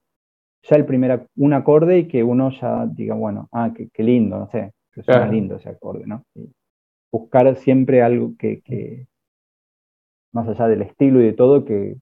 ya 0.63 0.75
el 0.75 0.85
primer, 0.85 1.27
un 1.35 1.53
acorde 1.53 1.99
y 1.99 2.07
que 2.07 2.23
uno 2.23 2.51
ya 2.51 2.85
diga, 2.85 3.15
bueno, 3.15 3.49
ah, 3.51 3.73
qué, 3.73 4.03
lindo, 4.03 4.39
no 4.39 4.47
sé, 4.47 4.71
que 4.93 5.03
suena 5.03 5.27
lindo 5.27 5.57
ese 5.57 5.69
acorde, 5.69 6.05
¿no? 6.05 6.23
buscar 7.11 7.55
siempre 7.55 8.01
algo 8.01 8.35
que, 8.37 9.07
más 10.31 10.47
allá 10.47 10.67
del 10.67 10.83
estilo 10.83 11.21
y 11.21 11.25
de 11.25 11.33
todo, 11.33 11.65
que, 11.65 11.97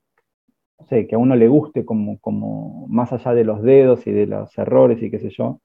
sé, 0.89 1.07
que 1.07 1.15
a 1.15 1.17
uno 1.17 1.35
le 1.35 1.47
guste 1.47 1.85
como, 1.85 2.19
como 2.19 2.87
más 2.87 3.11
allá 3.13 3.33
de 3.33 3.43
los 3.43 3.61
dedos 3.61 4.05
y 4.07 4.11
de 4.11 4.27
los 4.27 4.55
errores 4.57 5.01
y 5.01 5.09
qué 5.09 5.19
sé 5.19 5.29
yo, 5.29 5.61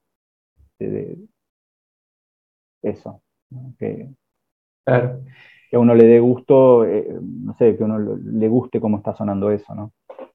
de, 0.79 1.17
eso, 2.83 3.21
que, 3.79 4.09
que, 4.85 5.75
a 5.75 5.79
uno 5.79 5.95
le 5.95 6.05
dé 6.05 6.19
gusto, 6.19 6.85
eh, 6.85 7.17
no 7.19 7.55
sé, 7.55 7.75
que 7.75 7.83
a 7.83 7.87
uno 7.87 8.17
le 8.23 8.47
guste 8.47 8.79
cómo 8.79 8.97
está 8.97 9.15
sonando 9.15 9.49
eso, 9.49 9.73
¿no? 9.73 9.91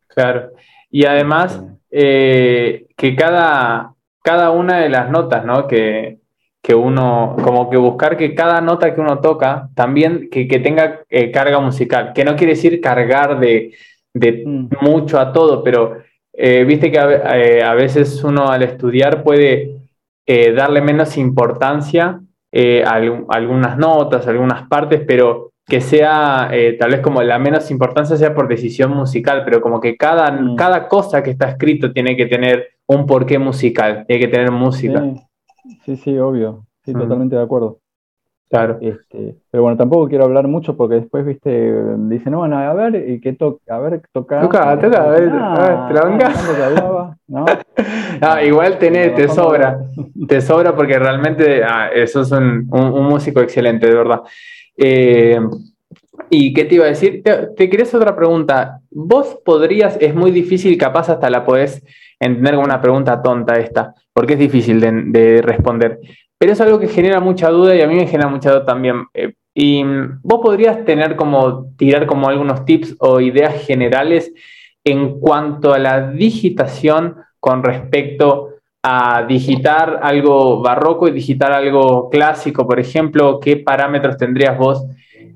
Claro, 0.09 0.51
y 0.91 1.05
además 1.05 1.63
eh, 1.91 2.87
que 2.97 3.15
cada, 3.15 3.95
cada 4.23 4.51
una 4.51 4.79
de 4.79 4.89
las 4.89 5.11
notas, 5.11 5.45
¿no? 5.45 5.67
Que, 5.67 6.19
que 6.63 6.75
uno, 6.75 7.37
como 7.43 7.71
que 7.71 7.77
buscar 7.77 8.17
que 8.17 8.35
cada 8.35 8.61
nota 8.61 8.95
que 8.95 9.01
uno 9.01 9.21
toca 9.21 9.69
también 9.75 10.29
que, 10.31 10.47
tenga 10.47 11.03
eh, 11.09 11.31
carga 11.31 11.61
musical, 11.61 12.13
que 12.15 12.25
no 12.25 12.37
quiere 12.37 12.55
decir 12.55 12.81
cargar 12.81 13.39
de, 13.39 13.75
mm. 14.15 14.69
mucho 14.81 15.21
a 15.21 15.33
todo, 15.33 15.63
pero 15.63 15.99
eh, 16.33 16.65
viste 16.65 16.91
que 16.91 16.99
a, 16.99 17.75
veces 17.75 18.23
uno 18.25 18.49
al 18.49 18.63
estudiar 18.63 19.23
puede 19.23 19.77
darle 20.27 20.83
menos 20.83 21.17
importancia 21.17 22.21
a, 22.53 22.95
algunas 23.29 23.79
notas, 23.79 24.27
algunas 24.27 24.67
partes, 24.69 25.03
pero 25.07 25.53
que 25.67 25.81
sea 25.81 26.51
tal 26.79 26.91
vez 26.91 27.01
como 27.01 27.23
la 27.23 27.39
menos 27.39 27.71
importancia 27.71 28.17
sea 28.17 28.35
por 28.35 28.49
decisión 28.49 28.91
musical, 28.93 29.43
pero 29.45 29.61
como 29.61 29.81
que 29.81 29.97
cada, 29.97 30.31
mm. 30.33 30.57
cada 30.57 30.89
cosa 30.89 31.23
que 31.23 31.31
está 31.31 31.51
escrito 31.51 31.93
tiene 31.93 32.17
que 32.17 32.25
tener 32.25 32.69
un 32.87 33.05
porqué 33.05 33.39
musical, 33.39 34.05
tiene 34.07 34.25
que 34.25 34.29
tener 34.29 34.51
música. 34.51 35.05
Sí, 35.85 35.97
sí, 35.97 36.19
obvio. 36.19 36.65
Sí, 36.85 36.95
mm. 36.95 36.99
totalmente 36.99 37.37
de 37.37 37.43
acuerdo. 37.43 37.81
Claro. 38.51 38.79
Este, 38.81 39.37
pero 39.51 39.63
bueno, 39.63 39.77
tampoco 39.77 40.09
quiero 40.09 40.25
hablar 40.25 40.49
mucho 40.49 40.75
porque 40.77 40.97
después, 40.97 41.25
viste, 41.25 41.51
dicen, 42.09 42.33
no, 42.33 42.39
bueno, 42.39 42.59
a 42.59 42.73
ver, 42.73 43.09
¿y 43.09 43.21
qué 43.21 43.35
toca? 43.35 43.77
A 43.77 43.79
ver, 43.79 44.01
toca. 44.11 44.41
Toca, 44.41 44.79
toca, 44.81 45.05
a 45.05 45.09
ver, 45.09 45.31
ah, 45.35 45.89
¿te 45.89 47.15
¿no? 47.29 47.45
ah, 48.23 48.43
igual 48.43 48.79
tenés, 48.79 49.15
te 49.15 49.29
sobra, 49.29 49.79
te 50.27 50.41
sobra 50.41 50.75
porque 50.75 50.99
realmente 50.99 51.63
ah, 51.63 51.91
eso 51.95 52.23
es 52.23 52.33
un, 52.33 52.67
músico 52.67 53.41
excelente, 53.41 53.87
de 53.87 53.95
verdad. 53.95 54.23
Eh, 54.77 55.39
¿Y 56.31 56.55
qué 56.55 56.65
te 56.65 56.77
iba 56.77 56.87
a 56.87 56.89
decir? 56.89 57.23
Te, 57.23 57.49
te 57.49 57.69
quería 57.69 57.85
hacer 57.85 58.01
otra 58.01 58.17
pregunta. 58.17 58.81
¿Vos 58.91 59.39
podrías, 59.45 59.99
es 60.01 60.15
muy 60.15 60.31
difícil, 60.31 60.77
capaz 60.79 61.11
hasta 61.11 61.29
la 61.29 61.45
podés 61.45 61.83
entender 62.21 62.55
como 62.55 62.67
una 62.67 62.81
pregunta 62.81 63.23
tonta 63.23 63.55
esta, 63.55 63.95
porque 64.13 64.35
es 64.35 64.39
difícil 64.39 64.81
de, 64.81 65.41
responder. 65.43 66.01
Pero 66.39 66.53
es 66.53 66.61
algo 66.61 66.79
que 66.79 66.89
genera 66.89 67.21
mucha 67.21 67.51
duda 67.51 67.75
y 67.75 67.81
a 67.81 67.87
mí 67.87 67.95
me 67.95 68.07
genera 68.07 68.29
mucha 68.29 68.51
duda 68.51 68.65
también. 68.65 69.07
Eh, 69.15 69.35
y 69.55 69.83
mm, 69.83 70.21
vos 70.23 70.41
podrías 70.41 70.85
tener 70.85 71.17
como, 71.17 71.75
tirar 71.77 72.07
como 72.07 72.29
algunos 72.29 72.65
tips 72.65 72.97
o 73.01 73.21
ideas 73.21 73.65
generales 73.67 74.33
en 74.85 75.19
cuanto 75.19 75.75
a 75.75 75.79
la 75.79 76.11
digitación 76.13 77.17
con 77.41 77.63
respecto 77.63 78.51
a 78.83 79.25
digitar 79.29 80.01
algo 80.03 80.63
barroco 80.63 81.09
y 81.09 81.13
digitar 81.13 81.53
algo 81.53 82.09
clásico, 82.09 82.67
por 82.67 82.79
ejemplo, 82.79 83.41
¿qué 83.41 83.57
parámetros 83.57 84.17
tendrías 84.17 84.57
vos 84.57 84.87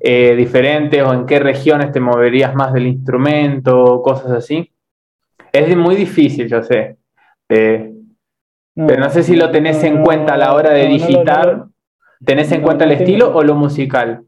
eh, 0.01 0.35
diferentes 0.37 1.03
o 1.03 1.13
en 1.13 1.27
qué 1.27 1.39
regiones 1.39 1.93
te 1.93 2.01
moverías 2.01 2.55
más 2.55 2.73
del 2.73 2.87
instrumento, 2.87 4.01
cosas 4.03 4.33
así? 4.33 4.71
Es 5.53 5.77
muy 5.77 5.95
difícil, 5.97 6.49
yo 6.49 6.63
sé. 6.63 6.97
Eh, 7.49 7.93
pero 8.75 9.01
no 9.01 9.11
sé 9.11 9.23
si 9.23 9.37
lo 9.37 9.51
tenés 9.51 9.85
en 9.85 10.03
cuenta 10.03 10.35
a 10.35 10.39
la 10.39 10.55
hora 10.55 10.71
de 10.71 10.87
digitar. 10.87 11.67
¿Tenés 12.25 12.51
en 12.53 12.63
cuenta 12.63 12.85
el 12.85 12.93
estilo 12.93 13.35
o 13.35 13.43
lo 13.43 13.55
musical? 13.55 14.25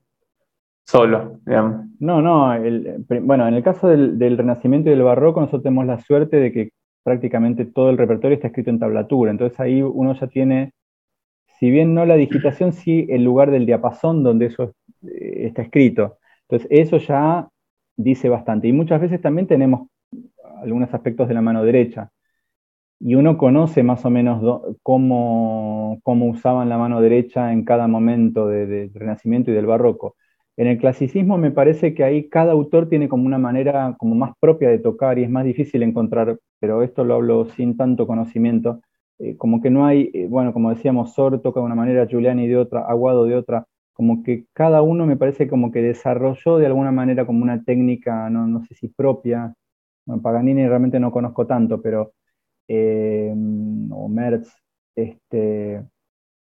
Solo, 0.86 1.40
digamos. 1.46 1.86
No, 1.98 2.20
no. 2.20 2.52
bueno, 3.22 3.48
en 3.48 3.54
el 3.54 3.62
caso 3.62 3.88
del, 3.88 4.36
Renacimiento 4.36 4.90
y 4.90 4.92
del 4.92 5.02
Barroco, 5.02 5.40
nosotros 5.40 5.62
tenemos 5.62 5.86
la 5.86 5.98
suerte 5.98 6.36
de 6.36 6.52
que 6.52 6.70
prácticamente 7.02 7.64
todo 7.64 7.88
el 7.88 7.98
repertorio 7.98 8.34
está 8.34 8.48
escrito 8.48 8.68
en 8.68 8.78
tablatura. 8.78 9.30
Entonces 9.30 9.58
ahí 9.60 9.80
uno 9.80 10.14
ya 10.14 10.26
tiene, 10.26 10.72
si 11.58 11.70
bien 11.70 11.94
no 11.94 12.04
la 12.04 12.16
digitación, 12.16 12.72
sí 12.72 13.06
el 13.08 13.24
lugar 13.24 13.50
del 13.50 13.64
diapasón 13.64 14.22
donde 14.22 14.46
eso 14.46 14.74
eh, 15.02 15.46
está 15.46 15.62
escrito. 15.62 16.18
Entonces 16.48 16.68
eso 16.70 16.98
ya 16.98 17.48
dice 17.96 18.28
bastante. 18.28 18.68
Y 18.68 18.72
muchas 18.72 19.00
veces 19.00 19.22
también 19.22 19.46
tenemos 19.46 19.88
algunos 20.64 20.92
aspectos 20.94 21.28
de 21.28 21.34
la 21.34 21.42
mano 21.42 21.64
derecha. 21.64 22.10
Y 23.00 23.16
uno 23.16 23.36
conoce 23.38 23.82
más 23.82 24.04
o 24.04 24.10
menos 24.10 24.42
cómo, 24.82 26.00
cómo, 26.02 26.26
usaban 26.26 26.68
la 26.68 26.78
mano 26.78 27.00
derecha 27.00 27.52
en 27.52 27.64
cada 27.64 27.86
momento 27.88 28.48
del 28.48 28.92
Renacimiento 28.94 29.50
y 29.50 29.54
del 29.54 29.66
Barroco. 29.66 30.16
En 30.56 30.68
el 30.68 30.78
clasicismo 30.78 31.36
me 31.36 31.50
parece 31.50 31.94
que 31.94 32.04
ahí 32.04 32.28
cada 32.28 32.52
autor 32.52 32.88
tiene 32.88 33.08
como 33.08 33.26
una 33.26 33.38
manera 33.38 33.96
como 33.98 34.14
más 34.14 34.32
propia 34.40 34.68
de 34.70 34.78
tocar 34.78 35.18
y 35.18 35.24
es 35.24 35.30
más 35.30 35.44
difícil 35.44 35.82
encontrar, 35.82 36.38
pero 36.60 36.82
esto 36.82 37.04
lo 37.04 37.14
hablo 37.14 37.46
sin 37.46 37.76
tanto 37.76 38.06
conocimiento, 38.06 38.80
eh, 39.18 39.36
como 39.36 39.60
que 39.60 39.70
no 39.70 39.84
hay, 39.86 40.10
eh, 40.14 40.26
bueno, 40.28 40.52
como 40.52 40.70
decíamos, 40.70 41.14
Sor 41.14 41.40
toca 41.42 41.60
de 41.60 41.66
una 41.66 41.74
manera, 41.74 42.06
Giuliani 42.06 42.46
de 42.48 42.56
otra, 42.56 42.86
Aguado 42.86 43.24
de 43.26 43.34
otra, 43.36 43.66
como 43.92 44.22
que 44.22 44.46
cada 44.52 44.82
uno 44.82 45.06
me 45.06 45.16
parece 45.16 45.48
como 45.48 45.70
que 45.72 45.82
desarrolló 45.82 46.58
de 46.58 46.66
alguna 46.66 46.92
manera 46.92 47.26
como 47.26 47.42
una 47.42 47.64
técnica, 47.64 48.30
no, 48.30 48.46
no 48.46 48.62
sé 48.64 48.74
si 48.74 48.88
propia, 48.88 49.54
Paganini 50.22 50.66
realmente 50.66 51.00
no 51.00 51.10
conozco 51.10 51.46
tanto, 51.46 51.80
pero, 51.80 52.12
eh, 52.68 53.32
o 53.90 54.08
Merz, 54.08 54.52
este, 54.94 55.82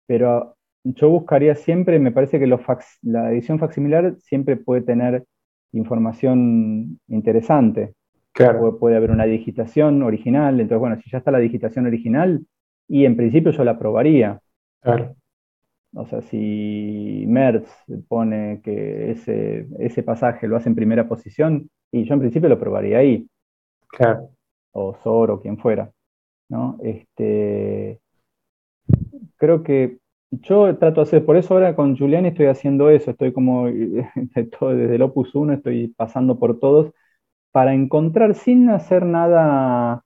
pero 0.07 0.57
yo 0.85 1.11
buscaría 1.11 1.55
siempre, 1.55 1.99
me 1.99 2.13
parece 2.13 2.39
que 2.39 2.47
la 2.47 3.33
edición 3.33 3.59
facsimilar 3.59 4.17
siempre 4.19 4.57
puede 4.57 4.83
tener 4.83 5.25
información 5.73 7.01
interesante. 7.09 7.95
Claro. 8.33 8.79
Puede, 8.79 8.97
haber 8.97 9.11
una 9.11 9.25
digitación 9.25 10.03
original, 10.03 10.61
entonces 10.61 10.79
bueno, 10.79 11.01
si 11.01 11.11
ya 11.11 11.19
está 11.19 11.31
la 11.31 11.39
digitación 11.39 11.87
original, 11.87 12.45
y 12.87 13.05
en 13.07 13.17
principio 13.17 13.51
yo 13.51 13.65
la 13.65 13.79
probaría. 13.79 14.41
Claro. 14.83 15.17
O 15.95 16.07
sea, 16.07 16.21
si 16.21 17.25
Merz 17.27 17.67
pone 18.09 18.61
que 18.63 19.11
ese, 19.11 19.67
ese 19.79 20.03
pasaje 20.03 20.47
lo 20.47 20.57
hace 20.57 20.69
en 20.69 20.75
primera 20.75 21.09
posición, 21.09 21.71
y 21.91 22.05
yo 22.05 22.15
en 22.15 22.21
principio 22.21 22.49
lo 22.51 22.61
probaría 22.61 22.99
ahí. 22.99 23.27
O 24.73 24.95
Sor 25.03 25.31
o 25.31 25.41
quien 25.41 25.59
fuera. 25.59 25.91
¿no? 26.49 26.79
Este, 26.83 28.01
creo 29.37 29.63
que 29.63 29.99
yo 30.31 30.77
trato 30.79 31.01
de 31.01 31.03
hacer, 31.03 31.25
por 31.25 31.37
eso 31.37 31.55
ahora 31.55 31.77
con 31.77 31.97
Julián 31.97 32.27
estoy 32.27 32.47
haciendo 32.47 32.91
eso, 32.91 33.13
estoy 33.13 33.33
como 33.33 33.67
desde 34.35 34.95
el 34.95 35.03
Opus 35.03 35.35
1, 35.35 35.55
estoy 35.55 35.89
pasando 35.97 36.39
por 36.39 36.59
todos, 36.59 36.93
para 37.53 37.75
encontrar 37.75 38.35
sin 38.35 38.69
hacer 38.71 39.07
nada, 39.07 40.05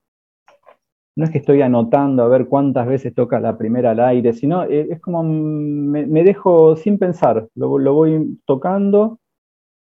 no 1.16 1.24
es 1.24 1.30
que 1.30 1.38
estoy 1.38 1.62
anotando 1.62 2.22
a 2.22 2.28
ver 2.28 2.46
cuántas 2.46 2.86
veces 2.86 3.14
toca 3.14 3.40
la 3.40 3.58
primera 3.58 3.90
al 3.90 4.00
aire, 4.00 4.32
sino 4.32 4.64
eh, 4.64 4.88
es 4.90 5.00
como 5.00 5.22
me, 5.24 6.24
dejo 6.24 6.76
sin 6.76 6.98
pensar, 6.98 7.48
lo, 7.54 7.78
lo, 7.78 7.94
voy 7.94 8.38
tocando. 8.46 9.18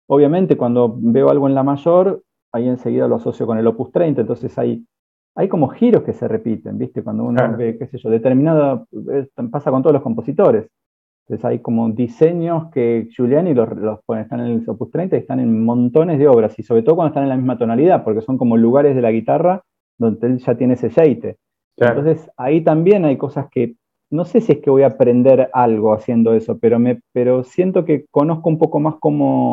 Obviamente 0.06 0.56
cuando 0.56 0.96
veo 0.98 1.28
algo 1.28 1.48
en 1.48 1.54
la 1.54 1.62
mayor, 1.62 2.22
ahí 2.52 2.68
enseguida 2.68 3.08
lo 3.08 3.16
asocio 3.16 3.46
con 3.46 3.58
el 3.58 3.66
Opus 3.66 3.92
30, 3.92 4.22
entonces 4.22 4.56
hay, 4.58 4.84
hay 5.34 5.48
como 5.48 5.68
giros 5.68 6.02
que 6.02 6.12
se 6.12 6.28
repiten, 6.28 6.78
¿viste? 6.78 7.02
Cuando 7.02 7.24
uno 7.24 7.56
ve, 7.56 7.76
qué 7.78 7.86
sé 7.86 7.98
yo, 7.98 8.10
determinada, 8.10 8.84
pasa 9.50 9.70
con 9.70 9.82
todos 9.82 9.94
los 9.94 10.02
compositores. 10.02 10.68
Entonces 11.26 11.44
hay 11.44 11.58
como 11.58 11.90
diseños 11.90 12.70
que 12.72 13.08
Giuliani 13.14 13.52
los, 13.52 13.68
los 13.76 13.98
están 14.18 14.40
en 14.40 14.46
el 14.46 14.64
Opus 14.66 14.90
30 14.90 15.16
y 15.16 15.20
están 15.20 15.40
en 15.40 15.62
montones 15.62 16.18
de 16.18 16.26
obras, 16.26 16.58
y 16.58 16.62
sobre 16.62 16.82
todo 16.82 16.96
cuando 16.96 17.08
están 17.08 17.24
en 17.24 17.28
la 17.28 17.36
misma 17.36 17.58
tonalidad, 17.58 18.02
porque 18.02 18.22
son 18.22 18.38
como 18.38 18.56
lugares 18.56 18.96
de 18.96 19.02
la 19.02 19.10
guitarra 19.10 19.62
donde 19.98 20.26
él 20.26 20.38
ya 20.38 20.56
tiene 20.56 20.74
ese 20.74 20.90
jeite. 20.90 21.36
Entonces 21.76 22.30
ahí 22.36 22.62
también 22.62 23.04
hay 23.04 23.16
cosas 23.16 23.48
que 23.50 23.76
no 24.10 24.24
sé 24.24 24.40
si 24.40 24.52
es 24.52 24.58
que 24.58 24.70
voy 24.70 24.82
a 24.82 24.88
aprender 24.88 25.50
algo 25.52 25.92
haciendo 25.92 26.32
eso, 26.32 26.58
pero, 26.58 26.78
me, 26.78 27.00
pero 27.12 27.44
siento 27.44 27.84
que 27.84 28.06
conozco 28.10 28.48
un 28.48 28.58
poco 28.58 28.80
más 28.80 28.94
cómo, 29.00 29.52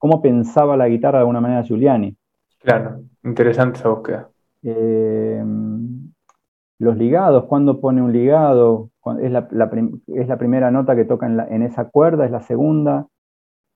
cómo 0.00 0.22
pensaba 0.22 0.76
la 0.78 0.88
guitarra 0.88 1.18
de 1.18 1.22
alguna 1.22 1.42
manera 1.42 1.62
Giuliani. 1.62 2.16
Claro, 2.58 3.02
interesante 3.22 3.78
esa 3.78 3.90
búsqueda. 3.90 4.30
Eh, 4.62 5.44
los 6.78 6.96
ligados, 6.96 7.44
¿cuándo 7.44 7.80
pone 7.80 8.00
un 8.00 8.10
ligado? 8.10 8.88
¿Es 9.20 9.30
la, 9.30 9.46
es 10.06 10.28
la 10.28 10.38
primera 10.38 10.70
nota 10.70 10.96
que 10.96 11.04
toca 11.04 11.26
en, 11.26 11.62
esa 11.62 11.90
cuerda? 11.90 12.24
¿Es 12.24 12.30
la 12.30 12.40
segunda? 12.40 13.06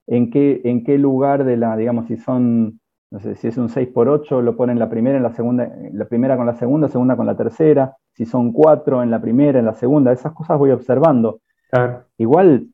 ¿En 0.06 0.30
qué, 0.30 0.62
¿En 0.64 0.82
qué 0.82 0.96
lugar 0.96 1.44
de 1.44 1.58
la, 1.58 1.76
digamos, 1.76 2.06
si 2.06 2.16
son, 2.16 2.80
no 3.10 3.20
sé, 3.20 3.34
si 3.34 3.48
es 3.48 3.58
un 3.58 3.68
6 3.68 3.88
por 3.88 4.08
8 4.08 4.40
lo 4.40 4.56
pone 4.56 4.72
en 4.72 4.78
la 4.78 4.88
primera, 4.88 5.18
en 5.18 5.22
la 5.22 5.32
segunda, 5.32 5.70
la 5.92 6.06
primera 6.06 6.38
con 6.38 6.46
la 6.46 6.54
segunda, 6.54 6.88
segunda 6.88 7.16
con 7.16 7.26
la 7.26 7.36
tercera? 7.36 7.96
Si 8.14 8.24
son 8.24 8.50
cuatro, 8.50 9.02
en 9.02 9.10
la 9.10 9.20
primera, 9.20 9.58
en 9.58 9.66
la 9.66 9.74
segunda, 9.74 10.10
esas 10.10 10.32
cosas 10.32 10.58
voy 10.58 10.70
observando. 10.70 11.40
Claro. 11.70 12.04
Igual 12.16 12.68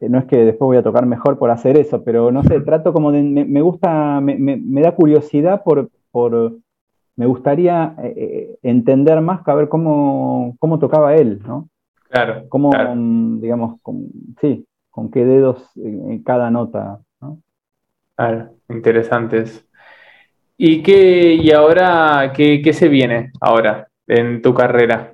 no 0.00 0.18
es 0.18 0.26
que 0.26 0.36
después 0.36 0.66
voy 0.66 0.76
a 0.76 0.82
tocar 0.82 1.06
mejor 1.06 1.38
por 1.38 1.50
hacer 1.50 1.76
eso, 1.76 2.04
pero 2.04 2.30
no 2.30 2.42
sé, 2.44 2.60
trato 2.60 2.92
como 2.92 3.10
de, 3.10 3.22
me, 3.22 3.60
gusta, 3.62 4.20
me, 4.20 4.80
da 4.80 4.94
curiosidad 4.94 5.62
por, 5.64 5.90
por 6.12 6.52
me 7.16 7.26
gustaría 7.26 7.96
eh, 8.02 8.14
eh, 8.16 8.58
entender 8.62 9.20
más 9.20 9.42
que 9.42 9.50
a 9.50 9.54
ver 9.54 9.68
cómo, 9.68 10.56
cómo 10.60 10.78
tocaba 10.78 11.16
él, 11.16 11.42
¿no? 11.44 11.68
Claro. 12.10 12.44
Cómo, 12.48 12.70
digamos, 13.40 13.80
con, 13.82 14.06
sí, 14.40 14.64
con 14.88 15.10
qué 15.10 15.24
dedos 15.24 15.68
en 15.76 16.22
cada 16.22 16.50
nota, 16.50 17.00
¿no? 17.20 17.38
Claro, 18.14 18.50
interesantes. 18.68 19.66
¿Y 20.56 20.82
qué, 20.82 21.34
y 21.34 21.50
ahora 21.52 22.32
qué, 22.34 22.62
qué 22.62 22.72
se 22.72 22.88
viene 22.88 23.32
ahora 23.40 23.88
en 24.06 24.42
tu 24.42 24.54
carrera? 24.54 25.12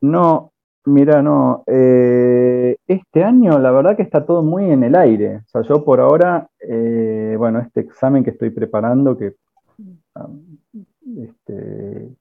No, 0.00 0.52
Mira, 0.86 1.20
no, 1.20 1.64
eh, 1.66 2.76
este 2.86 3.24
año 3.24 3.58
la 3.58 3.72
verdad 3.72 3.96
que 3.96 4.02
está 4.02 4.24
todo 4.24 4.42
muy 4.42 4.70
en 4.70 4.84
el 4.84 4.94
aire. 4.94 5.38
O 5.38 5.48
sea, 5.48 5.62
yo 5.62 5.84
por 5.84 5.98
ahora, 5.98 6.48
eh, 6.60 7.34
bueno, 7.36 7.58
este 7.58 7.80
examen 7.80 8.22
que 8.22 8.30
estoy 8.30 8.50
preparando, 8.50 9.18
que 9.18 9.34
este, 11.18 12.14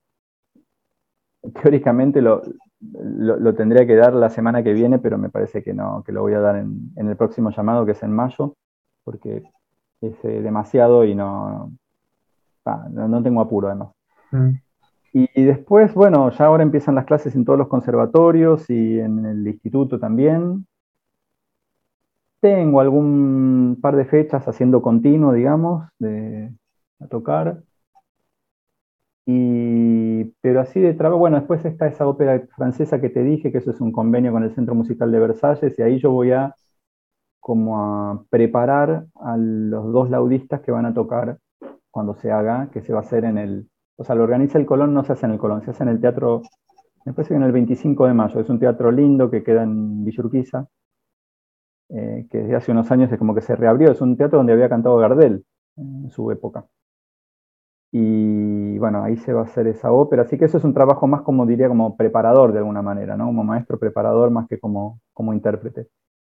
teóricamente 1.62 2.24
lo, 2.24 2.42
lo, 2.82 3.54
tendría 3.54 3.86
que 3.86 3.96
dar 3.96 4.14
la 4.14 4.32
semana 4.32 4.64
que 4.64 4.74
viene, 4.74 4.98
pero 4.98 5.20
me 5.20 5.30
parece 5.30 5.64
que 5.64 5.74
no, 5.74 6.04
que 6.04 6.12
lo 6.12 6.22
voy 6.22 6.34
a 6.34 6.40
dar 6.40 6.56
en, 6.58 6.92
el 6.96 7.16
próximo 7.16 7.52
llamado, 7.52 7.86
que 7.86 7.92
es 7.92 8.02
en 8.02 8.12
mayo, 8.12 8.56
porque 9.04 9.44
es 10.02 10.26
eh, 10.26 10.42
demasiado 10.42 11.06
y 11.06 11.14
no, 11.14 11.72
no, 12.66 13.24
tengo 13.24 13.42
apuro 13.42 13.68
además. 13.68 13.90
Mm. 14.32 14.52
Y, 15.18 15.44
después, 15.46 15.94
bueno, 15.94 16.30
ya 16.30 16.46
ahora 16.46 16.64
empiezan 16.64 16.96
las 16.96 17.06
clases 17.06 17.36
en 17.36 17.46
todos 17.46 17.58
los 17.58 17.70
conservatorios 17.70 18.70
y 18.70 19.00
en 19.00 19.26
el 19.26 19.48
instituto 19.48 19.98
también. 19.98 20.68
Tengo 22.42 22.82
algún 22.82 23.80
par 23.82 23.96
de 23.96 24.04
fechas 24.04 24.46
haciendo 24.46 24.82
continuo, 24.82 25.32
digamos, 25.32 25.88
de, 26.00 26.52
a 27.00 27.08
tocar. 27.08 27.64
Y, 29.26 30.26
pero 30.42 30.60
así 30.60 30.82
de 30.82 30.94
trabajo, 30.94 31.20
bueno, 31.20 31.38
después 31.38 31.64
está 31.64 31.88
esa 31.88 32.06
ópera 32.06 32.46
francesa 32.54 33.00
que 33.00 33.10
te 33.10 33.24
dije, 33.24 33.54
que 33.54 33.60
eso 33.60 33.72
es 33.72 33.80
un 33.80 33.94
convenio 33.94 34.34
con 34.34 34.44
el 34.44 34.54
Centro 34.54 34.76
Musical 34.76 35.14
de 35.14 35.20
Versalles, 35.20 35.80
y 35.80 35.82
ahí 35.82 35.98
yo 35.98 36.12
voy 36.12 36.34
a 36.34 36.54
como 37.40 37.80
a 37.80 38.26
preparar 38.30 39.06
a 39.16 39.38
los 39.38 39.94
dos 39.94 40.10
laudistas 40.10 40.60
que 40.60 40.72
van 40.74 40.86
a 40.86 40.94
tocar 40.94 41.38
cuando 41.90 42.16
se 42.16 42.32
haga, 42.32 42.70
que 42.72 42.82
se 42.82 42.92
va 42.92 43.00
a 43.00 43.04
hacer 43.04 43.24
en 43.24 43.38
el, 43.38 43.70
o 43.98 44.04
sea, 44.04 44.16
lo 44.16 44.24
organiza 44.24 44.58
el 44.58 44.66
Colón, 44.66 44.94
no 44.94 45.04
se 45.04 45.14
hace 45.14 45.26
en 45.26 45.34
el 45.34 45.40
Colón, 45.40 45.62
se 45.64 45.72
hace 45.72 45.84
en 45.84 45.90
el 45.90 46.02
teatro, 46.02 46.42
me 47.06 47.14
parece 47.14 47.30
que 47.30 47.38
en 47.38 47.44
el 47.44 47.52
25 47.52 48.08
de 48.08 48.14
mayo, 48.14 48.40
es 48.40 48.50
un 48.50 48.60
teatro 48.60 48.92
lindo 48.92 49.30
que 49.30 49.44
queda 49.44 49.64
en 49.64 50.04
Villurquiza, 50.04 50.68
eh, 51.90 52.28
que 52.30 52.40
desde 52.40 52.56
hace 52.56 52.72
unos 52.72 52.92
años 52.92 53.12
es 53.12 53.20
como 53.20 53.36
que 53.36 53.42
se 53.42 53.56
reabrió, 53.56 53.92
es 53.92 54.02
un 54.02 54.18
teatro 54.18 54.38
donde 54.40 54.54
había 54.54 54.70
cantado 54.70 54.98
Gardel 54.98 55.46
en 55.78 56.10
su 56.10 56.32
época. 56.32 56.66
Y 57.92 58.78
bueno, 58.78 59.04
ahí 59.04 59.16
se 59.18 59.32
va 59.32 59.42
a 59.42 59.44
hacer 59.46 59.68
esa 59.68 59.92
ópera, 59.92 60.24
así 60.24 60.38
que 60.38 60.46
eso 60.46 60.58
es 60.58 60.64
un 60.66 60.74
trabajo 60.74 61.08
más 61.08 61.22
como 61.22 61.46
diría 61.46 61.70
como 61.70 61.96
preparador 61.96 62.52
de 62.52 62.60
alguna 62.60 62.82
manera, 62.82 63.16
¿no? 63.16 63.28
Como 63.28 63.44
maestro 63.44 63.80
preparador 63.80 64.32
más 64.32 64.48
que 64.50 64.60
como, 64.60 65.00
como 65.14 65.34
intérprete. 65.34 65.88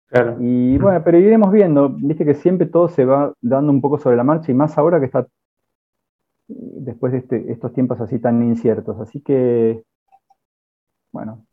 Claro. 0.08 0.38
Y 0.40 0.78
bueno, 0.78 1.02
pero 1.04 1.18
iremos 1.18 1.52
viendo, 1.52 1.90
viste 1.90 2.26
que 2.26 2.36
siempre 2.36 2.68
todo 2.68 2.88
se 2.88 3.06
va 3.06 3.34
dando 3.42 3.72
un 3.72 3.82
poco 3.82 3.98
sobre 3.98 4.18
la 4.18 4.24
marcha 4.24 4.52
y 4.52 4.56
más 4.56 4.78
ahora 4.78 5.00
que 5.00 5.08
está 5.08 5.26
después 6.48 7.12
de 7.12 7.20
este, 7.20 7.52
estos 7.52 7.74
tiempos 7.74 8.00
así 8.02 8.20
tan 8.20 8.42
inciertos. 8.44 9.00
Así 9.00 9.22
que, 9.22 9.84
bueno, 11.12 11.46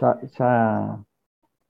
ya, 0.00 0.18
ya, 0.38 0.98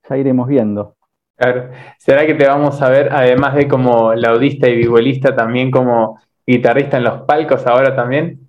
ya 0.09 0.17
iremos 0.17 0.49
viendo. 0.49 0.97
Claro. 1.37 1.71
¿Será 1.99 2.27
que 2.27 2.35
te 2.35 2.47
vamos 2.47 2.83
a 2.83 2.89
ver, 2.89 3.13
además 3.13 3.55
de 3.55 3.69
como 3.69 4.13
laudista 4.15 4.69
y 4.69 4.77
vihuelista, 4.77 5.37
también 5.37 5.71
como 5.71 6.19
guitarrista 6.47 6.97
en 6.97 7.05
los 7.05 7.23
palcos 7.23 7.67
ahora 7.67 7.95
también? 7.95 8.49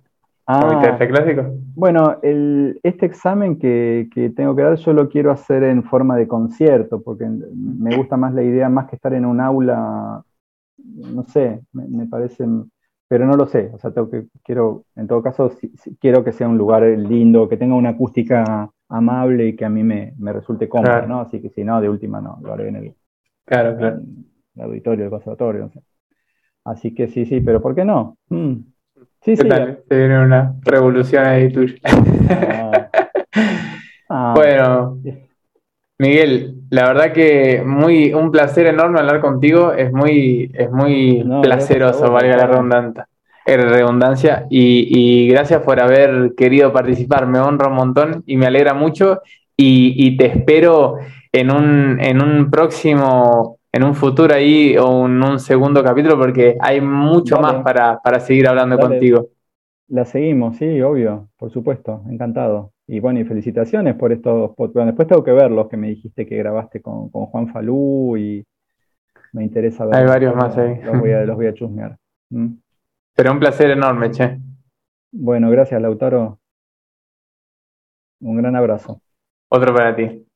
Ah, 0.52 0.98
clásico? 0.98 1.44
Bueno, 1.76 2.18
el, 2.22 2.80
este 2.82 3.06
examen 3.06 3.56
que, 3.56 4.08
que, 4.12 4.30
tengo 4.30 4.56
que 4.56 4.62
dar 4.62 4.74
yo 4.74 4.92
lo 4.92 5.08
quiero 5.08 5.30
hacer 5.30 5.62
en 5.62 5.84
forma 5.84 6.16
de 6.16 6.26
concierto, 6.26 7.00
porque 7.00 7.26
me 7.28 7.96
gusta 7.96 8.16
más 8.16 8.34
la 8.34 8.42
idea, 8.42 8.68
más 8.68 8.88
que 8.88 8.96
estar 8.96 9.14
en 9.14 9.26
un 9.26 9.40
aula, 9.40 10.24
no 10.76 11.22
sé, 11.24 11.60
me, 11.72 11.86
me 11.86 12.06
parece 12.06 12.44
pero 13.10 13.26
no 13.26 13.34
lo 13.34 13.48
sé. 13.48 13.72
O 13.74 13.78
sea, 13.78 13.90
tengo 13.90 14.08
que, 14.08 14.26
quiero, 14.44 14.84
en 14.94 15.08
todo 15.08 15.20
caso, 15.20 15.50
quiero 15.98 16.22
que 16.22 16.30
sea 16.30 16.46
un 16.46 16.56
lugar 16.56 16.84
lindo, 16.84 17.48
que 17.48 17.56
tenga 17.56 17.74
una 17.74 17.88
acústica 17.88 18.70
amable 18.88 19.48
y 19.48 19.56
que 19.56 19.64
a 19.64 19.68
mí 19.68 19.82
me, 19.82 20.14
resulte 20.32 20.68
cómodo, 20.68 21.08
¿no? 21.08 21.20
Así 21.20 21.42
que 21.42 21.50
si 21.50 21.64
no, 21.64 21.80
de 21.80 21.88
última 21.88 22.20
no, 22.20 22.38
lo 22.40 22.52
haré 22.52 22.68
en 22.68 22.76
el, 22.76 22.94
claro, 23.44 23.76
claro. 23.76 24.00
el 24.54 24.62
auditorio 24.62 25.00
del 25.00 25.10
conservatorio. 25.10 25.72
Así 26.64 26.94
que 26.94 27.08
sí, 27.08 27.26
sí, 27.26 27.40
pero 27.40 27.60
¿por 27.60 27.74
qué 27.74 27.84
no? 27.84 28.16
Mm. 28.28 28.58
Sí, 29.22 29.36
sí. 29.36 29.48
Se 29.88 29.96
viene 29.96 30.24
una 30.24 30.54
revolución 30.62 31.26
ahí 31.26 31.52
tuya. 31.52 31.74
Ah. 32.30 32.90
Ah. 34.12 34.32
bueno, 34.34 35.00
Miguel, 35.98 36.59
la 36.70 36.86
verdad 36.86 37.12
que 37.12 37.62
muy 37.66 38.14
un 38.14 38.30
placer 38.30 38.66
enorme 38.66 39.00
hablar 39.00 39.20
contigo, 39.20 39.72
es 39.72 39.92
muy, 39.92 40.52
es 40.54 40.70
muy 40.70 41.24
placeroso, 41.42 42.12
valga 42.12 42.36
la 42.36 42.46
redundancia, 42.46 43.08
redundancia. 43.44 44.46
Y, 44.48 45.28
gracias 45.28 45.62
por 45.62 45.80
haber 45.80 46.34
querido 46.36 46.72
participar, 46.72 47.26
me 47.26 47.40
honra 47.40 47.68
un 47.68 47.74
montón 47.74 48.22
y 48.24 48.36
me 48.36 48.46
alegra 48.46 48.72
mucho. 48.72 49.20
Y, 49.56 50.16
te 50.16 50.26
espero 50.26 50.98
en 51.32 51.50
un, 51.50 51.98
en 52.00 52.22
un 52.22 52.50
próximo, 52.50 53.58
en 53.72 53.82
un 53.82 53.94
futuro 53.96 54.32
ahí 54.32 54.76
o 54.78 55.06
en 55.06 55.22
un 55.22 55.40
segundo 55.40 55.82
capítulo 55.82 56.16
porque 56.16 56.56
hay 56.60 56.80
mucho 56.80 57.40
más 57.40 57.64
para, 57.64 58.20
seguir 58.20 58.46
hablando 58.46 58.78
contigo. 58.78 59.26
La 59.88 60.04
seguimos, 60.04 60.56
sí, 60.56 60.80
obvio, 60.82 61.30
por 61.36 61.50
supuesto, 61.50 62.04
encantado. 62.08 62.72
Y 62.92 62.98
bueno, 62.98 63.20
y 63.20 63.24
felicitaciones 63.24 63.94
por 63.94 64.10
estos 64.10 64.50
podcasts. 64.56 64.86
Después 64.86 65.06
tengo 65.06 65.22
que 65.22 65.30
ver 65.30 65.48
los 65.52 65.68
que 65.68 65.76
me 65.76 65.90
dijiste 65.90 66.26
que 66.26 66.36
grabaste 66.36 66.82
con, 66.82 67.08
Juan 67.08 67.46
Falú 67.52 68.16
y 68.16 68.44
me 69.32 69.44
interesa 69.44 69.86
ver. 69.86 69.94
Hay 69.94 70.06
varios 70.06 70.34
más 70.34 70.58
ahí. 70.58 70.80
Los 70.82 70.98
voy 70.98 71.12
a, 71.12 71.24
los 71.24 71.36
voy 71.36 71.46
a 71.46 71.54
chusmear. 71.54 71.96
¿Mm? 72.30 72.48
Pero 73.14 73.30
un 73.30 73.38
placer 73.38 73.70
enorme, 73.70 74.10
che. 74.10 74.40
Bueno, 75.12 75.50
gracias, 75.50 75.80
Lautaro. 75.80 76.40
Un 78.22 78.36
gran 78.38 78.56
abrazo. 78.56 79.00
Otro 79.50 79.72
para 79.72 79.94
ti. 79.94 80.26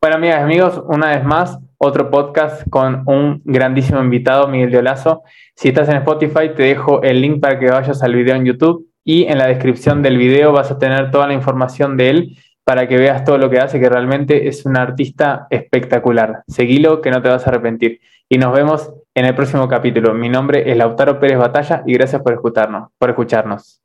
Bueno, 0.00 0.16
amigas 0.16 0.40
y 0.40 0.42
amigos, 0.42 0.82
una 0.88 1.10
vez 1.10 1.24
más, 1.24 1.60
otro 1.78 2.10
podcast 2.10 2.68
con 2.68 3.04
un 3.06 3.40
grandísimo 3.44 4.02
invitado, 4.02 4.48
Miguel 4.48 4.72
de 4.72 4.78
Olazo. 4.78 5.22
Si 5.54 5.68
estás 5.68 5.88
en 5.90 5.98
Spotify, 5.98 6.52
te 6.56 6.64
dejo 6.64 7.04
el 7.04 7.20
link 7.20 7.40
para 7.40 7.56
que 7.60 7.70
vayas 7.70 8.02
al 8.02 8.16
video 8.16 8.34
en 8.34 8.46
YouTube 8.46 8.89
y 9.04 9.24
en 9.24 9.38
la 9.38 9.46
descripción 9.46 10.02
del 10.02 10.18
video 10.18 10.52
vas 10.52 10.70
a 10.70 10.78
tener 10.78 11.10
toda 11.10 11.26
la 11.26 11.34
información 11.34 11.96
de 11.96 12.10
él 12.10 12.38
para 12.64 12.86
que 12.86 12.96
veas 12.98 13.24
todo 13.24 13.38
lo 13.38 13.50
que 13.50 13.58
hace, 13.58 13.80
que 13.80 13.88
realmente 13.88 14.46
es 14.46 14.64
un 14.64 14.76
artista 14.76 15.46
espectacular. 15.50 16.42
Seguilo 16.46 17.00
que 17.00 17.10
no 17.10 17.20
te 17.20 17.28
vas 17.28 17.46
a 17.46 17.50
arrepentir. 17.50 18.00
Y 18.28 18.38
nos 18.38 18.52
vemos 18.52 18.92
en 19.14 19.24
el 19.24 19.34
próximo 19.34 19.66
capítulo. 19.66 20.14
Mi 20.14 20.28
nombre 20.28 20.70
es 20.70 20.76
Lautaro 20.76 21.18
Pérez 21.18 21.38
Batalla 21.38 21.82
y 21.84 21.94
gracias 21.94 22.22
por 22.22 22.32
escucharnos. 22.32 22.90
Por 22.96 23.10
escucharnos. 23.10 23.80